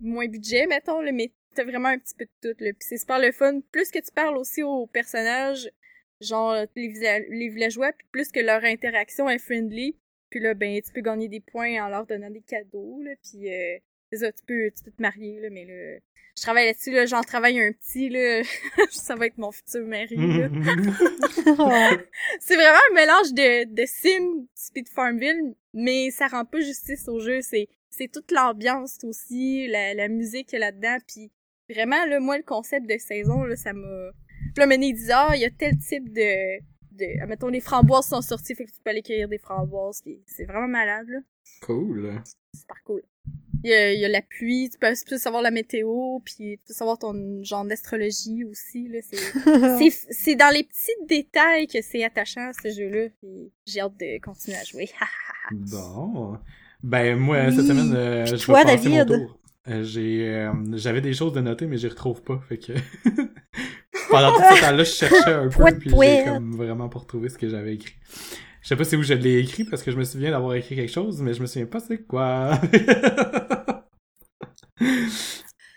moins 0.00 0.26
budget, 0.26 0.66
mettons, 0.66 1.00
là, 1.00 1.12
mais 1.12 1.32
t'as 1.54 1.64
vraiment 1.64 1.88
un 1.88 1.98
petit 1.98 2.14
peu 2.14 2.24
de 2.24 2.30
tout, 2.40 2.64
là. 2.64 2.72
Puis 2.72 2.86
c'est 2.88 2.98
super 2.98 3.18
le 3.18 3.32
fun. 3.32 3.60
Plus 3.72 3.90
que 3.90 3.98
tu 3.98 4.12
parles 4.14 4.36
aussi 4.36 4.62
aux 4.62 4.86
personnages, 4.86 5.70
genre 6.20 6.54
les, 6.76 7.24
les 7.28 7.48
villageois, 7.48 7.92
puis 7.92 8.06
plus 8.10 8.30
que 8.30 8.40
leur 8.40 8.64
interaction 8.64 9.28
est 9.28 9.38
friendly, 9.38 9.96
puis 10.30 10.40
là, 10.40 10.54
ben, 10.54 10.80
tu 10.80 10.92
peux 10.92 11.02
gagner 11.02 11.28
des 11.28 11.40
points 11.40 11.84
en 11.84 11.88
leur 11.88 12.06
donnant 12.06 12.30
des 12.30 12.40
cadeaux, 12.40 13.00
là, 13.02 13.10
puis 13.22 13.52
euh, 13.52 13.78
c'est 14.10 14.18
ça, 14.18 14.32
tu 14.32 14.42
peux, 14.46 14.70
tu 14.76 14.82
peux 14.84 14.90
te 14.90 15.02
marier, 15.02 15.40
là, 15.40 15.48
mais 15.50 15.64
là, 15.64 15.98
je 16.36 16.42
travaille 16.42 16.66
là-dessus, 16.66 16.90
là, 16.90 17.04
j'en 17.04 17.20
travaille 17.20 17.60
un 17.60 17.72
petit, 17.72 18.08
là, 18.08 18.42
ça 18.90 19.14
va 19.14 19.26
être 19.26 19.36
mon 19.36 19.52
futur 19.52 19.86
mari, 19.86 20.16
là. 20.16 20.48
c'est 22.40 22.54
vraiment 22.54 22.78
un 22.90 22.94
mélange 22.94 23.32
de, 23.34 23.64
de 23.74 23.84
Sim, 23.86 24.46
Speed 24.54 24.88
Farmville, 24.88 25.54
mais 25.74 26.10
ça 26.10 26.28
rend 26.28 26.44
pas 26.44 26.60
justice 26.60 27.08
au 27.08 27.20
jeu. 27.20 27.40
C'est, 27.42 27.68
c'est 27.90 28.10
toute 28.10 28.30
l'ambiance 28.30 28.98
aussi, 29.04 29.66
la, 29.68 29.92
la 29.94 30.08
musique 30.08 30.52
là-dedans, 30.52 30.96
puis 31.06 31.30
vraiment, 31.72 32.04
là, 32.06 32.20
moi, 32.20 32.36
le 32.38 32.44
concept 32.44 32.88
de 32.88 32.98
saison, 32.98 33.44
là, 33.44 33.56
ça 33.56 33.72
m'a... 33.72 34.10
Puis 34.54 34.64
là, 34.66 34.76
disent, 34.76 35.10
ah, 35.14 35.30
il 35.34 35.40
y 35.40 35.44
a 35.44 35.50
tel 35.50 35.78
type 35.78 36.12
de... 36.12 36.58
de... 36.92 37.26
Mettons, 37.26 37.48
les 37.48 37.60
framboises 37.60 38.06
sont 38.06 38.20
sorties, 38.22 38.54
fait 38.54 38.64
que 38.64 38.70
tu 38.70 38.76
peux 38.84 38.90
aller 38.90 39.02
cueillir 39.02 39.28
des 39.28 39.38
framboises, 39.38 40.02
puis 40.02 40.20
c'est 40.26 40.44
vraiment 40.44 40.68
malade, 40.68 41.06
là. 41.08 41.18
Cool. 41.62 42.20
C'est 42.52 42.60
super 42.60 42.76
cool. 42.84 43.02
Il 43.64 43.70
y, 43.70 43.74
a, 43.74 43.92
il 43.92 44.00
y 44.00 44.04
a 44.04 44.08
la 44.08 44.22
pluie, 44.22 44.68
tu 44.70 44.78
peux, 44.78 44.92
tu 44.92 45.04
peux 45.08 45.18
savoir 45.18 45.40
la 45.40 45.52
météo, 45.52 46.18
puis 46.24 46.34
tu 46.34 46.58
peux 46.66 46.74
savoir 46.74 46.98
ton 46.98 47.14
genre 47.44 47.64
d'astrologie 47.64 48.44
aussi, 48.44 48.88
là, 48.88 48.98
c'est... 49.02 49.16
C'est- 49.90 50.06
C'est 50.10 50.34
dans 50.34 50.52
les 50.52 50.64
petits 50.64 51.06
détails 51.06 51.68
que 51.68 51.80
c'est 51.80 52.02
attachant, 52.02 52.50
ce 52.60 52.70
jeu-là. 52.70 53.08
puis 53.20 53.52
J'ai 53.66 53.80
hâte 53.80 53.96
de 54.00 54.20
continuer 54.20 54.56
à 54.58 54.64
jouer. 54.64 54.88
Bon. 55.52 56.38
Ben, 56.82 57.16
moi, 57.16 57.46
Oui. 57.46 57.54
cette 57.56 57.66
semaine, 57.66 57.92
euh, 57.94 58.26
je 58.26 58.46
vais 58.46 58.52
passer 58.64 58.88
mon 58.88 58.96
David? 59.04 59.06
tour. 59.26 59.38
Euh, 59.68 59.84
j'ai, 59.84 60.28
euh, 60.28 60.52
j'avais 60.74 61.00
des 61.00 61.12
choses 61.14 61.32
de 61.32 61.40
noter, 61.40 61.66
mais 61.66 61.76
je 61.78 61.84
les 61.84 61.90
retrouve 61.90 62.22
pas, 62.22 62.40
fait 62.48 62.58
que... 62.58 62.72
Pendant 64.10 64.32
tout 64.32 64.42
ce 64.56 64.60
temps-là, 64.60 64.84
je 64.84 64.90
cherchais 64.90 65.32
un 65.32 65.48
peu, 65.48 65.64
puis 65.78 65.90
j'ai 65.90 66.24
comme 66.24 66.54
vraiment 66.56 66.88
pas 66.88 66.98
retrouvé 66.98 67.28
ce 67.28 67.38
que 67.38 67.48
j'avais 67.48 67.74
écrit. 67.74 67.94
Je 68.60 68.68
sais 68.68 68.76
pas 68.76 68.84
c'est 68.84 68.96
où 68.96 69.02
je 69.02 69.14
l'ai 69.14 69.38
écrit, 69.38 69.64
parce 69.64 69.82
que 69.82 69.90
je 69.90 69.96
me 69.96 70.04
souviens 70.04 70.30
d'avoir 70.32 70.54
écrit 70.54 70.74
quelque 70.76 70.92
chose, 70.92 71.22
mais 71.22 71.32
je 71.32 71.40
me 71.40 71.46
souviens 71.46 71.66
pas 71.66 71.80
c'est 71.80 72.02
quoi. 72.04 72.58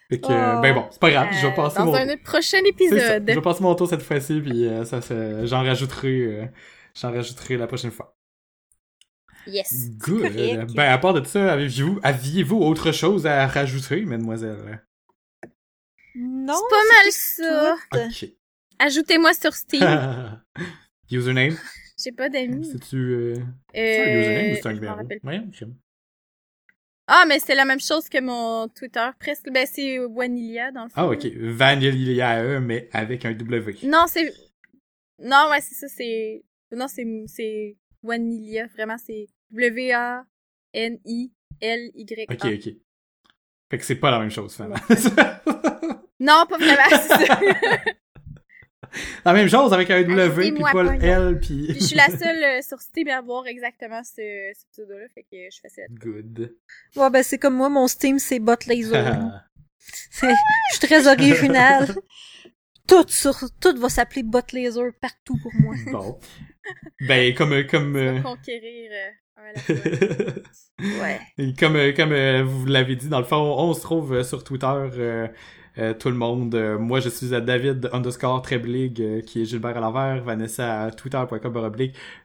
fait 0.09 0.19
que, 0.19 0.27
Oh. 0.27 0.61
ben 0.61 0.73
bon, 0.73 0.85
c'est 0.91 0.99
pas 0.99 1.11
grave, 1.11 1.27
je 1.33 1.41
vais 1.41 1.47
Euh, 1.47 1.55
passer 1.55 1.77
dans 1.77 1.85
mon... 1.85 1.93
un 1.95 2.17
prochain 2.17 2.57
ça. 2.59 2.67
épisode. 2.67 3.25
Je 3.29 3.33
vais 3.35 3.41
passer 3.41 3.63
mon 3.63 3.75
tour 3.75 3.87
cette 3.87 4.01
fois-ci, 4.01 4.41
puis 4.41 4.67
euh, 4.67 4.83
ça, 4.85 5.01
ça- 5.01 5.45
j'en 5.45 5.63
rajouterai, 5.63 6.09
euh, 6.25 6.45
j'en 6.99 7.11
rajouterai 7.11 7.57
la 7.57 7.67
prochaine 7.67 7.91
fois. 7.91 8.14
Yes. 9.47 9.89
Good. 9.97 10.21
correct. 10.33 10.73
Ben, 10.75 10.91
à 10.91 10.97
part 10.97 11.13
de 11.13 11.23
ça, 11.25 11.53
aviez-vous, 11.53 11.99
aviez-vous 12.03 12.57
autre 12.57 12.91
chose 12.91 13.25
à 13.27 13.47
rajouter, 13.47 14.05
mademoiselle? 14.05 14.83
Non. 16.15 16.53
C'est 16.53 16.69
pas 16.69 16.83
mal 16.93 17.11
ça. 17.11 17.75
tout. 17.91 18.25
Ok. 18.25 18.29
Ajoutez-moi 18.79 19.33
sur 19.33 19.53
Steam. 19.53 20.41
Username? 21.11 21.57
J'ai 21.97 22.11
pas 22.11 22.29
d'amis. 22.29 22.65
C'est-tu, 22.71 22.97
euh, 22.97 23.35
c'est 23.73 24.01
un 24.01 24.19
username 24.19 24.45
ou 24.45 24.51
Euh, 24.51 24.55
c'est 24.61 24.67
un 24.67 24.73
numéro? 24.73 25.71
Ah, 27.07 27.25
mais 27.27 27.39
c'est 27.39 27.53
la 27.55 27.65
même 27.65 27.79
chose 27.79 28.09
que 28.09 28.19
mon 28.19 28.67
Twitter, 28.67 29.07
presque. 29.19 29.49
Ben, 29.51 29.67
c'est 29.71 29.99
Wanilia, 29.99 30.71
dans 30.71 30.85
le 30.85 30.89
fond. 30.89 30.95
Ah, 31.01 31.07
ok. 31.07 31.25
Vanilla, 31.25 32.59
mais 32.59 32.89
avec 32.91 33.25
un 33.25 33.33
W. 33.33 33.77
Non, 33.83 34.05
c'est... 34.07 34.33
Non, 35.19 35.47
ouais, 35.51 35.61
c'est 35.61 35.75
ça, 35.75 35.87
c'est... 35.87 36.43
Non, 36.71 36.87
c'est... 36.87 37.05
C'est 37.27 37.77
Wanilia, 38.01 38.67
vraiment, 38.67 38.97
c'est 38.97 39.27
W-A-N-I-L-Y-A. 39.51 40.23
Ok, 42.33 42.45
ok. 42.45 42.73
Fait 43.69 43.77
que 43.77 43.85
c'est 43.85 43.95
pas 43.95 44.11
la 44.11 44.19
même 44.19 44.31
chose, 44.31 44.53
finalement. 44.53 44.77
Non, 46.19 46.45
pas 46.49 46.57
vraiment. 46.57 47.83
La 49.25 49.33
même 49.33 49.49
chose 49.49 49.73
avec 49.73 49.89
un 49.91 50.03
W, 50.03 50.51
puis 50.53 50.63
pas 50.63 50.83
le 50.83 50.89
un 50.89 50.99
L, 50.99 51.39
puis... 51.39 51.67
Puis 51.67 51.79
je 51.81 51.85
suis 51.85 51.95
la 51.97 52.07
seule 52.07 52.43
euh, 52.43 52.61
sur 52.61 52.79
Steam 52.79 53.09
à 53.09 53.17
avoir 53.17 53.45
exactement 53.45 54.01
ce, 54.03 54.51
ce 54.53 54.65
pseudo-là, 54.71 55.07
fait 55.13 55.23
que 55.23 55.37
je 55.51 55.59
fais 55.61 55.69
ça. 55.69 55.81
Good. 55.89 56.55
Ouais, 56.95 57.09
ben 57.09 57.21
c'est 57.23 57.37
comme 57.37 57.55
moi, 57.55 57.67
mon 57.67 57.87
Steam, 57.87 58.19
c'est 58.19 58.39
Bot 58.39 58.55
Laser. 58.67 59.43
Je 60.11 60.27
suis 60.71 60.87
très 60.87 61.07
original. 61.07 61.93
Tout 62.87 63.05
sur, 63.09 63.35
tout 63.59 63.75
va 63.77 63.89
s'appeler 63.89 64.23
Bot 64.23 64.39
Laser 64.53 64.91
partout 65.01 65.37
pour 65.41 65.51
moi. 65.55 65.75
bon. 65.91 66.19
Ben, 67.01 67.35
comme... 67.35 67.67
comme 67.67 67.95
euh, 67.95 68.21
Conquérir 68.21 68.91
euh, 68.93 69.11
Ouais. 69.37 71.19
Comme 71.59 71.75
euh, 71.75 71.93
comme 71.93 72.11
euh, 72.11 72.43
vous 72.43 72.65
l'avez 72.65 72.95
dit, 72.95 73.09
dans 73.09 73.19
le 73.19 73.25
fond, 73.25 73.37
on 73.37 73.73
se 73.73 73.81
trouve 73.81 74.13
euh, 74.13 74.23
sur 74.23 74.43
Twitter, 74.43 75.29
tout 75.99 76.09
le 76.09 76.15
monde. 76.15 76.55
Moi, 76.79 76.99
je 77.01 77.09
suis 77.09 77.35
à 77.35 77.41
David 77.41 77.89
underscore 77.91 78.41
Treblig, 78.41 79.23
qui 79.25 79.41
est 79.41 79.45
Gilbert 79.45 79.77
à 79.77 79.81
l'envers, 79.81 80.23
Vanessa 80.23 80.83
à 80.83 80.91
twitter.com 80.91 81.77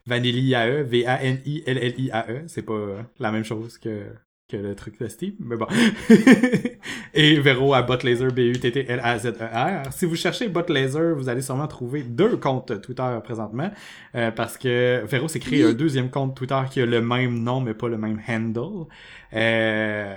Vanilliae, 0.06 0.82
V-A-N-I-L-L-I-A-E. 0.84 2.44
C'est 2.46 2.62
pas 2.62 3.04
la 3.18 3.32
même 3.32 3.44
chose 3.44 3.78
que 3.78 4.06
que 4.50 4.56
le 4.56 4.74
truc 4.74 4.98
de 4.98 5.08
mais 5.40 5.56
bon. 5.56 5.66
Et 7.14 7.38
Véro 7.40 7.74
à 7.74 7.82
Botlaser, 7.82 8.28
B-U-T-T-L-A-Z-E-R. 8.28 9.92
Si 9.92 10.04
vous 10.06 10.16
cherchez 10.16 10.48
Botlaser, 10.48 11.12
vous 11.16 11.28
allez 11.28 11.42
sûrement 11.42 11.66
trouver 11.66 12.02
deux 12.02 12.36
comptes 12.36 12.80
Twitter 12.80 13.18
présentement, 13.22 13.70
euh, 14.14 14.30
parce 14.30 14.56
que 14.58 15.02
Véro 15.06 15.28
s'est 15.28 15.40
créé 15.40 15.64
un 15.64 15.72
deuxième 15.72 16.10
compte 16.10 16.36
Twitter 16.36 16.60
qui 16.70 16.80
a 16.80 16.86
le 16.86 17.00
même 17.00 17.42
nom, 17.42 17.60
mais 17.60 17.74
pas 17.74 17.88
le 17.88 17.98
même 17.98 18.20
handle. 18.28 18.86
Euh, 19.34 20.14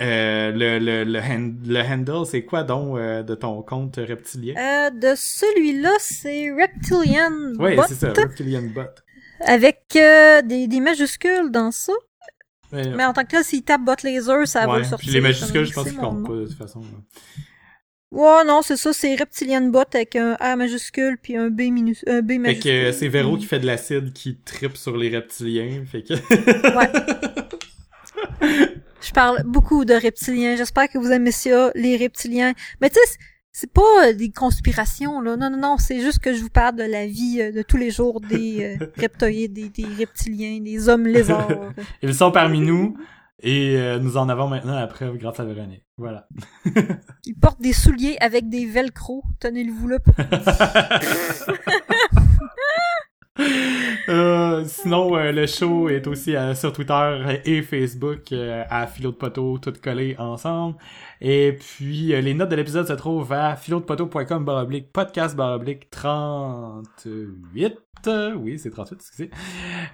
euh, 0.00 0.52
le, 0.52 0.78
le, 0.78 1.04
le, 1.04 1.18
hand- 1.18 1.66
le 1.66 1.80
handle, 1.80 2.24
c'est 2.26 2.44
quoi 2.44 2.62
donc 2.62 2.96
euh, 2.98 3.22
de 3.24 3.34
ton 3.34 3.62
compte 3.62 3.96
reptilien? 3.96 4.54
Euh, 4.56 4.90
de 4.90 5.14
celui-là, 5.16 5.90
c'est 5.98 6.52
Reptilian 6.52 7.54
Bot, 7.56 7.82
c'est 7.88 7.94
ça, 7.94 8.12
Reptilian 8.12 8.62
Bot. 8.74 8.82
avec 9.40 9.80
des, 9.92 10.68
des 10.68 10.80
majuscules 10.80 11.50
dans 11.50 11.72
ça. 11.72 11.92
Ouais, 12.72 12.88
Mais 12.90 13.04
en 13.04 13.12
tant 13.12 13.22
que 13.24 13.30
tel, 13.30 13.44
s'il 13.44 13.62
tape 13.62 13.82
Bot 13.82 13.94
Laser, 14.04 14.46
ça 14.46 14.66
va 14.66 14.78
le 14.78 14.84
sortir. 14.84 15.12
les 15.12 15.20
majuscules, 15.20 15.64
je 15.64 15.72
pense 15.72 15.88
qu'ils 15.88 15.96
comptent 15.98 16.26
pas 16.26 16.34
de 16.34 16.46
toute 16.46 16.56
façon. 16.58 16.82
Ouais, 18.10 18.44
non, 18.46 18.62
c'est 18.62 18.76
ça, 18.76 18.92
c'est 18.92 19.14
Reptilian 19.14 19.62
Bot 19.62 19.84
avec 19.94 20.16
un 20.16 20.36
A 20.40 20.56
majuscule 20.56 21.18
puis 21.22 21.36
un 21.36 21.50
B, 21.50 21.62
minus, 21.70 22.02
un 22.06 22.22
B 22.22 22.30
Fait 22.32 22.38
majuscule. 22.38 22.62
que 22.72 22.86
euh, 22.86 22.92
c'est 22.92 23.08
Véro 23.08 23.36
qui 23.36 23.44
fait 23.44 23.58
de 23.58 23.66
l'acide 23.66 24.12
qui 24.14 24.36
tripe 24.36 24.76
sur 24.78 24.96
les 24.96 25.10
reptiliens, 25.10 25.84
fait 25.84 26.02
que... 26.02 26.14
Ouais. 26.14 26.90
Je 29.00 29.12
parle 29.12 29.42
beaucoup 29.44 29.84
de 29.84 29.94
reptiliens. 29.94 30.56
J'espère 30.56 30.88
que 30.88 30.98
vous 30.98 31.10
aimez 31.12 31.32
ça, 31.32 31.70
les 31.74 31.96
reptiliens. 31.96 32.52
Mais 32.80 32.90
tu 32.90 32.98
sais, 33.04 33.18
c'est- 33.60 33.72
pas 33.72 34.08
euh, 34.08 34.12
des 34.12 34.30
conspirations, 34.30 35.20
là. 35.20 35.36
Non, 35.36 35.50
non, 35.50 35.58
non. 35.58 35.76
C'est 35.78 36.00
juste 36.00 36.18
que 36.20 36.32
je 36.34 36.40
vous 36.42 36.50
parle 36.50 36.76
de 36.76 36.84
la 36.84 37.06
vie 37.06 37.38
euh, 37.40 37.52
de 37.52 37.62
tous 37.62 37.76
les 37.76 37.90
jours 37.90 38.20
des 38.20 38.76
euh, 38.80 38.86
reptoïdes, 39.00 39.52
des, 39.52 39.68
des 39.68 39.86
reptiliens, 39.98 40.60
des 40.60 40.88
hommes 40.88 41.06
lézards. 41.06 41.48
Ils 42.02 42.14
sont 42.14 42.30
parmi 42.30 42.60
nous, 42.60 42.96
et 43.40 43.76
euh, 43.76 43.98
nous 43.98 44.16
en 44.16 44.28
avons 44.28 44.48
maintenant 44.48 44.74
la 44.74 44.86
preuve 44.86 45.16
grâce 45.18 45.38
à 45.40 45.44
Véronique. 45.44 45.84
Voilà. 45.96 46.28
Ils 47.24 47.34
portent 47.34 47.60
des 47.60 47.72
souliers 47.72 48.16
avec 48.20 48.48
des 48.48 48.66
velcro. 48.66 49.22
Tenez-le-vous 49.40 49.88
là. 49.88 49.98
Euh, 54.08 54.64
sinon, 54.64 55.14
euh, 55.16 55.32
le 55.32 55.46
show 55.46 55.90
est 55.90 56.06
aussi 56.06 56.34
euh, 56.34 56.54
sur 56.54 56.72
Twitter 56.72 57.40
et 57.44 57.60
Facebook 57.60 58.32
euh, 58.32 58.64
à 58.70 58.86
Philo 58.86 59.10
de 59.10 59.16
Poteau, 59.16 59.58
toutes 59.58 59.82
collées 59.82 60.16
ensemble. 60.18 60.76
Et 61.20 61.52
puis, 61.52 62.14
euh, 62.14 62.22
les 62.22 62.32
notes 62.32 62.48
de 62.48 62.56
l'épisode 62.56 62.88
se 62.88 62.94
trouvent 62.94 63.32
à 63.34 63.54
philodepoteau.com 63.56 64.46
baroblique 64.46 64.92
podcast 64.92 65.36
baroblique 65.36 65.90
38. 65.90 67.87
Oui, 68.06 68.58
c'est 68.58 68.70
38, 68.70 68.96
excusez. 68.96 69.30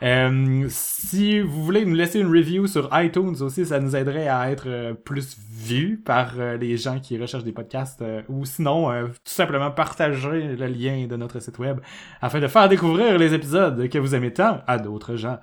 Euh, 0.02 0.66
si 0.68 1.40
vous 1.40 1.64
voulez 1.64 1.84
nous 1.84 1.94
laisser 1.94 2.20
une 2.20 2.28
review 2.28 2.66
sur 2.66 2.88
iTunes 2.92 3.36
aussi, 3.40 3.66
ça 3.66 3.80
nous 3.80 3.96
aiderait 3.96 4.28
à 4.28 4.50
être 4.50 4.68
euh, 4.68 4.94
plus 4.94 5.36
vus 5.38 6.00
par 6.04 6.34
euh, 6.38 6.56
les 6.56 6.76
gens 6.76 7.00
qui 7.00 7.18
recherchent 7.18 7.44
des 7.44 7.52
podcasts. 7.52 8.04
ou 8.28 8.44
sinon, 8.44 8.90
tout 9.06 9.14
simplement 9.24 9.70
partager 9.70 10.56
le 10.56 10.66
lien 10.66 11.06
de 11.06 11.16
notre 11.16 11.40
site 11.40 11.58
web 11.58 11.80
afin 12.20 12.40
de 12.40 12.48
faire 12.48 12.68
découvrir 12.68 13.18
les 13.18 13.34
épisodes 13.34 13.88
que 13.88 13.98
vous 13.98 14.14
aimez 14.14 14.32
tant 14.32 14.62
à 14.66 14.78
d'autres 14.78 15.16
gens. 15.16 15.38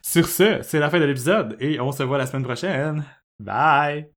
Sur 0.00 0.26
ce, 0.26 0.60
c'est 0.62 0.78
la 0.78 0.90
fin 0.90 1.00
de 1.00 1.04
l'épisode 1.04 1.56
et 1.60 1.80
on 1.80 1.92
se 1.92 2.02
voit 2.02 2.18
la 2.18 2.26
semaine 2.26 2.44
prochaine. 2.44 3.04
Bye! 3.38 4.08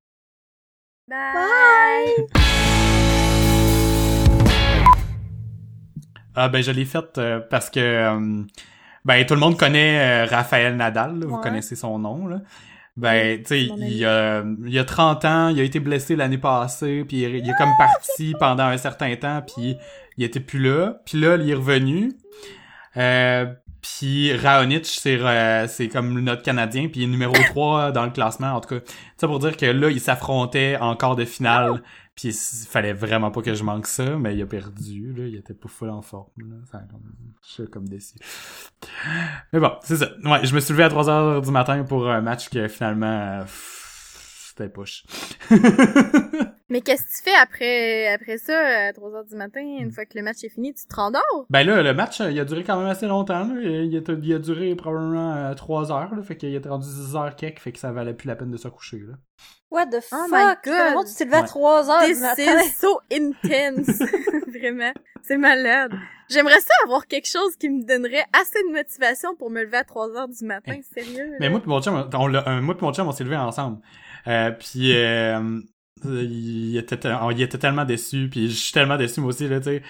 Bye! 1.08 2.26
Ah 6.36 6.50
ben 6.50 6.62
je 6.62 6.72
l'ai 6.72 6.86
faite 6.86 7.18
euh, 7.18 7.40
parce 7.40 7.70
que 7.70 7.80
euh, 7.80 8.44
ben 9.06 9.26
tout 9.26 9.34
le 9.34 9.40
monde 9.40 9.58
connaît 9.58 10.26
euh, 10.26 10.26
Raphaël 10.26 10.76
Nadal, 10.76 11.20
là, 11.20 11.26
vous 11.26 11.38
connaissez 11.38 11.76
son 11.76 12.00
nom 12.00 12.28
là. 12.28 12.42
Ben 12.98 13.40
tu 13.40 13.46
sais 13.48 13.64
il 13.64 13.98
y 13.98 14.06
a 14.06 14.44
il 14.66 14.80
a 14.80 14.86
30 14.86 15.26
ans, 15.26 15.50
il 15.50 15.60
a 15.60 15.64
été 15.64 15.80
blessé 15.80 16.16
l'année 16.16 16.38
passée 16.38 17.04
puis 17.08 17.24
il, 17.24 17.36
il 17.36 17.50
est 17.50 17.56
comme 17.58 17.74
parti 17.78 18.34
pendant 18.40 18.64
un 18.64 18.78
certain 18.78 19.16
temps 19.16 19.42
puis 19.42 19.78
il 20.18 20.24
était 20.24 20.40
plus 20.40 20.60
là, 20.60 21.02
puis 21.06 21.20
là 21.20 21.36
il 21.36 21.50
est 21.50 21.56
revenu. 21.56 22.14
Euh, 22.98 23.46
puis 23.82 24.36
Raonic, 24.36 24.86
c'est 24.86 25.20
euh, 25.20 25.68
c'est 25.68 25.90
comme 25.90 26.20
notre 26.20 26.42
Canadien, 26.42 26.88
puis 26.88 27.02
il 27.02 27.04
est 27.04 27.08
numéro 27.08 27.34
3 27.34 27.92
dans 27.92 28.04
le 28.04 28.10
classement, 28.10 28.54
en 28.54 28.60
tout 28.60 28.80
cas. 28.80 28.82
Ça 29.18 29.28
pour 29.28 29.38
dire 29.38 29.56
que 29.56 29.68
là, 29.68 29.92
il 29.92 30.00
s'affrontait 30.00 30.78
en 30.82 30.96
quart 30.96 31.16
de 31.16 31.24
finale, 31.24 31.84
puis 32.16 32.30
il 32.30 32.68
fallait 32.68 32.94
vraiment 32.94 33.30
pas 33.30 33.42
que 33.42 33.54
je 33.54 33.64
manque 33.64 33.88
ça, 33.88 34.18
mais 34.18 34.36
il 34.36 34.42
a 34.42 34.46
perdu, 34.46 35.14
là, 35.14 35.26
il 35.28 35.36
était 35.36 35.54
pas 35.54 35.68
full 35.68 35.90
en 35.90 36.02
forme, 36.02 36.32
là. 36.38 36.56
Ça, 36.72 36.80
comme, 36.90 37.02
je 37.44 37.52
suis 37.52 37.68
comme 37.68 37.90
déçu. 37.90 38.16
Mais 39.52 39.60
bon, 39.60 39.72
c'est 39.84 39.98
ça. 39.98 40.10
Ouais, 40.24 40.46
je 40.46 40.56
me 40.56 40.62
suis 40.62 40.72
levé 40.72 40.84
à 40.84 40.90
3 40.90 41.10
heures 41.10 41.42
du 41.42 41.52
matin 41.52 41.84
pour 41.84 42.10
un 42.10 42.22
match 42.22 42.50
que 42.50 42.70
finalement, 42.70 43.40
euh, 43.40 43.42
pff, 43.42 44.54
c'était 44.56 44.70
push. 44.70 45.04
Mais 46.70 46.82
qu'est-ce 46.82 47.04
que 47.04 47.18
tu 47.18 47.24
fais 47.24 47.36
après, 47.36 48.08
après 48.14 48.38
ça, 48.38 48.88
à 48.88 48.94
3 48.94 49.14
heures 49.14 49.26
du 49.26 49.36
matin, 49.36 49.62
une 49.62 49.92
fois 49.92 50.06
que 50.06 50.18
le 50.18 50.24
match 50.24 50.44
est 50.44 50.50
fini, 50.50 50.74
tu 50.74 50.88
te 50.88 50.96
rendors? 50.96 51.46
Ben 51.50 51.64
là, 51.64 51.84
le 51.84 51.94
match, 51.94 52.22
euh, 52.22 52.32
il 52.32 52.40
a 52.40 52.46
duré 52.46 52.64
quand 52.64 52.78
même 52.78 52.88
assez 52.88 53.08
longtemps. 53.08 53.46
Là. 53.46 53.62
Il, 53.62 53.96
a, 53.98 54.14
il 54.14 54.34
a 54.34 54.40
duré 54.40 54.74
probablement 54.76 55.36
euh, 55.36 55.54
3 55.54 55.92
heures. 55.92 56.16
Là. 56.16 56.22
Fait 56.24 56.38
qu'il 56.38 56.56
est 56.56 56.66
rendu 56.66 56.88
10 56.88 57.16
heures 57.18 57.36
quelques. 57.36 57.60
Fait 57.60 57.74
que 57.74 57.80
ça 57.80 57.92
valait 57.92 58.14
plus 58.14 58.28
la 58.28 58.36
peine 58.36 58.52
de 58.52 58.58
se 58.58 58.70
coucher. 58.70 59.00
Là. 59.00 59.16
What 59.76 59.88
the 59.88 59.96
Oh 60.12 60.28
fuck? 60.28 60.32
my 60.32 60.56
God. 60.64 60.88
Comment 60.94 61.04
tu 61.04 61.14
t'es 61.16 61.26
levé 61.26 61.36
à 61.38 61.42
Ouais. 61.42 61.48
3 61.48 61.90
heures 61.92 62.08
du 62.08 62.16
matin? 62.16 62.62
is 62.62 62.72
so 62.80 63.02
intense. 63.12 64.00
Vraiment. 64.48 64.94
C'est 65.22 65.38
malade. 65.38 65.92
J'aimerais 66.30 66.60
ça 66.62 66.74
avoir 66.86 67.06
quelque 67.08 67.28
chose 67.28 67.56
qui 67.58 67.70
me 67.70 67.84
donnerait 67.84 68.26
assez 68.34 68.60
de 68.68 68.72
motivation 68.72 69.36
pour 69.36 69.50
me 69.52 69.62
lever 69.64 69.78
à 69.78 69.84
3 69.84 70.10
heures 70.18 70.28
du 70.28 70.44
matin. 70.46 70.80
Sérieux. 70.94 71.26
là. 71.32 71.38
Mais 71.40 71.50
moi 71.50 71.62
et 71.64 71.68
mon 71.68 71.82
chum, 71.82 72.10
on 72.14 72.62
moi 72.62 72.76
pis 72.78 72.84
mon 72.84 72.94
chum, 72.94 73.08
on 73.08 73.12
s'est 73.12 73.24
levé 73.24 73.36
ensemble. 73.36 73.80
Euh, 74.28 74.52
puis 74.52 74.96
euh, 74.96 75.60
il, 76.04 76.78
était, 76.78 77.00
il 77.38 77.48
tellement 77.48 77.86
déçu. 77.86 78.30
Puis 78.30 78.50
je 78.50 78.56
suis 78.56 78.74
tellement 78.74 78.98
déçu 78.98 79.22
moi 79.22 79.30
aussi. 79.30 79.48
Là, 79.48 79.60
tu 79.60 79.66
sais. 79.66 79.84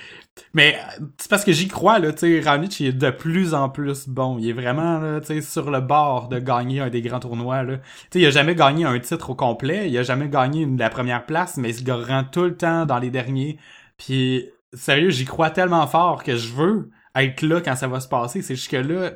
Mais 0.53 0.78
c'est 1.18 1.30
parce 1.30 1.43
que 1.43 1.51
j'y 1.51 1.68
crois. 1.68 1.99
Là, 1.99 2.14
tu 2.14 2.20
sais, 2.20 2.78
il 2.80 2.88
est 2.88 2.91
de 2.93 3.10
plus 3.10 3.53
en 3.53 3.70
plus 3.70 4.08
bon. 4.08 4.38
Il 4.38 4.49
est 4.49 4.53
vraiment 4.53 4.99
là, 4.99 5.20
tu 5.20 5.28
sais, 5.28 5.41
sur 5.41 5.72
le 5.72 5.82
bord 5.82 6.28
de 6.30 6.39
gagner 6.39 6.80
un 6.82 6.89
des 6.89 7.01
grands 7.01 7.20
tournois. 7.20 7.64
Là. 7.64 7.78
Tu 7.78 7.84
sais, 8.12 8.20
il 8.20 8.26
a 8.26 8.30
jamais 8.30 8.56
gagné 8.56 8.86
un 8.86 8.99
titre 8.99 9.32
au 9.32 9.36
complet. 9.36 9.89
Il 9.89 9.97
a 9.97 10.03
jamais 10.03 10.30
gagné 10.30 10.66
la 10.66 10.89
première 10.89 11.26
place. 11.26 11.58
Mais 11.58 11.70
il 11.70 11.86
se 11.86 11.91
rend 11.91 12.24
tout 12.24 12.43
le 12.43 12.56
temps 12.56 12.86
dans 12.86 12.99
les 12.99 13.10
derniers. 13.10 13.58
Puis 13.97 14.45
sérieux, 14.74 15.10
j'y 15.10 15.26
crois 15.26 15.49
tellement 15.49 15.88
fort 15.88 16.24
que 16.24 16.36
je 16.36 16.53
veux 16.53 16.91
être 17.16 17.41
là 17.41 17.62
quand 17.62 17.76
ça 17.76 17.88
va 17.88 17.99
se 17.99 18.08
passer. 18.08 18.41
C'est 18.41 18.56
juste 18.56 18.70
que 18.70 18.78
là, 18.78 19.12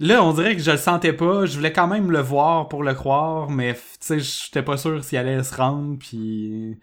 là, 0.00 0.24
on 0.24 0.32
dirait 0.32 0.56
que 0.56 0.62
je 0.62 0.70
le 0.72 0.76
sentais 0.76 1.12
pas. 1.12 1.46
Je 1.46 1.56
voulais 1.56 1.72
quand 1.72 1.86
même 1.86 2.10
le 2.10 2.20
voir 2.20 2.68
pour 2.68 2.82
le 2.82 2.94
croire, 2.94 3.50
mais 3.50 3.74
tu 3.74 3.80
sais, 4.00 4.18
j'étais 4.18 4.62
pas 4.62 4.76
sûr 4.76 5.04
s'il 5.04 5.18
allait 5.18 5.42
se 5.44 5.54
rendre. 5.54 5.98
Puis 5.98 6.76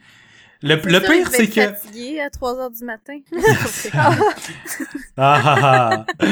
le, 0.61 0.76
le 0.76 0.82
sûr, 0.82 0.91
je 0.91 0.99
pire, 0.99 1.30
c'est 1.30 1.47
que 1.47 1.61
fatiguée 1.74 2.22
à 2.22 2.30
3 2.30 2.59
heures 2.59 2.72
du 2.72 2.86
matin. 2.86 3.20
Ah, 5.20 5.41
ah, 5.43 5.89
ah. 6.20 6.28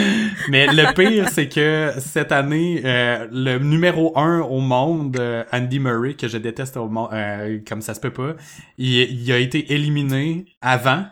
Mais 0.48 0.68
le 0.68 0.94
pire, 0.94 1.28
c'est 1.30 1.50
que 1.50 1.92
cette 1.98 2.32
année, 2.32 2.84
euh, 2.86 3.28
le 3.32 3.58
numéro 3.58 4.16
un 4.16 4.42
au 4.42 4.60
monde, 4.60 5.18
euh, 5.20 5.44
Andy 5.52 5.80
Murray, 5.80 6.14
que 6.14 6.28
je 6.28 6.38
déteste 6.38 6.78
au 6.78 6.88
monde, 6.88 7.10
euh, 7.12 7.58
comme 7.68 7.82
ça 7.82 7.96
se 7.96 8.00
peut 8.00 8.14
pas, 8.14 8.36
il, 8.78 8.94
il 8.94 9.32
a 9.32 9.40
été 9.40 9.74
éliminé 9.74 10.46
avant. 10.62 11.04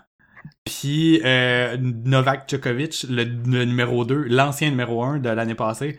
Puis 0.66 1.22
euh, 1.26 1.76
Novak 1.80 2.50
Djokovic, 2.50 3.06
le, 3.10 3.24
le 3.24 3.66
numéro 3.66 4.06
2, 4.06 4.26
l'ancien 4.30 4.70
numéro 4.70 5.04
1 5.04 5.20
de 5.20 5.30
l'année 5.30 5.56
passée, 5.56 5.98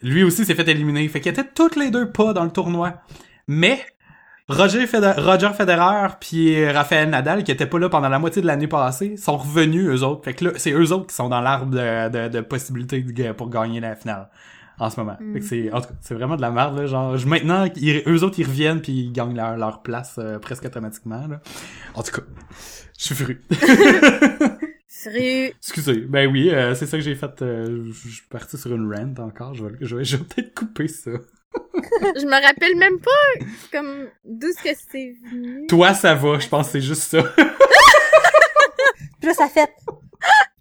lui 0.00 0.22
aussi 0.22 0.44
s'est 0.44 0.54
fait 0.54 0.68
éliminer. 0.68 1.06
Fait 1.08 1.20
qu'ils 1.20 1.32
étaient 1.32 1.48
toutes 1.54 1.76
les 1.76 1.90
deux 1.90 2.10
pas 2.10 2.32
dans 2.32 2.44
le 2.44 2.50
tournoi. 2.50 2.94
Mais 3.46 3.80
Roger, 4.48 4.86
Feder- 4.86 5.14
Roger 5.18 5.50
Federer 5.54 6.08
puis 6.20 6.66
Raphaël 6.70 7.10
Nadal, 7.10 7.44
qui 7.44 7.50
étaient 7.52 7.66
pas 7.66 7.78
là 7.78 7.90
pendant 7.90 8.08
la 8.08 8.18
moitié 8.18 8.40
de 8.40 8.46
l'année 8.46 8.66
passée, 8.68 9.16
sont 9.18 9.36
revenus 9.36 9.86
eux 9.88 10.02
autres. 10.04 10.24
Fait 10.24 10.32
que 10.32 10.46
là, 10.46 10.50
c'est 10.56 10.72
eux 10.72 10.90
autres 10.92 11.08
qui 11.08 11.14
sont 11.14 11.28
dans 11.28 11.42
l'arbre 11.42 11.70
de, 11.70 12.08
de, 12.08 12.28
de 12.28 12.40
possibilités 12.40 13.04
pour 13.36 13.50
gagner 13.50 13.80
la 13.80 13.94
finale. 13.94 14.30
en 14.78 14.88
ce 14.88 14.98
moment. 15.00 15.16
Mm. 15.20 15.32
Fait 15.34 15.40
que 15.40 15.44
c'est, 15.44 15.72
en 15.72 15.80
tout 15.82 15.88
cas, 15.88 15.94
c'est 16.00 16.14
vraiment 16.14 16.36
de 16.36 16.40
la 16.40 16.50
merde, 16.50 16.78
là. 16.78 16.86
Genre, 16.86 17.16
je- 17.18 17.26
maintenant, 17.26 17.66
ils- 17.76 18.02
eux 18.06 18.22
autres, 18.22 18.38
ils 18.38 18.46
reviennent 18.46 18.80
puis 18.80 18.92
ils 18.92 19.12
gagnent 19.12 19.36
leur, 19.36 19.56
leur 19.58 19.82
place 19.82 20.14
euh, 20.18 20.38
presque 20.38 20.64
automatiquement, 20.64 21.26
là. 21.26 21.40
En 21.94 22.02
tout 22.02 22.12
cas, 22.12 22.22
je 22.98 23.04
suis 23.04 23.14
fru. 23.14 23.40
Fru. 24.90 25.52
Excusez. 25.58 26.00
Ben 26.08 26.28
oui, 26.30 26.50
euh, 26.50 26.74
c'est 26.74 26.86
ça 26.86 26.96
que 26.96 27.02
j'ai 27.04 27.14
fait. 27.14 27.42
euh, 27.42 27.84
je 27.92 28.08
suis 28.08 28.26
parti 28.28 28.58
sur 28.58 28.74
une 28.74 28.92
rant 28.92 29.14
encore. 29.24 29.54
Je 29.54 29.64
vais, 29.64 29.76
je 29.80 29.96
vais, 29.96 30.04
je 30.04 30.16
vais 30.16 30.24
peut-être 30.24 30.54
couper 30.54 30.88
ça. 30.88 31.12
Je 31.52 32.26
me 32.26 32.44
rappelle 32.46 32.76
même 32.76 32.98
pas, 32.98 33.46
comme, 33.70 34.08
d'où 34.24 34.48
ce 34.48 34.62
que 34.62 34.76
c'est 34.90 35.14
venu. 35.30 35.66
Toi, 35.68 35.94
ça 35.94 36.14
va. 36.14 36.38
Je 36.40 36.48
pense 36.48 36.66
que 36.66 36.72
c'est 36.72 36.80
juste 36.80 37.02
ça. 37.02 37.22
Puis 39.20 39.28
là, 39.28 39.34
ça 39.34 39.48
fait 39.48 39.70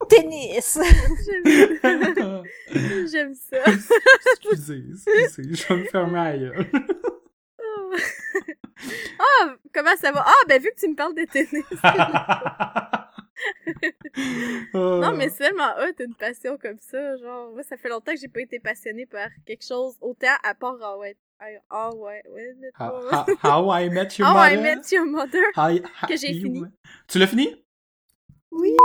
tennis. 0.07 0.77
J'aime 1.45 2.43
J'aime 3.11 3.33
ça. 3.33 3.57
excusez, 4.43 4.83
excusez. 4.91 5.55
Je 5.55 5.67
vais 5.73 5.79
me 5.79 5.85
fermer 5.85 6.19
à 6.19 6.35
Ah, 9.19 9.55
comment 9.73 9.95
ça 9.97 10.11
va? 10.11 10.23
Ah, 10.25 10.43
ben 10.47 10.61
vu 10.61 10.69
que 10.69 10.79
tu 10.79 10.87
me 10.87 10.95
parles 10.95 11.15
de 11.15 11.25
tennis. 11.25 11.65
Oh. 14.73 14.99
Non, 15.01 15.13
mais 15.15 15.29
c'est 15.29 15.43
tellement 15.49 15.73
hot, 15.79 15.93
une 16.03 16.15
passion 16.15 16.57
comme 16.57 16.77
ça. 16.79 17.17
Genre, 17.17 17.51
moi, 17.51 17.63
ça 17.63 17.77
fait 17.77 17.89
longtemps 17.89 18.13
que 18.13 18.19
j'ai 18.19 18.27
pas 18.27 18.41
été 18.41 18.59
passionnée 18.59 19.05
par 19.05 19.29
quelque 19.45 19.63
chose 19.65 19.95
autant 20.01 20.27
à 20.43 20.53
part 20.55 20.75
Ah 20.81 20.97
ouais. 20.97 21.17
Ah 21.69 21.93
ouais, 21.93 22.23
ouais. 22.29 22.55
How, 22.79 23.01
how- 23.11 23.25
how 23.43 23.71
I 23.73 23.89
Met 23.89 24.09
Your 24.17 24.27
How 24.27 24.37
I 24.49 24.55
Mother. 24.57 24.63
Met 24.75 24.91
Your 24.91 25.05
Mother. 25.05 25.43
How 25.55 25.79
Que 26.07 26.17
j'ai 26.17 26.33
fini. 26.33 26.63
Tu 27.07 27.19
l'as 27.19 27.27
fini? 27.27 27.63
Oui. 28.51 28.75